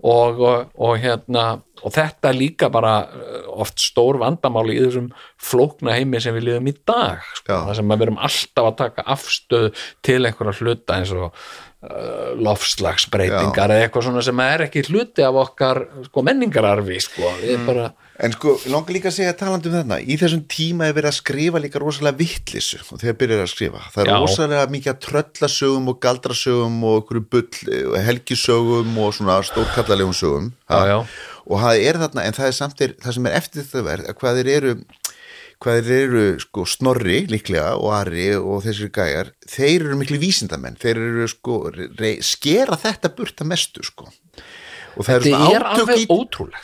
og, 0.00 0.40
og, 0.40 0.70
og 0.80 0.96
hérna 1.02 1.46
og 1.82 1.92
þetta 1.94 2.30
er 2.30 2.38
líka 2.38 2.68
bara 2.72 2.94
uh, 3.04 3.50
oft 3.62 3.82
stór 3.82 4.18
vandamáli 4.22 4.76
í 4.78 4.84
þessum 4.84 5.10
flókna 5.40 5.96
heimi 5.96 6.20
sem 6.22 6.34
við 6.36 6.48
liðum 6.48 6.70
í 6.70 6.76
dag 6.88 7.26
sko, 7.40 7.58
það 7.68 7.76
sem 7.78 7.92
við 7.92 8.06
erum 8.06 8.22
alltaf 8.28 8.70
að 8.70 8.78
taka 8.78 9.06
afstöð 9.16 9.68
til 10.06 10.20
einhverja 10.22 10.56
hluta 10.62 10.98
eins 10.98 11.12
og 11.16 11.26
uh, 11.28 12.32
lofslagsbreytingar 12.38 13.74
eða 13.74 13.88
eitthvað 13.88 14.08
svona 14.08 14.24
sem 14.24 14.44
er 14.46 14.66
ekki 14.68 14.86
hluti 14.88 15.26
af 15.26 15.40
okkar 15.42 15.84
sko, 16.08 16.24
menningararfi 16.28 17.02
sko. 17.02 17.34
við 17.42 17.58
mm. 17.58 17.68
bara 17.68 17.90
En 18.20 18.34
sko, 18.34 18.58
langar 18.68 18.92
líka 18.92 19.08
að 19.08 19.16
segja 19.16 19.32
talandi 19.40 19.70
um 19.70 19.76
þarna 19.78 19.96
í 20.04 20.18
þessum 20.20 20.42
tíma 20.50 20.88
er 20.88 20.96
verið 20.98 21.08
að 21.08 21.16
skrifa 21.16 21.60
líka 21.64 21.80
rosalega 21.80 22.18
vittlisu 22.18 22.80
og 22.82 23.00
þegar 23.00 23.16
byrjar 23.22 23.44
að 23.46 23.52
skrifa 23.54 23.84
það 23.86 24.02
er 24.02 24.10
Já. 24.10 24.16
rosalega 24.20 24.64
mikið 24.74 24.92
að 24.92 24.98
tröllasögum 25.06 25.88
og 25.88 26.00
galdrasögum 26.04 26.76
og 26.90 27.12
bull 27.32 27.78
og 27.88 27.96
helgisögum 28.04 28.98
og 29.00 29.14
svona 29.16 29.38
stórkallalegum 29.48 30.16
sögum 30.16 30.50
Já, 30.68 30.98
og 31.48 31.64
það 31.64 31.86
er 31.88 32.00
þarna, 32.04 32.26
en 32.26 32.36
það 32.36 32.50
er 32.50 32.58
samt 32.58 32.84
er, 32.84 32.96
það 33.00 33.16
sem 33.16 33.30
er 33.30 33.38
eftir 33.40 33.64
þetta 33.64 33.86
verð, 33.88 34.10
að 34.10 34.20
hvað 34.20 34.40
þeir 34.40 34.52
eru 34.58 34.74
hvað 35.62 35.78
þeir 35.86 36.02
eru 36.02 36.24
sko 36.42 36.64
snorri 36.66 37.18
líklega 37.30 37.76
og 37.78 37.92
Ari 37.94 38.28
og 38.36 38.64
þessir 38.66 38.90
gæjar 38.92 39.32
þeir 39.46 39.86
eru 39.86 39.98
miklu 40.00 40.18
vísindamenn 40.20 40.76
þeir 40.82 41.00
eru 41.00 41.28
sko, 41.30 41.62
skera 42.26 42.78
þetta 42.82 43.12
burt 43.16 43.40
að 43.40 43.52
mestu 43.54 43.86
sko 43.86 44.10
og 44.96 45.06
það 45.06 45.14
eru 45.16 45.30
er 45.56 45.64
átök 45.72 45.90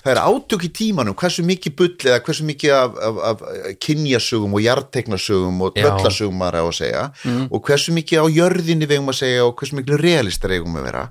það 0.05 0.13
átök 0.29 0.65
í 0.69 0.71
tímanum 0.79 1.17
hversu 1.19 1.45
mikið 1.49 1.75
bull 1.79 1.95
eða 2.05 2.21
hversu 2.27 2.47
mikið 2.49 2.75
af, 2.77 2.99
af, 3.09 3.19
af 3.31 3.43
kynjasögum 3.85 4.55
og 4.59 4.65
jartegnasögum 4.67 5.61
og 5.67 5.75
tröllasögum 5.79 6.39
maður 6.43 6.61
á 6.61 6.65
að 6.67 6.79
segja. 6.81 7.05
Og 7.51 7.63
hversu 7.69 7.97
mikið 7.97 8.23
á 8.23 8.27
jörðinni 8.39 8.89
við 8.89 8.99
eigum 8.99 9.13
að 9.15 9.21
segja 9.23 9.45
og 9.49 9.57
hversu 9.59 9.79
mikið 9.81 10.01
realistar 10.05 10.55
eigum 10.57 10.79
að 10.81 10.89
vera. 10.91 11.05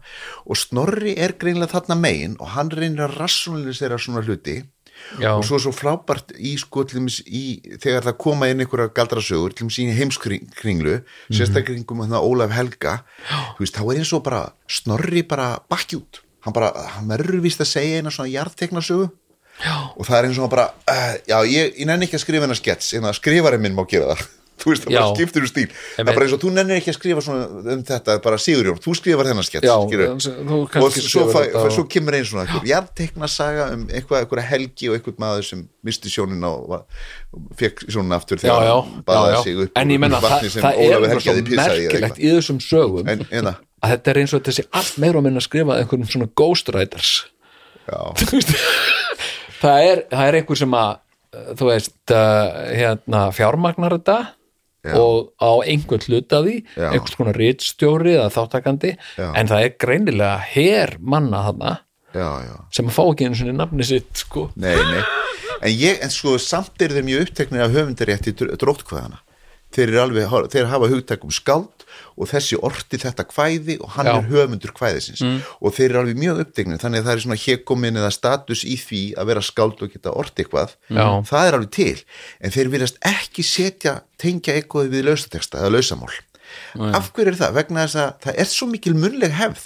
Og 0.45 0.57
Snorri 0.59 1.17
er 1.17 1.37
greinlega 1.39 1.73
þarna 1.77 1.99
megin 1.99 2.37
og 2.39 2.53
hann 2.55 2.69
reynir 2.73 3.07
að 3.07 3.17
rassjónalisera 3.21 3.97
svona 4.01 4.25
hluti. 4.25 4.63
Já. 5.21 5.29
og 5.37 5.43
svo 5.45 5.59
svo 5.61 5.71
frábært 5.71 6.33
í 6.41 6.55
sko 6.59 6.83
í, 6.83 7.61
þegar 7.79 8.03
það 8.07 8.15
koma 8.17 8.47
inn 8.49 8.63
einhverja 8.63 8.89
galdrasögur 8.97 9.53
til 9.53 9.67
dæmis 9.67 9.77
í 9.79 9.85
heimskringlu 9.93 10.95
Mhm. 10.97 11.37
sérstaklega 11.37 11.77
kringum 11.77 12.01
hann 12.01 12.17
Ólaf 12.17 12.51
Helga 12.51 13.03
veist, 13.59 13.77
þá 13.77 13.93
er 13.93 13.97
eins 13.99 14.13
og 14.13 14.23
bara 14.23 14.51
Snorri 14.67 15.21
bara 15.21 15.59
bakki 15.69 15.97
út 16.01 16.19
hann 16.47 16.55
bara, 16.55 16.71
hann 16.95 17.11
verður 17.11 17.43
víst 17.45 17.61
að 17.63 17.71
segja 17.75 18.01
eina 18.01 18.13
svona 18.13 18.31
jarðtegnasögu 18.33 19.09
já. 19.61 19.75
og 19.93 20.07
það 20.07 20.17
er 20.17 20.29
eins 20.29 20.39
og 20.39 20.47
hann 20.47 20.55
bara 20.55 20.67
uh, 20.87 21.13
já, 21.27 21.37
ég, 21.51 21.77
ég 21.77 21.89
nenni 21.89 22.07
ekki 22.07 22.19
að 22.19 22.25
skrifa 22.25 22.47
hennar 22.47 22.59
skets 22.59 22.93
en 22.97 23.07
að 23.09 23.19
skrifarinn 23.19 23.63
minn 23.63 23.77
má 23.77 23.85
gera 23.89 24.15
það. 24.15 24.27
Þú 24.57 24.71
veist, 24.71 24.85
það 24.87 24.93
Já. 24.95 24.97
bara 25.03 25.13
skiptir 25.13 25.43
um 25.45 25.49
stíl. 25.51 25.65
Það 25.69 25.99
er 26.01 26.07
bara 26.17 26.25
eins 26.25 26.31
og 26.33 26.39
þú 26.41 26.51
nennir 26.55 26.79
ekki 26.79 26.89
að 26.89 26.95
skrifa 26.97 27.21
svona 27.21 27.73
um 27.75 27.81
þetta 27.85 28.15
bara 28.23 28.39
Sigurjón, 28.41 28.79
þú 28.81 28.95
skrifar 28.97 29.29
hennar 29.29 29.45
skets 29.45 29.67
Já, 29.67 29.73
og 29.77 30.71
kannski 30.73 31.03
svo, 31.05 31.25
fæ, 31.29 31.37
og- 31.51 31.69
svo 31.75 31.83
kemur 31.93 32.17
einn 32.17 32.25
svona 32.25 32.47
eitthvað 32.47 32.65
jarðtekna 32.71 33.29
saga 33.29 33.67
um 33.75 33.85
eitthvað, 33.85 34.23
eitthvað 34.25 34.49
helgi 34.49 34.89
og 34.89 34.97
eitthvað 34.97 35.21
maður 35.21 35.45
sem 35.51 35.61
misti 35.85 36.09
sjónin 36.09 36.49
og 36.49 36.73
fekk 37.61 37.85
sjónin 37.85 38.17
aftur 38.17 38.41
þegar 38.41 38.65
hann 38.71 39.05
baðaði 39.05 39.43
sig 39.45 39.61
upp 39.67 39.77
en 39.83 39.93
ég 39.93 40.01
menna 40.01 40.23
það, 40.25 40.49
það 40.57 40.81
er 40.81 40.97
eitthvað 40.97 41.25
svo 41.27 41.37
merkilegt 41.61 42.17
í 42.17 42.33
þessum 42.33 42.63
sögum 42.65 43.13
en, 43.13 43.25
að 43.83 43.93
þetta 43.93 44.11
er 44.11 44.19
eins 44.21 44.35
og 44.35 44.45
þessi 44.47 44.67
allt 44.77 45.01
meira 45.01 45.19
og 45.19 45.25
minna 45.27 45.43
skrifað 45.43 45.81
einhverjum 45.81 46.09
svona 46.11 46.29
ghostwriters 46.37 47.11
það 49.61 49.83
er, 49.89 50.01
það 50.11 50.23
er 50.25 50.39
einhver 50.39 50.59
sem 50.59 50.73
að 50.77 50.95
þú 51.59 51.69
veist 51.69 52.13
uh, 52.15 52.47
hérna, 52.71 53.27
fjármagnar 53.35 53.97
þetta 53.97 54.17
Já. 54.87 54.93
og 55.01 55.33
á 55.41 55.51
einhvern 55.67 56.05
hluta 56.07 56.39
því 56.45 56.55
Já. 56.63 56.87
einhvers 56.93 57.17
konar 57.19 57.37
rítstjóri 57.39 58.15
eða 58.15 58.29
þáttakandi 58.35 58.93
Já. 58.95 59.27
en 59.33 59.49
það 59.49 59.65
er 59.65 59.75
greinilega 59.83 60.37
her 60.53 60.95
manna 61.01 61.43
þarna 61.49 61.73
já, 62.15 62.29
já 62.47 62.55
sem 62.77 62.87
að 62.89 62.95
fá 62.95 63.03
ekki 63.03 63.27
einu 63.27 63.39
sinni 63.39 63.55
nafni 63.57 63.87
sitt 63.87 64.23
sko. 64.23 64.47
Nei, 64.55 64.75
nei, 64.77 65.01
en 65.59 65.73
ég, 65.73 65.99
en 66.05 66.13
sko 66.13 66.37
samt 66.41 66.85
er 66.85 66.95
þeir 66.95 67.07
mjög 67.09 67.25
uppteknir 67.27 67.65
af 67.65 67.75
höfundarétti 67.75 68.35
dróttkvæðana 68.37 69.19
þeir, 69.75 69.97
alveg, 70.05 70.37
þeir 70.53 70.71
hafa 70.71 70.91
hugtak 70.93 71.25
um 71.27 71.33
skáld 71.33 71.86
og 72.17 72.29
þessi 72.31 72.57
orti 72.65 72.99
þetta 73.01 73.25
kvæði 73.29 73.77
og 73.85 73.91
hann 73.95 74.09
Já. 74.09 74.13
er 74.17 74.29
höfundur 74.31 74.73
kvæðisins. 74.77 75.21
Og 75.61 75.75
þeir 75.77 75.89
eru 75.91 76.01
alveg 76.01 76.21
mjög 76.21 76.41
uppteknir 76.45 76.81
þannig 76.81 77.03
að 77.03 77.09
það 77.09 77.15
er 77.17 77.23
svona 77.25 77.39
hekomin 77.43 77.99
eða 78.01 78.13
status 78.15 78.63
í 78.65 78.77
því 78.81 79.01
að 79.17 79.29
vera 79.31 79.43
skáld 79.45 79.83
og 79.85 79.91
geta 79.93 80.13
orti 80.17 80.43
eitthvað. 80.45 80.73
Já. 80.89 81.05
það 81.29 81.49
er 81.49 81.59
alveg 81.59 81.73
til, 81.77 81.99
en 82.41 82.55
þeir 82.57 82.71
viljast 82.73 82.97
ekki 83.05 83.45
setja, 83.45 83.99
tengja 84.17 84.57
eitthvað 84.57 84.89
við 84.95 85.07
lausateksta 85.11 85.61
eða 85.61 85.75
lausamál. 85.77 86.15
Af 86.95 87.09
hverju 87.11 87.33
er 87.33 87.37
það? 87.37 87.55
Vegna 87.57 87.83
þess 87.85 87.99
að 88.01 88.11
það 88.23 88.37
er 88.41 88.49
svo 88.49 88.67
mikil 88.71 88.93
munleg 88.97 89.33
hefð. 89.35 89.65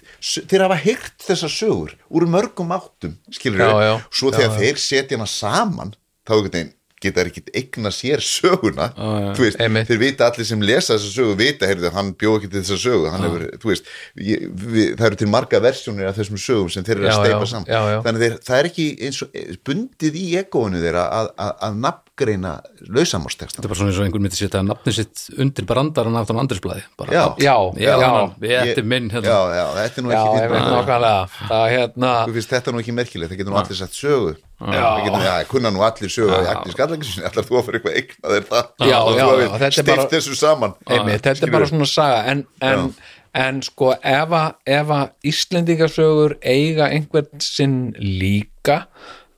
Þeir 0.49 0.63
hafa 0.65 0.77
heyrt 0.81 1.25
þessar 1.27 1.53
sögur 1.53 1.95
úr 2.09 2.25
mörgum 2.31 2.73
áttum 2.73 3.17
skilur 3.33 3.61
Já, 3.61 3.71
já. 3.85 3.93
svo 4.09 4.31
þegar 4.33 4.55
þeir 4.57 4.81
setja 4.81 5.19
hana 5.19 5.29
saman 5.29 5.93
þá 6.25 6.33
einhvern 6.35 6.55
veginn 6.55 6.71
geta 7.01 7.21
þeir 7.21 7.31
ekkit 7.31 7.51
eigna 7.61 7.91
sér 7.95 8.23
söguna 8.25 8.89
þú 9.35 9.45
veist, 9.45 9.61
þeir 9.89 10.01
vita 10.01 10.27
allir 10.29 10.47
sem 10.47 10.65
lesa 10.65 10.95
þessa 10.95 11.11
sögu 11.15 11.37
vita, 11.39 11.69
heyrðu, 11.69 11.91
hann 11.95 12.13
bjó 12.19 12.35
ekki 12.37 12.51
til 12.51 12.61
þessa 12.61 12.79
sögu 12.83 13.11
hann 13.13 13.25
hefur, 13.27 13.47
veist 13.65 13.89
ég, 14.19 14.45
við, 14.51 14.93
það 14.99 15.07
eru 15.09 15.19
til 15.21 15.31
marga 15.31 15.63
versjónir 15.63 16.11
af 16.11 16.19
þessum 16.19 16.41
sögum 16.41 16.71
sem 16.73 16.87
þeir 16.87 16.99
eru 16.99 17.11
að 17.11 17.19
steipa 17.25 17.49
saman. 17.53 17.67
já, 17.71 17.81
já. 17.95 17.97
þannig 18.05 18.25
þeir, 18.25 18.37
það 18.47 18.61
er 18.61 18.71
ekki 18.71 18.87
eins 19.07 19.21
og 19.25 19.41
bundið 19.67 20.21
í 20.21 20.27
egóinu 20.41 20.83
þeirra 20.83 21.07
að, 21.19 21.33
að, 21.47 21.53
að 21.67 21.83
nafn 21.87 22.10
nafngreina 22.21 22.51
lausamárstextan 22.93 23.61
Þetta 23.61 23.67
er 23.67 23.71
bara 23.71 23.79
svona 23.79 23.91
eins 23.91 23.99
og 23.99 24.05
einhver 24.05 24.21
myndi 24.23 24.37
setja 24.37 24.61
nafnið 24.65 24.95
sitt 24.97 25.21
undir 25.41 25.65
brandarann 25.69 26.17
aftan 26.19 26.37
á 26.39 26.41
andrisblæði 26.43 26.83
bara, 26.99 27.13
Já. 27.15 27.23
Já, 27.41 27.55
já, 27.77 27.93
já, 28.01 28.11
þetta 28.41 28.81
er 28.81 28.87
minn 28.87 29.09
já, 29.09 29.15
hérna. 29.17 29.37
já, 29.57 29.65
þetta 29.77 30.01
er 30.01 30.05
nú 30.05 30.11
já, 30.13 30.21
ekki 30.21 30.61
nákvæmlega. 30.71 31.13
Það 31.51 31.65
hérna, 31.75 32.11
Þú 32.27 32.35
finnst 32.37 32.53
þetta 32.55 32.73
nú 32.75 32.81
ekki 32.83 32.95
merkilegt, 32.97 33.31
það 33.31 33.41
getur 33.41 33.53
nú 33.53 33.59
allir 33.61 33.79
sett 33.81 33.97
sögu. 33.97 34.35
Það 34.61 34.99
getur, 35.05 35.23
já, 35.25 35.33
kunna 35.51 35.71
nú 35.73 35.85
allir 35.87 36.13
sögu 36.13 36.35
allar 36.35 37.47
þú 37.47 37.57
að 37.61 37.65
fyrir 37.69 37.81
eitthvað 37.81 37.97
eigna 38.01 38.35
þér 38.35 38.45
það 38.51 38.69
Já, 38.81 38.91
já, 38.91 38.99
þú 39.07 39.15
já, 39.17 39.25
hafir 39.25 39.65
þetta 39.65 39.71
er 39.71 39.89
bara- 39.89 40.05
steypt 40.05 40.13
þessu 40.17 40.37
saman. 40.37 40.77
Þetta 40.85 41.35
er 41.47 41.55
bara 41.57 41.71
svona 41.71 41.89
saga. 41.89 42.21
En, 42.31 42.45
en, 42.61 42.93
en 43.33 43.61
sko 43.65 43.93
ef 43.95 44.35
að 44.35 45.09
Íslendingasögur 45.31 46.37
eiga 46.43 46.91
einhvern 46.91 47.41
sinn 47.41 47.79
líka 47.97 48.85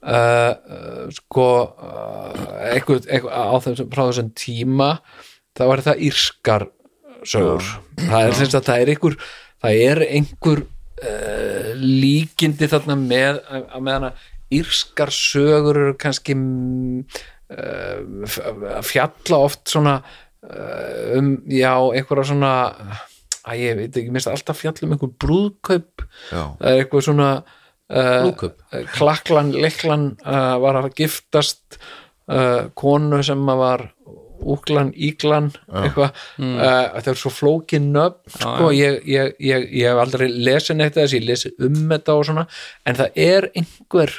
uh, 0.04 1.08
sko 1.16 1.48
einhver, 2.74 3.02
einhver, 3.08 3.32
á 3.32 3.56
þessum, 3.64 3.90
þessum 3.94 4.32
tíma 4.38 4.90
þá 5.58 5.66
er 5.68 5.84
það 5.88 6.06
írskar 6.10 6.68
sögur. 7.24 7.72
Það 8.02 8.28
er 8.28 8.38
sem 8.38 8.52
sagt 8.52 8.70
það 8.70 8.84
er 8.84 8.94
einhver 8.94 9.18
það 9.64 9.82
er 9.88 10.04
einhver 10.10 10.64
uh, 10.66 11.72
líkindi 11.80 12.70
þarna 12.72 13.00
með 13.00 13.42
að 13.48 13.80
með 13.80 13.98
hana 14.00 14.12
írskar 14.54 15.14
sögur 15.14 15.80
eru 15.86 15.96
kannski 16.00 16.36
uh, 16.36 17.98
að 18.76 18.86
fjalla 18.90 19.40
oft 19.40 19.66
svona 19.72 19.98
um, 20.44 21.36
já, 21.50 21.74
einhverja 21.96 22.30
svona 22.34 22.54
að 23.44 23.60
ég 23.60 23.78
veit 23.80 23.98
ekki, 24.00 24.12
minnst 24.14 24.30
alltaf 24.32 24.62
fjalla 24.62 24.88
um 24.88 24.96
einhver 24.96 25.12
brúðkaup 25.20 26.06
Já. 26.32 26.44
það 26.60 26.70
er 26.70 26.82
eitthvað 26.82 27.06
svona 27.10 27.30
uh, 27.90 28.30
klaklan, 28.96 29.52
leiklan 29.52 30.08
uh, 30.26 30.56
var 30.64 30.80
að 30.84 30.94
giftast 31.02 31.80
uh, 32.32 32.70
konu 32.80 33.22
sem 33.24 33.44
var 33.46 33.90
úklan, 34.44 34.90
íklan 34.96 35.52
eitthvað, 35.72 36.10
Mm. 36.38 36.56
uh, 36.60 36.90
þetta 36.98 37.12
er 37.14 37.20
svo 37.22 37.30
flókin 37.32 37.86
nöfn, 37.96 38.34
sko, 38.34 38.72
ég, 38.76 38.98
ég, 39.08 39.36
ég, 39.40 39.70
ég 39.72 39.88
hef 39.88 40.02
aldrei 40.04 40.28
lesin 40.28 40.82
eitt 40.84 40.98
þess, 40.98 41.14
ég 41.16 41.24
lesi 41.28 41.54
um 41.64 41.78
þetta 41.94 42.16
og 42.18 42.26
svona, 42.28 42.44
en 42.86 42.96
það 43.00 43.22
er 43.24 43.48
einhver, 43.56 44.12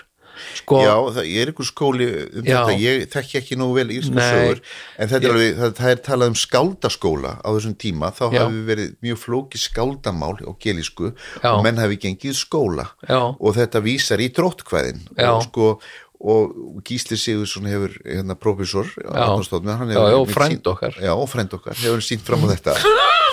sko 0.61 0.81
Já, 0.83 0.95
það 1.17 1.29
er 1.43 1.51
einhver 1.53 1.69
skóli 1.69 2.07
um 2.15 2.45
Já. 2.49 2.59
þetta, 2.65 2.77
ég 2.83 3.05
þekki 3.15 3.39
ekki 3.41 3.59
nógu 3.61 3.75
vel 3.79 3.89
írska 3.97 4.29
sögur 4.29 4.61
en 4.99 5.09
þetta 5.13 5.21
er 5.21 5.25
Ég- 5.25 5.35
alveg, 5.35 5.59
það, 5.61 5.75
það 5.81 5.91
er 5.95 6.01
talað 6.09 6.33
um 6.33 6.39
skáldaskóla 6.45 7.33
á 7.45 7.49
þessum 7.55 7.77
tíma, 7.85 8.13
þá 8.15 8.25
hafi 8.39 8.63
verið 8.71 8.95
mjög 9.05 9.19
flóki 9.25 9.59
skáldamál 9.63 10.37
á 10.45 10.51
gelísku 10.61 11.13
Já. 11.43 11.51
og 11.55 11.63
menn 11.67 11.79
hafi 11.83 11.97
gengið 12.03 12.35
skóla 12.39 12.89
og 13.09 13.55
þetta 13.57 13.83
vísar 13.85 14.19
í 14.25 14.31
dróttkvæðin 14.35 15.05
og 15.29 15.43
sko 15.49 15.79
og 16.25 16.81
Gísli 16.89 17.19
Sigursson 17.21 17.67
hefur 17.69 17.93
hérna 18.07 18.33
prófessor 18.39 18.87
Já. 18.97 19.35
hann 19.77 19.91
Já, 19.93 19.99
já, 20.09 20.17
og 20.17 20.29
sýnt- 20.33 20.67
okkar. 20.73 20.95
og 21.13 21.29
frænd 21.29 21.53
okkar, 21.53 21.75
hefur 21.77 22.01
sínt 22.01 22.23
fram 22.25 22.47
á 22.49 22.55
þetta 22.57 22.77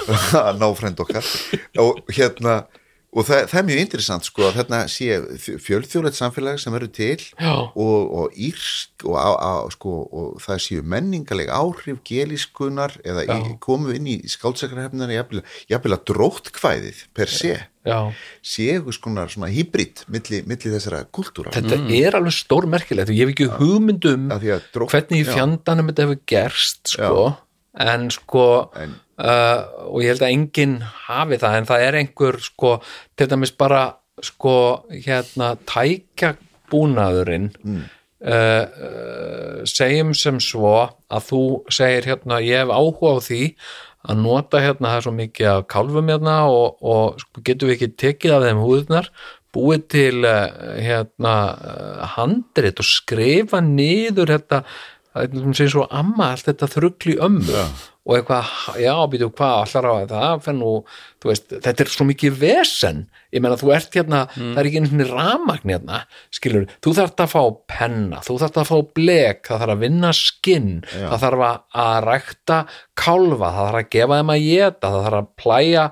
ná 0.59 0.67
frænd 0.75 0.99
okkar 0.99 1.23
og 1.79 2.01
hérna 2.11 2.65
og 3.11 3.25
það, 3.27 3.41
það 3.51 3.59
er 3.59 3.65
mjög 3.67 3.79
interessant 3.83 4.23
sko 4.27 4.43
að 4.47 4.53
þarna 4.61 4.77
sé 4.87 5.07
fjölþjóðlegt 5.65 6.15
samfélag 6.15 6.61
sem 6.63 6.71
verður 6.71 6.91
til 6.95 7.17
og, 7.75 8.13
og 8.21 8.37
írsk 8.39 9.03
og, 9.03 9.17
á, 9.19 9.29
á, 9.35 9.53
sko, 9.73 9.95
og 10.15 10.37
það 10.43 10.61
séu 10.63 10.85
menningaleg 10.93 11.51
áhrif 11.51 11.99
gelískunar 12.07 12.95
eða 13.03 13.25
í, 13.27 13.57
komu 13.63 13.91
inn 13.97 14.07
í 14.13 14.15
skáltsakarhefnina 14.31 15.09
jafnvel 15.11 15.97
að 15.97 16.05
dróttkvæðið 16.13 17.03
per 17.17 17.31
se 17.35 17.53
já, 17.59 17.97
sé 18.45 18.69
eitthvað 18.77 18.97
svona, 19.01 19.27
svona 19.35 19.51
hýbrit 19.51 20.05
milli, 20.07 20.43
milli 20.47 20.71
þessara 20.71 21.03
kultúra. 21.11 21.51
Þetta 21.55 21.81
er 21.99 22.15
alveg 22.19 22.35
stór 22.39 22.67
merkilegt 22.71 23.11
og 23.11 23.17
ég 23.17 23.25
hef 23.27 23.35
ekki 23.35 23.51
hugmyndum 23.59 24.29
því 24.37 24.55
að 24.55 24.67
drótt- 24.75 24.95
hvernig 24.95 25.23
í 25.25 25.27
fjandanum 25.27 25.91
þetta 25.91 26.07
hefur 26.07 26.21
gerst 26.31 26.95
sko, 26.95 27.23
en 27.91 28.07
sko 28.13 28.47
En- 28.79 28.99
uh, 29.21 29.87
og 29.89 30.03
ég 30.03 30.13
held 30.13 30.25
að 30.25 30.35
enginn 30.35 30.77
hafi 31.07 31.39
það, 31.41 31.57
en 31.57 31.69
það 31.69 31.87
er 31.87 31.99
einhver 32.01 32.39
sko, 32.43 32.75
til 33.17 33.29
dæmis 33.31 33.53
bara 33.57 33.83
sko, 34.21 34.55
hérna, 34.91 35.53
tækja 35.69 36.35
búnaðurinn 36.71 37.49
mm. 37.61 37.83
uh, 38.25 38.63
uh, 38.87 39.61
segjum 39.69 40.15
sem 40.17 40.39
svo 40.43 40.75
að 41.11 41.27
þú 41.29 41.43
segir 41.73 42.11
hérna, 42.13 42.41
ég 42.45 42.63
hef 42.63 42.73
áhuga 42.73 43.17
á 43.17 43.19
því 43.27 43.43
að 44.01 44.23
nota 44.23 44.61
hérna 44.63 44.89
það 44.89 44.97
er 44.97 45.05
svo 45.05 45.13
mikið 45.17 45.51
af 45.51 45.67
kálfum 45.69 46.09
hérna 46.09 46.39
og, 46.49 46.79
og 46.81 47.21
sko, 47.21 47.43
getum 47.45 47.69
við 47.69 47.77
ekki 47.77 47.93
tekið 48.05 48.35
af 48.37 48.47
þeim 48.47 48.63
húðnar 48.63 49.11
búið 49.51 49.85
til 49.91 50.23
uh, 50.23 50.47
hérna 50.79 51.35
uh, 51.51 52.01
handrit 52.15 52.79
og 52.81 52.87
skrifa 52.87 53.61
niður 53.65 54.33
þetta 54.37 54.63
það 55.11 55.25
er 55.25 55.55
sem 55.59 55.71
svo 55.73 55.87
amma 55.91 56.31
allt 56.33 56.47
þetta 56.47 56.69
þrugl 56.71 57.13
í 57.13 57.17
ömmu 57.27 57.55
ja. 57.57 57.65
Og 58.01 58.15
eitthvað, 58.17 58.51
já, 58.81 58.93
býtu 59.11 59.27
hvað 59.29 59.57
allar 59.61 59.85
á 59.85 59.93
það, 60.09 60.39
fyrir 60.45 60.57
nú 60.57 60.71
þú 61.21 61.29
veist, 61.29 61.51
þetta 61.53 61.83
er 61.83 61.91
svo 61.93 62.07
mikið 62.09 62.39
vesen. 62.41 63.03
Ég 63.31 63.43
meina, 63.43 63.59
þú 63.61 63.73
ert 63.75 63.93
hérna, 63.95 64.23
það 64.33 64.61
er 64.61 64.69
ekki 64.69 64.81
einu 64.81 65.07
ramagn 65.11 65.73
hérna, 65.75 65.99
skilur, 66.33 66.65
þú 66.81 66.95
þarft 66.97 67.21
að 67.23 67.33
fá 67.35 67.43
penna, 67.75 68.23
þú 68.25 68.37
þarft 68.41 68.57
að 68.63 68.71
fá 68.71 68.77
blek 68.97 69.51
það 69.51 69.61
þarf 69.63 69.75
að 69.75 69.83
vinna 69.85 70.13
skinn 70.17 70.71
það 70.95 71.21
þarf 71.25 71.45
að, 71.47 71.91
rækta 72.07 72.57
kálfa 72.97 73.51
það 73.51 73.69
þarf 73.69 73.81
að 73.81 73.93
gefa 73.95 74.19
þeim 74.19 74.33
að 74.33 74.47
geta 74.47 74.91
það 74.91 75.05
þarf 75.05 75.21
að 75.21 75.29
plæja 75.41 75.85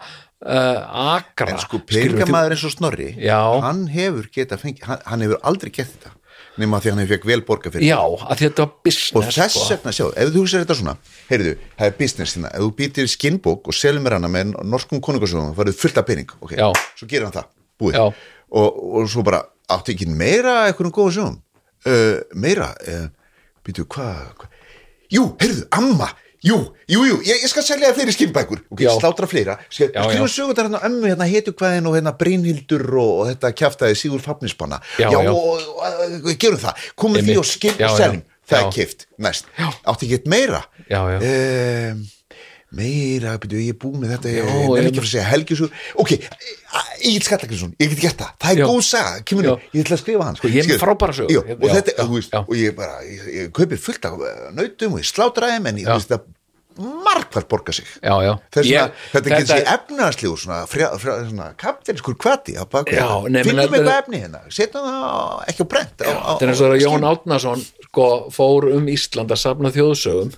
uh, 0.46 1.16
akra 1.16 1.54
en 1.54 1.62
sko 1.62 1.82
skilurðu, 1.84 2.20
peningamæður 2.20 2.56
eins 2.56 2.66
og 2.68 2.76
Snorri 2.76 3.10
Já. 3.22 3.40
hann 3.66 3.86
hefur 3.94 4.30
geta 4.34 4.60
fengið, 4.62 4.86
hann, 4.90 5.04
hann 5.10 5.26
hefur 5.26 5.44
aldrei 5.50 5.74
gert 5.76 5.94
þetta 5.96 6.16
nema 6.58 6.80
því 6.82 6.92
hann 6.92 7.02
hefur 7.04 7.14
fekk 7.16 7.28
vel 7.30 7.44
borga 7.48 7.72
fyrir 7.74 7.92
já, 7.92 8.00
að 8.00 8.42
þetta 8.44 8.66
var 8.66 8.72
business 8.88 9.14
og 9.16 9.28
þess 9.28 9.56
sko. 9.56 9.68
vegna, 9.74 9.94
sjá, 9.96 10.06
ef 10.10 10.32
þú 10.34 10.44
hugsaður 10.44 10.66
þetta 10.66 10.78
svona 10.80 10.96
heyrðu, 11.30 11.54
það 11.78 11.92
er 11.92 11.96
business 12.00 12.36
þína, 12.36 12.52
ef 12.52 12.66
þú 12.66 12.72
býtir 12.80 13.12
skinnbók 13.14 13.70
og 13.70 13.78
selur 13.78 14.04
mér 14.06 14.18
hana 14.18 14.32
með 14.34 14.56
norskum 14.66 15.04
konungarsögum 15.06 15.56
farið 15.58 15.80
fullt 15.80 16.02
af 16.02 16.08
pening, 16.10 16.34
ok, 16.40 16.56
Já. 16.58 16.68
svo 17.00 17.10
gerir 17.10 17.30
hann 17.30 17.38
það 17.38 17.52
búið, 17.80 18.00
og, 18.50 18.82
og 19.00 19.12
svo 19.12 19.26
bara 19.28 19.44
áttu 19.70 19.94
ekki 19.94 20.10
meira 20.10 20.64
eitthvað 20.68 20.94
góða 20.96 21.16
sögum 21.20 21.38
uh, 21.86 22.18
meira 22.34 22.72
uh, 22.90 23.06
býtu, 23.66 23.86
hvað 23.86 24.34
hva? 24.40 24.50
jú, 25.14 25.30
heyrðu, 25.42 25.68
amma 25.78 26.10
jú, 26.46 26.58
jú, 26.88 27.04
jú, 27.10 27.20
ég, 27.28 27.44
ég 27.44 27.52
skal 27.52 27.66
selja 27.68 27.90
það 27.90 28.00
fleiri 28.00 28.16
skinnbækur. 28.16 28.64
Ok, 28.72 28.84
Já. 28.86 28.92
slátra 28.98 29.30
fleira. 29.30 29.58
Sögur 29.70 30.56
þar 30.56 30.70
hérna 30.70 30.84
ömmu, 30.88 31.06
hérna 31.12 31.28
hetukvæðin 31.30 31.90
og 31.90 31.98
hérna 31.98 32.16
Brynhildur 32.20 32.86
og, 32.96 33.14
og 33.22 33.32
þetta 33.34 33.54
kjaftaði 33.62 34.00
Sigur 34.00 34.24
Fafnispanna 34.24 34.82
Já, 35.02 35.10
já. 35.12 35.32
og, 35.34 35.64
og, 35.76 36.30
gerum 36.40 36.62
það. 36.62 36.86
Komum 37.00 37.26
því 37.26 37.40
og 37.42 37.50
Já, 37.80 37.90
og 37.90 37.98
seljum 37.98 38.24
það 38.50 38.64
er 38.64 38.72
kift, 38.74 39.06
næst. 39.22 39.52
Átti 39.60 40.08
ekki 40.08 40.18
eitt 40.20 40.32
meira? 40.32 40.64
Já, 40.90 41.02
já. 41.14 41.20
Um, 41.20 42.08
meira, 42.76 43.36
byrju, 43.42 43.62
ég 43.66 43.74
er 43.74 43.78
búið 43.82 44.02
með 44.04 44.12
þetta 44.16 44.34
ég 44.34 44.50
er 44.80 44.88
ekki 44.90 45.02
að 45.02 45.06
að 45.06 45.12
segja 45.14 45.28
helgjusur. 45.30 45.72
Ok, 46.02 46.12
Egil 47.00 47.24
Skallagrinsson, 47.26 47.76
ég 47.82 47.94
get 47.94 48.04
gert 48.04 48.24
það. 48.24 48.34
Það 48.44 48.52
er 48.56 48.70
góð 48.70 48.82
saga, 48.86 49.14
kemur 49.26 49.48
nú, 49.48 49.56
ég 49.74 49.86
ætla 49.86 49.98
að 49.98 50.04
skrifa 50.04 50.28
hann 50.28 50.40
Sko, 50.40 50.52
ég 50.54 50.74
er 50.76 50.82
frábæra 50.82 51.16
sögu. 51.18 51.34
Já, 51.34 51.42
og 51.56 51.70
þetta, 51.74 51.96
já, 51.98 52.10
veist, 52.12 52.36
já. 52.36 52.42
og 52.44 52.60
ég 52.60 52.76
bara 52.78 53.00
ég, 53.08 53.24
ég 53.40 53.54
kaupi 53.58 53.80
fullt 53.80 54.10
af 54.10 54.20
uh, 54.20 54.36
nautum 54.54 54.98
og 54.98 55.02
ég 55.02 55.10
slátra 55.10 55.50
þeim 55.56 55.72
en 55.72 55.82
ég, 55.82 55.90
veist, 55.90 56.14
það 56.14 56.28
margvært 56.80 57.48
borga 57.52 57.74
sig. 57.76 57.88
Já, 58.00 58.14
já. 58.24 58.34
þess 58.54 58.64
að 58.64 58.70
Ég- 58.72 59.00
þetta 59.14 59.32
getur 59.34 59.50
sér 59.50 59.72
efnaðarslegur 59.74 60.40
svona, 60.40 61.48
kapitaliskur 61.60 62.16
kvati 62.16 62.56
finnum 62.56 63.64
eitthvað 63.66 63.90
efni 63.98 64.22
hérna 64.24 64.44
setjum 64.48 64.86
það 64.88 65.50
ekki 65.52 65.66
á 65.66 65.68
brent 65.74 66.06
Þetta 66.06 66.46
er 66.46 66.54
eins 66.54 66.62
og 66.62 66.72
á 66.72 66.76
að 66.78 66.84
Jón. 66.86 67.08
Átnason 67.10 67.66
sko, 67.90 68.08
fór 68.32 68.70
um 68.78 68.88
Ísland 68.88 69.34
að 69.36 69.42
safna 69.44 69.74
þjóðsögum 69.76 70.32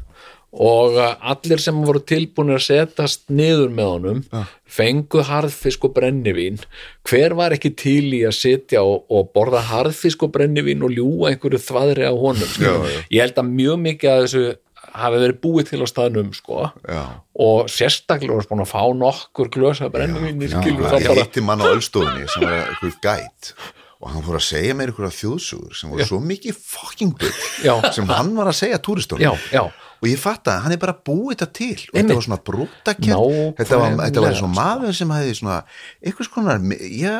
og 0.52 0.98
uh, 1.00 1.14
allir 1.32 1.62
sem 1.64 1.78
voru 1.86 2.02
tilbúinir 2.04 2.60
að 2.60 2.66
setast 2.66 3.30
niður 3.32 3.72
með 3.72 3.92
honum 3.94 4.24
fengu 4.72 5.24
harðfisk 5.28 5.88
og 5.88 5.94
brennivín 5.96 6.60
hver 7.08 7.36
var 7.40 7.56
ekki 7.56 7.72
til 7.80 8.12
í 8.18 8.24
að 8.28 8.36
sitja 8.40 8.84
og, 8.84 9.06
og 9.12 9.32
borða 9.36 9.64
harðfisk 9.70 10.28
og 10.28 10.34
brennivín 10.36 10.84
og 10.84 10.92
ljúga 10.96 11.32
einhverju 11.32 11.62
þvaðri 11.64 12.08
á 12.08 12.14
honum. 12.16 12.52
Já, 12.60 12.74
já. 12.84 13.00
ég 13.08 13.26
held 13.26 13.42
að 13.42 13.56
mjög 13.56 13.82
mikið 13.88 14.12
að 14.12 14.22
þessu 14.26 14.46
hafi 14.92 15.20
verið 15.22 15.42
búið 15.44 15.70
til 15.70 15.84
á 15.84 15.88
staðnum 15.88 16.32
sko. 16.36 16.64
Já. 16.84 17.04
og 17.48 17.70
sérstaklega 17.72 18.48
búin 18.50 18.64
að 18.66 18.72
fá 18.74 18.82
nokkur 18.98 19.52
glösa 19.54 19.92
brennivín 19.94 20.42
ég 20.42 21.22
hitti 21.22 21.44
mann 21.46 21.64
á 21.64 21.72
Ölstofunni 21.72 22.28
sem 22.28 22.44
var 22.44 22.66
eitthvað 22.66 22.98
gæt 23.06 23.54
og 24.02 24.10
hann 24.10 24.26
fór 24.26 24.40
að 24.40 24.48
segja 24.48 24.76
mér 24.78 24.92
eitthvað 24.92 25.16
þjóðsugur 25.20 25.78
sem 25.78 25.94
voru 25.94 26.08
svo 26.10 26.20
mikið 26.26 26.58
fucking 26.58 27.14
Já. 27.62 27.76
bull 27.78 27.94
sem 27.94 28.10
hann 28.10 28.34
var 28.38 28.50
að 28.50 28.58
segja 28.64 28.82
túristónum 28.82 29.24
já, 29.24 29.32
já, 29.54 29.64
og 30.02 30.08
ég 30.10 30.18
fatt 30.18 30.50
að 30.50 30.64
hann 30.66 30.74
er 30.74 30.80
bara 30.82 30.96
búið 30.98 31.36
þetta 31.36 31.48
til 31.54 31.68
og 31.76 31.78
Einmitt. 31.78 32.00
þetta 32.02 32.16
var 32.18 32.26
svona 32.26 32.40
Nákvæmlega, 32.42 33.52
þetta 33.60 33.80
var, 33.82 33.98
þetta 34.02 34.24
var 34.26 34.38
svona 34.40 34.58
maður 34.58 34.96
sem 34.98 35.14
hefði 35.14 35.36
svona 35.38 35.58
eitthvað 36.02 36.28
skonar, 36.30 36.64
já, 36.90 37.18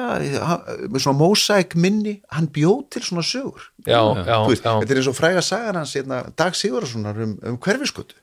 með 0.90 1.04
svona 1.06 1.20
mósæk 1.22 1.76
minni, 1.78 2.16
hann 2.34 2.50
bjóð 2.56 2.82
til 2.96 3.04
svona 3.06 3.26
sögur 3.28 3.68
já, 3.86 4.02
já, 4.02 4.36
Þú 4.42 4.50
veist, 4.56 4.66
já. 4.66 4.74
þetta 4.82 4.96
er 4.96 5.02
eins 5.04 5.12
og 5.12 5.18
fræga 5.20 5.46
sagan 5.46 5.80
hans 5.82 5.94
hérna, 5.98 6.22
Dag 6.42 6.58
Sigurðarssonar 6.58 7.22
um, 7.28 7.38
um 7.54 7.60
hverfiskötu 7.62 8.18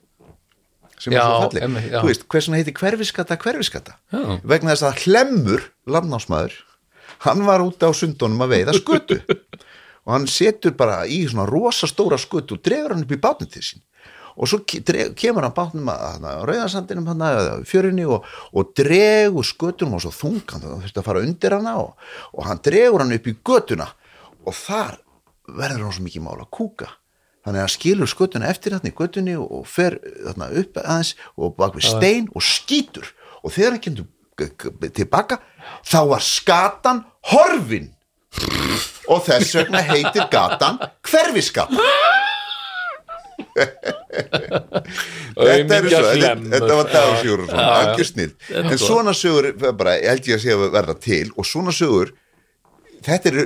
sem 0.98 1.14
Já, 1.14 1.22
er 1.22 1.30
svo 1.30 1.62
einmitt, 1.62 1.90
já. 1.92 2.00
þú 2.02 2.10
veist, 2.10 2.24
hvers 2.26 2.48
vegna 2.48 2.58
heiti 2.58 2.74
hverfiskata 2.74 3.38
hverfiskata 3.38 3.94
Já. 4.10 4.22
vegna 4.42 4.74
þess 4.74 4.88
að 4.88 5.04
Hlemmur 5.06 5.68
landnámsmaður, 5.86 6.56
hann 7.28 7.44
var 7.46 7.62
út 7.62 7.86
á 7.86 7.90
sundunum 7.94 8.42
að 8.42 8.56
veiða 8.56 8.74
skötu 8.80 9.20
og 10.08 10.14
hann 10.16 10.26
setur 10.30 10.74
bara 10.78 11.04
í 11.06 11.22
svona 11.30 11.46
rosa 11.46 11.86
stóra 11.90 12.18
skutt 12.18 12.50
og 12.56 12.62
dregur 12.66 12.96
hann 12.96 13.04
upp 13.06 13.14
í 13.14 13.20
bátnum 13.22 13.50
til 13.52 13.62
sín 13.62 13.84
og 14.38 14.46
svo 14.46 14.60
kemur 15.18 15.42
hann 15.42 15.54
bátnum 15.54 15.88
að 15.90 16.26
á 16.30 16.46
rauðarsandinum 16.46 17.08
hann 17.10 17.24
að 17.26 17.48
fjörinni 17.66 18.04
og, 18.06 18.26
og 18.54 18.70
dregur 18.78 19.46
skuttunum 19.46 19.96
og 19.98 20.04
svo 20.04 20.12
þungan 20.14 20.62
það 20.62 20.76
þurfti 20.84 21.02
að 21.02 21.08
fara 21.08 21.22
undir 21.26 21.56
hana 21.56 21.74
og, 21.82 22.06
og 22.36 22.46
hann 22.46 22.62
dregur 22.62 23.02
hann 23.02 23.16
upp 23.16 23.26
í 23.26 23.34
götuna. 23.50 23.88
Og 24.46 24.54
þar 24.54 25.00
verður 25.58 25.88
hann 25.88 25.96
svo 25.96 26.06
mikið 26.06 26.24
mál 26.28 26.38
að 26.38 26.50
kúka. 26.54 26.92
Þannig 27.42 27.58
að 27.58 27.66
hann 27.66 27.74
skilur 27.74 28.12
skuttuna 28.12 28.50
eftir 28.52 28.76
þarna 28.76 28.92
í 28.92 28.96
götunni 29.00 29.34
og, 29.40 29.66
fer 29.66 29.98
þarna 30.04 30.50
upp 30.62 30.80
aðeins 30.84 31.12
og 31.34 31.58
bak 31.58 31.74
við 31.74 31.88
stein 31.90 32.30
og 32.30 32.46
skýtur. 32.46 33.10
Og 33.42 33.54
þegar 33.54 33.74
hann 33.74 33.84
kemur 33.88 34.92
tilbaka 34.94 35.40
þá 35.82 36.00
var 36.14 36.22
skatan 36.22 37.02
horfin. 37.32 37.90
Og 39.08 39.24
þess 39.26 39.56
vegna 39.56 39.82
heitir 39.88 40.28
gatan 40.30 40.78
hverfiskatan 41.08 41.80
þetta 45.38 45.76
er 45.78 45.88
svo 45.88 46.04
þetta, 46.12 46.32
þetta 46.54 46.72
var 46.78 46.88
svona, 46.94 47.42
algjör 47.50 48.08
snill 48.08 48.32
en 48.62 48.78
svona 48.80 49.12
sögur 49.16 49.52
bara, 49.78 49.98
held 50.02 50.30
ég 50.30 50.38
að 50.38 50.44
að 50.56 50.72
verða 50.78 50.96
til 51.02 51.26
og 51.36 51.44
svona 51.48 51.74
sögur 51.74 52.14
þetta 53.06 53.30
er, 53.30 53.38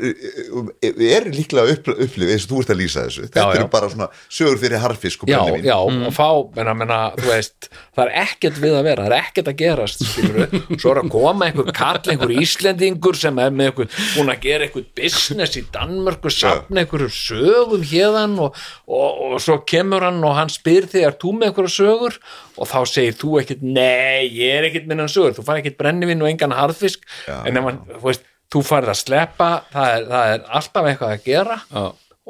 er 1.08 1.26
líklega 1.32 1.74
upp, 1.76 1.88
upplifið 1.92 2.32
eins 2.34 2.46
og 2.46 2.52
þú 2.52 2.60
ert 2.62 2.72
að 2.74 2.80
lýsa 2.80 3.04
þessu. 3.06 3.24
Þetta 3.26 3.42
Já, 3.42 3.46
já. 3.48 3.58
eru 3.60 3.68
bara 3.72 3.90
svona 3.92 4.08
sögur 4.32 4.60
fyrir 4.62 4.82
harfisk 4.82 5.24
og 5.24 5.32
já, 5.32 5.40
já, 5.62 5.76
og 5.82 6.14
fá 6.16 6.28
menna, 6.56 6.74
menna, 6.78 7.00
þú 7.18 7.28
veist, 7.30 7.68
það 7.96 8.04
er 8.06 8.12
ekkert 8.22 8.60
við 8.62 8.76
að 8.78 8.86
vera 8.88 9.06
það 9.06 9.12
er 9.12 9.26
ekkert 9.26 9.50
að 9.52 9.58
gerast, 9.62 10.04
skilur 10.12 10.56
svo 10.82 10.92
er 10.94 11.02
að 11.02 11.10
koma 11.14 11.48
einhver 11.48 11.72
kall, 11.76 12.00
einhver 12.12 12.34
Íslendingur 12.42 13.18
sem 13.18 13.42
er 13.42 13.52
með 13.54 13.70
einhver, 13.72 13.90
búin 14.16 14.32
að 14.32 14.42
gera 14.46 14.68
einhver 14.68 14.86
business 14.98 15.58
í 15.60 15.64
Danmörku, 15.74 16.32
safna 16.32 16.84
einhverju 16.84 17.10
sögum 17.16 17.84
hérðan 17.92 18.38
og, 18.42 18.56
og, 18.88 19.22
og 19.32 19.36
svo 19.42 19.58
kemur 19.68 20.06
hann 20.08 20.22
og 20.24 20.36
hann 20.38 20.52
spyr 20.52 20.88
þig 20.92 21.06
er 21.10 21.18
þú 21.22 21.36
með 21.38 21.50
einhverju 21.52 21.74
sögur? 21.76 22.18
Og 22.60 22.68
þá 22.68 22.78
segir 22.84 23.14
þú 23.16 23.38
ekkert, 23.40 23.62
nei, 23.64 24.26
ég 24.28 24.58
er 24.58 24.66
ekkert 24.68 24.84
með 24.88 24.98
einhverju 25.02 25.14
sögur, 25.14 25.36
þú 25.38 25.44
fær 25.46 25.62
ekkert 25.62 25.78
brennivinn 25.80 26.20
og 26.24 26.28
engan 26.28 26.52
harðfisk. 26.56 27.06
En 27.32 27.56
ef 27.56 27.64
hann, 27.68 27.78
þú 27.94 28.04
veist, 28.10 28.26
þú 28.52 28.62
færð 28.68 28.92
að 28.92 28.98
sleppa 29.00 29.50
það 29.72 29.92
er, 29.96 30.06
það 30.12 30.32
er 30.36 30.46
alltaf 30.60 30.88
eitthvað 30.90 31.14
að 31.16 31.28
gera. 31.28 31.58
Já. 31.72 31.84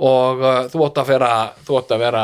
og 0.09 0.41
uh, 0.41 0.59
þú 0.73 0.85
átt 0.87 0.99
að 1.03 1.09
vera 1.13 1.31
þú 1.67 1.79
átt 1.81 1.91
að 1.97 2.05
vera 2.07 2.23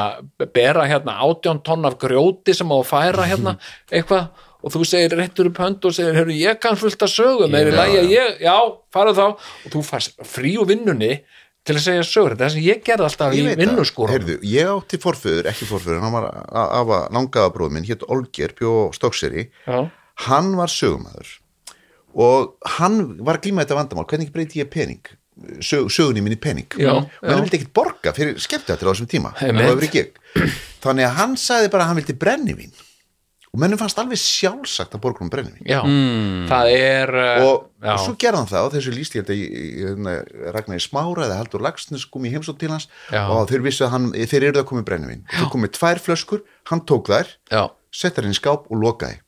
bera 0.54 0.84
hérna 0.88 1.16
átjón 1.26 1.58
tonn 1.66 1.84
af 1.88 1.98
grjóti 2.00 2.54
sem 2.56 2.70
á 2.72 2.76
að 2.78 2.86
færa 2.92 3.26
hérna 3.28 3.56
eitthvað. 3.92 4.28
Og 4.58 4.72
þú 4.74 4.80
segir 4.90 5.12
réttur 5.14 5.52
upp 5.52 5.58
hönd 5.62 5.84
og 5.86 5.92
segir, 5.94 6.16
heyrðu, 6.18 6.34
ég 6.34 6.56
kann 6.58 6.74
fullt 6.80 7.02
að 7.06 7.12
sögum. 7.12 7.52
Er 7.54 7.68
í 7.70 7.74
lagi 7.76 7.98
að 8.00 8.08
ég, 8.10 8.40
já, 8.42 8.54
fara 8.90 9.12
þá. 9.14 9.26
Og 9.38 9.68
þú 9.70 9.82
færst 9.86 10.16
frí 10.26 10.56
úr 10.58 10.66
vinnunni 10.66 11.12
til 11.68 11.76
að 11.76 11.84
segja 11.84 12.06
sögur, 12.08 12.34
þetta 12.34 12.42
er 12.42 12.48
það 12.48 12.54
sem 12.56 12.64
ég 12.66 12.80
gerði 12.88 13.06
alltaf 13.06 13.34
í 13.34 13.38
Ég 13.38 13.46
veit 13.46 13.52
það. 13.54 13.60
vinnuskúrum 13.62 14.14
Heyrðu, 14.16 14.36
ég 14.50 14.70
átti 14.72 14.98
forföður, 15.02 15.48
ekki 15.52 15.66
forföður 15.68 16.00
hann 16.02 16.14
var 16.16 16.26
af 16.48 16.92
að 16.96 17.04
langaða 17.18 17.52
bróð 17.54 17.74
minn 17.76 17.86
hétt 17.86 18.06
Olger 18.08 18.54
bjó 18.58 18.72
Stokkseri 18.96 19.44
já, 19.68 19.78
hann 20.26 20.48
var 20.58 20.72
sögumæður 20.72 21.34
og 22.16 22.68
hann 22.78 23.00
var 23.24 23.38
að 23.38 23.48
glíma 23.48 23.64
þetta 23.64 23.78
vandamál. 23.78 24.06
Hvernig 24.10 24.32
breyti 24.34 24.62
ég 24.62 24.70
pening? 24.72 25.02
Sög, 25.62 25.86
sögunni 25.94 26.22
minni 26.24 26.38
pening. 26.40 26.66
Já, 26.74 26.96
og 26.96 27.06
hann 27.22 27.38
já. 27.38 27.42
vildi 27.44 27.60
ekkit 27.60 27.74
borga 27.76 28.12
fyrir 28.16 28.40
skemmtættir 28.42 28.88
á 28.88 28.90
þessum 28.90 29.10
tíma. 29.10 29.32
Þannig 30.82 31.06
að 31.06 31.18
hann 31.20 31.36
sagði 31.38 31.72
bara 31.74 31.86
að 31.86 31.92
hann 31.92 32.00
vildi 32.00 32.16
brennivín. 32.18 32.72
Og 33.48 33.60
mennum 33.62 33.78
fannst 33.80 33.98
alveg 34.00 34.18
sjálfsagt 34.20 34.96
að 34.96 35.02
borga 35.04 35.22
um 35.24 35.30
brennivín. 35.32 35.62
Já 35.68 35.80
það 36.50 36.72
er 36.74 37.12
uh, 37.14 37.44
og, 37.46 37.68
og 37.84 38.02
svo 38.02 38.16
gerði 38.20 38.40
hann 38.40 38.50
það 38.50 38.66
og 38.66 38.74
þessu 38.74 38.94
líst 38.96 39.16
ég 39.16 39.24
að 39.24 39.38
hérna, 39.38 40.16
Ragnar 40.56 40.80
í 40.80 40.84
Smára 40.84 41.24
eða 41.28 41.38
Haldur 41.40 41.64
Lagsnes 41.64 42.04
kom 42.10 42.26
í 42.28 42.32
heimsótt 42.34 42.60
til 42.60 42.72
hans 42.72 42.88
Já. 43.12 43.22
og 43.32 43.46
þeir 43.50 43.64
vissu 43.68 43.86
að 43.86 43.94
hann, 43.94 44.10
þeir 44.18 44.50
eru 44.50 44.58
það 44.60 44.68
komið 44.72 44.86
brennivín. 44.90 45.24
Og 45.28 45.38
þeir 45.38 45.54
komið 45.54 45.74
tvær 45.78 46.02
flöskur, 46.04 46.44
hann 46.72 46.84
tók 46.88 47.08
þær 47.12 47.32
já, 47.52 47.62
settar 48.02 48.28
inn 48.28 48.36
í 48.36 48.38
skáp 48.38 48.68
og 48.68 48.82
lokaði 48.82 49.22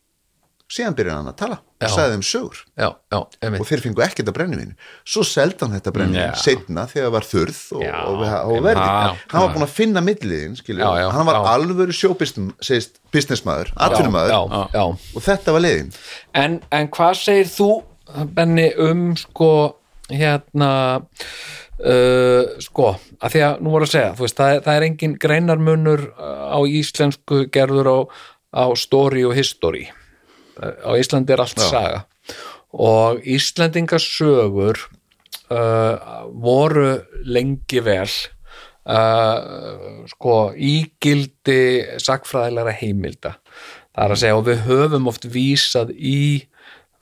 síðan 0.71 0.95
byrjaði 0.99 1.19
hann 1.19 1.31
að 1.31 1.37
tala 1.41 1.57
og 1.81 1.91
sagði 1.91 2.15
þeim 2.15 2.25
sögur. 2.29 2.59
Já, 2.79 2.89
já, 3.11 3.19
og 3.51 3.67
þeir 3.67 3.83
fengu 3.85 4.05
ekkert 4.05 4.31
að 4.31 4.37
brennivín 4.37 4.75
svo 5.09 5.25
seldi 5.27 5.65
hann 5.65 5.75
þetta 5.77 5.93
brennivín 5.97 6.29
Já. 6.29 6.39
setna 6.39 6.85
þegar 6.91 7.15
var 7.17 7.27
þurð 7.27 7.61
og, 7.79 7.85
Já, 7.85 7.97
og, 8.05 8.25
og, 8.39 8.57
verði. 8.67 8.87
hann 9.33 9.45
var 9.45 9.55
búin 9.55 9.67
að 9.67 9.75
finna 9.75 10.05
milliðin 10.05 10.59
hann 11.17 11.29
var 11.29 11.41
alvöru 11.55 11.97
sjóbusinessmaður 11.97 13.73
já, 13.75 14.85
og 14.85 15.27
þetta 15.27 15.57
var 15.57 15.65
leiðin. 15.67 15.91
En, 16.37 16.61
en 16.71 16.91
hvað 16.93 17.19
segir 17.25 17.51
þú, 17.51 17.71
Benni, 18.35 18.69
um 18.83 19.11
sko, 19.19 19.51
hérna 20.11 20.71
uh, 21.85 22.59
sko, 22.63 22.93
að 23.21 23.35
því 23.35 23.47
að 23.47 23.63
nú 23.65 23.75
voru 23.75 23.87
að 23.87 23.95
segja, 23.95 24.11
veist, 24.19 24.39
það 24.39 24.61
það 24.67 24.77
er 24.77 24.87
engin 24.89 25.17
greinarmunur 25.23 26.05
uh, 26.11 26.51
á 26.55 26.59
íslensku 26.67 27.45
gerður 27.55 27.91
á, 27.91 27.99
á 28.51 28.65
story 28.79 29.25
og 29.29 29.37
history. 29.39 29.89
Uh, 29.91 30.00
á 30.61 30.91
Íslandi 30.99 31.35
er 31.35 31.45
allt 31.45 31.63
saga. 31.63 32.05
Og 32.71 33.25
Íslendingasögur 33.27 34.79
uh, 35.51 35.95
voru 36.31 36.93
lengi 37.27 37.83
vel 37.85 38.11
uh, 38.87 40.07
sko 40.13 40.37
ígildi 40.55 41.99
sakfræðilega 42.03 42.77
heimilda. 42.83 43.35
Það 43.91 44.05
er 44.05 44.15
að 44.15 44.23
segja 44.23 44.39
og 44.39 44.47
við 44.47 44.65
höfum 44.69 45.11
oft 45.11 45.27
vísað 45.33 45.93
í 45.97 46.47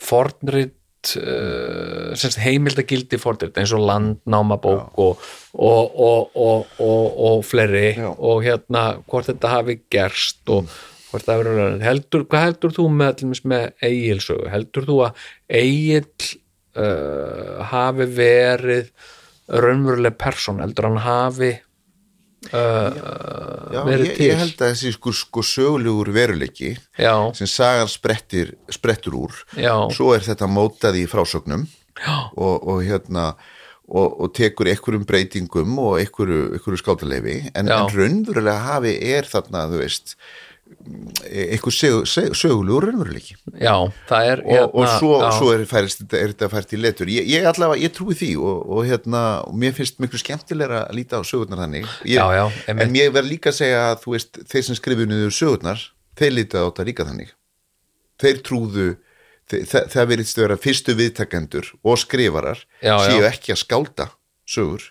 fornrit 0.00 0.74
uh, 1.20 2.38
heimildagildi 2.42 3.20
fornrit 3.20 3.58
eins 3.60 3.74
og 3.76 3.84
landnámabók 3.88 4.98
og, 5.04 5.24
og, 5.52 5.98
og, 6.34 6.78
og, 6.80 7.42
fleiri 7.46 7.90
Já. 7.98 8.12
og 8.14 8.46
hérna 8.46 8.84
hvort 9.06 9.28
þetta 9.30 9.52
hafi 9.58 9.80
gerst 9.92 10.42
og 10.54 10.70
heldur, 11.12 12.26
hvað 12.28 12.44
heldur 12.48 12.74
þú 12.76 12.88
með, 12.92 13.24
með 13.48 13.70
eigilsögu, 13.84 14.50
heldur 14.52 14.88
þú 14.88 14.98
að 15.06 15.22
eigil 15.60 16.02
uh, 16.78 17.64
hafi 17.70 18.08
verið 18.18 18.92
raunveruleg 19.48 20.18
person, 20.20 20.60
heldur 20.60 20.90
hann 20.90 21.00
hafi 21.02 21.52
uh, 22.52 22.90
Já, 23.72 23.82
verið 23.86 24.10
ég, 24.10 24.22
ég 24.28 24.40
held 24.42 24.56
að 24.60 24.72
þessi 24.74 24.94
sko, 24.96 25.12
sko 25.16 25.44
sögulegur 25.46 26.12
veruleiki 26.14 26.74
já, 26.76 27.12
sem 27.36 27.50
sagan 27.50 27.90
sprettir, 27.90 28.54
sprettur 28.72 29.16
úr 29.18 29.38
Já. 29.56 29.74
svo 29.94 30.12
er 30.16 30.26
þetta 30.26 30.50
mótað 30.50 31.00
í 31.02 31.06
frásögnum 31.10 31.64
og, 32.36 32.56
og 32.68 32.82
hérna 32.84 33.32
og, 33.88 34.20
og 34.20 34.34
tekur 34.36 34.68
einhverjum 34.70 35.06
breytingum 35.08 35.78
og 35.80 35.96
einhverju, 36.02 36.42
einhverju 36.58 36.82
skáldaleifi 36.82 37.38
en, 37.54 37.70
en 37.72 37.88
raunverulega 37.94 38.66
hafi 38.68 38.94
er 39.14 39.28
þarna 39.28 39.64
þú 39.72 39.80
veist 39.82 40.18
einhver 41.28 41.74
sög, 41.74 42.06
sög, 42.08 42.34
sögulegur 42.38 42.86
raunveruleiki. 42.88 43.36
Já, 43.60 43.74
það 44.08 44.30
er 44.32 44.42
og, 44.44 44.74
og 44.78 44.88
svo, 44.98 45.12
svo 45.36 45.50
er, 45.54 45.64
færist, 45.68 46.04
er 46.08 46.32
þetta 46.32 46.48
fært 46.52 46.74
í 46.74 46.80
letur. 46.80 47.10
Ég, 47.12 47.28
ég 47.28 47.48
allavega, 47.48 47.82
ég 47.84 47.94
trúi 47.96 48.16
því 48.18 48.30
og, 48.40 48.62
og 48.76 48.88
hérna, 48.88 49.22
og 49.48 49.58
mér 49.60 49.76
finnst 49.76 50.00
miklu 50.02 50.20
skemmtilegra 50.22 50.84
að 50.86 51.00
líta 51.00 51.20
á 51.20 51.22
sögurnar 51.28 51.64
þannig. 51.64 51.88
Ég, 52.08 52.18
Já, 52.18 52.24
já, 52.34 52.46
en 52.72 52.96
ég 52.98 53.12
verð 53.14 53.32
líka 53.34 53.52
að 53.52 53.60
segja 53.60 53.82
að 53.90 54.00
þú 54.04 54.14
veist, 54.16 54.40
þeir 54.52 54.66
sem 54.68 54.78
skrifuðu 54.80 55.10
niður 55.12 55.36
sögurnar 55.38 55.84
þeir 56.18 56.34
líta 56.34 56.64
á 56.64 56.66
þetta 56.68 56.88
líka 56.88 57.08
þannig. 57.08 57.34
Þeir 58.18 58.42
trúðu 58.46 58.88
það 59.48 60.08
verðist 60.10 60.38
vera 60.38 60.58
fyrstu 60.60 60.94
viðtakendur 60.98 61.70
og 61.86 62.00
skrifarar 62.00 62.60
séu 62.82 63.24
ekki 63.28 63.54
að 63.54 63.62
skálda 63.62 64.08
sögur 64.48 64.90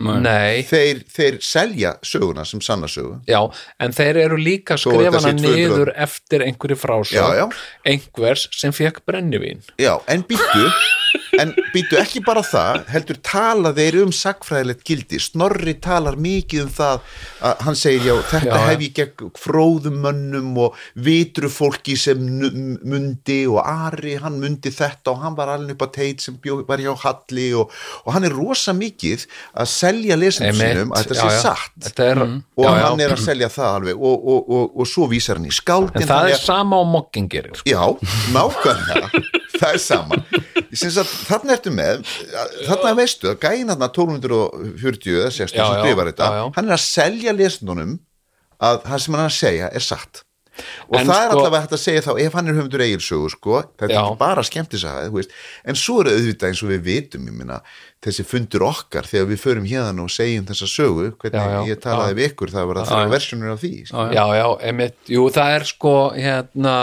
nei, 0.00 0.62
þeir, 0.64 1.02
þeir 1.12 1.38
selja 1.44 1.92
söguna 2.06 2.46
sem 2.48 2.62
sanna 2.64 2.88
sögu. 2.88 3.18
Já, 3.28 3.40
en 3.82 3.92
þeir 3.92 4.22
eru 4.24 4.38
líka 4.40 4.78
skrifana 4.80 5.20
sé 5.20 5.34
200 5.36 5.42
niður 5.44 5.92
eftir 6.00 6.46
einhverju 6.46 6.78
frásög 6.80 7.56
einhvers 7.84 8.46
sem 8.56 8.72
fekk 8.72 9.02
brennivín. 9.08 9.60
Já, 9.80 9.98
en 10.08 10.24
býttu 10.24 10.64
en 11.40 11.52
býttu 11.72 11.96
ekki 12.00 12.20
bara 12.24 12.42
það 12.44 12.82
heldur 12.92 13.18
tala 13.24 13.72
þeir 13.76 13.98
um 14.02 14.10
sagfræðilegt 14.12 14.82
gildi. 14.84 15.20
Snorri 15.22 15.74
talar 15.80 16.18
mikið 16.20 16.66
um 16.66 16.72
það 16.76 17.06
að 17.48 17.62
hann 17.66 17.78
segir 17.78 18.08
já, 18.10 18.14
þetta 18.32 18.50
Já, 18.52 18.66
hef 18.68 18.84
ég 18.84 18.94
gegn 18.98 19.32
fróðum 19.40 19.96
mönnum 20.04 20.50
og 20.66 20.76
vitru 21.06 21.48
fólki 21.52 21.96
sem 22.00 22.20
mundi 22.20 23.38
og 23.48 23.62
Ari, 23.62 24.16
hann 24.22 24.38
mundi 24.42 24.72
þetta 24.74 25.14
og 25.14 25.22
hann 25.24 25.38
var 25.38 25.54
alveg 25.54 25.76
upp 25.76 25.86
að 25.88 25.94
teit 25.96 26.24
sem 26.24 26.36
bjó, 26.42 26.60
var 26.68 26.82
hjá 26.82 26.92
Halli 27.02 27.48
og, 27.56 27.72
og 28.04 28.16
hann 28.16 28.28
er 28.28 28.36
rosa 28.36 28.74
mikið 28.76 29.24
að 29.56 29.72
selja 29.72 30.18
sínum 30.32 30.92
að 30.92 31.06
þetta 31.06 31.16
já, 31.16 31.22
sé 31.22 31.32
já. 31.32 31.40
satt. 31.46 31.76
Þetta 31.88 32.08
er, 32.10 32.22
og 32.26 32.66
já, 32.66 32.72
já. 32.76 32.84
hann 32.90 33.04
er 33.06 33.16
að 33.16 33.24
selja 33.24 33.50
það 33.52 33.78
alveg 33.78 34.04
og, 34.10 34.28
og, 34.34 34.52
og, 34.58 34.76
og 34.82 34.90
svo 34.92 35.08
vísar 35.10 35.40
hann 35.40 35.48
í 35.48 35.54
skáldin 35.54 36.04
en 36.04 36.10
það 36.12 36.28
er 36.32 36.36
að- 36.36 36.44
sama 36.44 36.82
á 36.82 36.84
mokkin 36.92 37.30
gerir 37.32 37.56
sko. 37.56 37.72
Já, 37.72 37.82
nákvæmlega. 38.36 39.08
Það 39.62 39.76
er 39.76 39.78
saman 39.78 40.22
að, 40.72 41.10
þarna 41.28 41.56
ertu 41.56 41.72
með 41.74 42.02
þarna 42.66 42.94
veistu 42.98 43.30
að 43.32 43.38
gæin 43.46 43.70
þarna 43.72 43.88
1240 43.92 45.20
eða 45.20 45.30
60 45.38 45.60
Já, 45.60 45.64
já, 45.86 45.94
þetta 46.02 46.28
já, 46.28 46.40
já. 46.42 46.44
hann 46.56 46.68
er 46.68 46.76
að 46.78 46.84
selja 46.88 47.36
lesnunum 47.38 47.96
að 48.62 48.84
það 48.88 49.02
sem 49.06 49.16
hann 49.18 49.24
er 49.26 49.32
að 49.32 49.40
segja 49.40 49.72
er 49.72 49.86
satt 49.92 50.22
og 50.52 50.98
En 50.98 51.06
það 51.08 51.16
er 51.16 51.30
sko- 51.30 51.38
allavega 51.38 51.60
hægt 51.62 51.72
að 51.72 51.80
segja 51.80 52.00
þá 52.04 52.10
ef 52.20 52.34
hann 52.36 52.48
er 52.50 52.56
höfundur 52.58 52.82
eigilsögu 52.84 53.28
sko, 53.32 53.54
þetta 53.72 53.86
er 53.86 53.92
Já. 53.94 54.00
ekki 54.02 54.18
bara 54.20 54.42
veist. 55.16 55.30
en 55.64 55.74
svo 55.80 55.94
er 56.02 56.10
auðvitað 56.12 56.48
eins 56.50 56.60
og 56.62 56.68
við 56.68 56.82
vitum 56.84 57.24
minna, 57.24 57.56
þessi 58.04 58.26
fundur 58.28 58.66
okkar 58.68 59.08
þegar 59.08 59.30
við 59.32 59.40
förum 59.40 59.64
hérna 59.64 60.04
og 60.04 60.12
segjum 60.12 60.44
þessa 60.44 60.68
sögu 60.68 61.06
hvernig 61.16 61.40
Já, 61.40 61.56
já. 61.56 61.64
ég 61.72 61.80
talaði 61.80 62.18
við 62.20 62.28
ykkur 62.28 62.52
það 62.52 62.68
var 62.68 62.82
að 62.82 62.90
það 62.92 63.00
já. 63.06 63.10
versjónur 63.16 63.52
af 63.54 63.60
því 63.64 63.72
sko. 63.88 64.04
já, 64.12 64.24
já, 64.36 64.46
einmitt, 64.68 64.98
jú, 65.08 65.24
það 65.32 65.56
er 65.56 65.64
sko 65.72 65.94
hérna 66.20 66.76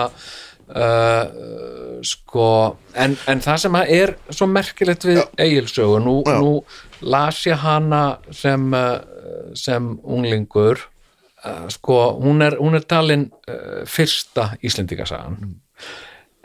uh, 0.75 1.99
sko 2.05 2.49
en, 2.93 3.15
en 3.27 3.41
það 3.43 3.63
sem 3.63 3.79
er 3.81 4.13
svo 4.29 4.47
merkilegt 4.49 5.07
við 5.07 5.21
eigilsögu, 5.39 5.99
nú, 6.03 6.19
nú 6.27 6.53
las 7.01 7.41
ég 7.47 7.59
hana 7.63 8.03
sem 8.35 8.69
uh, 8.75 8.99
sem 9.57 9.95
unglingur. 10.03 10.85
Uh, 11.39 11.69
sko, 11.71 12.19
hún 12.19 12.43
er, 12.43 12.57
hún 12.59 12.75
er 12.75 12.83
talin 12.83 13.29
uh, 13.47 13.81
fyrsta 13.87 14.53
Íslendingasagan. 14.65 15.55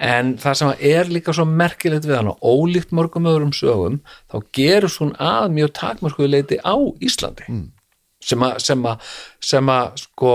En 0.05 0.35
það 0.43 0.59
sem 0.59 0.85
er 0.91 1.11
líka 1.11 1.35
svo 1.35 1.47
merkilegt 1.49 2.07
við 2.07 2.19
hana, 2.21 2.35
ólíkt 2.43 2.95
mörgum 2.95 3.27
öðrum 3.31 3.55
sögum, 3.55 4.01
þá 4.31 4.37
gerist 4.55 5.03
hún 5.03 5.15
að 5.23 5.49
mjög 5.55 5.75
takmörkuðu 5.79 6.31
leiti 6.31 6.61
á 6.63 6.75
Íslandi. 7.03 7.47
Að 7.51 8.55
sem 8.65 8.87
að, 8.89 9.05
sem 9.45 9.71
að 9.71 10.01
sko 10.05 10.35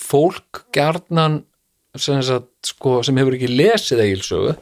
fólk 0.00 0.64
gjarnan 0.74 1.42
sem, 1.98 2.22
sagt, 2.24 2.50
sko, 2.66 3.00
sem 3.04 3.18
hefur 3.20 3.36
ekki 3.36 3.50
lesið 3.52 4.04
eigilsögu 4.06 4.56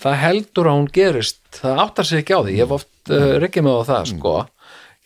það 0.00 0.18
heldur 0.22 0.70
að 0.70 0.78
hún 0.78 0.88
gerist 0.92 1.40
það 1.56 1.82
áttar 1.86 2.08
sig 2.08 2.22
ekki 2.22 2.36
á 2.36 2.40
því, 2.40 2.56
ég 2.56 2.64
hef 2.64 2.74
oft 2.76 3.12
uh, 3.12 3.28
rekkið 3.42 3.66
með 3.66 3.78
á 3.80 3.88
það 3.90 4.08
sko. 4.12 4.34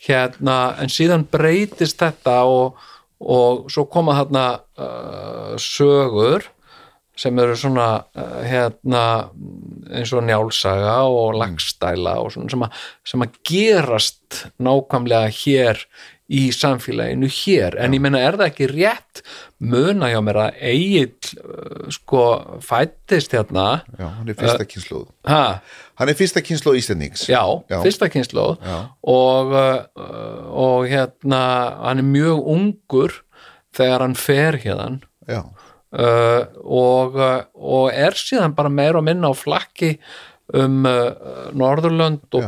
Hérna, 0.01 0.55
en 0.81 0.89
síðan 0.91 1.27
breytist 1.29 1.99
þetta 2.01 2.39
og, 2.49 2.79
og 3.21 3.67
svo 3.71 3.85
koma 3.91 4.17
þarna 4.17 4.45
uh, 4.81 5.53
sögur 5.61 6.47
sem 7.21 7.37
eru 7.43 7.55
svona 7.59 7.89
uh, 8.17 8.39
hérna 8.47 9.03
eins 9.93 10.11
og 10.15 10.25
njálsaga 10.25 10.95
og 11.05 11.37
lagstæla 11.37 12.17
og 12.23 12.33
svona 12.33 12.51
sem 12.51 12.65
að, 12.65 12.79
sem 13.13 13.25
að 13.27 13.37
gerast 13.47 14.41
nákvæmlega 14.63 15.29
hér 15.43 15.85
í 16.31 16.41
samfélaginu 16.55 17.27
hér. 17.27 17.75
En 17.81 17.95
ég 17.95 18.01
meina 18.03 18.21
er 18.23 18.37
það 18.39 18.47
ekki 18.47 18.67
rétt 18.71 19.21
muna 19.61 20.09
hjá 20.11 20.19
mér 20.23 20.39
að 20.45 20.61
Egil 20.71 21.09
uh, 21.43 21.89
sko 21.93 22.23
fættist 22.65 23.35
hérna? 23.35 23.65
Já, 23.99 24.07
hann 24.07 24.31
er 24.31 24.37
fyrsta 24.39 24.67
kynnslóð 24.69 25.07
ha, 25.29 25.43
hann 25.99 26.11
er 26.11 26.17
fyrsta 26.17 26.43
kynnslóð 26.45 26.79
Íslendings. 26.79 27.25
Já, 27.29 27.43
Já. 27.69 27.77
fyrsta 27.83 28.09
kynnslóð 28.13 28.55
Já. 28.63 28.77
og, 29.13 29.53
uh, 29.53 30.47
og 30.49 30.87
hérna 30.89 31.41
hann 31.83 32.01
er 32.01 32.07
mjög 32.07 32.47
ungur 32.55 33.17
þegar 33.75 34.07
hann 34.07 34.17
fer 34.19 34.57
hérna 34.63 34.87
já, 35.29 35.43
uh, 35.43 36.43
og, 36.63 37.19
uh, 37.19 37.41
og 37.55 37.91
er 37.93 38.17
síðan 38.19 38.55
bara 38.57 38.71
meira 38.71 38.99
og 39.03 39.07
minna 39.07 39.31
á 39.31 39.35
flakki 39.35 39.97
um 40.57 40.81
uh, 40.87 41.51
Norðurlönd 41.55 42.25
og 42.33 42.47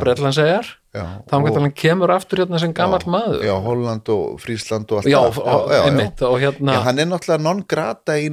Já 0.94 1.02
þá 1.26 1.32
hann 1.34 1.42
hann 1.64 1.72
kemur 1.74 2.12
aftur 2.14 2.38
hérna 2.44 2.60
sem 2.62 2.72
gamall 2.76 3.02
maður 3.10 3.40
já, 3.42 3.54
Holland 3.64 4.10
og 4.14 4.36
Frísland 4.42 4.92
og 4.94 5.00
allt 5.00 5.10
já, 5.10 5.18
það. 5.18 5.40
og, 5.54 5.72
einmitt 5.88 6.22
og 6.28 6.36
hérna 6.38 6.76
Já, 6.76 6.80
hann 6.86 7.02
er 7.02 7.08
náttúrulega 7.10 7.42
non 7.42 7.64
grata 7.74 8.14
í 8.22 8.28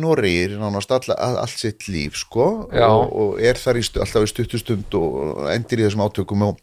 all, 1.17 1.39
allt 1.41 1.57
sitt 1.57 1.87
líf 1.89 2.19
sko 2.21 2.45
Já. 2.69 2.85
og, 2.85 3.09
og 3.23 3.41
er 3.41 3.57
þar 3.57 3.81
í 3.81 3.83
stu, 3.87 4.03
alltaf 4.03 4.27
í 4.27 4.29
stuttustund 4.29 4.93
og 4.99 5.49
endir 5.55 5.81
í 5.81 5.87
þessum 5.87 6.05
átökum 6.05 6.45
og 6.51 6.61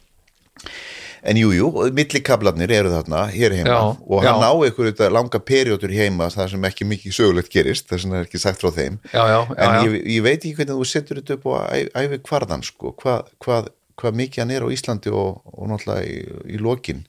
en 1.27 1.39
jú, 1.41 1.51
jú, 1.55 1.69
millikablarnir 1.95 2.71
eru 2.79 2.93
þarna 2.93 3.25
hér 3.33 3.57
heima 3.59 3.73
Já, 3.75 3.81
og 3.99 4.23
hann 4.23 4.39
já. 4.43 4.49
á 4.49 4.53
þetta 4.93 5.09
langa 5.11 5.41
periodur 5.43 5.91
heima 5.95 6.29
það 6.31 6.53
sem 6.55 6.69
ekki 6.71 6.87
mikið 6.93 7.17
sögulegt 7.19 7.51
gerist 7.53 7.89
þess 7.91 8.07
vegna 8.07 8.21
er 8.23 8.29
ekki 8.29 8.41
sagt 8.43 8.63
frá 8.63 8.71
þeim 8.75 9.01
já, 9.11 9.25
já, 9.27 9.41
já, 9.43 9.57
en 9.59 9.75
já. 9.75 9.81
ég, 9.89 9.97
ég 10.15 10.23
veit 10.29 10.39
ekki 10.39 10.55
hvernig 10.61 10.79
þú 10.79 10.87
setur 10.93 11.21
þetta 11.21 11.39
upp 11.41 11.49
á 11.51 11.55
æ- 11.75 11.91
ævi 12.05 12.21
kvarðan 12.23 12.63
sko, 12.67 12.95
hvað, 13.03 13.33
hvað, 13.43 13.73
hvað 13.99 14.19
mikið 14.23 14.43
hann 14.45 14.55
er 14.57 14.67
á 14.67 14.69
Íslandi 14.75 15.11
og, 15.13 15.43
og 15.53 15.69
náttúrulega 15.73 16.07
í, 16.07 16.19
í 16.55 16.61
lokin. 16.63 17.05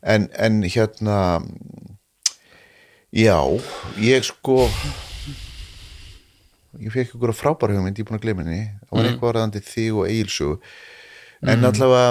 En, 0.00 0.28
en 0.38 0.62
hérna 0.64 1.18
já, 3.12 3.36
ég 4.00 4.24
sko 4.28 4.64
ég 6.80 6.92
fekk 6.94 7.16
ykkur 7.16 7.32
að 7.32 7.38
frábæra 7.40 7.74
hugmynd, 7.76 7.98
ég 7.98 8.04
er 8.06 8.08
búin 8.08 8.20
að 8.20 8.26
gleyma 8.28 8.44
henni. 8.46 8.60
Það 8.86 8.96
var 9.00 9.08
eitthvað 9.10 9.28
varðandi 9.32 9.62
þig 9.66 9.96
og 9.98 10.06
Egilsögu 10.08 10.58
en 11.50 11.64
allavega 11.66 12.10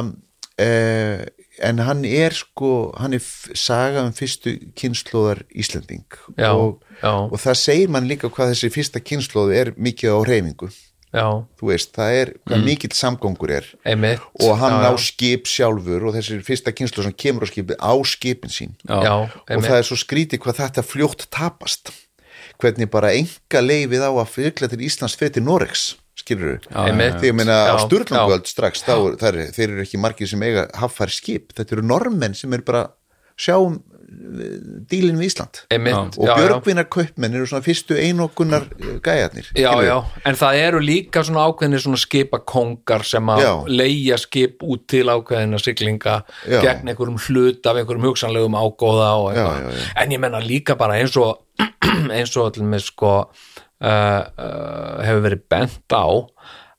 eh, 0.59 1.23
en 1.69 1.79
hann 1.85 2.03
er 2.07 2.33
sko 2.35 2.69
hann 2.99 3.13
er 3.15 3.21
f- 3.23 3.51
saga 3.59 4.03
um 4.07 4.13
fyrstu 4.15 4.55
kynnslóðar 4.79 5.43
Íslending. 5.53 6.05
Já, 6.35 6.51
og, 6.55 6.81
já. 7.01 7.11
og 7.13 7.37
það 7.39 7.59
segir 7.61 7.91
mann 7.93 8.07
líka 8.09 8.29
hvað 8.31 8.53
þessi 8.55 8.71
fyrsta 8.73 9.01
kynnslóð 9.03 9.53
er 9.55 9.71
mikið 9.77 10.15
á 10.15 10.19
reyfingu 10.27 10.69
já, 11.13 11.25
þú 11.59 11.69
veist, 11.71 11.93
það 11.95 12.17
er 12.21 12.31
hvað 12.47 12.65
mikill 12.65 12.91
samgangur 12.97 13.51
er. 13.51 13.65
Einmitt. 13.85 14.21
Og 14.43 14.57
hann 14.61 14.75
já, 14.83 14.89
á 14.89 14.93
skip 15.01 15.47
sjálfur 15.49 16.05
og 16.09 16.13
þessi 16.17 16.41
fyrsta 16.45 16.73
kynnslóð 16.75 17.09
sem 17.09 17.15
kemur 17.25 17.45
á 17.45 17.49
skipið 17.49 17.79
á 17.81 17.93
skipin 18.05 18.53
sín. 18.53 18.75
Já, 18.87 19.15
og 19.25 19.49
einmitt. 19.49 19.69
Það 19.69 19.79
er 19.81 19.87
svo 19.89 19.97
skrítið 20.03 20.43
hvað 20.43 20.61
þetta 20.63 20.85
fljótt 20.85 21.25
tapast. 21.33 21.91
Hvernig 22.59 22.89
bara 22.91 23.13
enga 23.15 23.61
leifið 23.63 24.03
á 24.03 24.11
að 24.11 24.31
fyrkla 24.35 24.67
til 24.69 24.81
Íslands 24.83 25.15
fyrir 25.15 25.33
til 25.37 25.43
Noregs 25.47 25.95
skilur 26.19 26.57
þú? 26.59 26.73
Einmitt. 26.75 27.13
Þegar 27.21 27.29
ég 27.31 27.35
meina 27.39 27.55
á 27.71 27.79
Já, 27.79 27.85
Sturlungöld 27.87 28.49
strax 28.51 28.81
þá, 28.83 28.91
er- 29.15 29.37
er- 29.47 29.51
þeir 29.55 29.69
eru 29.69 29.81
ekki 29.85 29.99
margir 30.03 30.27
sem 30.27 30.41
eiga 30.43 30.65
haffæri 30.75 31.15
skip, 31.15 31.53
þetta 31.55 31.77
eru 31.77 31.85
normenn 31.87 32.35
sem 32.35 32.51
eru 32.53 32.65
bara 32.67 32.81
sjáum 33.39 33.79
dílinn 34.89 35.19
við 35.19 35.27
Ísland 35.29 35.59
einmitt, 35.69 36.17
og 36.17 36.25
já, 36.25 36.31
já. 36.31 36.39
björgvinar 36.39 36.87
kaupmenn 36.91 37.35
eru 37.37 37.47
svona 37.49 37.65
fyrstu 37.65 37.97
einokunar 37.99 38.65
gæjarnir 39.05 39.49
Já, 39.53 39.71
já, 39.85 39.95
en 40.25 40.39
það 40.39 40.61
eru 40.63 40.81
líka 40.83 41.23
svona 41.27 41.45
ákveðinir 41.49 41.83
svona 41.83 41.99
skipakongar 42.01 43.05
sem 43.07 43.31
að 43.35 43.43
Já. 43.43 43.51
leigja 43.81 44.17
skip 44.21 44.65
út 44.65 44.87
til 44.89 45.05
ákveðina 45.11 45.61
siglinga 45.61 46.19
Já. 46.49 46.59
gegn 46.65 46.89
einhverjum 46.89 47.21
hlut 47.27 47.69
af 47.69 47.81
einhverjum 47.81 48.09
hugsanlegum 48.09 48.57
ágóða 48.57 49.11
og 49.19 49.29
eitthvað. 49.33 49.61
Já, 49.61 49.69
já, 49.69 49.77
já. 49.77 49.93
En 50.03 50.17
ég 50.17 50.23
menna 50.25 50.41
líka 50.43 50.77
bara 50.79 50.97
eins 50.99 51.17
og 51.19 51.45
eins 52.17 52.35
og 52.37 52.49
allir 52.49 52.69
með 52.73 52.85
sko 52.89 53.13
uh, 53.19 53.29
uh, 53.85 54.95
hefur 55.05 55.25
verið 55.27 55.45
bent 55.51 55.95
á 55.95 56.07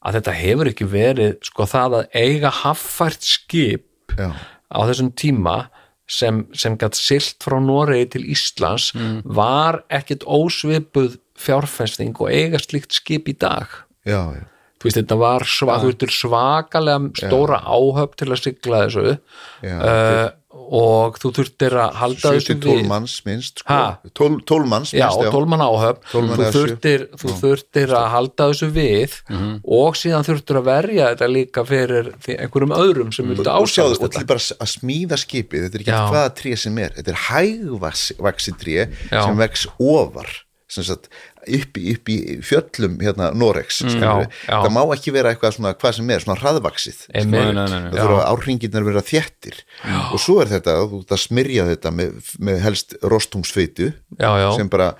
að 0.01 0.17
þetta 0.17 0.37
hefur 0.39 0.71
ekki 0.71 0.89
verið 0.89 1.37
sko 1.45 1.67
það 1.69 2.01
að 2.01 2.17
eiga 2.17 2.53
haffært 2.63 3.27
skip 3.27 4.17
Já. 4.17 4.33
á 4.35 4.79
þessum 4.89 5.13
tíma 5.15 5.69
sem, 6.11 6.45
sem 6.57 6.77
gætt 6.81 6.99
silt 6.99 7.39
frá 7.45 7.59
Noregi 7.63 8.09
til 8.17 8.27
Íslands 8.35 8.91
var 9.25 9.83
ekkit 9.93 10.27
ósvipuð 10.27 11.19
fjárfesting 11.41 12.17
og 12.21 12.33
eiga 12.35 12.61
slíkt 12.61 12.97
skip 12.99 13.31
í 13.31 13.37
dag. 13.39 13.71
Já, 14.05 14.21
já, 14.35 14.45
þú 14.81 14.89
veist 14.89 14.99
þetta 15.01 15.21
var 15.21 15.47
sva, 15.49 15.79
þú 15.81 15.93
veist, 15.93 16.05
svakalega 16.17 17.13
stóra 17.21 17.63
áhöfn 17.65 18.19
til 18.21 18.31
að 18.31 18.43
sigla 18.43 18.83
þessu. 18.87 19.17
Uh, 19.63 20.29
og 20.51 21.15
þú 21.23 21.31
þurftir 21.37 21.75
að 21.79 21.93
halda 22.01 22.31
þessu 22.35 22.55
7-12 22.59 22.87
manns 22.91 23.13
minnst 23.27 23.61
sko. 23.63 23.71
Ha? 23.71 24.11
12, 24.19 24.41
12 24.51 24.67
manns 24.73 24.91
Já, 24.93 25.05
minnst, 25.07 25.31
tólmann 25.31 25.63
áhöfn 25.63 26.01
12 26.11 26.27
manna 26.27 26.37
þú 26.37 26.43
eða 26.43 26.51
sjö. 26.51 26.63
þurftir, 26.65 27.05
þú 27.23 27.35
þurftir 27.43 27.95
að 28.01 28.07
halda 28.17 28.49
þessu 28.51 28.69
við 28.75 29.15
Mhm. 29.31 29.53
og 29.79 29.95
síðan 30.01 30.27
þurftir 30.27 30.59
að 30.61 30.67
verja 30.71 31.09
þetta 31.15 31.29
líka 31.31 31.65
fyrir 31.71 32.11
einhverjum 32.27 32.75
öðrum 32.75 33.15
sem 33.15 33.31
og 33.31 33.37
sjáðu, 33.39 33.63
ásjáðast 33.63 34.03
og 34.03 34.11
til 34.11 34.21
þetta 34.21 34.27
bara 34.27 34.45
að 34.67 34.71
smíða 34.75 35.21
skipið 35.23 35.65
þetta 35.69 35.75
er 35.79 35.85
ekki 35.87 35.95
Já. 35.95 36.11
hvaða 36.11 36.35
tré 36.43 36.57
sem 36.59 36.79
er 36.79 36.91
þetta 36.99 37.09
er 37.15 37.21
hægvaksi 37.31 38.53
tré 38.59 38.79
Já. 39.11 39.25
sem 39.25 39.37
vex 39.39 39.67
ofar 39.79 40.27
sem 40.71 40.85
sagt, 40.87 41.09
upp, 41.47 41.79
í, 41.81 41.95
upp 41.97 42.11
í 42.13 42.17
fjöllum 42.45 42.99
hérna 43.01 43.31
Norex 43.37 43.81
mm, 43.87 43.97
Já, 44.01 44.13
já. 44.49 44.57
það 44.57 44.71
má 44.77 44.81
ekki 44.97 45.15
vera 45.15 45.33
eitthvað 45.33 45.57
svona 45.57 45.73
hvað 45.79 45.97
sem 45.99 46.13
er, 46.15 46.25
svona 46.25 46.39
hraðvaksið 46.43 47.01
það 47.15 47.97
þurfa 47.97 48.21
árringirnar 48.33 48.85
að 48.85 48.91
vera 48.93 49.05
þjettir 49.11 49.63
og 50.11 50.21
svo 50.23 50.39
er 50.45 50.53
þetta, 50.53 50.77
þú 50.91 51.03
ert 51.05 51.17
að 51.17 51.25
smyrja 51.25 51.67
þetta 51.73 51.95
með, 51.97 52.31
með 52.51 52.63
helst 52.67 52.97
rostungsfeitu 53.03 53.91
Já, 54.21 54.31
já. 54.45 54.49
sem 54.59 54.71
bara 54.73 54.93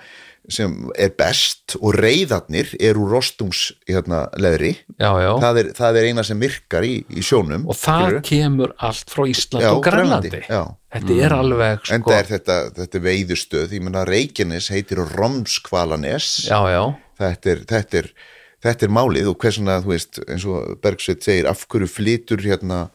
sem 0.49 0.73
er 0.97 1.11
best 1.17 1.75
og 1.77 1.93
reyðarnir 1.99 2.71
eru 2.81 3.05
rostungs 3.09 3.67
hérna, 3.89 4.23
leðri. 4.41 4.73
Já, 4.97 5.11
já. 5.21 5.29
það 5.43 5.59
er, 5.61 5.69
það 5.77 5.99
er 5.99 6.07
eina 6.09 6.25
sem 6.25 6.41
virkar 6.41 6.87
í, 6.87 6.93
í 7.09 7.23
sjónum 7.25 7.67
og 7.69 7.77
það 7.77 8.01
skilurðu. 8.07 8.23
kemur 8.31 8.73
allt 8.87 9.13
frá 9.13 9.23
Ísland 9.29 9.65
Já, 9.65 9.69
og 9.75 9.83
Grænlandi. 9.85 10.41
þetta 10.41 11.19
er 11.27 11.35
alveg 11.37 11.85
sko, 11.85 11.95
enda 11.99 12.17
er 12.17 12.29
þetta, 12.31 12.57
þetta 12.79 12.99
er 12.99 13.05
veiðustöð 13.05 13.77
ég 13.77 13.85
menna 13.85 14.05
Reykjanes 14.09 14.71
heitir 14.73 15.03
Romskvalanes. 15.13 16.31
Já, 16.49 16.59
já, 16.73 16.83
þetta 17.21 17.53
er, 17.53 17.63
þetta, 17.69 18.01
er, 18.01 18.11
þetta 18.65 18.87
er 18.87 18.95
málið 18.97 19.31
og 19.31 19.39
hversuna 19.45 19.79
þú 19.85 19.93
veist 19.93 20.21
eins 20.27 20.49
og 20.49 20.75
Bergsveit 20.83 21.23
segir 21.27 21.49
af 21.51 21.67
hverju 21.69 21.91
flytur 21.91 22.43
hérna 22.45 22.87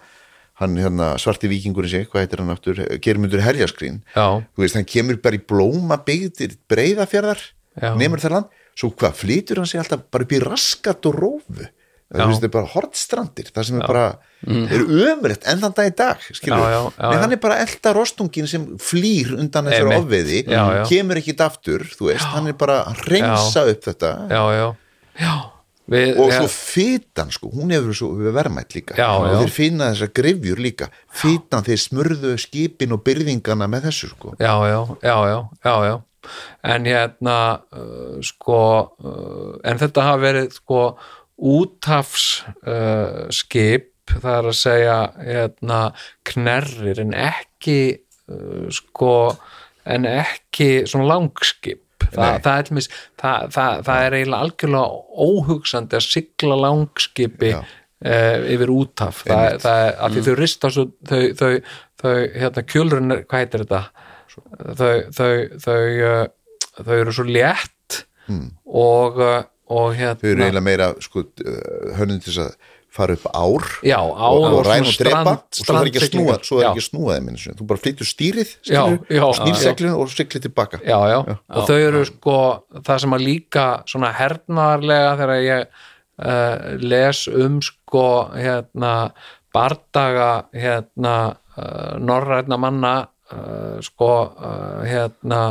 hann 0.60 0.76
hérna 0.80 1.12
svarti 1.20 1.50
vikingurinn 1.52 1.90
sig, 1.92 2.06
hvað 2.08 2.22
heitir 2.24 2.40
hann 2.42 2.52
aftur? 2.54 2.78
Germundur 3.04 3.42
herjaskrín 3.44 4.02
já, 4.14 4.26
þú 4.40 4.64
veist, 4.64 4.76
hann 4.78 4.88
kemur 4.88 5.18
bara 5.22 5.36
í 5.36 5.42
blóma 5.44 5.98
byggðir 6.06 6.56
breyðafjörðar, 6.72 7.42
Já. 7.76 7.90
nemur 8.00 8.22
þar 8.22 8.32
land. 8.38 8.52
Svo 8.76 8.90
hvað, 8.92 9.14
flytur 9.20 9.60
hann 9.60 9.68
sig 9.68 9.80
alltaf 9.80 10.06
bara 10.12 10.24
upp 10.24 10.32
í 10.36 10.40
raskat 10.40 11.06
og 11.08 11.14
rófu 11.16 11.66
það 12.06 12.20
já. 12.20 12.26
finnst 12.28 12.42
þið 12.44 12.50
bara 12.54 12.68
hortstrandir 12.70 13.48
það 13.50 13.64
sem 13.66 13.78
er 13.80 13.86
bara, 13.90 14.02
er 14.46 14.82
ömulegt 15.10 15.46
enn 15.50 15.58
þann 15.64 15.74
dag 15.74 15.88
í 15.90 15.94
dag, 15.98 16.20
skilur 16.38 16.60
Já, 16.60 16.68
já, 16.70 16.80
já, 16.86 17.08
já. 17.10 17.18
hann 17.24 17.34
er 17.34 17.40
bara 17.42 17.56
elda 17.64 17.92
rostungin 17.96 18.46
sem 18.46 18.66
flýr 18.78 19.32
undan 19.40 19.66
þessar 19.66 19.88
Einmitt. 19.90 20.04
ofveiði 20.04 20.38
Já, 20.46 20.62
já. 20.76 20.82
kemur 20.92 21.18
ekki 21.20 21.34
aftur, 21.42 21.84
þú 21.98 22.10
veist, 22.12 22.28
hann 22.36 22.46
er 22.52 22.56
bara 22.60 22.78
að 22.92 23.00
reynsa 23.10 23.64
upp 23.72 23.82
þetta. 23.88 24.12
Já, 24.30 24.42
já, 24.54 24.66
já 25.24 25.34
Við, 25.86 26.16
og 26.18 26.32
ja, 26.32 26.40
svo 26.40 26.50
fytan 26.50 27.28
sko, 27.30 27.52
hún 27.54 27.70
hefur 27.70 27.94
svo 27.94 28.08
verðmætt 28.34 28.74
líka. 28.74 28.96
Já, 28.98 29.06
og 29.14 29.28
já. 29.30 29.36
þeir 29.42 29.52
finna 29.54 29.92
þessar 29.92 30.10
grifjur 30.18 30.62
líka. 30.64 30.90
Fytan, 31.14 31.62
þeir 31.66 31.82
smurðu 31.84 32.32
skipin 32.42 32.96
og 32.96 33.04
byrðingana 33.06 33.68
með 33.70 33.86
þessu 33.90 34.10
sko. 34.10 34.34
Já, 34.40 34.54
já, 34.66 34.80
já, 35.06 35.16
já, 35.30 35.74
já, 35.86 35.94
en 36.66 36.86
hérna 36.86 37.36
uh, 37.72 38.18
sko 38.24 38.60
uh, 38.98 39.52
en 39.64 39.80
þetta 39.80 40.06
hafa 40.08 40.22
verið 40.22 40.56
sko 40.56 40.80
útafs 41.36 42.26
uh, 42.66 43.26
skip 43.34 43.92
það 44.10 44.32
er 44.32 44.50
að 44.50 44.58
segja 44.58 44.98
hérna 45.18 45.80
knerrir 46.26 47.02
en 47.02 47.14
ekki 47.18 47.80
uh, 48.30 48.66
sko 48.74 49.14
en 49.86 50.08
ekki 50.10 50.86
svona 50.88 51.10
langskip 51.14 51.82
Þa, 52.12 52.28
það, 52.44 52.58
er, 52.58 52.62
til 52.68 52.76
dæmis- 52.76 52.90
það, 53.22 53.48
það, 53.56 53.80
það 53.88 54.04
er 54.06 54.16
eiginlega 54.18 54.44
algjörlega 54.46 55.00
óhugsandi 55.26 55.98
að 55.98 56.06
sigla 56.06 56.58
langskipi 56.62 57.50
uh, 57.56 58.46
yfir 58.56 58.72
útaf 58.76 59.22
það, 59.26 59.66
er 59.88 59.98
að 60.06 60.16
því 60.16 60.24
þau 60.28 60.36
rista 60.42 60.70
svo, 60.76 60.86
þau, 61.08 61.20
þau, 61.40 61.50
þau 62.02 62.14
hérna 62.36 62.66
kjölurinn, 62.74 63.12
er- 63.16 63.24
hvað 63.26 63.44
heitir 63.44 63.64
þetta? 63.66 63.82
Þau, 64.76 64.94
þau, 65.16 65.34
þau, 65.64 66.28
þau 66.84 66.96
eru 67.00 67.12
svo 67.16 67.24
létt 67.28 68.02
og, 68.66 69.20
uh, 69.22 69.42
og 69.72 69.94
hérna 69.96 70.16
þau 70.20 70.28
eru 70.32 70.42
eiginlega 70.46 70.66
meira 70.66 70.88
sko, 71.00 71.22
hönnum 71.96 72.18
til 72.20 72.32
þess 72.32 72.42
að 72.46 72.72
fara 72.96 73.16
upp 73.16 73.26
ár 73.30 73.66
já, 73.84 73.98
á 74.00 74.28
og, 74.28 74.44
og 74.48 74.62
ræn 74.66 74.86
og 74.88 74.96
drepa 74.98 75.34
og 75.36 75.60
svo 75.60 75.76
er 75.78 75.90
ekki 75.90 76.00
að 76.00 76.08
snúa, 76.10 76.36
er 76.36 76.68
ekki 76.70 76.82
að 76.82 76.86
snúa 76.88 77.16
þeim 77.18 77.56
þú 77.60 77.66
bara 77.68 77.82
flyttur 77.82 78.08
stýrið 78.08 78.52
Já, 78.66 78.82
já, 79.12 79.24
snýr 79.38 79.54
já. 79.54 79.60
seglinu 79.62 80.00
og 80.00 80.12
siglir 80.12 80.42
tilbaka. 80.42 80.80
Já, 80.84 80.98
já, 81.12 81.18
og 81.36 81.68
þau 81.68 81.78
eru 81.78 82.02
sko 82.08 82.38
það 82.80 83.02
sem 83.04 83.16
að 83.16 83.26
líka 83.26 83.66
svona 83.90 84.12
hernaðarlega 84.16 85.16
þegar 85.20 85.42
ég 85.44 85.66
uh, 85.66 86.68
les 86.82 87.24
um 87.32 87.58
sko 87.64 88.06
hérna 88.34 88.92
bardaga 89.54 90.30
hérna 90.56 91.16
uh, 91.56 91.96
norræna 92.02 92.60
manna 92.60 92.94
uh, 93.32 93.80
sko 93.84 94.12
hérna 94.86 95.42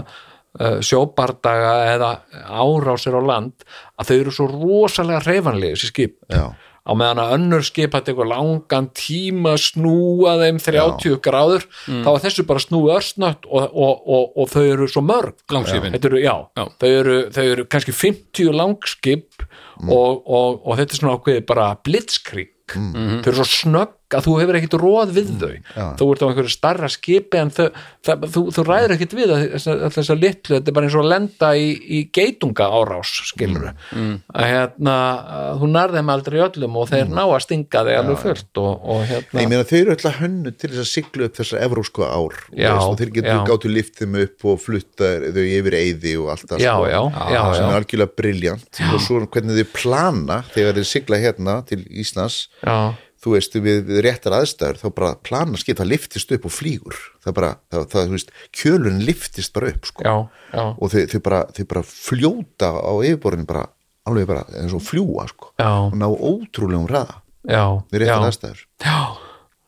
sjóbardaga 0.56 1.72
eða 1.92 2.10
árásir 2.48 3.12
á 3.12 3.20
land 3.20 3.66
að 4.00 4.08
þau 4.08 4.14
eru 4.16 4.32
svo 4.32 4.46
rosalega 4.48 5.20
hreyfanlega 5.26 5.76
þessi 5.76 5.90
skip. 5.92 6.14
Já, 6.32 6.46
á 6.86 6.92
meðan 6.94 7.22
að 7.24 7.34
önnur 7.40 7.64
skip 7.66 7.96
hætti 7.98 8.14
eitthvað 8.14 8.30
langan 8.30 8.88
tíma 8.94 9.56
að 9.56 9.64
snúa 9.66 10.36
þeim 10.44 10.60
30 10.62 11.18
gráður 11.26 11.66
þá 12.06 12.10
er 12.14 12.24
þessu 12.28 12.46
bara 12.46 12.62
snúið 12.62 12.94
örsnött 13.00 13.48
og, 13.50 13.64
og, 13.74 14.04
og, 14.06 14.26
og 14.38 14.52
þau 14.54 14.64
eru 14.64 14.88
svo 14.92 15.02
mörg. 15.02 15.34
Langskipin. 15.52 15.96
Þetta 15.98 16.12
eru, 16.12 16.22
já, 16.22 16.36
Já. 16.60 16.64
Þau, 16.80 16.90
eru, 17.02 17.16
þau 17.34 17.44
eru 17.56 17.66
kannski 17.74 17.96
50 17.98 18.52
langskip 18.62 19.48
og, 19.90 20.22
og, 20.26 20.62
og 20.64 20.78
þetta 20.80 20.94
er 20.94 21.02
svona 21.02 21.18
ákveðið 21.18 21.46
bara 21.50 21.72
blitzkrík 21.84 22.52
þau 22.76 23.30
eru 23.30 23.36
svo 23.42 23.46
snögg 23.50 23.94
að 24.16 24.28
þú 24.28 24.36
hefur 24.42 24.60
ekkit 24.60 24.78
róð 24.82 25.14
við 25.16 25.32
þau. 25.42 25.54
þú 26.00 26.10
ert 26.14 26.26
á 26.26 26.28
einhverju 26.30 26.54
starra 26.54 26.92
skipi 26.92 27.42
en 27.42 27.54
þau, 27.56 27.68
það, 28.06 28.28
þú, 28.36 28.46
þú 28.56 28.66
ræður 28.70 28.96
ekkit 28.98 29.18
við 29.18 29.36
þess 29.56 30.14
að 30.14 30.24
litlu, 30.24 30.58
þetta 30.58 30.72
er 30.72 30.78
bara 30.80 30.90
eins 30.90 30.98
og 30.98 31.06
að 31.06 31.12
lenda 31.14 31.52
í, 31.60 31.68
í 31.76 32.02
geitunga 32.16 32.70
árás 32.72 33.14
skilur 33.32 33.72
að 33.72 34.50
hérna 34.52 34.96
að 35.36 35.62
þú 35.62 35.72
nærðum 35.72 36.12
aldrei 36.14 36.40
öllum 36.46 36.78
og 36.80 36.90
þeir 36.92 37.12
ná 37.12 37.24
að 37.26 37.42
stinga 37.46 37.84
þig 37.88 38.00
alveg 38.00 38.22
fullt 38.22 38.62
og, 38.62 38.72
og 38.86 39.02
Nei, 39.02 39.10
hérna 39.12 39.44
ég 39.44 39.52
meina 39.52 39.68
þau 39.68 39.78
eru 39.80 39.96
alltaf 39.96 40.20
hönnu 40.20 40.54
til 40.56 40.72
þess 40.72 40.84
að 40.84 40.90
sigla 40.90 41.28
upp 41.28 41.40
þessar 41.40 41.64
evrósku 41.66 42.06
ár. 42.06 42.38
Já, 42.56 42.72
og 42.76 42.98
þeir 43.00 43.14
getur 43.18 43.42
gáttu 43.50 43.72
lift 43.72 44.00
þeim 44.00 44.20
upp 44.24 44.48
og 44.52 44.62
flutta 44.64 45.12
þau 45.36 45.42
yfir 45.44 45.78
eyði 45.80 46.16
og 46.22 46.32
allt 46.34 46.48
það 46.52 46.64
já, 46.66 46.72
sko. 46.74 46.92
já, 46.92 47.02
já, 47.36 47.42
sem 47.56 47.66
er 47.68 47.80
algjörlega 47.80 48.20
briljant. 48.22 48.82
Og 48.92 49.02
svo 49.04 49.22
hvernig 49.26 49.60
þau 49.62 49.74
plana 49.76 50.40
þegar 50.54 50.80
þeir 50.80 50.90
sigla 50.92 51.22
hérna 51.22 51.58
til 51.70 51.82
Íslands. 51.90 52.40
Já, 52.62 52.78
þú 53.26 53.34
veist, 53.34 53.58
við, 53.58 53.80
við 53.88 54.02
réttar 54.06 54.36
aðstæður 54.38 54.82
þá 54.84 54.88
bara 55.00 55.12
plana 55.26 55.58
skip, 55.58 55.80
það 55.80 55.92
liftist 55.96 56.34
upp 56.36 56.46
og 56.46 56.54
flýgur. 56.54 57.00
Það 57.26 57.38
bara, 57.40 57.52
það, 57.74 57.86
það, 57.94 58.08
þú 58.12 58.18
veist, 58.20 58.34
kjölun 58.62 59.04
liftist 59.08 59.56
bara 59.56 59.72
upp, 59.74 59.90
sko. 59.90 60.06
Já, 60.06 60.16
já, 60.54 60.64
og 60.70 60.94
þau, 60.94 61.00
þau, 61.12 61.22
bara, 61.26 61.44
þau 61.58 61.64
bara 61.74 61.86
fljóta 61.90 62.72
á 62.78 62.94
yfirborðinu 63.02 63.50
bara, 63.50 63.68
alveg 64.06 64.28
bara 64.30 64.46
eins 64.62 64.76
og 64.78 64.84
fljúa, 64.86 65.26
sko. 65.32 65.54
Já, 65.58 65.72
og 65.88 65.98
ná 65.98 66.06
ótrúlegum 66.14 66.90
ræða 66.92 67.22
við 67.46 68.04
réttar 68.04 68.28
aðstæður. 68.30 68.68
Já. 68.86 69.00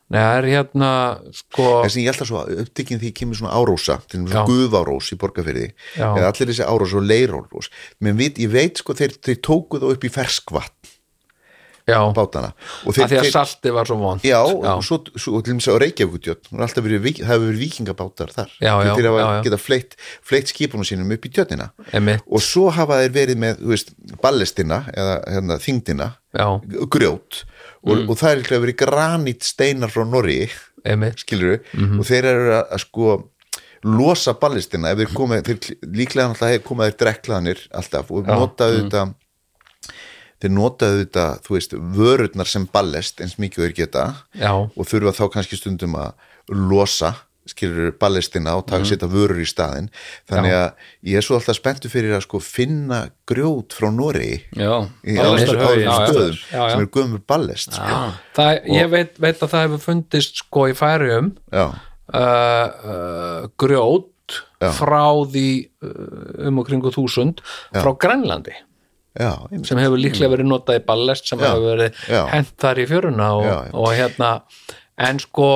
Nei, 0.08 0.22
það 0.22 0.38
er 0.38 0.46
hérna 0.48 0.90
sko, 1.36 1.64
þess 1.84 1.96
að 1.98 2.00
ég 2.00 2.06
held 2.08 2.22
að 2.24 2.28
svo 2.30 2.42
upptekinn 2.62 3.00
því 3.02 3.08
kemur 3.18 3.36
svona 3.36 3.58
árósa 3.60 3.98
til 4.08 4.22
þess 4.22 4.32
Já. 4.32 4.40
að 4.40 4.52
guðárós 4.54 5.10
í 5.12 5.18
borgarfyrði 5.20 5.66
Já. 5.68 6.06
eða 6.06 6.30
allir 6.30 6.48
þessi 6.48 6.64
árós 6.64 6.94
og 6.96 7.04
leirólós 7.04 7.68
menn 8.00 8.16
veit, 8.16 8.40
ég 8.40 8.48
veit 8.54 8.80
sko, 8.80 8.96
þeir, 8.96 9.18
þeir 9.20 9.42
tóku 9.44 9.82
það 9.82 9.92
upp 9.98 10.06
í 10.08 10.12
ferskvatn 10.14 10.94
bátana. 12.14 12.50
Og 12.84 12.92
að 12.92 12.98
því 12.98 13.02
að 13.04 13.12
þeir, 13.24 13.30
salti 13.32 13.70
var 13.72 13.88
svo 13.88 13.96
vond 13.96 14.20
Já, 14.26 14.38
og 14.44 14.82
svo, 14.84 14.98
svo 15.16 15.34
og 15.38 15.44
til 15.44 15.54
dæmis 15.54 15.68
á 15.68 15.74
Reykjavíkutjörn 15.80 16.52
það 16.52 16.68
hefur 16.68 17.46
verið 17.48 17.62
vikingabátar 17.64 18.32
þar. 18.34 18.50
Já, 18.60 18.72
já, 18.84 18.92
þeir 18.94 19.08
hafa 19.08 19.22
já, 19.22 19.28
já. 19.38 19.42
geta 19.48 19.58
fleitt, 19.62 19.96
fleitt 20.22 20.52
skipunum 20.52 20.84
sínum 20.84 21.12
upp 21.16 21.24
í 21.24 21.32
tjörnina. 21.32 21.70
Einmitt. 21.92 22.22
og 22.28 22.40
svo 22.44 22.68
hafa 22.70 23.00
þeir 23.02 23.12
verið 23.16 23.36
með 23.44 23.62
veist, 23.72 23.94
ballestina 24.22 24.84
eða 24.94 25.16
hérna, 25.28 25.58
þingdina 25.58 26.10
já, 26.36 26.46
grjót. 26.90 27.44
Og, 27.84 27.96
Mm. 27.96 28.08
og 28.10 28.16
það 28.18 28.30
er 28.32 28.36
líklega 28.42 28.62
verið 28.66 28.76
granít 28.82 29.42
steinar 29.46 29.88
frá 29.88 30.04
Norri 30.04 30.50
einmitt. 30.84 31.18
skilur 31.24 31.60
Mhm. 31.72 32.00
og 32.00 32.04
þeir 32.06 32.24
eru 32.24 32.50
að, 32.58 32.64
að 32.74 32.78
sko 32.80 33.30
losa 33.84 34.34
ballistina 34.34 34.90
ef 34.90 34.98
þeir 34.98 35.14
koma, 35.14 35.36
þeir 35.46 35.58
líklega 35.86 36.26
náttúrulega 36.32 36.52
hefur 36.58 36.66
komað 36.66 36.90
þeir 36.90 36.98
dreklaðanir 37.04 37.60
alltaf 37.78 38.10
og 38.10 38.26
Já. 38.26 38.34
notaðu 38.34 38.80
þetta 38.82 39.14
þeir 40.42 40.54
notaðu 40.54 41.04
þetta, 41.04 41.28
þú 41.44 41.56
veist, 41.56 41.78
vörurnar 41.98 42.50
sem 42.50 42.66
ballest 42.72 43.22
eins 43.24 43.38
mikið 43.42 43.62
og 43.62 43.66
þeir 43.68 43.78
geta 43.82 44.04
já, 44.38 44.52
og 44.54 44.90
þurfa 44.90 45.16
þá 45.16 45.24
kannski 45.34 45.58
stundum 45.58 45.98
að 45.98 46.12
losa 46.48 47.14
skilur 47.48 47.92
ballestina 48.00 48.56
og 48.58 48.66
taka 48.68 48.86
setja 48.88 49.08
vörur 49.10 49.40
í 49.40 49.46
staðinn. 49.48 49.88
Þannig 50.28 50.52
Já. 50.52 50.58
að 50.60 51.08
ég 51.10 51.20
er 51.20 51.26
svo 51.26 51.38
alltaf 51.38 51.58
spenntu 51.58 51.90
fyrir 51.92 52.16
að 52.16 52.24
sko 52.26 52.40
finna 52.44 53.00
grjót 53.28 53.76
frá 53.76 53.88
Já, 53.88 54.74
í 55.04 55.16
já. 55.16 55.24
stöðum 55.32 56.36
sem 56.42 56.82
er 56.82 56.90
gömur 56.92 57.24
ballest 57.26 57.72
sko. 57.78 58.02
það, 58.36 58.52
ég 58.76 58.92
veit, 58.92 59.16
veit 59.16 59.42
að 59.42 59.52
það 59.54 59.66
hefur 59.66 59.84
fundist 59.86 60.42
sko 60.44 60.68
í 60.68 60.76
færium 60.76 61.32
uh, 61.52 61.74
uh, 62.12 63.48
grjót 63.60 64.12
Já. 64.58 64.72
frá 64.76 65.04
því 65.32 65.48
uh, 65.86 66.48
um 66.48 66.60
og 66.60 66.68
kringu 66.68 66.92
þúsund 66.92 67.40
frá 67.72 67.92
Grænlandi 67.96 68.56
já, 69.18 69.32
sem 69.66 69.80
hefur 69.82 70.00
líklega 70.00 70.32
verið 70.36 70.48
notað 70.52 70.80
í 70.80 70.84
ballest 70.86 71.28
sem 71.30 71.40
Já, 71.42 71.50
hefur 71.50 71.66
verið 71.72 72.06
hent 72.32 72.54
þar 72.62 72.80
í 72.82 72.86
fjöruna 72.90 73.28
og, 73.38 73.50
og 73.82 73.90
hérna 73.98 74.30
en 75.08 75.20
sko 75.22 75.50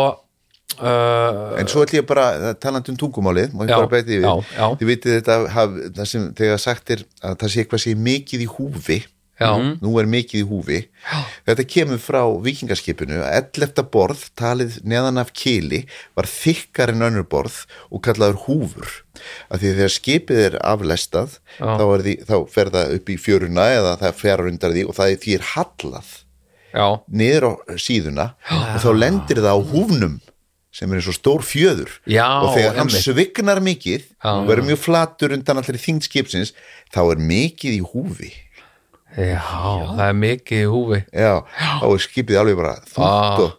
uh, 0.81 1.59
En 1.61 1.71
svo 1.71 1.85
ætlum 1.85 2.03
ég 2.03 2.09
bara, 2.09 2.55
talandi 2.63 2.93
um 2.95 2.99
tungumálið 3.01 3.55
má 3.55 3.65
ég 3.67 3.75
bara 3.75 3.91
beiti 3.93 4.19
yfir, 4.21 4.45
þið 4.81 4.93
vitið 4.93 5.17
þetta 5.19 5.39
haf, 5.57 5.81
það 5.99 6.11
sem 6.13 6.29
þegar 6.43 6.63
sagt 6.67 6.95
er 6.97 7.05
að 7.23 7.39
það 7.43 7.55
sé 7.55 7.65
eitthvað 7.65 7.85
sé 7.87 7.97
mikið 8.11 8.47
í 8.47 8.51
húfi 8.57 8.99
já, 9.41 9.51
nú 9.83 9.93
er 10.01 10.09
mikið 10.11 10.41
í 10.43 10.49
húfi. 10.49 10.81
Já. 11.03 11.19
þetta 11.49 11.67
kemur 11.75 12.01
frá 12.03 12.21
vikingaskipinu 12.45 13.21
að 13.23 13.37
11. 13.59 13.85
borð 13.93 14.25
talið 14.39 14.81
neðan 14.85 15.21
af 15.23 15.33
kili 15.37 15.85
var 16.19 16.29
þykkar 16.31 16.95
en 16.95 17.07
önnur 17.09 17.29
borð 17.29 17.63
og 17.91 18.03
kallaður 18.07 18.43
húfur. 18.47 18.91
Af 19.53 19.63
því 19.63 19.71
að 19.71 19.79
þegar 19.81 19.95
skipið 19.97 20.43
er 20.49 20.59
aflestað 20.65 21.39
þá, 21.59 21.85
er 21.87 22.05
því, 22.07 22.17
þá 22.27 22.37
fer 22.51 22.73
það 22.75 22.99
upp 22.99 23.15
í 23.15 23.21
fjöruna 23.21 23.71
eða 23.77 23.97
það 24.03 24.21
fer 24.25 24.45
undan 24.51 24.77
því 24.77 24.85
og 24.89 24.99
það 24.99 25.15
er 25.15 25.23
því 25.23 25.39
er 25.39 25.49
hallað 25.53 26.13
já, 26.73 26.87
niður 27.13 27.49
á 27.49 27.53
síðuna 27.77 28.29
og 28.51 28.79
þá 28.83 28.91
lendir 28.97 29.43
það 29.45 29.59
á 29.59 29.61
húfnum 29.73 30.21
sem 30.73 30.89
er 30.89 31.03
eins 31.03 31.09
og 31.11 31.17
stór 31.19 31.43
fjöður. 31.45 31.91
Já, 32.09 32.25
og 32.41 32.55
þegar 32.57 32.79
hann 32.79 32.93
svignar 32.93 33.61
mikið 33.61 34.07
og 34.25 34.47
verður 34.49 34.71
mjög 34.71 34.81
flatur 34.81 35.35
undan 35.37 35.61
allir 35.61 35.77
þingd 35.83 36.07
skipsins 36.07 36.55
þá 36.95 37.03
er 37.05 37.21
mikið 37.21 37.77
í 37.77 37.83
húfi 37.93 38.31
já, 39.17 39.41
það 39.93 40.03
er 40.09 40.17
mikið 40.17 40.63
í 40.63 40.69
húfi 40.73 40.99
já, 41.13 41.33
þá 41.81 41.87
er 41.93 42.03
skipið 42.07 42.39
alveg 42.41 42.57
bara 42.57 42.75
þungt 42.89 43.09
Ah. 43.09 43.39
og, 43.43 43.53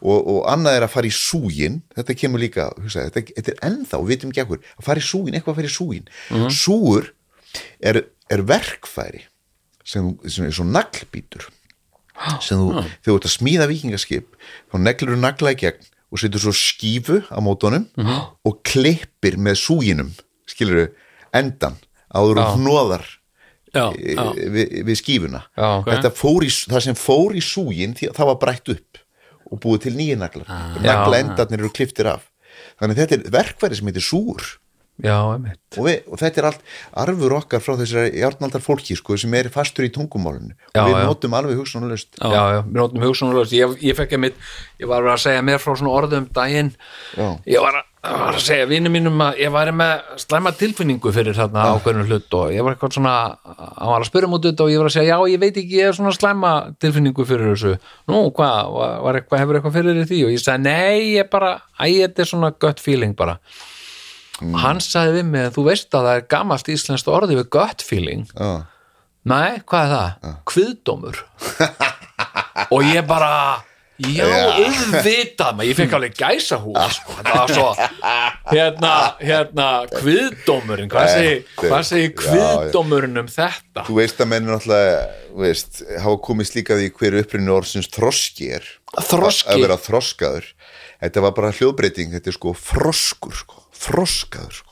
og, 0.00 0.18
og 0.34 0.38
annað 0.52 0.76
er 0.78 0.86
að 0.86 0.92
fara 0.94 1.06
í 1.10 1.14
súgin 1.14 1.82
þetta 1.96 2.16
kemur 2.20 2.40
líka, 2.40 2.70
hugsa, 2.80 3.04
þetta, 3.10 3.24
þetta 3.36 3.52
er 3.54 3.60
ennþá 3.68 4.00
við 4.00 4.08
vitum 4.14 4.30
ekki 4.32 4.42
ekkur, 4.44 4.60
að 4.78 4.84
fara 4.88 5.00
í 5.00 5.08
súgin, 5.08 5.34
eitthvað 5.36 5.54
að 5.54 5.60
fara 5.60 5.70
í 5.72 5.76
súgin 5.76 6.08
Mhm. 6.30 6.48
súgur 6.50 7.10
er, 7.80 8.02
er 8.30 8.42
verkfæri 8.42 9.24
sem, 9.84 10.14
sem 10.26 10.46
er 10.46 10.50
svo 10.56 10.64
naglbítur 10.64 11.48
sem 12.40 12.58
þú, 12.58 12.68
Ah. 12.78 12.84
þegar 13.02 13.12
þú 13.12 13.16
ert 13.18 13.26
að 13.28 13.36
smíða 13.38 13.66
vikingaskip 13.68 14.36
þá 14.72 14.78
neglur 14.80 15.14
þú 15.16 15.20
nagla 15.20 15.52
í 15.52 15.58
gegn 15.58 15.90
og 16.14 16.18
setur 16.22 16.38
svo 16.40 16.52
skífu 16.54 17.20
á 17.28 17.38
mótunum 17.42 17.88
Mhm. 17.98 18.20
og 18.46 18.62
klippir 18.62 19.36
með 19.36 19.58
súginum 19.58 20.12
skilur 20.46 20.92
endan 21.34 21.76
áður 22.14 22.38
og 22.38 22.58
hnóðar 22.58 23.04
Já, 23.74 23.86
já. 23.98 24.26
við, 24.54 24.76
við 24.86 25.00
skífuna. 25.00 25.44
Já. 25.58 25.70
Þetta 25.88 26.12
fór 26.14 26.46
í, 26.46 26.50
það 26.72 26.84
sem 26.88 26.98
fór 26.98 27.34
í 27.34 27.42
súgin 27.44 27.96
því, 27.98 28.12
það 28.16 28.30
var 28.30 28.42
brætt 28.42 28.74
upp 28.74 29.00
og 29.50 29.62
búið 29.62 29.86
til 29.86 29.96
nýja 29.98 30.18
naglar. 30.20 30.50
Ah. 30.50 30.76
naglaendarnir 30.82 31.62
eru 31.64 31.72
kliftir 31.74 32.10
af. 32.14 32.28
Þannig 32.80 33.00
þetta 33.00 33.16
er 33.16 33.32
verkværi 33.34 33.78
sem 33.78 33.90
heitir 33.90 34.06
súr. 34.06 34.54
Já, 35.02 35.16
einmitt. 35.34 35.58
Og, 35.74 35.88
við, 35.88 36.04
og 36.06 36.20
þetta 36.20 36.38
er 36.40 36.46
allt 36.52 36.60
arfur 37.02 37.32
okkar 37.40 37.62
frá 37.64 37.74
þessari 37.80 38.20
járnaldar 38.20 38.62
fólki 38.62 38.94
sko, 38.94 39.16
sem 39.18 39.32
er 39.34 39.48
fastur 39.50 39.88
í 39.88 39.90
tungumálinu. 39.94 40.54
Já, 40.70 40.84
og 40.84 40.86
við 40.86 40.94
já. 40.94 41.06
notum 41.08 41.34
alveg 41.34 41.58
já, 41.58 42.42
við 42.54 42.76
notum 42.76 43.02
hugsunarlaust. 43.02 43.56
Ég, 43.58 43.74
ég 43.82 43.98
fekk 43.98 44.14
einmitt, 44.14 44.38
ég 44.78 44.90
var 44.90 45.08
að 45.10 45.24
segja 45.24 45.42
mér 45.42 45.58
frá 45.62 45.74
svona 45.74 45.96
orðum 45.98 46.28
daginn. 46.34 46.70
Já. 47.18 47.26
ég 47.50 47.66
var 47.66 47.80
að, 47.80 47.90
var 48.04 48.36
að 48.36 48.42
segja 48.44 48.66
vinnu 48.68 48.90
mínum 48.92 49.22
að 49.24 49.38
ég 49.40 49.52
væri 49.54 49.72
með 49.76 50.18
slæma 50.20 50.52
tilfinningu 50.58 51.12
fyrir 51.14 51.36
þarna 51.36 51.66
ákveðinu 51.74 52.06
hlut 52.08 52.36
og 52.38 52.54
ég 52.54 52.66
var 52.66 52.74
eitthvað 52.74 52.96
svona 52.98 53.14
hann 53.44 53.90
var 53.90 54.02
að 54.02 54.08
spyrja 54.10 54.30
mútið 54.32 54.52
þetta 54.52 54.66
og 54.66 54.72
ég 54.72 54.82
var 54.82 54.90
að 54.90 54.96
segja 54.96 55.14
já, 55.14 55.30
ég 55.32 55.42
veit 55.42 55.60
ekki, 55.62 55.78
ég 55.80 55.90
er 55.90 55.96
svona 55.96 56.12
slæma 56.16 56.52
tilfinningu 56.82 57.26
fyrir 57.28 57.52
þessu. 57.52 57.74
Nú, 58.10 58.20
hvað, 58.36 58.72
var, 58.76 59.20
eitthvað, 59.20 59.42
hefur 59.42 59.60
eitthvað 59.60 59.78
fyrir 59.78 60.02
því? 60.10 60.20
Og 60.26 60.34
ég 60.34 60.44
sagði, 60.44 60.66
nei, 60.68 61.14
ég 61.14 61.30
bara 61.32 61.54
æ, 61.78 61.86
þetta 61.88 62.24
er 62.24 62.30
svona 62.32 62.52
gut 62.66 62.84
feeling 62.84 63.16
bara. 63.18 63.38
Og 64.44 64.56
hann 64.64 64.82
sagði 64.82 65.20
við 65.20 65.28
mig, 65.30 65.50
þú 65.54 65.66
veist 65.68 65.94
að 65.94 66.08
það 66.08 66.20
er 66.20 66.24
gamalt 66.34 66.72
íslenskt 66.74 67.10
orði 67.12 67.38
við 67.38 67.50
gut 67.54 67.84
feeling. 67.86 68.24
Já. 68.34 68.64
Nei, 69.24 69.60
hvað 69.64 69.84
er 69.86 69.94
það? 69.94 70.32
Kviðdómur. 70.50 71.22
Og 72.74 72.84
ég 72.84 73.06
bara 73.08 73.30
Já, 74.12 74.26
auðvitað 74.58 75.54
maður, 75.56 75.68
ég 75.70 75.78
fekk 75.78 75.94
alveg 75.98 76.16
gæsa 76.18 76.58
hús 76.62 76.96
sko. 76.98 77.16
þetta 77.18 77.34
var 77.38 77.52
svo 77.54 77.68
hérna, 78.50 78.92
hérna, 79.22 79.68
kviðdómurinn 79.94 80.90
hvað 80.92 81.10
segir, 81.14 81.40
hvað 81.62 81.86
segir 81.88 82.10
já. 82.10 82.18
kviðdómurinn 82.24 83.22
um 83.24 83.30
þetta? 83.32 83.86
Þú 83.88 83.96
veist 84.00 84.20
að 84.24 84.30
menn 84.34 84.48
náttúrulega 84.50 85.00
þú 85.30 85.42
veist, 85.46 85.82
hafa 86.04 86.20
komið 86.28 86.50
slíka 86.52 86.78
því 86.80 86.90
hver 87.00 87.18
upprunni 87.22 87.54
orðsins 87.56 87.90
þroski 87.94 88.50
er 88.60 88.68
Þroski? 88.94 89.48
að 89.54 89.64
vera 89.64 89.80
þroskaður 89.88 90.52
þetta 91.04 91.24
var 91.26 91.34
bara 91.40 91.54
hljóðbreyting, 91.56 92.12
þetta 92.14 92.30
er 92.30 92.38
sko 92.38 92.54
froskur 92.58 93.34
sko, 93.40 93.64
froskaður 93.74 94.60
sko. 94.62 94.70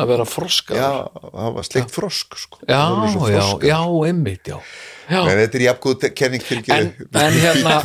Að 0.00 0.06
vera 0.08 0.24
froskar 0.28 0.76
já, 0.78 0.88
það 1.12 1.50
var 1.56 1.66
sleikt 1.68 1.90
frosk 1.92 2.36
sko. 2.40 2.58
já, 2.64 2.76
Það 2.80 3.02
já, 3.04 3.12
froskaður. 3.16 3.66
já, 3.68 3.78
einmitt, 4.08 4.48
Já, 4.48 4.56
en 5.10 5.40
þetta 5.42 5.58
er 5.58 5.64
jafngóð 5.66 6.06
kenning 6.18 6.44
fyrir 6.46 6.70
En- 6.76 6.94
en 7.24 7.38
hérna- 7.42 7.80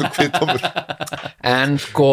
en 1.56 1.78
sko 1.82 2.10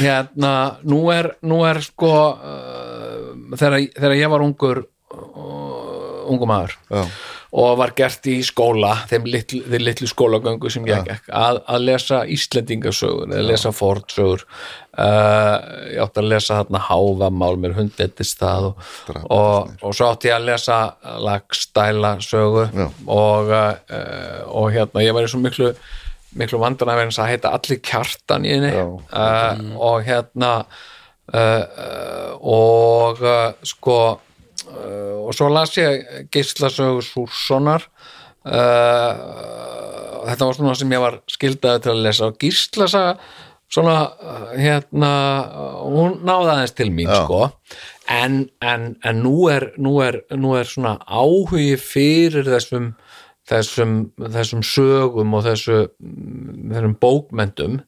hérna, 0.00 0.54
nú 0.88 1.02
er, 1.14 1.30
nú 1.44 1.62
er 1.68 1.80
sko 1.84 2.12
uh, 2.34 3.30
þegar, 3.56 3.78
þegar 3.98 4.16
ég 4.18 4.32
var 4.32 4.44
ungur 4.46 4.84
uh, 4.84 6.24
ungur 6.32 6.48
maður 6.50 6.76
Já. 6.90 7.04
Og 7.54 7.76
var 7.78 7.92
gert 7.94 8.26
í 8.26 8.40
skóla 8.42 8.96
þeim 9.10 9.28
litlu, 9.30 9.60
litlu 9.78 10.08
skólagöngu 10.10 10.70
sem 10.72 10.86
ég 10.90 11.04
gekk 11.06 11.28
að, 11.30 11.60
að 11.70 11.84
lesa 11.88 12.22
Íslendingasögur 12.34 13.30
eða 13.30 13.44
lesa 13.52 13.70
Fordsögur 13.74 14.42
uh, 14.42 15.56
ég 15.92 16.00
átti 16.02 16.22
að 16.24 16.30
lesa 16.32 16.60
þarna 16.62 16.82
Háfamál 16.88 17.52
mér 17.62 17.76
hundettist 17.78 18.42
það 18.42 18.70
og, 18.72 18.88
og, 19.28 19.74
og 19.80 19.94
svo 19.94 20.10
átti 20.10 20.32
ég 20.32 20.38
að 20.40 20.48
lesa 20.50 20.80
Lagstæla 21.22 22.16
sögu 22.24 22.66
og, 22.66 23.54
uh, 23.54 24.40
og 24.50 24.72
hérna 24.74 25.06
ég 25.06 25.14
var 25.14 25.28
í 25.28 25.30
svo 25.30 25.42
miklu 25.44 25.74
miklu 26.34 26.58
vandana 26.58 26.96
verðins 26.98 27.20
að 27.22 27.30
heita 27.30 27.54
allir 27.54 27.80
kjartan 27.84 28.46
í 28.46 28.54
henni. 28.56 28.72
Uh, 28.74 29.74
og 29.78 30.02
hérna 30.06 30.52
uh, 31.30 31.38
uh, 31.38 32.30
og 32.40 33.22
uh, 33.22 33.52
sko 33.66 33.98
og 34.68 35.32
svo 35.36 35.48
las 35.52 35.74
ég 35.78 36.28
Gíslasögu 36.32 37.02
Sússonar 37.04 37.82
uh, 38.44 39.14
þetta 40.28 40.46
var 40.46 40.54
svona 40.58 40.76
sem 40.78 40.94
ég 40.94 41.02
var 41.02 41.20
skildaði 41.30 41.84
til 41.84 41.92
að 41.94 42.04
lesa. 42.06 42.30
Og 42.30 42.38
Gíslasaga 42.40 43.16
svona 43.72 43.98
uh, 44.12 44.52
hérna 44.58 45.12
hún 45.84 46.20
náði 46.26 46.52
aðeins 46.54 46.76
til 46.78 46.90
mín 46.94 47.10
Já. 47.10 47.24
sko. 47.24 47.40
En, 48.12 48.44
en, 48.60 48.90
en 49.00 49.22
nú, 49.24 49.48
er, 49.48 49.70
nú, 49.80 49.96
er, 50.04 50.20
nú 50.36 50.52
er 50.58 50.68
svona 50.68 50.98
áhugi 51.08 51.78
fyrir 51.80 52.44
þessum 52.48 52.92
þessum, 53.48 53.96
þessum 54.18 54.62
sögum 54.64 55.34
og 55.36 55.44
þessu, 55.44 55.80
þessum 56.00 56.94
bókmentum 57.00 57.80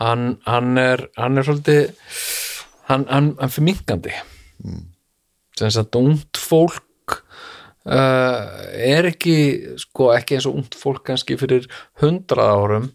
hann, 0.00 0.34
hann 0.48 0.80
er 0.80 1.06
hann 1.16 1.40
er 1.40 1.46
svolítið 1.46 1.94
hann, 2.90 3.06
hann, 3.08 3.32
hann 3.40 3.52
fyrir 3.54 3.68
minkandi 3.70 4.18
sem 5.58 5.70
sagt 5.74 5.98
ungt 5.98 6.40
fólk 6.40 7.18
uh, 7.86 8.42
er 8.74 9.10
ekki 9.10 9.36
sko 9.80 10.12
ekki 10.16 10.38
eins 10.38 10.48
og 10.50 10.60
ungt 10.60 10.78
fólk 10.78 11.04
kannski 11.10 11.38
fyrir 11.40 11.68
hundrað 12.02 12.54
árum 12.58 12.90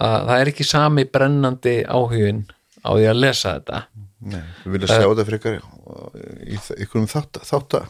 að 0.00 0.18
það 0.30 0.36
er 0.38 0.52
ekki 0.52 0.66
sami 0.66 1.04
brennandi 1.04 1.80
áhugin 1.84 2.44
á 2.80 2.90
því 2.96 3.08
að 3.10 3.18
lesa 3.20 3.56
þetta. 3.58 3.80
Nei, 4.30 4.42
við 4.64 4.76
vilja 4.76 4.94
sjá 4.94 5.06
þetta 5.08 5.26
frekar 5.28 5.56
í 6.44 6.60
ykkur 6.84 7.02
um 7.02 7.08
þátt, 7.10 7.40
þátt 7.48 7.80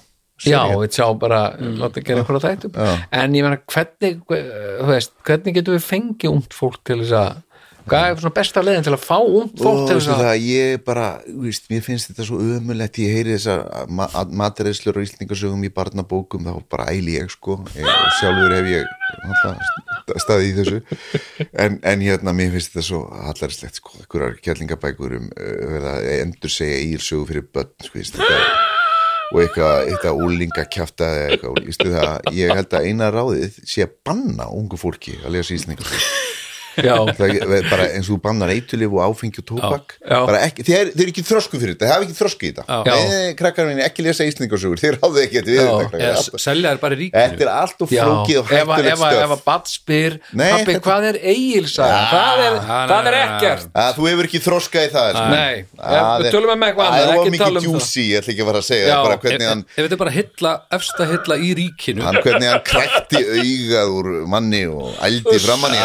Já, 0.47 0.63
við 0.73 0.95
sjá 0.97 1.07
bara, 1.21 1.41
láta 1.59 2.01
gera 2.01 2.23
einhverja 2.23 2.41
þættum 2.47 2.77
Já. 2.79 2.93
en 3.19 3.35
ég 3.37 3.45
meina, 3.45 3.59
hvernig 3.69 4.21
hvernig 5.27 5.57
getum 5.59 5.77
við 5.77 5.85
fengið 5.85 6.31
ungt 6.33 6.57
fólk 6.57 6.79
til 6.89 7.03
þess 7.03 7.17
að, 7.19 7.43
hvað 7.89 8.07
er 8.07 8.21
svona 8.21 8.35
besta 8.37 8.63
leiðin 8.65 8.87
til 8.87 8.95
að 8.95 9.03
fá 9.05 9.17
ungt 9.19 9.61
fólk 9.61 9.87
til 9.89 9.97
þess 9.99 10.11
að 10.15 10.45
ég 10.45 10.83
bara, 10.87 11.07
veist, 11.43 11.69
mér 11.73 11.83
finnst 11.85 12.11
þetta 12.11 12.27
svo 12.29 12.41
ömulegt, 12.43 13.01
ég 13.03 13.15
heyri 13.17 13.37
þessar 13.37 13.89
ma 13.91 14.09
matareislur 14.43 15.01
og 15.01 15.07
íslningasögum 15.07 15.65
í 15.67 15.73
barnabókum 15.75 16.47
þá 16.47 16.61
bara 16.73 16.89
æli 16.95 17.17
ég 17.19 17.31
sko. 17.33 17.61
Ég, 17.77 17.89
sjálfur 18.21 18.55
hef 18.57 18.71
ég 18.71 20.21
staðið 20.25 20.49
í 20.49 20.55
þessu. 20.59 20.81
En, 21.51 21.79
en 21.87 22.05
hérna, 22.05 22.35
mér 22.37 22.53
finnst 22.55 22.75
þetta 22.75 22.87
svo 22.91 23.05
hallarslegt 23.27 23.81
sko, 23.81 23.97
einhverjar 24.01 24.37
kjallingabækur 24.45 25.17
um 25.21 25.31
uh, 25.31 25.89
endur 26.19 26.53
segja 26.53 26.83
ílsögu 26.91 27.29
fyrir 27.31 27.49
börn, 27.55 27.73
sko, 27.87 28.03
þetta. 28.03 28.43
Og 29.31 29.45
eitthvað, 29.45 29.77
eitthvað 29.87 30.25
úlinga 30.25 30.65
kjafta 30.75 31.07
eða 31.15 31.37
eitthvað, 31.37 32.33
ég 32.35 32.51
held 32.51 32.73
að 32.75 32.89
eina 32.89 33.13
ráðið 33.15 33.61
sé 33.63 33.85
að 33.87 33.95
banna 34.09 34.49
ungu 34.51 34.81
fólki 34.81 35.21
að 35.23 35.37
lesa 35.37 35.55
er 35.55 35.87
bara 37.71 37.87
eins 37.95 38.09
og 38.13 38.21
bannar 38.23 38.51
eitulif 38.55 38.93
og 38.95 39.01
áfengi 39.09 39.41
og 39.43 39.47
bara 40.29 40.41
ekki, 40.47 40.65
þeir, 40.67 40.91
þeir 40.95 41.03
eru 41.05 41.13
ekki 41.13 41.25
þrosku 41.27 41.59
fyrir 41.61 41.75
þetta, 41.75 41.87
þeir 41.87 41.95
hafa 41.95 42.07
ekki 42.07 42.17
þrosku 42.21 42.47
í 42.47 42.53
þetta. 42.55 42.65
Já. 42.87 42.95
Nei, 43.11 43.35
krakkar 43.39 43.67
minni, 43.71 43.83
ekki 43.87 44.05
lesa 44.07 44.27
íslningasögur 44.29 44.81
þeir 44.81 44.99
ráðu 45.01 45.23
ekki 45.25 45.41
við 45.51 45.61
þetta 45.61 46.01
eða 46.01 46.15
Alltaf- 46.21 46.41
selja 46.45 46.73
þær 46.75 46.81
bara 46.85 46.95
í 46.95 46.99
þetta 47.11 47.27
ríkinu 47.31 47.47
er 47.47 47.53
allt 47.55 47.81
og 47.85 47.91
flókið 47.91 48.39
og 48.41 48.47
hættulegt 48.51 49.05
að- 49.11 49.21
ef 49.25 49.35
að 49.37 49.43
badd 49.51 49.67
spyr 49.71 50.13
pappi, 50.21 50.65
þetta- 50.71 50.85
hvað 50.87 51.09
er 51.11 51.17
eigilsaga? 51.33 52.01
það 52.11 52.39
er, 52.47 52.55
er 53.11 53.19
ekkert? 53.21 53.67
Þú 53.97 54.09
hefur 54.11 54.29
ekki 54.31 54.41
þroska 54.47 54.79
í 54.87 54.91
það 54.95 55.11
sko. 55.11 55.27
Við 56.21 56.31
tölum 56.35 56.51
um 56.55 56.65
eitthvað 56.67 56.87
annað, 56.91 57.01
það 57.01 57.27
er 57.27 57.31
mikið 57.35 57.47
um 57.51 57.55
það. 57.57 57.65
djúsi, 57.67 58.05
ég 58.11 58.21
ætla 58.21 58.33
ekki 58.35 58.43
að 58.45 58.51
fara 58.51 58.61
að 58.61 58.69
segja 58.71 58.87
ef, 58.91 59.81
þetta 59.81 59.93
er 59.93 60.01
bara 60.05 60.11
hilla, 60.11 60.53
efsta 60.71 61.07
hilla 61.11 61.37
í 61.41 61.51
ríkinu. 61.61 62.03
Hann 62.05 62.19
hvernig 62.25 62.49
hann 62.51 62.65
krækti 62.71 63.21
augað 63.41 63.89
úr 64.01 64.09
manni 64.31 64.63
og 64.71 64.95
ældi 65.01 65.39
framann 65.41 65.75
í 65.75 65.81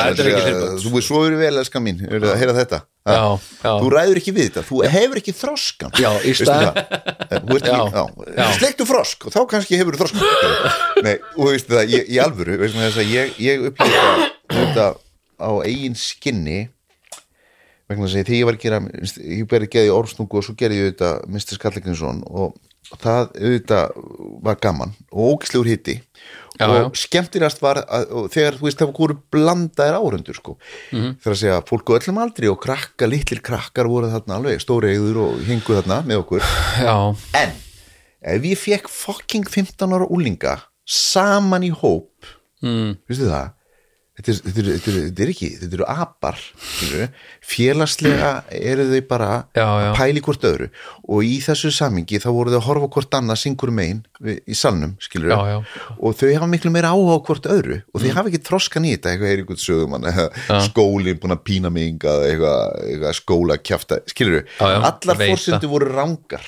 þú 0.83 0.91
er 0.99 1.05
svo 1.05 1.21
verið 1.23 1.41
vel, 1.43 1.53
elska 1.61 1.81
mín. 1.83 2.01
Að 2.05 2.35
heyra 2.41 2.55
þetta? 2.57 2.79
Já, 3.05 3.21
já. 3.61 3.69
þú 3.69 3.89
ræður 3.93 4.17
ekki 4.21 4.31
við 4.33 4.47
þetta, 4.47 4.61
þú 4.65 4.77
hefur 4.89 5.19
ekki 5.21 5.33
þroskan 5.37 5.91
Já, 6.01 6.07
í 6.25 6.31
stað- 6.33 6.79
það? 7.93 8.07
Þú 8.33 8.47
sleiktu 8.57 8.87
frosk 8.89 9.27
og 9.29 9.35
þá 9.35 9.41
kannski 9.51 9.77
hefur 9.77 9.93
þú 9.93 9.99
þroskan 9.99 11.03
Nei, 11.05 11.13
og 11.37 11.51
veistu 11.51 11.75
það, 11.75 11.91
ég, 11.93 12.07
í 12.09 12.17
alvöru 12.23 12.57
veistu 12.63 12.81
þess 12.81 13.01
að 13.03 13.11
ég, 13.13 13.35
ég 13.45 13.67
upplýði 13.69 14.29
þetta, 14.55 14.87
á 15.37 15.49
eigin 15.67 15.99
skinni. 16.01 16.59
Vegna 17.85 18.07
að 18.09 18.15
þegar 18.17 18.37
ég 18.39 18.47
var 18.49 18.57
að 18.57 18.63
gera 18.65 18.79
ég 19.21 19.49
berði 19.51 19.69
geði 19.75 19.93
orðstungu 19.93 20.39
og 20.41 20.47
svo 20.47 20.55
gerði 20.57 20.79
ég 20.81 20.95
þetta 20.95 21.11
Mr. 21.29 21.59
Skallegrinsson 21.59 22.23
og 22.25 22.55
það 23.01 23.35
auðvitað 23.37 23.99
var 24.45 24.57
gaman 24.61 24.95
og 25.11 25.35
ógislegur 25.35 25.69
hitti 25.69 25.99
Já, 26.59 26.65
og 26.69 26.75
já. 26.75 26.85
skemmtilegast 27.03 27.61
var 27.61 27.81
að, 27.83 28.05
og 28.15 28.29
þegar 28.31 28.57
þú 28.59 28.67
veist 28.67 28.79
það 28.81 28.93
voru 28.99 29.17
blandaðir 29.35 29.97
áhundur 29.99 30.37
sko 30.37 30.57
Mhm. 30.91 31.09
þegar 31.19 31.33
að 31.35 31.41
segja 31.41 31.61
fólk 31.67 31.89
á 31.91 31.97
öllum 31.99 32.21
aldri 32.23 32.49
og 32.51 32.59
krakka, 32.63 33.07
litlir 33.11 33.41
krakkar 33.41 33.89
voru 33.91 34.07
þarna 34.13 34.37
alveg, 34.39 34.61
stóri 34.63 34.93
eigður 34.95 35.17
og 35.25 35.43
hengu 35.47 35.75
þarna 35.81 36.01
með 36.05 36.23
okkur 36.23 36.41
já, 36.79 36.95
en 37.41 37.51
ef 38.21 38.41
ég 38.41 38.57
fekk 38.57 38.87
fucking 38.89 39.45
15 39.49 39.93
ára 39.93 40.07
úlinga 40.09 40.55
saman 40.85 41.63
í 41.63 41.71
hóp 41.73 42.25
mm. 42.63 42.97
veistu 43.09 43.27
það 43.29 43.51
þetta 44.15 44.31
er, 44.31 44.37
þetta, 44.45 44.61
er, 44.61 44.67
þetta, 44.69 44.91
er, 44.91 44.99
þetta 45.09 45.23
er 45.25 45.31
ekki, 45.33 45.49
þetta 45.61 45.77
eru 45.79 45.87
apar 45.91 46.39
félagslega 47.45 48.29
eru 48.55 48.85
þau 48.89 49.01
bara 49.09 49.29
Já, 49.55 49.63
já. 49.65 49.89
að 49.89 49.97
pæli 49.99 50.23
hvort 50.25 50.45
öðru. 50.49 50.67
Og 51.05 51.25
í 51.27 51.35
þessu 51.43 51.71
samingi 51.75 52.19
þá 52.23 52.29
voru 52.33 52.53
þau 52.53 52.59
að 52.61 52.67
horfa 52.69 52.89
hvort 52.95 53.17
annað 53.19 53.41
syngur 53.43 53.71
megin 53.75 54.01
í 54.23 54.55
salnum 54.57 54.95
skilur 55.03 55.33
Já, 55.33 55.59
og 55.99 56.15
þau 56.17 56.29
hafa 56.31 56.49
miklu 56.49 56.71
meira 56.73 56.93
áhuga 56.95 57.19
hvort 57.27 57.49
öðru. 57.51 57.81
Og 57.93 58.01
þau 58.03 58.09
hafa 58.17 58.31
ekki 58.31 58.41
þroskan 58.47 58.87
í 58.87 58.93
þetta 58.95 59.11
eitthvað 59.13 59.33
er 59.33 59.43
einhvern 59.43 59.61
sögum 59.65 60.07
skólinn 60.69 61.19
búin 61.21 61.35
að 61.35 61.43
pína 61.47 61.71
mig 61.73 61.89
hingað 61.89 62.25
eitthvað, 62.29 62.63
eitthvað 62.87 63.17
skóla 63.19 63.59
kjafta 63.61 63.99
skilur 64.09 64.47
allar 64.61 65.19
veit 65.19 65.31
fórsendu 65.33 65.69
voru 65.71 65.91
rangar 65.91 66.45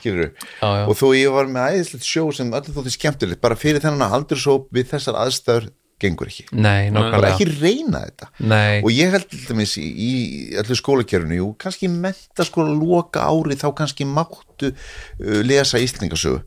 skilur 0.00 0.32
og 0.64 0.94
þó 0.98 1.06
ég 1.16 1.32
var 1.34 1.48
með 1.50 1.78
æðislegt 1.78 2.08
sjó 2.08 2.26
sem 2.34 2.52
allir 2.54 2.74
þótti 2.76 2.94
skemmtilegt 2.94 3.42
bara 3.44 3.58
fyrir 3.58 3.82
þennan 3.84 4.14
aldursóp 4.18 4.68
við 4.74 4.90
þessar 4.94 5.18
aðstæður 5.24 5.70
gengur 6.02 6.30
ekki. 6.30 6.46
Nei, 6.52 6.90
bara 6.90 7.10
nákvæmlega. 7.10 7.32
ekki 7.34 7.48
reyna 7.52 8.04
þetta. 8.06 8.30
Nei. 8.50 8.82
og 8.82 8.90
ég 8.94 9.12
held 9.14 9.28
til 9.30 9.42
dæmis 9.48 9.76
í, 9.80 9.86
í 9.86 10.12
allir 10.60 10.80
skólakerfinu, 10.80 11.38
jú, 11.40 11.50
kannski 11.60 11.90
menta 11.92 12.46
skóla 12.46 12.74
loka 12.74 13.26
ári 13.28 13.58
þá 13.60 13.68
kannski 13.78 14.08
máttu 14.08 14.72
uh, 14.72 15.38
lesa 15.46 15.82
íslendingasögu. 15.82 16.42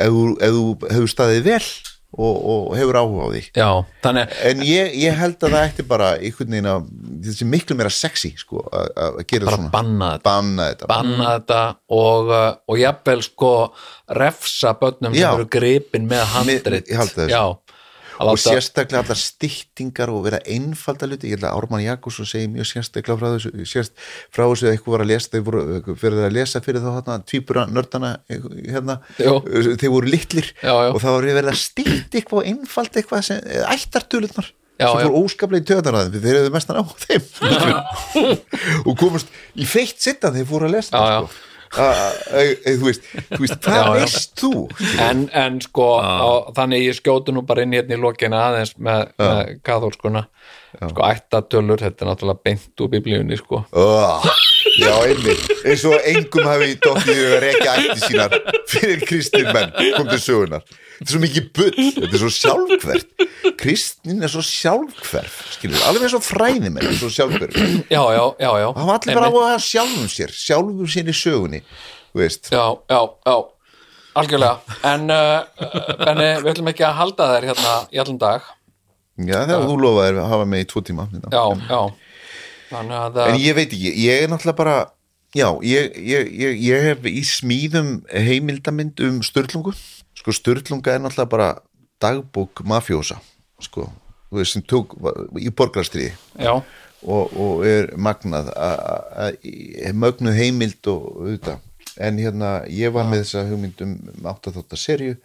Ef 0.00 0.12
þú, 0.14 0.26
ef 0.38 0.52
þú 0.54 0.66
hefur 0.94 1.10
staðið 1.10 1.48
vel 1.48 1.64
og, 2.18 2.36
og 2.50 2.76
hefur 2.78 2.98
áhuga 2.98 3.26
á 3.26 3.28
því. 3.30 3.42
Já, 3.54 3.68
þannig 4.04 4.36
en 4.50 4.62
ég, 4.66 4.94
ég 4.98 5.18
held 5.18 5.36
að 5.38 5.54
það 5.54 5.66
ætti 5.68 5.86
bara 5.90 6.10
einhvern 6.18 6.54
veginn 6.56 6.70
að 6.70 6.88
þessi 7.26 7.48
miklu 7.50 7.76
meira 7.78 7.92
sexy 7.94 8.32
sko, 8.40 8.64
að 8.66 9.20
gera 9.30 9.46
bara 9.46 9.58
svona. 9.60 9.72
banna 9.74 10.10
þetta. 10.16 10.26
Banna 10.30 10.68
þetta. 10.72 10.90
Banna 10.90 11.32
þetta 11.36 11.60
og, 12.00 12.32
uh, 12.34 12.48
og 12.66 12.80
jafnvel 12.82 13.24
sko 13.26 13.52
refsa 14.20 14.74
börnum 14.80 15.14
sem 15.14 15.28
eru 15.30 15.50
gripin 15.50 16.08
með 16.10 16.24
handrit. 16.34 16.90
ég 16.90 16.98
held 16.98 17.14
það 17.14 17.26
þessu. 17.26 17.36
Já, 17.36 17.69
og 18.20 18.36
láta- 18.36 18.52
sérstaklega 18.52 19.00
allar 19.04 19.18
styttingar 19.20 20.10
og 20.12 20.24
vera 20.26 20.38
einfalda 20.44 21.08
hluti, 21.08 21.30
ég 21.30 21.38
held 21.38 21.46
að 21.48 21.56
Ármann 21.60 21.84
Jakobsson 21.84 22.28
segi 22.28 22.48
mjög 22.52 22.68
sérstaklega 22.70 23.16
frá 23.20 23.28
þessu 23.36 23.66
sérst, 23.72 23.92
frá 24.30 24.44
þessu 24.50 24.68
að 24.68 24.74
eitthvað 24.76 24.94
var 24.96 25.04
að 25.06 25.10
lesa 25.12 25.32
þeir 25.34 25.44
voru 25.48 25.96
fyrir 25.96 26.24
að 26.28 26.36
lesa 26.36 26.60
fyrir 26.64 26.80
þá 26.84 26.90
þarna 27.00 27.18
tvíbura 27.32 27.66
nördana 27.72 28.12
hérna, 28.28 28.98
Jú. 29.18 29.36
þeir 29.80 29.90
voru 29.96 30.12
litlir 30.12 30.48
Já, 30.62 30.72
já. 30.74 30.90
og 30.94 31.00
það 31.02 31.16
var 31.18 31.28
verið 31.30 31.52
að 31.54 31.60
stytt 31.64 32.16
eitthvað 32.20 32.40
og 32.42 32.48
einfalda 32.54 33.00
eitthvað 33.02 33.22
sem, 33.30 33.40
ættartölutnar 33.74 34.50
Já, 34.80 34.86
sem 34.96 35.10
fór 35.10 35.16
óskaplega 35.20 35.60
í 35.60 35.68
töðan 35.68 35.96
að 35.98 36.14
þeir 36.22 36.36
hefðu 36.38 36.52
mestan 36.54 36.78
á 36.80 36.84
þeim 37.04 37.24
og 38.88 38.94
komast 39.00 39.28
í 39.60 39.66
feitt 39.68 40.00
sitta 40.00 40.30
þeir 40.32 40.46
fóru 40.48 40.68
að 40.70 40.76
lesa 40.78 40.96
já. 40.96 41.18
sko. 41.26 41.46
A- 41.78 42.10
a- 42.34 42.56
þú 42.66 42.86
veist, 42.88 43.04
þú 43.30 43.38
veist 43.44 43.60
hvað 43.62 43.90
veist 43.94 44.32
þú? 44.40 44.50
En, 45.04 45.20
en 45.38 45.60
sko 45.62 45.84
og, 46.02 46.48
þannig 46.56 46.82
ég 46.88 46.96
skjótu 46.98 47.34
nú 47.36 47.44
bara 47.46 47.62
inn 47.62 47.76
hérna 47.76 47.94
í 47.94 48.00
lokina 48.02 48.40
aðeins 48.48 48.72
með, 48.78 49.12
með 49.22 49.52
kathólskuna 49.68 50.24
sko 50.80 51.02
ættatölur, 51.06 51.80
þetta 51.82 52.04
er 52.04 52.10
náttúrulega 52.10 52.42
beint 52.46 52.82
úr 52.84 52.90
biblíunni 52.92 53.38
sko. 53.38 53.64
Oh, 53.74 54.26
já, 54.78 54.92
einmitt. 55.06 55.50
Eins 55.64 55.82
og 55.88 55.96
engum 56.12 56.46
hafi 56.48 56.76
dottið 56.84 57.20
að 57.26 57.36
rekja 57.44 57.74
ætti 57.80 57.98
sínar 58.04 58.36
fyrir 58.70 59.02
kristin 59.08 59.50
menn 59.54 59.74
kom 59.96 60.08
til 60.10 60.20
sögunar 60.22 60.64
þetta 61.00 61.06
er 61.06 61.14
svo 61.14 61.20
mikið 61.22 61.46
bull, 61.56 61.86
þetta 61.96 62.10
er 62.10 62.20
svo 62.22 62.30
sjálfhvert. 62.36 63.22
Kristin 63.60 64.24
er 64.24 64.32
svo 64.32 64.42
sjálfhverf 64.44 65.38
skilur, 65.56 65.80
alveg 65.88 66.06
eins 66.06 66.16
og 66.18 66.24
fræðimenn 66.26 66.80
er 66.82 66.98
svo 66.98 67.08
sjálfhverf 67.12 67.56
já, 67.56 68.02
já, 68.16 68.24
já, 68.36 68.50
já. 68.60 68.68
Það 68.76 68.90
var 68.90 68.98
allir 68.98 69.20
bara 69.20 69.30
á 69.32 69.40
að 69.54 69.64
sjálfum 69.64 70.12
sér 70.12 70.36
sjálfum 70.36 70.92
sér 70.92 71.08
í 71.08 71.16
sögunni 71.16 71.62
veist, 72.16 72.52
já, 72.52 72.64
já, 72.90 73.00
já, 73.26 73.36
algjörlega. 74.20 74.76
En 74.90 75.10
uh, 75.14 75.66
Benni, 76.02 76.30
við 76.42 76.52
ætlum 76.54 76.70
ekki 76.72 76.86
að 76.88 76.96
halda 76.98 77.28
þær 77.30 77.46
hérna 77.52 77.74
í 77.94 78.00
allan 78.02 78.18
dag. 78.20 78.48
Já, 79.20 79.36
þegar 79.44 79.66
þú 79.68 79.76
lofaðir 79.84 80.18
að 80.20 80.30
hafa 80.32 80.48
mig 80.50 80.64
í 80.64 80.68
tvo 80.70 80.82
tíma 80.84 81.06
hérna. 81.12 81.30
já, 81.30 81.44
já 81.70 82.09
að 82.70 83.20
en 83.34 83.40
ég 83.42 83.54
veit 83.58 83.72
ekki, 83.72 83.92
ég 84.06 84.22
er 84.24 84.28
náttúrulega 84.32 84.56
bara 84.56 84.76
já, 85.34 85.48
ég, 85.62 85.96
ég, 85.98 86.30
ég, 86.42 86.60
ég 86.68 86.86
hef 86.90 87.04
í 87.10 87.22
smíðum 87.26 87.90
heimildamind 88.10 89.00
um 89.06 89.20
störlungu 89.26 89.74
sko 90.18 90.34
störlunga 90.34 90.94
er 90.94 91.02
náttúrulega 91.04 91.30
bara 91.30 91.48
dagbók 92.00 92.62
mafjósa 92.64 93.18
sko, 93.60 93.88
sem 94.44 94.62
tók 94.62 94.94
í 95.38 95.50
borgarstriði 95.52 96.12
já, 96.40 96.54
og, 97.02 97.32
og 97.36 97.64
er 97.66 97.90
magnað 97.96 98.52
að- 98.54 98.80
að 98.86 99.02
að- 99.24 99.94
mögnuð 100.00 100.36
heimild 100.36 100.86
og 100.92 101.06
auðvitað. 101.24 101.58
En 102.00 102.16
hérna 102.18 102.50
ég 102.70 102.92
var 102.94 103.04
með 103.04 103.22
þessa 103.24 103.42
hugmynd 103.48 103.80
um 103.84 103.94
8 104.30 104.52
þáttar 104.54 104.78
serju 104.80 105.16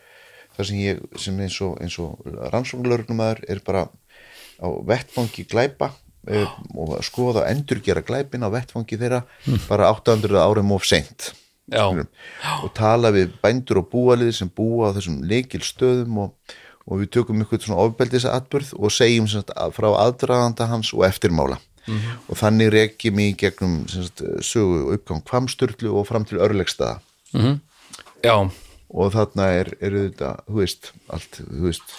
þar 0.58 0.66
sem 0.68 0.78
ég 0.82 1.00
sem 1.22 1.38
eins 1.40 1.60
og, 1.62 1.78
og 2.26 2.26
rannsóknlörgnumæður 2.52 3.44
er 3.48 3.62
bara 3.64 3.86
á 4.60 4.68
vettfangi 4.88 5.46
glæpa 5.52 5.92
um, 6.28 6.78
og 6.82 6.98
skoða 7.06 7.44
og 7.44 7.50
endurgera 7.50 8.04
glæpin 8.06 8.46
á 8.46 8.50
vettfangi 8.54 9.00
þeirra 9.02 9.24
bara 9.70 9.92
800 9.94 10.40
árum 10.42 10.74
of 10.76 10.86
skilurðu. 10.86 11.34
og 12.62 12.74
tala 12.78 13.10
við 13.16 13.34
bændur 13.42 13.82
og 13.82 13.90
búaliði 13.90 14.36
sem 14.40 14.50
búa 14.50 14.92
á 14.92 14.96
þessum 14.98 15.24
leikil 15.26 15.64
stöðum 15.66 16.20
og, 16.26 16.58
og 16.86 17.02
við 17.02 17.12
tökum 17.18 17.42
ykkur 17.42 17.64
svona 17.64 17.82
ofbeldis 17.88 18.28
atbyrð 18.30 18.76
og 18.78 18.94
segjum 18.94 19.30
sagt, 19.32 19.54
frá 19.74 19.88
aðdraganda 19.98 20.68
hans 20.70 20.94
og 20.94 21.08
eftirmála. 21.08 21.58
Og 22.30 22.38
þannig 22.38 22.72
rekjum 22.74 23.20
í 23.22 23.32
gegnum 23.38 23.84
sagt, 23.90 24.22
sögu 24.42 24.94
uppgang 24.96 25.22
kvamsturlu 25.26 25.92
og 25.94 26.08
fram 26.10 26.26
til 26.26 26.42
örlegstaða 26.42 27.00
já, 28.26 28.36
og 28.90 29.14
þarna 29.14 29.48
er, 29.60 29.72
er 29.84 29.98
þetta, 29.98 30.32
þú 30.48 30.62
veist, 30.62 30.92
allt, 31.14 31.40
þú 31.42 31.68
veist, 31.68 31.96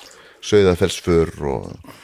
sögðafellsför 0.46 1.32
og, 1.50 1.94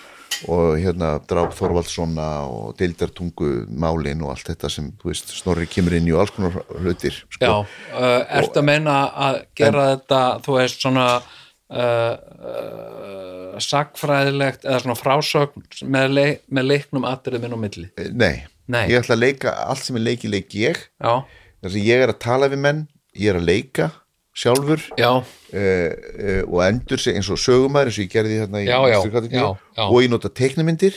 og 0.51 0.79
hérna 0.81 1.13
dráp 1.29 1.55
Þorvaldssona 1.57 2.29
og 2.49 2.73
deildartungu 2.79 3.51
málin 3.69 4.23
og 4.25 4.33
allt 4.35 4.51
þetta 4.53 4.71
sem, 4.73 4.89
þú 5.01 5.11
veist, 5.11 5.33
snorri 5.37 5.69
kemur 5.71 5.97
inn 5.99 6.09
í 6.09 6.15
og 6.15 6.25
alls 6.25 6.35
konar 6.35 6.59
hlutir, 6.81 7.21
já 7.39 7.51
sko. 7.51 7.53
uh, 7.95 8.19
ertu 8.41 8.63
að 8.63 8.69
meina 8.69 8.97
að 9.29 9.39
gera 9.59 9.87
þetta 9.95 10.23
þú 10.47 10.57
veist 10.59 10.83
svona 10.85 11.07
uh, 11.19 12.15
uh, 12.53 13.61
sagfræðilegt 13.63 14.67
eða 14.67 14.83
svona 14.85 14.99
frásögn 14.99 15.67
með, 15.85 16.17
leik, 16.17 16.43
með 16.49 16.71
leiknum 16.71 17.09
atriðum 17.09 17.49
inn 17.49 17.57
á 17.57 17.61
milli? 17.67 17.89
Nei, 18.11 18.35
Nei. 18.67 18.85
ég 18.91 19.03
ætla 19.03 19.19
að 19.19 19.25
leika 19.27 19.57
allt 19.67 19.87
sem 19.87 19.99
er 20.01 20.07
leiki, 20.11 20.33
leik 20.33 20.57
ég 20.59 20.81
já, 20.81 21.15
þess 21.63 21.75
að 21.77 21.83
ég 21.87 22.05
er 22.07 22.15
að 22.15 22.23
tala 22.25 22.51
við 22.53 22.65
menn 22.67 22.87
ég 23.19 23.35
er 23.35 23.41
að 23.41 23.51
leika 23.51 23.91
sjálfur 24.33 24.81
já, 24.97 25.11
uh, 25.13 25.23
uh, 25.53 26.43
og 26.49 26.61
endur 26.65 27.01
sig 27.01 27.17
eins 27.17 27.29
og 27.31 27.41
sögumæður 27.41 27.91
eins 27.91 27.99
og 27.99 28.07
ég 28.07 28.13
gerði 28.13 28.39
hérna 28.41 28.63
í 28.63 28.67
Já, 28.67 28.79
já, 28.89 29.01
já, 29.29 29.87
og 29.89 29.99
ég 30.01 30.13
nota 30.13 30.33
teiknumyndir 30.33 30.97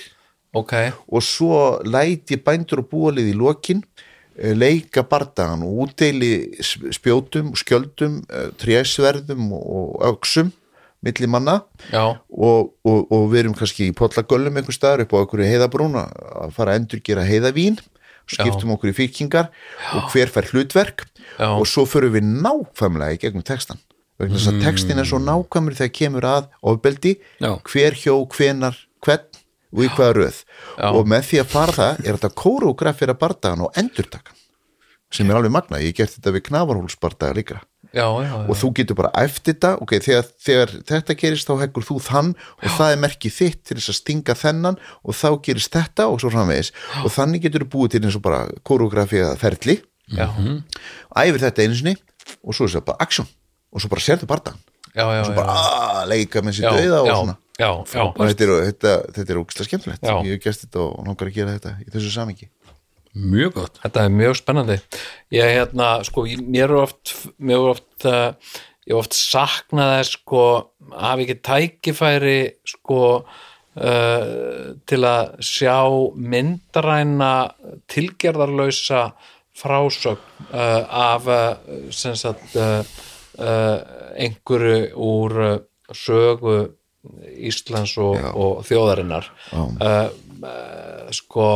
ok. 0.55 0.73
Og 1.11 1.23
svo 1.23 1.79
læt 1.83 2.31
ég 2.31 2.43
bændur 2.45 2.85
og 2.85 2.91
búalið 2.93 3.33
í 3.33 3.37
lokin 3.37 3.83
uh, 3.83 4.53
leika 4.55 5.03
bardagan 5.03 5.65
og 5.67 5.89
útdeili 5.89 6.55
spjótum, 6.95 7.51
skjöldum 7.59 8.21
trésverðum 8.61 9.51
og 9.51 9.99
öxum 10.13 10.53
milli 11.05 11.27
manna. 11.29 11.59
Og, 12.31 12.71
og, 12.87 13.11
og 13.11 13.27
við 13.33 13.43
erum 13.43 13.57
kannski 13.57 13.91
í 13.91 13.95
pollagöllum 13.95 14.55
einhver 14.57 14.73
staðar 14.73 15.03
upp 15.03 15.13
á 15.13 15.21
einhverju 15.21 15.49
heiðabrúna 15.51 16.07
að 16.45 16.55
fara 16.55 16.73
að 16.73 16.81
endur 16.81 17.03
gera 17.05 17.27
heiðavín 17.27 17.77
skiptum 18.29 18.73
okkur 18.75 18.91
í 18.91 18.95
fíkingar 18.97 19.51
og 19.95 20.09
hver 20.13 20.31
fær 20.33 20.49
hlutverk. 20.51 21.05
Já. 21.35 21.49
og 21.51 21.65
svo 21.67 21.83
förum 21.89 22.13
við 22.15 22.27
nákvæmlega 22.45 23.17
í 23.17 23.19
gegnum 23.19 23.43
textan 23.43 23.81
vegna 24.19 24.37
þess 24.37 24.51
að 24.53 24.61
textin 24.63 25.01
er 25.01 25.07
svo 25.09 25.19
nákvæmur 25.19 25.75
þegar 25.75 25.95
kemur 25.99 26.27
að 26.29 26.47
ofbeldi 26.63 27.15
Já. 27.43 27.57
hver 27.67 27.97
hjó, 27.99 28.15
hvenar, 28.31 28.77
hvern 29.03 29.41
og 29.75 29.83
í 29.83 29.89
hvaða 29.91 30.15
röð. 30.15 30.37
Já. 30.79 30.87
og 30.93 31.09
með 31.11 31.27
því 31.29 31.41
að 31.41 31.51
fara 31.51 31.75
það 31.75 32.01
er 32.05 32.17
þetta 32.17 32.31
kórógrafira 32.43 33.17
bardagan 33.19 33.65
og 33.67 33.79
endurtakan 33.79 34.41
sem 35.15 35.29
er 35.29 35.37
alveg 35.37 35.53
magna, 35.53 35.79
ég 35.83 35.95
gert 35.95 36.15
þetta 36.15 36.33
við 36.35 36.47
knafarhólsbardaga 36.49 37.37
líka 37.37 37.59
já, 37.95 38.05
já, 38.25 38.33
og 38.43 38.59
þú 38.59 38.71
getur 38.79 38.99
bara 38.99 39.11
eftir 39.23 39.55
þetta. 39.55 39.71
Ok, 39.85 39.95
þegar, 40.03 40.29
þegar 40.47 40.75
þetta 40.91 41.17
gerist 41.21 41.49
þá 41.49 41.55
heggur 41.63 41.87
þú 41.87 41.97
þann 42.03 42.33
og 42.35 42.67
það 42.75 42.93
er 42.93 43.01
merkið 43.05 43.35
þitt 43.39 43.63
til 43.63 43.79
þess 43.79 43.93
að 43.93 43.99
stinga 44.01 44.37
þennan 44.41 44.79
og 45.01 45.17
þá 45.17 45.27
gerist 45.47 45.73
þetta 45.73 46.09
og 46.11 46.21
svo 46.23 46.33
framvegis. 46.35 46.73
Og 47.05 47.15
þannig 47.15 47.47
getur 47.47 47.65
þú 47.65 47.71
búið 47.77 47.95
til 47.95 48.03
eins 48.05 48.19
og 48.19 48.25
bara 48.27 48.45
koreografía 48.67 49.33
ferli. 49.41 49.79
Já, 50.13 50.27
æfir 51.17 51.41
þetta 51.47 51.65
einu 51.65 51.79
sinni 51.79 51.97
og 52.45 52.53
svo 52.53 52.67
er 52.67 52.75
þetta 52.75 52.91
bara 52.91 53.07
action. 53.07 53.29
Og 53.73 53.81
svo 53.81 53.91
bara 53.91 54.05
sérðu 54.05 54.29
bardagan 54.29 54.61
já, 54.95 55.05
já, 55.15 55.23
svo 55.27 55.35
bara 55.35 55.55
já, 55.55 55.71
að 55.99 56.11
leika 56.13 56.43
með 56.45 56.57
sér 56.57 56.65
já, 56.67 56.71
döða 56.79 56.99
og 57.01 57.09
svona. 57.09 57.35
já, 57.59 57.67
já, 57.67 58.03
og 58.05 58.21
þetta 58.21 58.45
er, 58.45 58.53
þetta, 58.69 58.93
þetta 59.17 59.33
er 59.33 59.39
ógstlega 59.41 59.69
skemmtilegt. 59.69 60.07
Ég 60.07 60.35
hef 60.35 60.43
gert 60.45 60.61
þetta 60.63 60.83
og 60.85 61.09
langar 61.09 61.31
að 61.31 61.39
gera 61.39 61.55
þetta 61.57 61.73
í 61.83 61.89
þessu 61.91 62.13
samingi 62.13 62.49
mjög 63.15 63.55
gott. 63.55 63.79
Þetta 63.83 64.05
er 64.05 64.13
mjög 64.13 64.37
spennandi. 64.39 64.77
Ég 65.33 65.51
hérna, 65.55 65.89
sko, 66.05 66.25
mér 66.43 66.69
er 66.69 66.77
oft 66.83 67.15
mér 67.39 67.57
er 67.57 67.73
oft 67.73 68.07
uh, 68.09 68.53
ég 68.85 68.93
er 68.93 68.99
oft 68.99 69.15
saknað 69.17 69.93
þess 69.95 70.15
sko 70.19 70.45
að 70.91 71.01
hafa 71.05 71.25
ekki 71.25 71.37
tækifæri 71.49 72.39
sko 72.75 73.01
uh, 73.15 74.23
til 74.87 75.01
að 75.09 75.35
sjá 75.45 75.79
myndræna 76.15 77.33
tilgerðarlausa 77.91 79.07
frásögn 79.55 80.47
uh, 80.51 80.83
af 80.85 81.29
uh, 81.31 81.53
sem 81.95 82.15
sagt 82.19 82.57
einhverju 83.35 84.95
úr 84.95 85.33
sögu 85.91 86.53
Íslands 87.35 87.97
og, 87.99 88.15
og 88.15 88.61
þjóðarinnar. 88.65 89.27
Sko 91.13 91.47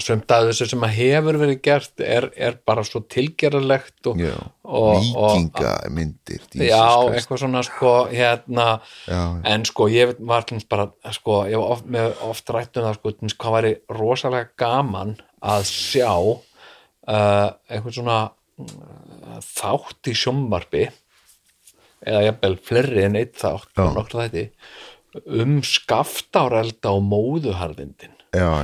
sumt 0.00 0.32
að 0.32 0.48
þessu 0.48 0.68
sem 0.70 0.84
að 0.86 0.94
hefur 0.96 1.38
verið 1.42 1.58
gert 1.66 2.02
er, 2.04 2.28
er 2.36 2.56
bara 2.66 2.84
svo 2.86 3.02
tilgerðarlegt 3.12 4.08
og, 4.08 4.22
og, 4.64 5.02
vikingamyndir 5.02 6.40
já, 6.56 6.80
Christ. 6.80 7.18
eitthvað 7.18 7.42
svona 7.42 7.62
sko 7.66 7.92
hérna, 8.12 8.68
Já, 9.04 9.18
já. 9.18 9.42
en 9.52 9.66
sko 9.68 9.88
ég 9.92 10.14
var 10.20 10.46
dæmis 10.48 10.64
bara 10.70 10.88
sko, 11.12 11.42
ég 11.50 11.60
var 11.60 11.76
oft, 11.76 11.90
með, 11.92 12.14
oft 12.24 12.54
rætt 12.54 12.80
um 12.80 12.88
það 12.88 12.98
sko, 12.98 13.14
hvað 13.44 13.56
væri 13.58 13.74
rosalega 13.98 14.50
gaman 14.64 15.16
að 15.42 15.68
sjá 15.68 16.12
uh, 16.14 17.48
eitthvað 17.68 17.98
svona 17.98 18.18
uh, 18.32 19.38
þátt 19.44 20.12
í 20.12 20.16
sjómvarpi 20.16 20.86
eða 22.02 22.24
jafnvel 22.30 22.56
fleiri 22.64 23.06
en 23.06 23.20
eitt 23.20 23.36
þátt 23.42 23.76
um 25.28 25.58
skaftárelda 25.66 26.94
og 26.96 27.02
móðuharðindin. 27.04 28.11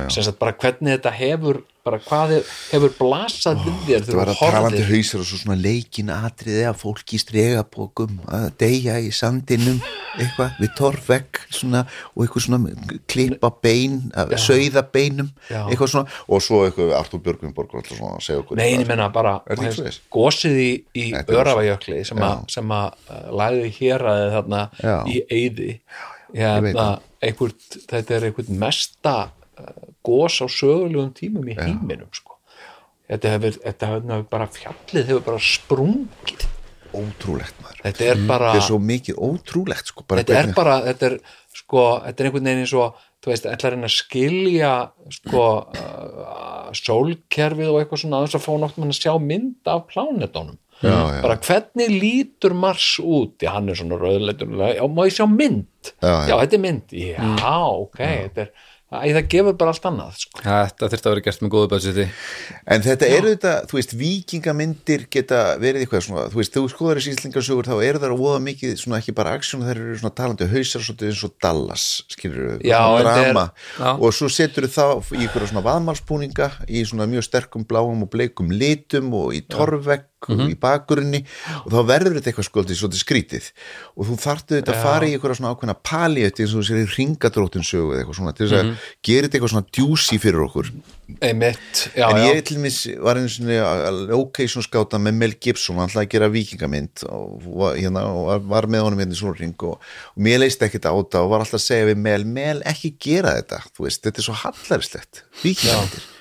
Sem 0.09 0.33
bara 0.39 0.53
hvernig 0.57 0.95
þetta 0.97 1.11
hefur 1.13 1.59
bara 1.85 1.99
hvað 2.01 2.31
hef- 2.33 2.49
hefur 2.73 2.93
blasað 2.97 3.59
við 3.63 3.75
þér 3.85 4.07
Það 4.07 4.17
var 4.19 4.29
að 4.33 4.39
talandi 4.41 4.81
hausar 4.87 5.21
og 5.21 5.27
svo 5.29 5.37
svona 5.39 5.57
leikin 5.61 6.09
atriði 6.13 6.63
að 6.69 6.79
fólk 6.81 7.13
í 7.13 7.19
stregabókum 7.21 8.17
að 8.33 8.47
deyja 8.61 8.95
í 9.05 9.11
sandinum 9.13 9.77
eitthvað 10.17 10.57
við 10.59 10.73
torfvegg 10.79 11.39
svona 11.53 11.83
og 12.15 12.25
eitthvað 12.25 12.45
svona 12.47 12.73
klippa 13.13 13.51
bein 13.63 13.95
sauða 14.41 14.83
beinum 14.91 15.29
Já. 15.53 15.61
eitthvað 15.69 15.93
svona 15.93 16.19
og 16.27 16.41
svo 16.45 16.63
eitthvað 16.65 16.93
Artur 16.99 17.23
Björgvin 17.29 17.53
Borgur 17.53 17.79
alltaf 17.83 17.97
svona 18.01 18.17
að 18.17 18.25
segja 18.25 18.41
okkur 18.43 18.57
Nei, 18.59 18.65
ég 18.65 18.77
eitthvað. 18.81 18.91
menna 18.95 19.09
bara 19.13 19.35
gósið 20.17 20.61
í, 20.65 20.69
í 20.97 21.07
Þetta 21.13 21.39
Örafajökli 21.43 22.03
sem, 22.09 22.17
Já. 22.17 22.29
að- 22.33 22.49
uh, 23.09 23.25
læði 23.37 23.69
hér 23.79 24.01
að 24.01 24.23
þarna 24.37 24.63
Já. 24.83 24.95
í 25.05 25.21
eyði 25.29 25.71
ég 26.33 26.61
veit 26.61 26.75
hérna, 26.75 26.99
einhvert, 27.21 27.77
þetta 27.89 28.15
er 28.19 28.27
einhvern 28.29 28.57
mesta 28.61 29.15
gós 30.05 30.39
á 30.43 30.47
sögulegum 30.47 31.11
tímum 31.17 31.49
í 31.49 31.57
heiminum 31.57 32.11
sko. 32.13 32.37
þetta 33.09 33.33
hefur, 33.35 33.59
hefur 33.65 34.23
bara 34.29 34.47
fjallið 34.53 35.11
hefur 35.11 35.27
bara 35.27 35.43
sprungið. 35.43 36.47
Ótrúlegt 36.89 37.59
maður. 37.61 37.81
Þetta 37.83 38.05
er 38.09 38.21
bara 38.25 38.47
þetta 38.49 38.61
er 38.63 38.65
svo 38.65 38.79
mikið 38.81 39.19
ótrúlegt 39.21 39.91
sko, 39.91 40.05
bara 40.09 40.23
þetta 40.23 40.39
er 40.39 40.55
bara 40.57 40.77
þetta 40.87 41.09
er, 41.11 41.17
sko, 41.53 41.83
þetta 42.05 42.23
er 42.23 42.29
einhvern 42.29 42.47
veginn 42.49 42.63
eins 42.63 42.73
og 42.73 43.03
þú 43.19 43.33
veist, 43.33 43.45
ætlar 43.51 43.75
henni 43.75 43.89
að 43.89 43.93
skilja 43.93 44.71
sko, 45.13 45.43
uh, 45.83 46.71
sólkerfið 46.79 47.69
og 47.69 47.77
eitthvað 47.81 48.01
svona 48.03 48.21
aðeins 48.21 48.39
að 48.39 48.45
fá 48.47 48.51
nokt 48.63 48.79
mann 48.79 48.93
að 48.95 49.01
sjá 49.03 49.13
mynd 49.21 49.69
af 49.69 49.85
plánetunum 49.91 50.57
Já, 50.79 50.95
já. 51.11 51.21
bara 51.21 51.35
hvernig 51.43 51.91
lítur 51.91 52.53
Mars 52.55 52.87
út? 53.03 53.35
Já, 53.43 53.51
hann 53.57 53.67
er 53.67 53.75
svona 53.75 53.97
rauðleitur. 53.99 54.47
Já, 54.47 54.85
má 54.87 55.01
ég 55.03 55.15
sjá 55.17 55.25
mynd? 55.27 55.89
Já, 55.99 56.13
já. 56.29 56.35
þetta 56.39 56.55
er 56.55 56.63
mynd, 56.63 56.93
já, 56.95 57.55
ok 57.83 57.99
þetta 57.99 58.45
er, 58.45 58.53
æ, 58.89 59.11
það 59.13 59.27
gefur 59.29 59.55
bara 59.59 59.73
allt 59.73 59.83
annað 59.85 60.15
sko. 60.23 60.41
Þetta 60.41 60.87
þurfti 60.89 61.07
að 61.09 61.13
vera 61.13 61.23
gert 61.27 61.43
með 61.45 61.51
góðu 61.53 61.67
budgeti 61.73 62.05
En 62.73 62.81
þetta 62.85 63.09
eru 63.17 63.33
þetta, 63.35 63.51
þú 63.69 63.77
veist, 63.77 63.93
vikingamyndir 63.99 65.03
geta 65.13 65.41
verið 65.61 65.83
eitthvað 65.85 66.03
svona, 66.07 66.23
þú 66.33 66.39
veist, 66.41 66.55
þú 66.57 66.63
skoðar 66.73 66.99
þessi 67.01 67.13
íslingarsögur 67.15 67.69
þá 67.69 67.75
eru 67.85 68.01
það 68.03 68.15
óða 68.17 68.39
mikið 68.47 68.73
svona 68.81 68.99
ekki 69.01 69.15
bara 69.19 69.35
aksjón, 69.37 69.63
það 69.67 69.73
eru 69.75 69.99
svona 70.01 70.15
talandi 70.19 70.49
hausar 70.53 70.85
svolítið 70.85 71.11
eins 71.11 71.23
og 71.29 71.35
Dallas, 71.45 71.85
skilur 72.15 72.41
við, 72.55 72.65
Já, 72.69 72.79
svona 72.81 72.99
er- 72.99 73.21
drama 73.23 73.45
Já. 73.77 73.89
og 73.93 74.15
svo 74.17 74.31
setur 74.33 74.69
þá 74.69 74.85
í 75.19 75.23
ykkur 75.27 75.47
svona 75.51 75.65
vaðmálspúninga 75.69 76.49
í 76.67 76.83
svona 76.89 77.05
mjög 77.09 77.27
sterkum 77.29 77.65
bláum 77.69 78.05
og 78.05 78.09
bleikum 78.13 78.49
litum 78.53 79.13
og 79.13 79.33
í 79.37 79.43
torvegg 80.19 80.45
og 80.45 80.51
í 80.51 80.57
bakgrunni 80.59 81.23
og 81.63 81.71
þá 81.73 81.79
verður 81.87 82.17
þetta 82.17 82.31
eitthvað 82.31 82.47
skoldið 82.49 82.79
svolítið 82.79 83.03
skrítið. 83.03 83.49
Og 83.95 84.09
þú 84.09 84.19
þarftu 84.23 84.57
þetta 84.57 84.75
að 84.75 84.83
fara 84.83 85.07
í 85.07 85.15
eitthvað 85.15 85.39
svona 85.39 85.53
ákveðna 85.53 85.77
pali 85.89 86.25
eins 86.27 86.53
og 86.53 86.59
þú 86.59 86.65
sér 86.67 86.81
í 86.83 86.87
ringadróttin 86.95 87.67
sögu 87.67 87.93
eða 87.93 88.03
eitthvað 88.03 88.19
svona 88.19 88.35
til 88.35 88.47
þess 88.47 88.59
að 88.59 88.71
gera 89.09 89.27
þetta 89.27 89.39
eitthvað 89.39 89.53
svona 89.55 89.69
djúsi 89.77 90.19
fyrir 90.21 90.45
okkur. 90.47 90.71
Einmitt, 91.25 91.87
já, 91.97 92.05
en 92.05 92.19
já, 92.21 92.27
ég 92.35 92.43
til 92.45 92.59
mis 92.61 92.83
var 93.01 93.17
einu 93.17 93.31
svona 93.33 93.89
location 94.11 94.61
skáta 94.61 94.99
með 95.01 95.15
Mel 95.17 95.31
Gibson 95.41 95.79
hann 95.79 95.89
ætlaði 95.89 96.05
að 96.05 96.11
gera 96.13 96.29
vikingamind 96.29 97.03
og, 97.09 97.63
hérna, 97.79 98.03
og 98.13 98.45
var, 98.51 98.67
með 98.69 98.85
honum 98.85 99.01
hérna 99.01 99.17
í 99.17 99.19
svona 99.19 99.39
ring 99.39 99.65
og, 99.65 99.81
og 100.13 100.27
mér 100.27 100.43
leist 100.43 100.61
ekkert 100.61 100.85
á 100.85 100.93
þetta 100.93 101.23
og 101.25 101.33
var 101.33 101.41
alltaf 101.41 101.57
að 101.57 101.65
segja 101.65 101.89
við 101.89 102.05
Mel, 102.05 102.21
Mel 102.29 102.61
ekki 102.69 102.93
gera 103.01 103.33
þetta 103.39 103.63
veist, 103.81 104.05
þetta 104.05 104.21
er 104.21 104.29
svo 104.29 104.37
hallarislegt 104.43 105.23
vikingamindir 105.41 106.05
já. 106.05 106.18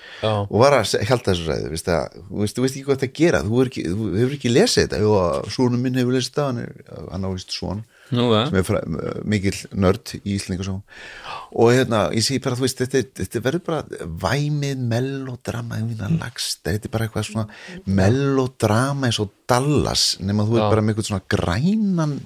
Og 0.50 0.54
var 0.62 0.74
að 0.80 0.86
se- 0.90 1.04
halda 1.08 1.32
þessu 1.34 1.46
ræðu 1.50 1.68
veist 1.74 1.88
að, 1.94 2.16
veist, 2.40 2.56
þú 2.58 2.64
veist 2.64 2.74
ekki 2.78 2.86
hvað 2.88 2.98
þetta 3.02 3.18
gera 3.20 3.42
þú, 3.46 3.60
ekki, 3.66 3.84
þú 3.92 4.08
hefur 4.16 4.34
ekki 4.38 4.50
lesið 4.54 4.82
þetta. 4.88 5.00
Jú, 5.04 5.12
svonum 5.54 5.84
minn 5.86 5.98
hefur 6.00 6.16
lesið 6.16 6.30
þetta 6.32 6.46
hann, 6.48 6.58
er, 6.64 7.06
hann 7.12 7.28
ávist 7.28 7.54
svon 7.54 7.84
Nú, 8.08 8.24
sem 8.32 8.54
er 8.56 8.64
fra, 8.64 8.78
mikill 9.28 9.58
nörd 9.76 10.14
í 10.24 10.38
Íslingasögum 10.38 10.80
og 11.60 11.72
hérna, 11.76 11.98
ég 12.16 12.24
segi 12.24 12.40
bara, 12.40 12.56
þú 12.56 12.64
veist 12.64 12.78
þetta, 12.80 13.02
þetta 13.20 13.42
verður 13.44 13.64
bara 13.66 14.06
væmið 14.24 14.80
melodrama, 14.94 15.76
þetta 15.84 16.72
er 16.72 16.92
bara 16.94 17.04
eitthvað 17.04 17.26
svona 17.28 17.46
melodrama 17.84 19.10
eins 19.10 19.20
og 19.20 19.30
Dallas, 19.48 20.06
nema 20.24 20.46
þú 20.48 20.56
er 20.56 20.70
bara 20.72 20.84
með 20.84 20.94
eitthvað 20.96 21.10
svona 21.10 21.28
grænan 21.36 22.16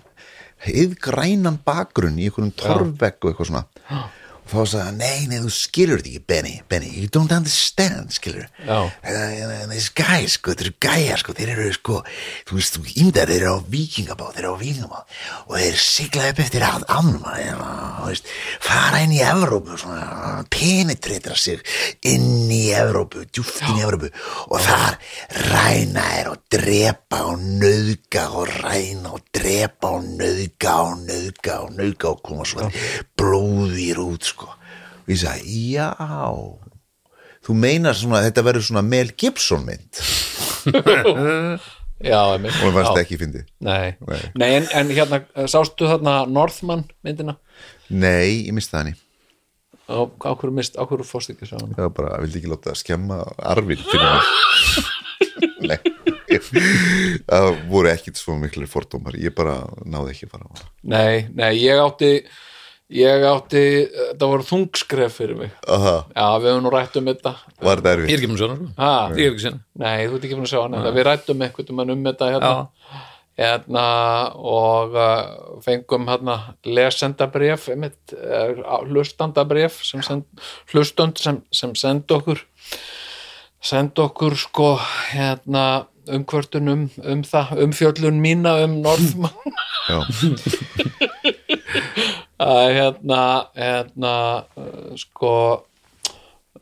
heiðgrænan 0.62 1.56
bakgrunn 1.66 2.18
í 2.22 2.28
einhverjum 2.28 2.52
torfvegg 2.62 3.18
og 3.26 3.32
eitthvað 3.32 3.48
svona. 3.50 3.64
Og 3.90 4.21
þá 4.52 4.72
sagði 4.72 4.84
hann, 4.86 5.00
nei, 5.00 5.26
nei, 5.30 5.38
þú 5.42 5.52
skilur 5.56 6.02
ekki 6.02 6.22
Benny, 6.28 6.54
Benny, 6.68 6.90
you 6.94 7.08
don't 7.12 7.32
understand 7.34 8.12
skilur. 8.14 8.48
Já. 8.66 8.90
þessi 9.02 9.92
gæ, 9.98 10.18
sko, 10.32 10.52
þetta 10.52 10.66
eru 10.66 10.74
gæjar 10.86 11.22
sko, 11.22 11.36
þeir 11.38 11.52
eru 11.54 11.68
sko, 11.76 12.00
þú 12.48 12.58
veist, 12.58 12.78
þú 12.78 12.96
ímdar 13.04 13.32
þeir 13.32 13.46
eru 13.46 13.54
á 13.56 13.58
vikingabá, 13.72 14.30
þeir 14.36 14.44
eru 14.44 14.54
á 14.54 14.62
vikingabá 14.62 15.02
og 15.48 15.56
þeir 15.56 15.80
sigla 15.86 16.28
upp 16.32 16.42
eftir 16.44 16.66
að 16.66 16.86
ánum 16.92 17.22
þú 17.22 18.08
veist, 18.08 18.32
fara 18.62 19.02
inn 19.06 19.16
í 19.16 19.22
Evrópu, 19.26 19.78
svona, 19.80 20.44
penetritra 20.52 21.36
sig 21.38 21.62
inn 22.08 22.50
í 22.52 22.64
Evrópu 22.76 23.26
djúft 23.30 23.62
inn 23.66 23.80
í 23.80 23.86
Evrópu. 23.86 24.12
Og 24.52 24.60
þar 24.62 24.98
ræna 25.48 26.04
þeir 26.12 26.32
og 26.32 26.42
drepa 26.52 27.22
og 27.30 27.42
nöðga 27.62 28.26
og 28.36 28.50
ræna 28.62 29.14
og 29.16 29.24
drepa 29.34 29.94
og 29.96 30.08
nöðga 30.18 30.74
og 30.86 31.04
nöðga 31.06 31.58
og 31.64 31.76
nöðga 31.78 32.12
og 32.12 32.22
koma 32.26 32.46
svo 32.48 32.68
blóðir 33.18 34.00
út 34.02 34.26
sko 34.32 34.41
og 35.02 35.12
ég 35.12 35.20
sagði, 35.22 35.58
já. 35.74 35.90
Þú 37.42 37.56
meinar 37.58 37.98
svona 37.98 38.20
að 38.20 38.28
þetta 38.30 38.46
verður 38.48 38.66
svona 38.68 38.84
Mel 38.86 39.12
Gibson 39.18 39.64
mynd? 39.66 40.02
Já, 42.02 42.18
og 42.34 42.42
það 42.42 42.72
varst 42.74 42.96
já. 42.96 43.02
ekki 43.04 43.14
fyndið. 43.20 43.44
Nei, 43.62 43.92
Nei. 44.08 44.22
Nei 44.34 44.48
en, 44.56 44.64
en 44.74 44.88
hérna, 44.90 45.20
sástu 45.46 45.86
þarna 45.86 46.24
Northman 46.26 46.82
myndina? 47.06 47.36
Nei, 47.94 48.48
ég 48.48 48.56
misti 48.56 48.74
það 48.74 48.80
henni 48.80 48.96
á, 49.92 50.30
hverju 50.38 50.54
mist, 50.54 50.78
á 50.78 50.82
hverju 50.88 51.06
fórst 51.06 51.32
ekki 51.32 51.48
það 51.50 51.74
var 51.76 51.92
bara, 51.96 52.14
ég 52.16 52.26
vildi 52.26 52.40
ekki 52.40 52.52
láta 52.52 52.72
að 52.72 52.80
skemma 52.80 53.18
arfin 53.52 53.82
fyrir 53.88 54.08
mig. 54.08 54.22
Nei. 55.70 55.78
Það 57.28 57.48
voru 57.70 57.90
ekkit 57.92 58.18
svo 58.18 58.34
miklu 58.40 58.66
fordómar. 58.70 59.14
Ég 59.20 59.34
bara 59.36 59.60
náði 59.84 60.14
ekki 60.14 60.26
að 60.28 60.32
fara 60.34 60.48
á 60.48 60.52
það 60.58 60.70
Nei, 60.94 61.28
nei, 61.36 61.50
ég 61.60 61.82
átti 61.82 62.10
ég 62.92 63.24
átti, 63.26 63.62
það 64.18 64.32
voru 64.32 64.46
þungskref 64.46 65.14
fyrir 65.20 65.38
mig. 65.38 65.52
Aha, 65.64 65.94
Já, 66.12 66.26
við 66.42 66.50
höfum 66.50 66.66
nú 66.66 66.72
rætt 66.72 66.98
um 67.00 67.08
þetta. 67.08 67.32
Var 67.62 67.80
þetta 67.80 67.92
Ég 67.92 67.96
er 67.96 68.02
erfitt 68.02 68.18
ekki 68.18 68.30
með 68.32 68.42
svona 68.42 68.56
sko. 68.58 68.68
ha, 68.78 68.92
Ég 69.16 69.22
er 69.24 69.32
ekki 69.32 69.44
sinna 69.46 69.60
Nei, 69.82 69.96
þú 70.06 70.18
ert 70.18 70.26
ekki 70.28 70.50
sjá 70.52 70.60
hana. 70.60 70.82
Við 70.92 71.06
rættum 71.08 71.44
einhvern 71.46 71.70
veginn 71.80 71.94
um 71.94 72.04
þetta 72.08 72.30
hérna, 72.32 72.52
hérna 73.42 73.84
og 74.54 74.98
uh, 74.98 75.22
fengum 75.64 76.10
hérna 76.10 76.36
lesendabref 76.68 77.68
einmitt, 77.72 78.16
uh, 78.16 78.82
hlustandabref 78.90 79.80
sem 79.88 80.04
send, 80.04 80.28
hlustund 80.72 81.22
sem, 81.22 81.40
sem 81.54 81.72
send 81.78 82.12
okkur. 82.12 82.44
Send 83.62 83.98
okkur 84.02 84.36
sko 84.36 84.74
hérna 85.12 85.86
umkvörtun 86.12 86.68
um, 86.68 86.88
um 87.06 87.22
það 87.22 87.56
umfjöllun 87.62 88.18
mína 88.20 88.56
um 88.66 88.80
Norðmann. 88.82 89.54
Já, 89.88 90.02
að 92.42 92.68
hérna, 92.76 93.22
hérna 93.56 94.14
uh, 94.58 94.92
sko 95.00 95.34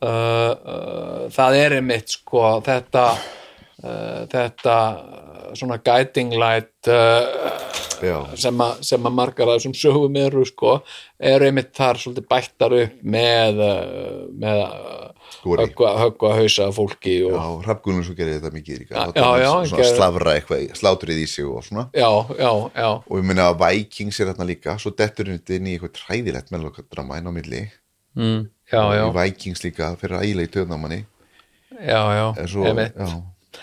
uh, 0.01 0.07
uh, 0.07 1.23
það 1.33 1.57
er 1.59 1.77
einmitt 1.79 2.15
sko 2.15 2.45
þetta 2.65 3.05
uh, 3.15 4.21
þetta 4.31 4.77
uh, 4.95 5.51
svona 5.57 5.79
guiding 5.83 6.35
light 6.39 6.91
uh, 6.91 7.27
sem, 8.39 8.63
að, 8.63 8.81
sem 8.87 9.05
að 9.05 9.17
margar 9.17 9.51
af 9.51 9.59
þessum 9.59 9.75
sögum 9.77 10.15
eru 10.21 10.45
sko, 10.47 10.79
eru 11.17 11.49
einmitt 11.49 11.73
þar 11.77 11.99
svolítið 12.01 12.29
bættar 12.31 12.77
upp 12.79 13.03
með 13.17 13.61
með. 14.41 14.63
Höggva, 15.43 16.33
hausa 16.37 16.67
fólki 16.75 17.15
já, 17.21 17.33
og, 17.35 17.63
Hrafgunum 17.65 18.03
svo 18.05 18.15
gerir 18.17 18.37
þetta 18.39 18.51
mikið 18.55 18.79
líka. 18.83 18.95
Já, 19.15 19.29
já, 19.41 19.49
svona 19.65 19.81
gerði- 19.81 19.95
slafra 19.95 20.35
eitthvað, 20.37 20.65
slátrið 20.77 21.21
í 21.23 21.27
sig 21.27 21.45
og 21.47 21.63
svona. 21.65 21.87
Já, 21.95 22.09
já, 22.37 22.51
já, 22.75 22.89
og 23.07 23.17
ég 23.17 23.25
meina 23.25 23.49
að 23.51 23.59
Vikings 23.63 24.19
er 24.19 24.31
þarna 24.33 24.47
líka 24.51 24.77
svo 24.79 24.91
dettur 24.95 25.25
þetta 25.31 25.55
inn 25.57 25.67
í 25.67 25.75
eitthvað 25.77 25.95
træðilegt 26.01 26.51
melodrama 26.51 27.17
inn 27.17 27.27
á 27.27 27.33
milli. 27.33 27.63
Mm. 28.15 28.49
já, 28.71 28.81
já, 28.95 29.03
Vikings 29.15 29.63
líka 29.63 29.95
fyrir 29.99 30.19
ægilega 30.19 30.49
í 30.49 30.51
töðnamanni 30.51 31.05
já, 31.79 32.01
já, 32.11 32.25
en 32.37 32.47
svo, 32.51 32.65
einmitt. 32.67 32.95
já, 32.99 33.21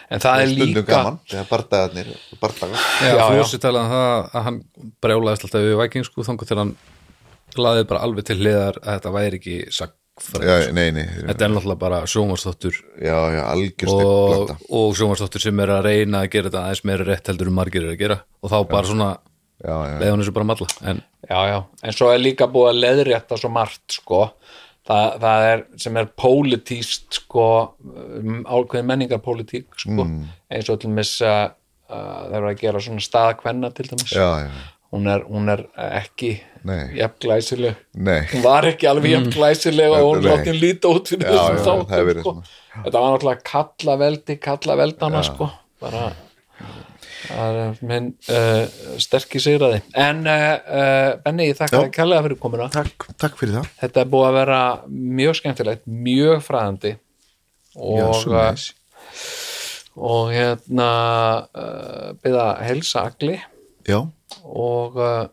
en 0.08 0.20
það 0.24 0.40
er 0.42 0.52
líka 0.56 0.82
gaman 0.88 1.18
þegar 1.28 1.48
bardagarnir 1.50 2.08
bardagar. 2.40 2.78
Já, 3.04 3.10
Já, 3.12 3.16
já. 3.18 3.26
Flósi 3.28 3.58
talaði 3.60 3.84
um 3.84 3.92
það 3.92 4.30
að 4.32 4.46
hann 4.48 4.58
brjálaðist 5.04 5.44
alltaf 5.44 5.60
við 5.68 5.76
Viking 5.82 6.04
sko 6.08 6.24
þangur 6.24 6.48
til 6.48 6.56
hann 6.62 6.72
laði 7.60 7.84
bara 7.88 8.00
alveg 8.08 8.24
til 8.24 8.38
hliðar 8.40 8.80
að 8.80 8.88
þetta 8.98 9.12
væri 9.18 9.36
ekki 9.42 9.58
sagfræð 9.68 9.96
já, 10.42 10.54
nei, 10.74 10.88
nei, 10.94 11.04
Þetta 11.06 11.46
er 11.46 11.52
náttúrulega 11.52 11.80
bara 11.80 11.98
sjónvarsdóttur 12.10 12.76
og, 13.94 14.28
blanda 14.32 14.56
og 14.78 14.94
sjónvarsdóttur 14.98 15.44
sem 15.44 15.64
er 15.64 15.72
að 15.76 15.88
reyna 15.88 16.22
að 16.24 16.30
gera 16.34 16.50
þetta 16.50 16.62
aðeins 16.64 16.84
meira 16.90 17.08
rétt 17.08 17.30
heldur 17.32 17.50
um 17.50 17.58
margir 17.58 17.86
er 17.86 17.94
að 17.94 18.00
gera. 18.02 18.20
Og 18.42 18.52
þá 18.52 18.56
bara 18.70 18.90
svona 18.90 19.10
já, 19.62 19.74
leiði 19.98 20.12
hann 20.12 20.24
þessu 20.24 20.36
bara 20.38 20.48
malla. 20.52 20.70
En 20.92 21.02
já, 21.28 21.38
já, 21.52 21.58
en 21.82 21.98
svo 21.98 22.10
er 22.14 22.22
líka 22.22 22.48
búið 22.52 22.70
að 22.72 22.80
leðrétta 22.86 23.38
svo 23.40 23.52
margt 23.54 23.98
sko. 23.98 24.22
Það, 24.88 25.06
það 25.20 25.46
er 25.50 25.62
sem 25.84 26.00
er 26.00 26.10
pólitíst 26.16 27.20
sko 27.22 27.46
um, 27.84 28.40
ákveðin 28.48 28.88
menningarpólitík 28.88 29.68
sko. 29.76 30.06
Eins 30.48 30.72
og 30.72 30.80
til 30.80 30.92
mis 30.96 31.12
að 31.20 31.42
uh, 31.90 31.96
það 31.98 32.36
er 32.38 32.48
að 32.48 32.60
gera 32.62 32.82
svona 32.86 33.04
staðakvenna 33.04 33.72
til 33.76 33.88
dæmis. 33.90 34.14
Já, 34.16 34.28
já, 34.46 34.50
hún, 34.94 35.08
er, 35.12 35.24
hún 35.28 35.50
er 35.52 35.64
ekki 35.88 36.32
jafn 36.98 37.18
glæsileg. 37.22 37.82
Nei. 37.94 38.22
Hún 38.32 38.44
var 38.44 38.68
ekki 38.70 38.88
alveg 38.90 39.14
jafn 39.16 39.34
glæsileg 39.34 39.96
og 39.96 40.06
hún 40.06 40.22
Nei. 40.22 40.30
látti 40.30 40.52
hún 40.52 40.62
líta 40.62 40.92
út 40.92 41.10
fyrir 41.12 41.28
Já, 41.28 41.34
þessum 41.34 41.58
já, 41.58 41.90
þáttum 41.90 42.22
sko. 42.22 42.32
svona. 42.32 42.48
þetta 42.86 43.02
var 43.02 43.12
náttúrulega 43.14 43.44
kalla 43.52 43.98
veldi 44.04 44.38
kalla 44.48 44.78
veldana 44.82 45.22
sko. 45.26 45.50
Bara 45.82 46.08
það 47.28 47.58
er 47.62 47.80
minn 47.90 48.08
uh, 48.32 48.64
sterkir 49.02 49.42
sigraði 49.42 49.80
en 49.98 50.22
uh, 50.24 50.44
uh, 50.56 51.10
Benni, 51.24 51.48
ég 51.50 51.58
þakka 51.58 51.82
Já. 51.84 51.90
kærlega 51.98 52.24
fyrir 52.26 52.40
komuna. 52.40 52.68
Takk, 52.72 53.08
takk 53.20 53.38
fyrir 53.40 53.58
það. 53.58 53.72
Þetta 53.82 54.02
er 54.02 54.10
búið 54.14 54.28
að 54.28 54.38
vera 54.38 54.60
mjög 55.20 55.38
skemmtilegt 55.40 55.84
mjög 56.08 56.44
fræðandi 56.46 56.94
já, 56.94 57.00
og, 57.82 58.14
svo 58.22 58.34
næs. 58.36 58.68
og 59.98 60.32
hérna 60.34 60.90
uh, 61.52 62.14
byrða 62.22 62.46
að 62.52 62.62
helsa 62.68 63.04
agli. 63.10 63.38
Já, 63.88 64.00
og 64.44 64.96
uh, 65.00 65.26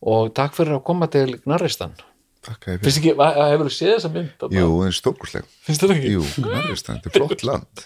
og 0.00 0.30
takk 0.36 0.54
fyrir 0.56 0.78
að 0.78 0.84
koma 0.86 1.08
til 1.12 1.34
Gnarristan 1.44 1.92
finnst 2.46 2.96
ekki, 3.02 3.12
hefur 3.20 3.66
þú 3.68 3.72
séð 3.74 3.90
þessa 3.98 4.10
mynd? 4.14 4.46
jú, 4.56 4.68
það 4.80 4.86
er 4.86 4.96
stórkursleg 4.96 5.50
finnst 5.66 5.84
þér 5.84 5.92
ekki? 5.96 6.12
jú, 6.14 6.22
nærvistan, 6.46 7.00
þetta 7.04 7.10
er 7.10 7.18
flott 7.18 7.44
land. 7.44 7.84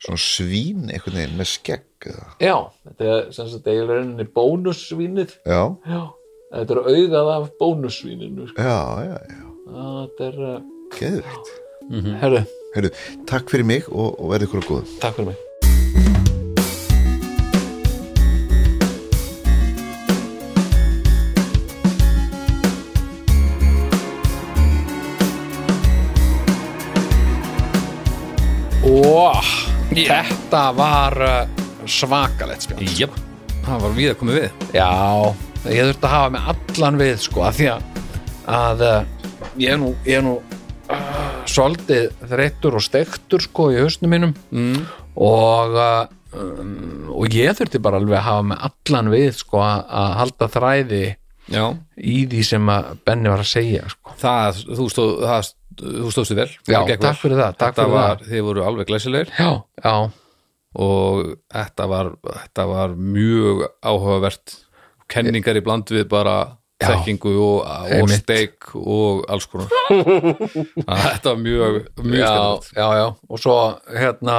Svona 0.00 0.20
svín 0.22 0.86
einhvern 0.88 1.18
veginn 1.18 1.34
með 1.36 1.48
skegg 1.50 2.06
eða. 2.08 2.28
Já, 2.40 2.54
þetta 2.86 3.08
er 3.16 3.26
sem 3.36 3.50
sagt 3.50 3.66
eiginlega 3.68 4.28
bónussvínið 4.38 5.34
já, 5.42 5.60
Já, 5.90 6.00
þetta 6.54 6.76
er 6.76 6.82
auðað 6.94 7.32
af 7.34 7.50
bónussvíninu 7.60 8.46
sko. 8.52 8.64
já, 8.70 8.78
já, 9.10 9.18
já, 9.34 9.44
Þetta 9.70 10.30
er, 10.30 10.40
uh, 10.46 10.56
geðvikt 10.96 11.52
herru, 12.22 12.40
Heyrðu, 12.76 12.94
takk 13.28 13.50
fyrir 13.52 13.66
mig 13.74 13.90
og, 13.90 14.14
og 14.22 14.32
verði 14.32 14.48
ykkur 14.48 14.62
að 14.62 14.70
góðum 14.70 14.98
takk 15.02 15.18
fyrir 15.18 15.32
mig 15.34 15.46
Ó, 29.00 29.32
þetta 29.94 30.60
var 30.76 31.14
uh, 31.24 31.60
svakalegt 31.88 32.66
spjall 32.66 32.88
jöp, 32.98 33.14
það 33.64 33.84
var 33.86 33.94
við 33.96 34.10
að 34.12 34.18
koma 34.20 34.34
við. 34.36 34.66
Já, 34.76 34.88
ég 35.72 35.88
þurfti 35.88 36.08
að 36.08 36.12
hafa 36.14 36.32
með 36.34 36.50
allan 36.52 36.98
við 37.00 37.14
sko, 37.24 37.44
að 37.48 37.56
því 37.56 37.68
að, 37.70 38.84
uh, 38.84 39.30
ég 39.62 39.72
er 39.72 39.80
nú, 39.80 39.92
ég 40.04 40.20
er 40.20 40.26
nú 40.26 40.34
uh, 40.36 41.06
svolítið 41.48 42.10
þreyttur 42.28 42.76
og 42.76 42.84
steiktur 42.84 43.44
sko 43.46 43.70
í 43.72 43.78
hausnum 43.80 44.12
mínum. 44.12 44.34
Mm. 44.52 44.82
og 45.20 45.78
uh, 45.80 46.02
um, 46.36 47.08
og 47.16 47.32
ég 47.34 47.56
þurfti 47.56 47.80
bara 47.82 48.02
alveg 48.02 48.18
að 48.20 48.26
hafa 48.28 48.44
með 48.52 48.68
allan 48.68 49.10
við 49.14 49.30
sko 49.40 49.64
að, 49.64 49.80
að 50.02 50.12
halda 50.20 50.50
þræði 50.58 51.04
Já, 51.50 51.64
í 51.96 52.18
því 52.30 52.42
sem 52.46 52.68
að 52.70 52.92
Benni 53.08 53.32
var 53.32 53.40
að 53.42 53.48
segja 53.50 53.88
sko. 53.90 54.12
það, 54.20 54.60
þú, 54.68 54.84
stóð, 54.92 55.16
það, 55.24 55.48
þú 55.80 56.12
stóðstu 56.14 56.38
vel. 56.38 56.48
Já, 56.68 56.80
takk 57.00 57.20
fyrir 57.20 57.40
það, 57.40 57.58
takk 57.60 57.76
fyrir 57.78 57.92
var, 57.94 58.16
það. 58.20 58.30
Þið 58.30 58.46
voru 58.48 58.64
alveg 58.68 58.90
glæsilegir. 58.90 59.34
Já, 59.36 59.50
já, 59.84 59.94
og 60.86 61.34
þetta 61.56 61.90
var, 61.90 62.14
þetta 62.30 62.66
var 62.70 62.96
mjög 63.18 63.66
áhugavert. 63.80 64.56
Kenningar 65.10 65.58
í 65.58 65.64
bland 65.66 65.90
við 65.90 66.06
bara 66.10 66.38
þekkingu 66.80 67.32
og, 67.42 67.64
og 67.98 68.12
steik 68.14 68.70
og 68.78 69.24
alls 69.28 69.48
konar. 69.50 69.72
Þetta 71.10 71.34
var 71.34 71.40
mjög, 71.42 71.80
mjög 71.98 72.22
skemmtilegt. 72.22 72.70
já, 72.78 72.86
já. 72.96 73.06
Og 73.28 73.42
svo 73.42 73.56
hérna 73.90 74.36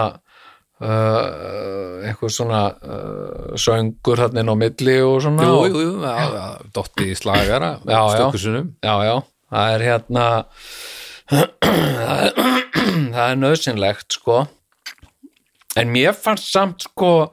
uh, 0.81 2.01
eitthvað 2.07 2.33
svona 2.33 2.61
uh, 2.71 3.53
söngur 3.59 4.21
hann 4.23 4.41
inn 4.41 4.51
á 4.51 4.55
milli 4.57 4.97
og 5.05 5.19
svona 5.25 5.45
Jú, 5.45 5.59
jú, 5.69 5.83
jú, 5.85 5.93
já, 6.01 6.15
já, 6.37 6.45
dotti 6.75 7.11
í 7.11 7.17
slagara 7.17 7.75
stökkusunum 7.83 8.73
já, 8.81 8.95
já, 9.07 9.15
það 9.51 9.75
er 9.75 9.85
hérna 9.89 10.25
það 11.31 13.25
er, 13.25 13.37
nöðsynlegt 13.39 14.17
sko. 14.17 14.43
En 15.79 15.91
mér 15.93 16.13
fannst 16.17 16.51
samt 16.51 16.83
sko 16.89 17.31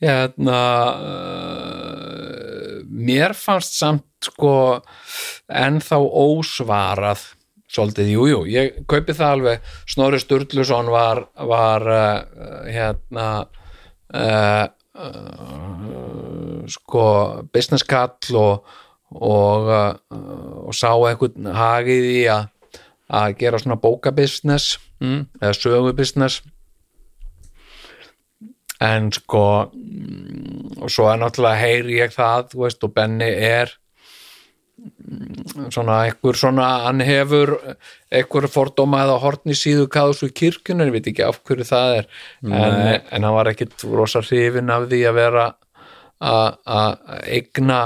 hérna 0.00 0.60
uh, 1.00 2.80
mér 2.84 3.34
fannst 3.36 3.76
samt 3.78 4.04
sko 4.24 4.80
ennþá 5.48 5.98
ósvarað 6.00 7.22
svolítið, 7.70 8.08
jú, 8.10 8.26
jú, 8.26 8.40
ég 8.50 8.80
kaupi 8.90 9.14
það 9.16 9.34
alveg. 9.36 9.72
Snorri 9.88 10.20
Sturluson 10.20 10.90
var 10.92 11.22
var 11.48 11.86
uh, 11.88 12.20
hérna 12.68 13.28
uh, 14.12 14.66
uh, 15.00 16.64
sko 16.68 17.04
business 17.54 17.86
kall 17.88 18.36
og 18.36 18.54
og, 19.10 19.66
og 20.70 20.70
sá 20.70 20.92
einhvern 20.94 21.48
hagið 21.50 22.04
í 22.12 22.20
að 22.30 22.44
að 23.10 23.36
gera 23.40 23.60
svona 23.60 23.78
bókabusiness 23.80 24.78
mm. 25.02 25.20
eða 25.40 25.56
sögubusiness. 25.58 26.40
En 28.80 29.10
sko 29.12 29.44
og 30.80 30.88
svo 30.88 31.10
er 31.10 31.20
náttúrulega 31.20 31.60
heyri 31.60 31.98
ég 32.00 32.14
það, 32.14 32.54
veist, 32.56 32.84
og 32.86 32.94
Benni 32.96 33.28
er 33.28 33.74
svona 35.68 35.98
einhver 36.06 36.38
svona, 36.38 36.66
hann 36.86 37.02
hefur 37.04 37.52
einhver 38.08 38.46
fordóma 38.48 39.02
eða 39.04 39.18
hortni 39.20 39.56
síðu 39.58 39.88
káðsú 39.92 40.30
í 40.30 40.36
kirkjunni, 40.40 40.86
ég 40.88 40.94
veit 40.94 41.10
ekki 41.10 41.26
af 41.26 41.42
hverju 41.44 41.66
það 41.68 41.96
er. 41.98 42.08
En, 42.46 42.78
en 42.96 43.26
hann 43.26 43.36
var 43.36 43.50
ekkit 43.52 43.84
rosa 43.90 44.22
hrifin 44.24 44.72
af 44.72 44.88
því 44.88 45.02
að 45.10 45.18
vera 45.18 45.46
að 46.20 46.96
eigna 47.26 47.80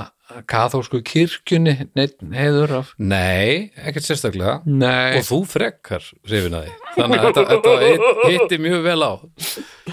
kaþólsku 0.51 1.01
kirkjunni 1.06 1.74
neitt 1.97 2.16
heiður 2.35 2.73
af 2.81 2.90
Nei, 2.98 3.70
ekkert 3.78 4.06
sérstaklega. 4.09 4.56
Nei, 4.66 5.19
og 5.20 5.27
þú 5.28 5.39
frekkar 5.48 6.05
því. 6.27 6.73
Þannig 6.97 7.20
að 7.20 7.28
þetta, 7.28 7.44
þetta 7.52 7.74
hitt- 7.85 8.24
hitti 8.32 8.59
mjög 8.65 8.82
vel 8.89 8.98
á 9.06 9.12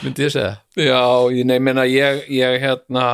myndi 0.01 0.25
ég 0.27 0.33
segja. 0.33 0.53
Já, 0.79 1.03
ég 1.35 1.45
nefnir 1.51 1.81
að 1.83 1.93
ég, 1.93 2.21
ég 2.41 2.57
hérna 2.63 3.05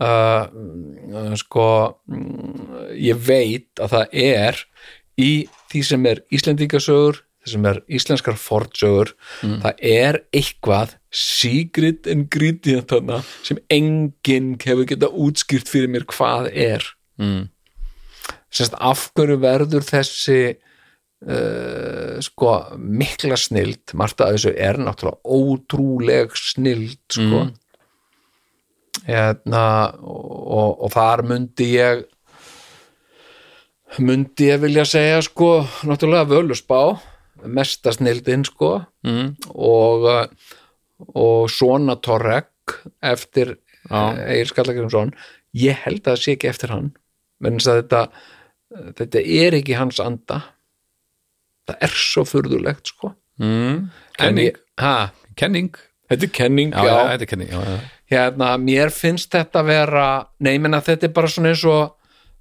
uh, 0.00 1.34
sko 1.40 1.66
mm, 2.08 2.96
ég 3.00 3.20
veit 3.26 3.82
að 3.82 3.94
það 3.96 4.18
er 4.26 4.62
í 5.16 5.30
því 5.72 5.82
sem 5.90 6.06
er 6.10 6.20
Íslendingasögur 6.36 7.22
því 7.46 7.54
sem 7.54 7.66
er 7.70 7.80
íslenskar 7.98 8.38
fornsögur 8.40 9.12
það 9.40 9.82
er 9.86 10.20
eitthvað 10.34 10.96
secret 11.14 12.08
ingredient 12.10 12.90
þarna 12.90 13.22
sem 13.46 13.60
enginn 13.72 14.54
hefur 14.62 14.88
geta 14.90 15.08
útskýrt 15.08 15.70
fyrir 15.70 15.92
mér 15.92 16.06
hvað 16.10 16.50
er. 16.52 16.84
Mm. 17.22 17.46
Sérst, 18.52 18.74
af 18.74 19.10
hverju 19.16 19.38
verður 19.42 19.84
þessi 19.86 20.40
uh, 20.56 22.16
sko 22.24 22.56
mikla 22.76 23.38
snild? 23.40 23.94
Margt 23.94 24.20
af 24.24 24.34
þessu 24.34 24.52
er 24.52 24.80
náttúrulega 24.82 25.22
ótrúleg 25.38 26.36
snild 26.40 26.98
sko. 27.12 27.46
Hérna 29.06 29.64
og, 30.02 30.82
og 30.82 30.92
þar 30.92 31.22
myndi 31.30 31.70
ég 31.76 32.06
myndi 34.02 34.50
ég 34.50 34.60
vilja 34.60 34.84
segja 34.88 35.20
sko 35.24 35.60
náttúrulega 35.86 36.26
völusbá 36.28 36.80
mesta 37.44 37.92
snildin 37.92 38.44
sko 38.48 38.84
Mm. 39.06 39.34
og 39.54 40.02
uh, 40.10 40.26
og 41.14 41.50
svona 41.52 41.96
Torrek 42.00 42.48
eftir. 43.02 43.56
Egil 43.86 44.48
Skallagrimsson 44.50 45.12
ég 45.54 45.76
held 45.84 46.00
að 46.02 46.08
það 46.16 46.22
sé 46.24 46.32
ekki 46.34 46.48
eftir 46.50 46.72
hann 46.74 46.88
menn 47.40 47.60
að 47.62 47.76
þetta 47.84 48.00
þetta 48.98 49.20
er 49.22 49.54
ekki 49.60 49.76
hans 49.78 50.00
anda 50.02 50.40
það 51.68 51.84
er 51.86 51.94
svo 51.94 52.24
furðulegt 52.26 52.90
sko 52.94 53.12
Mm. 53.38 53.90
En 54.16 54.16
Kenning, 54.16 54.46
ég, 54.48 54.56
ha, 54.80 55.10
kenning 55.36 55.74
þetta 56.08 56.24
er 56.24 56.30
kenning 56.32 56.70
Já, 56.72 56.82
já, 56.88 56.94
þetta 57.12 57.22
er 57.26 57.30
kenning 57.34 57.50
já, 57.52 57.60
já. 57.60 57.76
hérna, 58.10 58.48
mér 58.56 58.90
finnst 58.96 59.30
þetta 59.36 59.62
vera 59.68 60.06
nei, 60.40 60.54
ég 60.56 60.62
menna 60.64 60.80
þetta 60.80 61.04
er 61.06 61.12
bara 61.12 61.28
svona 61.28 61.52
eins 61.52 61.62
og 61.68 61.92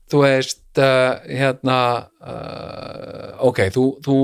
þú 0.10 0.22
veist 0.24 0.80
uh, 0.80 1.20
hérna 1.28 1.78
uh, 2.24 3.36
ok, 3.52 3.60
þú, 3.76 3.84
þú 4.08 4.18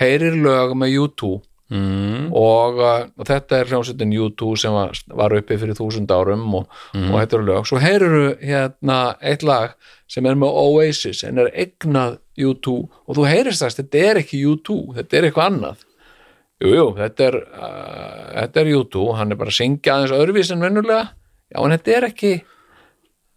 heyrir 0.00 0.36
lög 0.40 0.74
með 0.78 0.94
YouTube 0.94 1.40
mm. 1.70 2.30
og, 2.36 2.80
uh, 2.80 3.04
og 3.16 3.28
þetta 3.28 3.60
er 3.60 3.70
hljómsveitin 3.70 4.16
U2 4.24 4.54
sem 4.62 4.74
var, 4.74 4.96
var 5.20 5.36
uppi 5.38 5.58
fyrir 5.60 5.78
þúsund 5.78 6.10
árum 6.14 6.46
og, 6.60 6.80
og 6.94 7.14
þetta 7.18 7.38
eru 7.38 7.48
lög. 7.50 7.68
Svo 7.68 7.82
heyruru 7.82 8.24
hérna 8.42 8.98
eitt 9.20 9.44
lag 9.46 9.76
sem 10.10 10.26
er 10.26 10.38
með 10.40 10.58
Oasis 10.64 11.22
en 11.28 11.42
er 11.44 11.52
eignað 11.54 12.18
U2 12.40 12.76
og 12.80 13.18
þú 13.18 13.28
heyrist 13.28 13.64
þess 13.64 13.80
þetta 13.82 14.04
er 14.08 14.22
ekki 14.24 14.42
U2, 14.48 14.80
þetta 14.98 15.18
er 15.18 15.28
eitthvað 15.28 15.52
annað. 15.52 15.86
Jú, 16.60 16.74
jú, 16.76 16.86
þetta 16.98 17.26
er 17.30 17.40
uh, 17.40 18.24
þetta 18.34 18.62
er 18.62 18.74
U2, 18.76 19.06
hann 19.16 19.32
er 19.32 19.40
bara 19.40 19.52
að 19.52 19.60
syngja 19.62 19.96
aðeins 19.96 20.16
öðruvís 20.16 20.52
en 20.52 20.64
vennulega 20.64 21.04
já, 21.08 21.58
en 21.62 21.74
þetta 21.76 21.96
er 21.96 22.08
ekki 22.10 22.32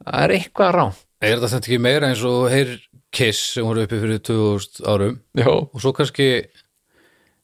það 0.04 0.24
er 0.26 0.38
eitthvað 0.40 0.78
rán 0.78 1.02
Er 1.24 1.40
þetta 1.40 1.62
ekki 1.62 1.78
meira 1.80 2.10
eins 2.12 2.24
og 2.28 2.50
heyr 2.52 2.74
Kiss 3.14 3.54
sem 3.54 3.66
voru 3.68 3.84
uppi 3.86 4.00
fyrir 4.02 4.20
2000 4.26 4.84
árum 4.90 5.20
já, 5.38 5.50
og 5.54 5.80
svo 5.84 5.92
kannski 5.94 6.28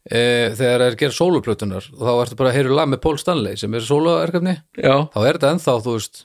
e, 0.09 0.21
þegar 0.57 0.81
það 0.81 0.87
er 0.87 0.97
gerð 1.03 1.17
sóluplötunar 1.19 1.89
og 1.93 2.03
þá 2.07 2.11
ertu 2.23 2.37
bara 2.39 2.51
að 2.53 2.57
heyra 2.59 2.77
lag 2.79 2.89
með 2.93 3.01
Paul 3.05 3.19
Stanley 3.21 3.59
sem 3.61 3.75
er 3.77 3.85
sóluerkefni, 3.85 4.55
þá 4.79 5.19
er 5.21 5.37
þetta 5.37 5.51
ennþá 5.55 5.75
þú 5.85 5.95
veist, 5.97 6.23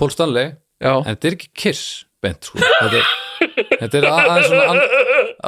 Paul 0.00 0.10
Stanley 0.14 0.48
já, 0.82 0.92
en 0.96 1.10
þetta 1.12 1.30
er 1.30 1.36
ekki 1.38 1.50
Kiss 1.64 1.84
bent 2.20 2.50
sko. 2.50 2.58
þetta, 2.60 3.00
er, 3.00 3.70
þetta 3.80 4.00
er 4.00 4.06
að- 4.10 4.18
aðeins 4.26 4.50
svona 4.50 4.66
an, 4.74 4.82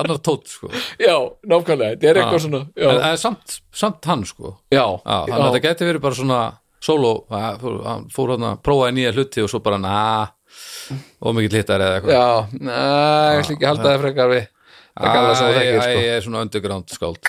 annar 0.02 0.20
tótt 0.24 0.48
sko. 0.54 0.70
já, 1.02 1.16
nákvæmlega 1.50 1.96
þetta 1.96 2.10
er 2.12 2.20
eitthvað 2.22 2.38
Já. 2.38 2.44
svona 2.46 2.62
en, 2.76 3.02
en 3.10 3.18
samt, 3.20 3.58
samt 3.82 4.08
hann 4.08 4.22
sko. 4.28 4.54
já, 4.72 4.84
Já, 4.86 5.18
þannig 5.26 5.42
að 5.42 5.48
þetta 5.50 5.64
geti 5.66 5.88
verið 5.90 6.04
bara 6.06 6.20
svona 6.20 6.38
að- 6.82 7.58
fór- 7.62 7.82
hann 7.86 8.06
fór 8.14 8.32
hann 8.36 8.46
að 8.52 8.62
prófaði 8.66 8.96
nýja 9.00 9.12
hluti 9.18 9.42
og 9.44 9.50
svo 9.52 9.60
bara 9.66 9.78
na 9.82 9.96
og 11.22 11.36
mikill 11.36 11.58
hittar 11.60 11.80
eða 11.84 11.98
eitthvað. 12.00 12.14
Já, 12.16 12.26
næ, 12.68 12.80
ég 13.32 13.42
ætla 13.42 13.54
ekki 13.56 13.64
að 13.64 13.70
halda 13.72 13.88
það 13.88 14.02
frekar 14.06 14.32
við. 14.32 14.46
Það 14.92 15.14
þú 15.16 15.44
Æ, 15.48 15.52
þekkir 15.56 15.78
sko. 15.82 16.00
Ég 16.02 16.10
er 16.18 16.24
svona 16.26 16.40
underground 16.44 16.90
skáld. 16.92 17.28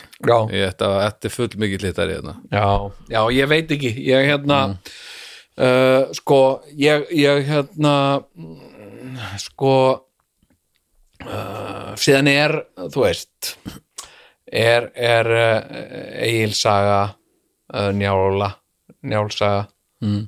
Ég 0.51 0.65
ætti 0.67 0.83
að 0.87 0.95
þetta 1.05 1.29
er 1.29 1.33
full 1.37 1.53
mikill 1.63 1.85
hittar 1.87 2.09
í 2.11 2.17
þarna 2.17 2.33
já, 2.51 2.65
já, 3.13 3.21
ég 3.37 3.47
veit 3.53 3.71
ekki. 3.77 3.91
Ég 4.03 4.25
hérna 4.27 4.57
uh, 4.73 6.01
sko, 6.17 6.39
ég, 6.75 7.05
ég 7.15 7.47
hérna 7.47 7.93
mm, 8.35 9.21
sko 9.45 9.71
uh, 11.23 11.93
síðan 11.99 12.29
er 12.33 12.55
þú 12.91 13.05
veist 13.05 13.53
er, 14.51 14.89
er 14.95 15.31
uh, 15.31 15.59
eigilsaga 16.23 16.99
uh, 17.73 17.91
njála 17.95 18.51
njálsaga 19.03 19.69
Mm. 20.03 20.25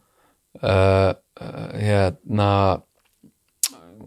uh, 0.63 1.11
uh, 1.41 1.69
hérna 1.79 2.49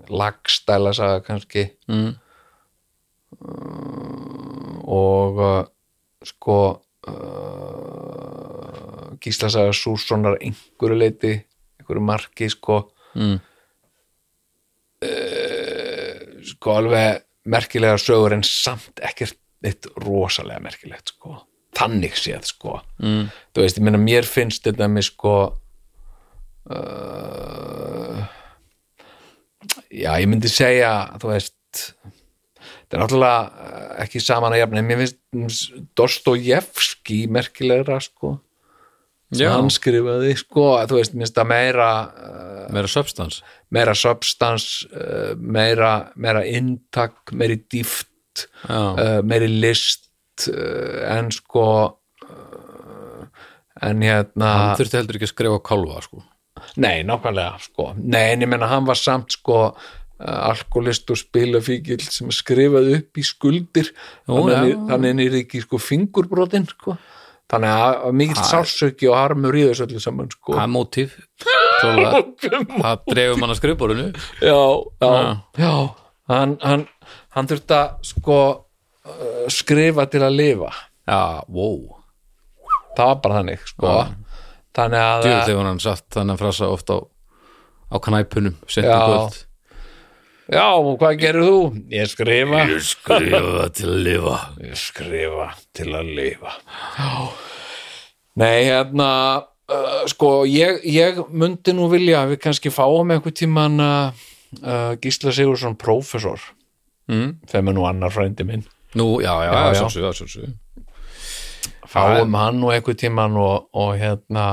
lagstæla 0.09 0.93
saga 0.97 1.21
kannski 1.27 1.67
mm. 1.89 2.15
og 4.89 5.37
uh, 5.43 5.65
sko 6.25 6.59
uh, 7.09 7.13
gíslasaga 9.21 9.73
Sússonar 9.77 10.37
einhverju 10.41 10.99
leiti 10.99 11.35
einhverju 11.81 12.03
marki 12.05 12.49
sko 12.53 12.93
Mm. 13.19 13.39
uh, 15.03 16.21
sko 16.45 16.71
alveg 16.77 17.23
merkilega 17.49 17.97
sögur 17.99 18.33
en 18.37 18.43
samt 18.47 19.01
ekkert 19.03 19.39
eitt 19.65 19.87
rosalega 20.05 20.61
merkilegt 20.63 21.09
sko 21.15 21.37
þannig 21.79 22.15
séð 22.21 22.45
sko 22.53 22.81
Mm. 23.03 23.29
þú 23.55 23.59
veist, 23.65 23.79
ég 23.79 23.85
meina 23.85 23.99
mér 23.99 24.25
finnst 24.29 24.63
þetta 24.67 24.89
með 24.91 25.03
sko 25.13 25.35
uh, 26.71 28.25
já, 29.91 30.13
ég 30.21 30.29
myndi 30.31 30.51
segja 30.53 30.93
þú 31.21 31.33
veist 31.33 31.85
þetta 32.59 32.97
er 32.97 33.03
náttúrulega 33.03 33.41
uh, 33.45 33.87
ekki 34.05 34.23
saman 34.25 34.55
að 34.57 34.63
jafna 34.65 34.83
en 34.83 34.89
mér 34.91 35.03
finnst 35.05 35.73
Dostojevski 35.99 37.27
merkilegra 37.33 37.99
sko. 38.01 38.39
Sem 39.29 39.51
hann 39.53 39.69
skrifaði 39.69 40.31
sko, 40.41 40.71
þú 40.89 40.97
veist, 40.97 41.13
minnst 41.13 41.37
það 41.37 41.51
meira 41.51 41.89
uh, 42.09 42.63
Meira 42.73 42.89
substance. 42.89 43.43
meira 43.75 43.93
substans 43.97 44.87
uh, 44.89 45.35
meira, 45.37 46.13
meira 46.17 46.41
inntak 46.49 47.33
meiri 47.37 47.59
dýft 47.69 48.47
uh, 48.71 49.21
meiri 49.25 49.51
list 49.61 50.07
en 50.49 51.29
sko 51.35 51.67
en 53.83 54.03
hérna 54.07 54.49
hann 54.55 54.77
þurfti 54.79 54.99
heldur 55.01 55.19
ekki 55.19 55.27
að 55.27 55.33
skrifa 55.33 55.59
kálfa 55.67 56.03
sko. 56.07 56.23
Nei, 56.77 57.03
nákvæmlega 57.09 57.59
sko. 57.65 57.93
Nei, 57.97 58.33
en 58.35 58.43
ég 58.45 58.49
menna 58.51 58.67
hann 58.71 58.87
var 58.87 58.95
samt 59.01 59.33
sko 59.33 59.59
uh, 59.69 60.49
alkoholist 60.51 61.11
og 61.11 61.17
spilafíkil 61.21 62.01
sem 62.05 62.31
skrifaði 62.35 62.99
upp 63.01 63.19
í 63.19 63.25
skuldir. 63.27 63.93
Ó, 64.29 64.35
þannig, 64.35 64.75
já. 64.75 64.77
að- 64.77 64.91
þannig 64.93 65.23
er 65.27 65.39
ekki 65.43 65.63
sko 65.65 65.79
fingurbrotin 65.83 66.67
sko. 66.71 66.97
Þannig 67.49 67.71
að 67.81 68.13
mikill 68.13 68.45
sársöki 68.45 69.09
og 69.09 69.17
harmur 69.17 69.57
í 69.57 69.63
þessu 69.71 69.87
öllu 69.87 70.01
saman 70.05 70.29
sko. 70.35 70.53
Það 70.53 70.65
er 70.67 70.73
mótíf. 70.75 71.15
Það 71.79 73.05
dreifum 73.09 73.45
hann 73.45 73.53
að 73.55 73.59
skrifborinu 73.61 74.07
já, 74.43 74.59
já, 75.01 75.09
Já. 75.09 75.37
já. 75.63 75.73
Hann, 76.29 76.57
hann, 76.61 76.83
hann 77.37 77.47
þurfti 77.49 77.73
að 77.77 77.93
sko 78.05 78.39
uh, 79.09 79.47
skrifa 79.49 80.05
til 80.13 80.21
að 80.27 80.35
lifa. 80.37 80.69
Já, 81.09 81.21
wow. 81.49 81.79
Það 82.99 83.07
var 83.13 83.21
bara 83.25 83.39
þannig 83.39 83.63
sko 83.71 83.93
þannig 84.77 85.03
að 85.03 85.21
Djúvill 85.25 85.51
hefur 85.53 85.69
hann 85.69 85.83
satt 85.83 86.07
þannig 86.15 86.37
að 86.37 86.43
frasa 86.45 86.71
oft 86.73 86.91
á, 86.93 86.99
á 87.89 87.97
knæpunum 88.05 88.57
Já. 88.77 88.97
já, 90.49 90.65
og 90.81 90.95
hvað 91.01 91.19
gerir 91.21 91.45
þú? 91.45 91.59
ég 91.93 92.09
skrifa 92.09 92.65
Ég 92.71 92.85
skrifa 92.87 93.69
til 93.77 93.89
að 93.93 94.01
lifa 94.07 94.37
ég 94.65 94.79
skrifa 94.81 95.49
til 95.77 95.89
að 95.93 96.13
lifa 96.19 96.55
já 96.97 97.13
nei, 98.39 98.65
hérna 98.69 99.11
uh, 99.43 100.05
sko, 100.09 100.45
ég, 100.49 100.81
ég 100.87 101.19
myndi 101.29 101.75
nú 101.77 101.89
vilja 101.93 102.23
að 102.23 102.35
við 102.37 102.43
kannski 102.47 102.73
fáum 102.73 103.11
einhver 103.13 103.35
tíman 103.37 103.81
uh, 103.83 104.25
uh, 104.63 104.95
Gísla 105.03 105.35
Sigursson 105.35 105.77
prófessor 105.81 106.41
mm. 107.11 107.41
þeim 107.51 107.73
er 107.73 107.77
nú 107.77 107.89
annar 107.89 108.15
frændi 108.15 108.47
minn 108.49 108.65
Nú, 108.97 109.19
já, 109.21 109.35
já, 109.45 109.51
Já, 109.53 109.53
já, 109.53 109.65
já. 109.69 109.75
sjálfsög, 109.83 110.15
sjálfsög 110.17 110.53
fáum 111.89 112.37
hann 112.39 112.63
og 112.65 112.75
einhver 112.75 112.97
tíman 112.99 113.37
og, 113.41 113.69
og 113.73 113.95
hérna 114.01 114.47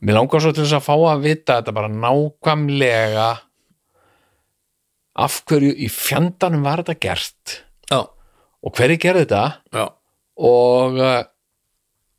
mér 0.00 0.20
langar 0.20 0.42
svo 0.42 0.54
til 0.54 0.64
þess 0.64 0.78
að 0.78 0.86
fá 0.86 0.94
að 1.12 1.24
vita 1.28 1.58
þetta 1.60 1.76
bara 1.76 1.92
nákvæmlega 1.92 3.30
af 5.20 5.42
hverju 5.48 5.74
í 5.76 5.90
fjandanum 5.92 6.64
var 6.64 6.84
þetta 6.84 7.00
gert 7.02 7.58
Já, 7.90 8.00
og 8.06 8.76
hverju 8.78 9.00
gerði 9.02 9.26
þetta 9.26 9.44
já, 9.76 9.86
og 10.40 11.00
uh, 11.00 11.20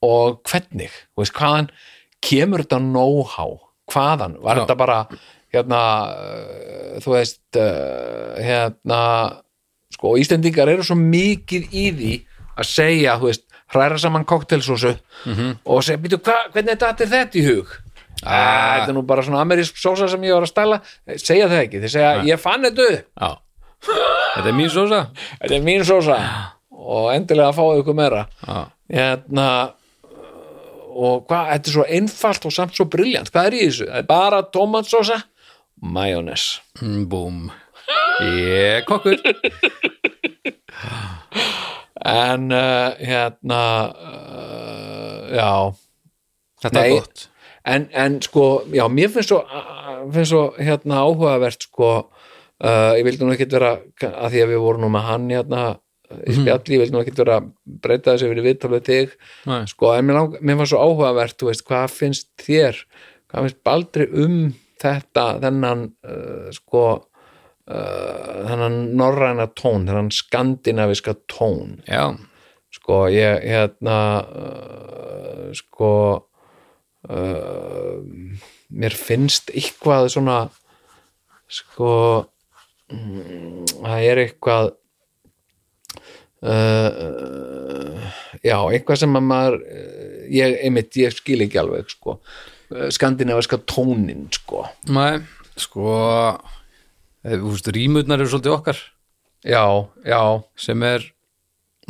og 0.02 0.42
hvernig, 0.50 0.90
veist, 1.18 1.36
hvaðan 1.38 1.70
kemur 2.26 2.64
þetta 2.64 2.82
know-how? 2.82 3.60
Hvaðan, 3.92 4.38
var 4.42 4.58
Já. 4.58 4.64
þetta 4.64 4.78
bara 4.80 4.98
hérna, 5.54 5.82
uh, 6.16 6.98
þú 7.04 7.16
veist 7.16 7.60
uh, 7.60 8.40
hérna 8.42 9.02
sko, 9.94 10.16
Íslendingar 10.22 10.72
eru 10.72 10.86
svo 10.88 10.98
mikið 10.98 11.70
í 11.70 11.86
því 11.98 12.14
að 12.56 12.70
segja, 12.72 13.18
þú 13.22 13.30
veist 13.30 13.46
hræra 13.74 13.98
saman 13.98 14.26
koktelsósu. 14.26 14.96
-hmm. 15.26 15.56
og 15.66 15.84
segja, 15.84 15.98
býtu, 15.98 16.18
hvernig 16.54 16.78
þetta 16.78 17.04
er 17.04 17.08
þetta 17.16 17.38
í 17.40 17.44
hug? 17.48 17.68
Ah. 18.24 18.78
þetta 18.78 18.90
er 18.90 18.94
nú 18.94 19.02
bara 19.02 19.24
svona 19.26 19.42
amerísk 19.42 19.76
sósa 19.82 20.08
sem 20.10 20.22
ég 20.24 20.34
var 20.34 20.44
að 20.46 20.50
stæla, 20.52 20.82
segja 21.18 21.48
það 21.50 21.62
ekki 21.64 21.80
þeir 21.82 21.90
segja, 21.90 22.24
ég 22.24 22.40
fann 22.40 22.62
þetta 22.62 22.82
já. 22.92 23.38
Þetta 24.36 24.48
er 24.50 24.54
mín 24.54 24.70
sósa? 24.70 25.08
Þetta 25.42 25.56
er 25.56 25.62
mín 25.66 25.84
sósa. 25.86 26.18
Og 26.72 27.14
endilega 27.16 27.52
fáið 27.54 27.80
ykkur 27.82 27.94
meira. 27.98 28.26
Já, 28.48 28.66
hérna 28.94 29.48
og 30.92 31.26
hvað, 31.28 31.50
þetta 31.54 31.68
er 31.70 31.74
svo 31.74 31.86
einfalt 31.88 32.46
og 32.46 32.52
samt 32.54 32.76
svo 32.78 32.86
briljant, 32.86 33.32
hvað 33.34 33.46
er 33.50 33.54
í 33.58 33.66
þessu? 33.66 33.86
Það 33.90 33.98
er 34.04 34.08
bara 34.10 34.42
tomatsósa 34.44 35.22
majónes 35.82 36.62
Mm, 36.82 37.06
búm. 37.10 37.52
Ég 38.22 38.78
er 38.78 38.82
kokkur 38.86 39.18
en 42.08 42.48
uh, 42.56 42.96
hérna 43.00 43.62
uh, 43.92 45.20
já. 45.36 45.52
Þetta 46.62 46.80
Nei. 46.80 46.88
er 46.88 46.96
gott. 46.98 47.28
En, 47.62 47.86
en 47.94 48.18
sko, 48.26 48.48
já, 48.74 48.88
mér 48.90 49.12
finnst 49.14 49.30
svo 49.30 49.44
finnst 50.14 50.34
svo 50.34 50.48
hérna 50.58 51.04
áhugavert 51.06 51.68
sko, 51.68 51.92
uh, 52.66 52.92
ég 52.98 53.06
vildi 53.06 53.28
nú 53.28 53.36
ekkert 53.36 53.54
vera 53.60 53.76
að 54.02 54.34
því 54.34 54.44
að 54.46 54.54
við 54.56 54.64
vorum 54.66 54.86
nú 54.86 54.92
með 54.94 55.08
hann 55.12 55.30
hérna 55.30 55.64
í 56.28 56.34
spjalli, 56.36 56.76
ég 56.76 56.82
vildi 56.82 56.96
nú 56.96 57.04
ekkert 57.04 57.22
vera 57.22 57.38
breyta 57.86 58.16
þessu 58.18 58.34
í 58.34 58.44
viðtalið 58.50 58.88
þig. 58.90 59.14
Sko, 59.72 59.94
en 59.96 60.10
mér, 60.10 60.18
lang, 60.18 60.42
mér 60.42 60.58
var 60.60 60.72
svo 60.74 60.82
áhugavert 60.82 61.38
þú 61.40 61.52
veist, 61.52 61.64
hvað 61.70 61.94
finnst 61.94 62.32
þér 62.42 62.82
hvað 63.32 63.48
finnst 63.48 63.62
Baldri 63.64 64.08
um 64.12 64.36
þetta 64.82 65.26
þennan 65.44 65.88
uh, 66.04 66.50
sko 66.56 66.84
uh, 67.70 68.42
þennan 68.48 68.78
norræna 68.98 69.48
tón 69.58 69.88
þennan 69.90 70.12
skandinaviska 70.16 71.16
tón. 71.32 71.80
Já, 71.88 72.16
sko, 72.74 73.06
ég 73.14 73.46
hérna 73.46 73.98
uh, 74.26 75.48
sko 75.58 75.94
uh, 77.10 77.96
mér 78.72 78.96
finnst 78.96 79.52
eitthvað 79.54 80.12
svona 80.16 80.44
sko 81.52 81.94
mm, 82.92 83.66
það 83.82 84.06
er 84.12 84.24
eitthvað 84.26 84.78
já, 88.42 88.56
eitthvað 88.58 88.98
sem 88.98 89.18
að 89.20 89.26
maður 89.28 89.58
ég, 90.34 90.56
einmitt, 90.66 90.96
ég 90.98 91.14
skil 91.14 91.44
ekki 91.46 91.60
alveg 91.62 91.92
sko, 91.94 92.16
skandinaviska 92.96 93.60
tónin 93.70 94.24
sko, 94.34 94.64
Nei, 94.90 95.20
sko 95.54 96.00
þú 97.26 97.54
veist, 97.54 97.72
rímurnar 97.76 98.22
eru 98.22 98.32
svolítið 98.32 98.56
okkar. 98.56 98.82
Já, 99.46 99.64
já. 100.06 100.22
Sem 100.60 100.84
er 100.86 101.06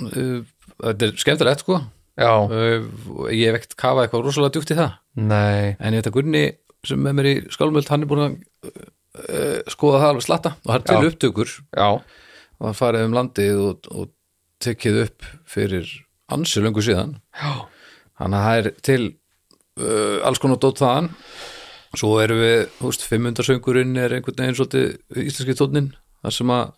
uh, 0.01 0.39
þetta 0.81 1.07
er 1.07 1.19
skemmtilegt 1.19 1.65
sko. 1.65 1.81
Uh, 2.21 3.29
ég 3.31 3.49
hef 3.49 3.61
ekkert 3.61 3.77
kafað 3.79 4.05
eitthvað 4.05 4.25
rosalega 4.27 4.55
djúpt 4.55 4.73
í 4.73 4.79
það. 4.79 4.97
Nei. 5.31 5.75
En 5.79 5.97
að 5.97 6.11
Gunni 6.15 6.45
sem 6.87 7.07
er 7.07 7.15
mér 7.17 7.29
í 7.29 7.35
skálmöld 7.53 7.89
hann 7.91 8.05
er 8.05 8.09
búin 8.09 8.23
að 8.25 8.35
uh, 8.71 9.59
skoða 9.71 10.03
það 10.03 10.13
alveg 10.13 10.27
slatta. 10.27 10.53
Og 10.65 10.75
er 10.75 10.85
til 10.87 11.11
upptökur. 11.11 11.55
Já, 11.77 11.89
og 12.01 12.67
það 12.67 12.79
farið 12.81 13.07
um 13.07 13.17
landið 13.17 13.63
og, 13.67 13.91
og 13.93 14.11
tekið 14.61 15.01
upp 15.05 15.27
fyrir 15.49 15.89
ansi 16.31 16.63
löngu 16.63 16.83
síðan. 16.85 17.17
Já, 17.35 17.65
þannig 18.21 18.39
að 18.39 18.47
það 18.47 18.61
er 18.61 18.71
til 18.87 19.01
uh, 19.07 20.17
alls 20.27 20.41
konar 20.41 20.61
dót 20.61 20.81
þaðan 20.81 21.11
svo 21.97 22.13
erum 22.23 22.39
við, 22.39 22.61
þú 22.79 22.91
veist, 22.91 23.07
500 23.09 23.47
söngurinn 23.47 23.97
er 23.99 24.15
einhvern 24.15 24.39
veginn 24.39 24.57
svolítið 24.57 25.25
íslenski 25.25 25.57
tónnin 25.59 25.91
þar 26.21 26.35
sem 26.37 26.53
að 26.55 26.71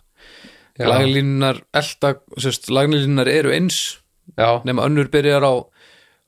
laglínunar 0.89 1.61
elda, 1.75 2.15
sérst, 2.41 2.69
laglínunar 2.73 3.29
eru 3.29 3.53
eins 3.53 3.99
já, 4.39 4.63
nema 4.65 4.87
önnur 4.87 5.11
byrjar 5.13 5.45
á 5.45 5.53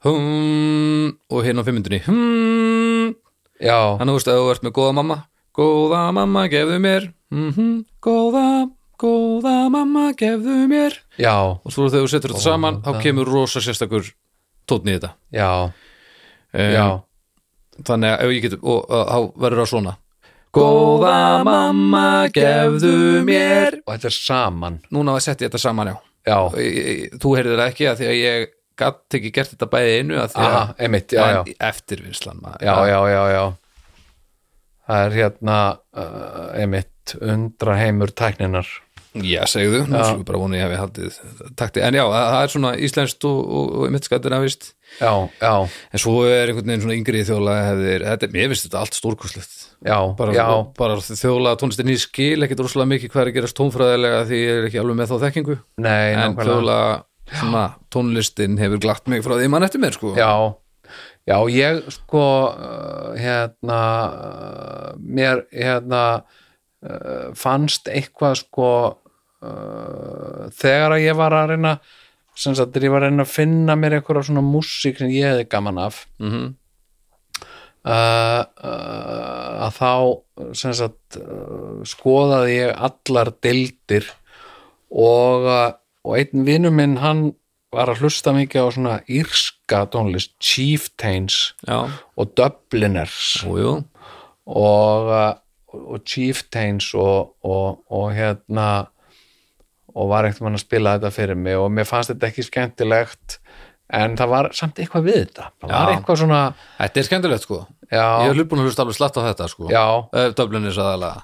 hum 0.06 1.16
og 1.34 1.45
hérna 1.45 1.66
á 1.66 1.68
500 1.68 2.06
hum. 2.10 3.16
Já. 3.56 3.95
Þannig 3.98 4.12
þú 4.12 4.18
veist 4.20 4.30
að 4.30 4.41
þú 4.41 4.49
ert 4.52 4.66
með 4.68 4.76
góða 4.76 4.95
mamma 4.99 5.18
góða 5.56 6.02
mamma 6.14 6.45
gefðu 6.52 6.80
mér 6.84 7.07
mm 7.32 7.86
góða, 8.03 8.70
góða 9.02 9.56
mamma 9.74 10.12
gefðu 10.18 10.68
mér. 10.70 10.99
Já, 11.18 11.57
og 11.57 11.74
svo 11.74 11.88
þegar 11.90 12.06
þú 12.06 12.12
setur 12.12 12.36
þetta 12.36 12.44
saman 12.44 12.82
þá 12.86 13.02
kemur 13.02 13.32
rosa 13.32 13.64
sérstakur 13.64 14.12
tónn 14.70 14.91
í 14.91 14.98
þetta. 14.98 15.16
Já, 15.34 15.49
um, 16.53 16.72
já 16.76 16.88
þannig 17.84 18.11
að 18.14 18.26
ef 18.26 18.34
ég 18.35 18.45
get 18.45 18.57
og 18.61 18.89
þá 18.89 19.18
verður 19.45 19.61
það 19.64 19.72
svona. 19.73 19.95
Góða 20.56 21.15
mamma 21.43 22.03
gefðu 22.31 23.23
mér. 23.27 23.81
Og 23.84 23.95
þetta 23.97 24.07
er 24.07 24.15
saman. 24.15 24.77
Núna 24.95 25.15
var 25.18 25.26
sett 25.26 25.41
ég 25.43 25.49
þetta 25.49 25.60
saman 25.65 25.91
já. 25.91 25.95
Já, 26.26 26.38
Ég- 26.57 27.18
þú 27.22 27.34
heyrðir 27.38 27.60
það 27.60 27.68
ekki 27.73 27.89
að 27.91 27.99
því 27.99 28.07
að 28.07 28.15
ég 28.22 28.47
gatt 28.80 29.18
ekki 29.19 29.31
gert 29.35 29.52
þetta 29.53 29.68
bæði 29.72 29.91
einu 29.99 30.15
að 30.19 30.31
því 30.34 30.45
aha, 30.45 30.61
að 30.64 30.81
einmitt, 30.85 31.14
já, 31.15 31.22
já. 31.31 31.41
maður. 32.41 32.65
já, 32.65 32.76
já, 32.89 32.99
já, 33.14 33.22
já 33.35 33.43
það 34.85 35.06
er 35.06 35.15
hérna 35.19 35.60
uh, 35.95 36.49
einmitt 36.60 37.15
undra 37.22 37.77
heimur 37.80 38.11
tækninar 38.14 38.68
Já, 39.24 39.44
segðu, 39.48 39.86
nú 39.88 40.02
svo 40.02 40.26
bara 40.28 40.42
voni 40.42 40.60
ég 40.60 40.66
hefði 40.66 40.82
haldið 40.82 41.20
takti, 41.56 41.84
en 41.86 41.96
já, 41.96 42.04
það 42.12 42.40
er 42.42 42.56
svona 42.56 42.74
íslenskt 42.88 43.28
og, 43.30 43.38
og, 43.46 43.76
og 43.80 43.94
mitt 43.96 44.10
skattir 44.10 44.36
að 44.36 44.48
vist 44.48 44.74
já, 45.00 45.14
já, 45.40 45.54
en 45.64 46.04
svo 46.04 46.18
er 46.28 46.52
einhvern 46.52 46.68
veginn 46.68 46.84
svona 46.84 46.98
yngri 46.98 47.24
þjóðlega 47.28 47.70
hefðir, 47.70 48.06
þetta 48.12 48.32
mér 48.36 48.52
finnst 48.52 48.68
þetta 48.68 48.82
allt 48.84 49.00
stórkoslegt 49.00 49.66
já, 49.86 49.98
bara, 50.18 50.36
já. 50.36 50.48
bara 50.78 50.98
þjóðlega 51.00 51.60
tónlistin 51.62 51.92
í 51.92 51.98
skil 52.00 52.46
ekkit 52.46 52.64
rosalega 52.64 52.92
mikið 52.94 53.12
hvað 53.14 53.24
er 53.24 53.32
að 53.32 53.38
gerast 53.38 53.58
tónfræðilega 53.60 54.22
því 54.30 54.40
ég 54.42 54.60
er 54.60 54.70
ekki 54.70 54.82
alveg 54.82 55.00
með 55.00 55.12
þá 55.12 55.16
þekkingu. 55.26 55.58
Nei, 55.86 56.06
en 56.12 56.22
nákvæmlega. 56.22 56.46
þjóðlega 56.50 57.40
svona, 57.42 57.66
tónlistin 57.94 58.60
hefur 58.62 58.84
glatt 58.86 59.12
mig 59.12 59.26
frá 59.26 59.36
því 59.38 59.50
mann 59.54 59.68
eftir 59.68 59.84
mér 59.84 59.98
sko. 59.98 60.14
Já, 60.18 60.32
já, 61.30 61.38
ég 61.54 61.82
sko 61.94 62.26
uh, 62.50 63.14
hérna 63.20 63.82
uh, 64.10 64.92
mér 65.00 65.46
hérna 65.54 66.04
uh, 66.22 67.34
fannst 67.38 67.90
eitthvað 67.92 68.40
sko 68.44 68.70
uh, 69.45 70.49
þegar 70.55 70.95
að 70.97 71.03
ég 71.05 71.15
var 71.19 71.35
að 71.38 71.53
reyna 71.53 71.76
sem 72.35 72.55
sagt, 72.57 72.76
ég 72.84 72.91
var 72.91 73.05
að 73.05 73.13
reyna 73.13 73.23
að 73.23 73.31
finna 73.31 73.76
mér 73.80 73.93
eitthvað 73.99 74.26
svona 74.27 74.43
músík 74.43 74.97
sem 74.99 75.11
ég 75.13 75.30
hefði 75.31 75.45
gaman 75.53 75.77
af 75.85 76.01
Mhm. 76.19 76.49
uh, 77.85 78.43
uh, 78.65 79.67
að 79.67 79.77
þá 79.80 79.91
sem 80.57 80.73
sagt 80.76 81.17
skoðaði 81.88 82.55
ég 82.57 82.76
allar 82.89 83.31
deildir 83.45 84.07
og, 84.91 85.47
og 86.05 86.17
einn 86.19 86.45
vinur 86.47 86.73
minn 86.76 86.97
hann 87.03 87.27
var 87.76 87.89
að 87.91 88.03
hlusta 88.05 88.31
mikið 88.35 88.61
á 88.63 88.69
svona 88.72 88.95
írska 89.11 89.81
tónlist 89.91 90.35
Chieftains 90.39 91.53
já, 91.67 91.89
og 92.15 92.30
Dubliners. 92.38 93.41
Jú, 93.43 93.55
jú. 93.59 93.73
Og, 94.45 95.09
og 95.76 96.03
Chieftains 96.07 96.91
og, 96.95 97.34
og, 97.43 97.81
og 97.91 98.13
hérna 98.15 98.67
og 99.95 100.09
var 100.11 100.27
ekkert 100.27 100.45
mann 100.45 100.57
að 100.59 100.65
spila 100.65 100.97
þetta 100.97 101.13
fyrir 101.15 101.39
mig 101.39 101.57
og 101.59 101.69
mér 101.73 101.88
fannst 101.88 102.11
þetta 102.11 102.30
ekki 102.30 102.45
skemmtilegt 102.45 103.38
en 103.95 104.17
það 104.19 104.31
var 104.34 104.49
samt 104.57 104.81
eitthvað 104.81 105.07
við 105.07 105.19
þetta. 105.22 105.51
Það 105.61 105.76
var 105.76 105.93
eitthvað 105.93 106.22
svona 106.23 106.41
Þetta 106.80 107.01
er 107.01 107.07
skemmtilegt 107.09 107.45
sko. 107.45 107.61
Já, 107.85 108.05
Ég 108.26 108.31
hef 108.31 108.39
hlutbúin 108.39 108.63
að 108.63 108.69
hlusta 108.69 108.84
alveg 108.85 108.97
slatt 108.97 109.19
á 109.22 109.27
þetta 109.30 109.49
sko. 109.51 109.69
Er 109.69 110.73
saðalega 110.73 111.23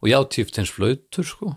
og 0.00 0.08
já, 0.08 0.18
Tíftins 0.32 0.72
flautur 0.72 1.26
sko. 1.28 1.52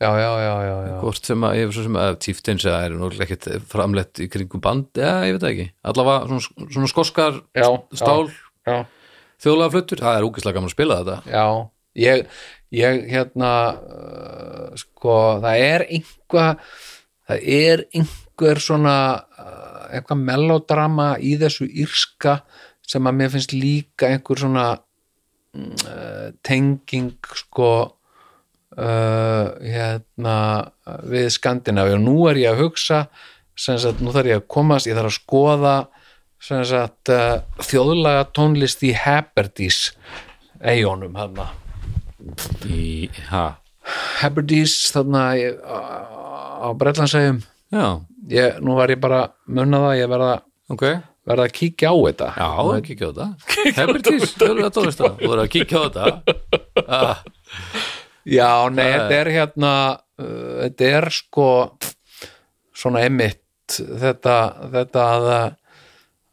Já, 0.00 0.14
já, 0.16 0.30
já, 0.40 0.52
já, 0.64 0.76
já. 0.88 0.94
hvort 1.02 1.26
sem 1.28 1.42
að 1.44 1.56
ég 1.58 1.72
svo 1.74 1.82
sem 1.84 1.96
að 2.00 2.14
Tíftins 2.24 2.64
er 2.64 2.94
náttúrulega 2.94 3.26
ekkit 3.26 3.66
framlegt 3.68 4.22
í 4.24 4.28
kringum 4.32 4.62
band 4.64 4.96
já, 4.96 5.26
ég 5.28 5.36
veit 5.36 5.44
ekki, 5.50 5.66
allavega 5.84 6.30
svona, 6.30 6.68
svona 6.72 6.88
skoskar 6.88 7.40
Já, 7.52 7.66
stál. 8.00 8.30
þjóðlega 9.44 9.74
flautur, 9.74 10.00
það 10.06 10.16
er 10.16 10.28
úkislega 10.30 10.56
gaman 10.56 10.70
að 10.70 10.76
spila 10.76 10.98
þetta. 11.02 11.18
Já, 11.34 11.44
ég, 12.00 12.40
ég 12.74 13.04
hérna 13.10 13.52
uh, 13.74 14.66
sko, 14.78 15.16
það 15.42 15.64
er 15.66 15.86
einhvað 15.88 16.64
það 17.30 17.46
er 17.54 17.84
einhver 17.94 18.60
svona 18.62 18.96
uh, 19.18 19.86
eitthvað 19.90 20.24
melodrama 20.26 21.12
í 21.18 21.36
þessu 21.40 21.66
írska 21.68 22.40
sem 22.86 23.06
að 23.06 23.18
mér 23.18 23.32
finnst 23.34 23.54
líka 23.54 24.10
einhver 24.10 24.42
svona 24.42 24.66
mm, 25.54 25.72
uh, 25.86 26.28
tenging 26.46 27.32
sko 27.42 27.70
uh, 27.84 29.46
hérna 29.62 30.36
við 31.10 31.30
Skandinavi 31.36 31.96
og 31.98 32.04
nú 32.04 32.16
er 32.30 32.42
ég 32.42 32.54
að 32.54 32.64
hugsa 32.66 33.04
sem 33.60 33.76
sagt, 33.78 34.00
nú 34.00 34.12
þarf 34.14 34.30
ég 34.30 34.40
að 34.40 34.46
komast, 34.48 34.88
ég 34.88 34.96
þarf 34.96 35.12
að 35.12 35.18
skoða 35.18 35.76
sem 36.40 36.62
sagt 36.64 37.12
uh, 37.12 37.42
þjóðlaga 37.60 38.28
tónlist 38.34 38.84
í 38.86 38.94
Hebrides 38.96 39.90
eigunum 40.60 41.18
þarna 41.18 41.50
í, 42.68 43.08
ha, 43.30 43.44
Hebrides 44.20 44.74
þarna 44.94 45.22
á, 45.32 46.68
já, 47.72 47.84
ég, 48.30 48.58
nú 48.64 48.76
var 48.78 48.92
ég 48.92 49.00
bara 49.02 49.22
munna 49.48 49.80
það, 49.86 49.94
ég 50.02 50.10
verða, 50.12 50.34
ok. 50.70 50.84
verða 51.30 51.46
að 51.48 51.54
kíkja 51.56 51.92
á 51.92 51.96
þetta. 52.06 52.28
Já, 52.36 52.50
kíkja 52.88 53.08
á 53.08 53.10
þetta. 53.10 53.28
Hebrides, 53.78 54.34
þjóðlega 54.36 54.74
tónlista 54.76 55.10
þú 55.16 55.30
voru 55.32 55.46
að 55.46 55.52
kíkja 55.56 55.80
á 55.80 55.82
þetta. 55.88 56.06
Ah, 56.90 57.18
Já, 58.28 58.68
nei, 58.72 58.84
Það 58.84 58.92
þetta 58.94 59.16
er 59.16 59.28
hérna 59.34 59.72
uh, 60.20 60.52
þetta 60.62 60.90
er 60.96 61.06
sko 61.14 61.46
svona 62.76 63.02
emitt 63.08 63.76
þetta, 63.76 64.36
þetta 64.74 65.06
að 65.14 65.30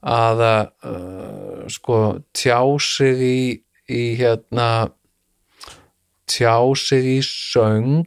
að 0.07 0.43
uh, 0.43 1.64
sko 1.72 1.99
tjá 2.38 2.59
sig 2.84 3.23
í, 3.23 3.39
í 3.91 4.03
hérna 4.19 4.68
tjá 6.29 6.57
sig 6.77 7.07
í 7.17 7.19
söng 7.25 8.05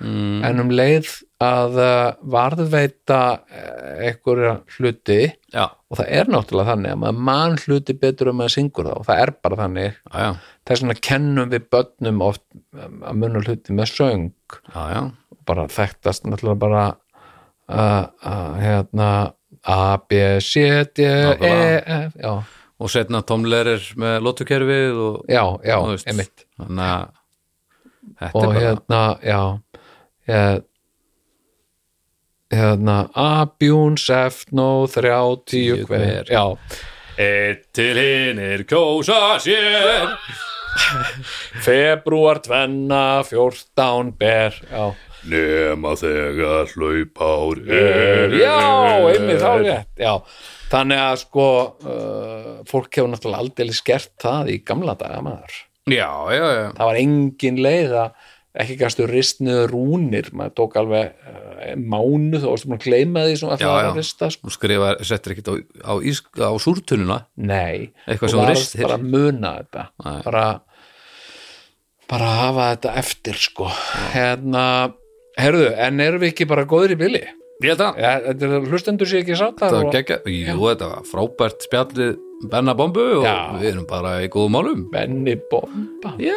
mm, 0.00 0.42
en 0.46 0.62
um 0.62 0.72
leið 0.72 1.08
að 1.42 1.74
uh, 1.76 2.14
varðveita 2.32 3.20
eh, 3.52 4.08
einhverja 4.08 4.54
hluti 4.76 5.18
já, 5.52 5.66
og 5.68 5.98
það 5.98 6.12
er 6.18 6.30
náttúrulega 6.32 6.72
þannig 6.72 6.94
að 6.94 7.00
maður 7.02 7.24
mann 7.28 7.56
hluti 7.60 7.96
betur 8.00 8.30
um 8.32 8.40
að 8.44 8.52
syngur 8.54 8.88
það 8.88 9.00
og 9.00 9.06
það 9.08 9.22
er 9.22 9.32
bara 9.44 9.58
þannig. 9.60 9.98
Þess 10.66 10.82
vegna 10.82 10.96
kennum 11.08 11.52
við 11.52 11.66
börnum 11.74 12.22
oft 12.24 12.44
um, 12.56 13.02
að 13.04 13.20
munna 13.20 13.42
hluti 13.44 13.76
með 13.76 13.92
söng. 13.92 14.30
Já, 14.72 14.80
já. 14.94 15.02
bara 15.46 15.68
þekktast 15.76 16.24
náttúrulega 16.26 16.62
bara 16.64 16.86
uh, 17.68 18.04
uh, 18.24 18.56
hérna 18.62 19.10
A, 19.66 19.98
B, 20.08 20.38
C, 20.40 20.62
D, 20.94 21.04
E. 21.04 21.54
F 22.16 22.52
og 22.76 22.92
setna 22.92 23.22
tómlerir 23.24 23.84
með 23.96 24.18
lótukerfið 24.24 24.98
já, 25.32 25.42
já, 25.64 25.78
einmitt. 26.04 26.44
þannig 26.60 26.90
að 26.90 27.06
þetta 28.20 28.42
og 28.42 28.56
hérna, 28.56 29.02
já 29.22 29.40
hérna, 30.26 30.64
hérna 32.56 32.98
A, 33.14 33.30
bjúns, 33.58 34.08
F, 34.10 34.44
nó, 34.56 34.86
þrjá, 34.90 35.20
tíu, 35.48 35.80
hver. 35.88 36.30
já, 36.30 36.44
Eitt 37.16 37.70
til 37.72 37.96
hinn 37.96 38.38
er 38.42 38.66
kjósa 38.68 39.38
sér. 39.40 40.12
Februar, 41.64 42.42
tvenna, 42.44 43.22
fjórtán, 43.24 44.12
ber 44.18 44.58
já, 44.70 44.90
Nema 45.26 45.96
þegar 45.98 46.68
hlaupár 46.76 47.58
er, 47.66 48.34
já, 48.38 48.58
einmitt 49.10 49.40
þá 49.42 49.52
rétt 49.62 49.98
já, 49.98 50.12
þannig 50.70 51.00
að 51.02 51.16
sko 51.24 51.46
uh, 51.82 52.52
fólk 52.68 52.92
hefur 53.00 53.10
náttúrulega 53.10 53.42
aldrei 53.42 53.72
skert 53.74 54.12
það 54.22 54.52
í 54.54 54.60
gamla 54.68 54.94
daga 55.00 55.24
maður 55.26 55.56
Já, 55.86 56.10
já, 56.34 56.46
já. 56.50 56.64
Það 56.74 56.88
var 56.88 56.96
engin 56.98 57.60
leið 57.62 57.92
að 57.94 58.32
ekki 58.56 58.76
gastu 58.80 59.06
rist 59.06 59.42
niður 59.44 59.70
rúnir. 59.70 60.30
Maður 60.34 60.54
tók 60.58 60.76
alveg 60.80 61.12
uh, 61.30 61.76
mánu 61.78 62.40
þá 62.42 62.46
varstu 62.48 62.70
búin 62.70 62.80
að 62.80 62.86
gleyma 62.88 63.22
því 63.26 63.36
sem 63.38 63.52
alltaf 63.54 63.70
já. 63.70 63.84
að 63.84 64.00
rista 64.00 64.30
sko. 64.34 64.52
skrifa, 64.56 64.90
settir 65.06 65.36
ekkit 65.36 65.52
á, 65.52 65.54
á, 65.86 65.92
á 66.42 66.52
súrtununa 66.62 67.20
nei, 67.38 67.92
Eitthvað 68.08 68.34
þú 68.34 68.42
varst 68.42 68.78
bara 68.82 68.98
að 68.98 69.06
muna 69.14 69.54
þetta. 69.60 69.86
Nei. 70.02 70.18
bara 70.26 70.44
bara 72.10 72.28
að 72.32 72.42
hafa 72.42 72.68
þetta 72.72 72.98
eftir 73.04 73.42
sko. 73.46 73.70
Hérna, 74.16 74.66
herðu, 75.38 75.70
en 75.86 76.02
erum 76.02 76.24
við 76.24 76.34
ekki 76.34 76.50
bara 76.50 76.66
góðir 76.66 76.96
í 76.96 77.00
bili? 77.06 77.26
ég 77.62 77.72
held 77.72 77.86
að. 77.86 78.02
Ja, 78.02 78.60
hlustendur 78.66 79.08
sér 79.08 79.22
ekki 79.22 79.38
var 79.38 79.92
geggja, 79.94 80.18
jú, 80.28 80.58
þetta 80.66 80.90
var 80.90 81.06
frábært 81.08 81.64
spjallið 81.64 82.16
Benna 82.44 82.74
Bombu 82.76 83.00
og 83.20 83.24
Já. 83.24 83.36
við 83.56 83.70
erum 83.72 83.86
bara 83.88 84.18
í 84.20 84.28
góðum 84.28 84.52
málum. 84.58 84.82
Benny 84.92 85.36
Bomba. 85.50 86.12
Já 86.20 86.36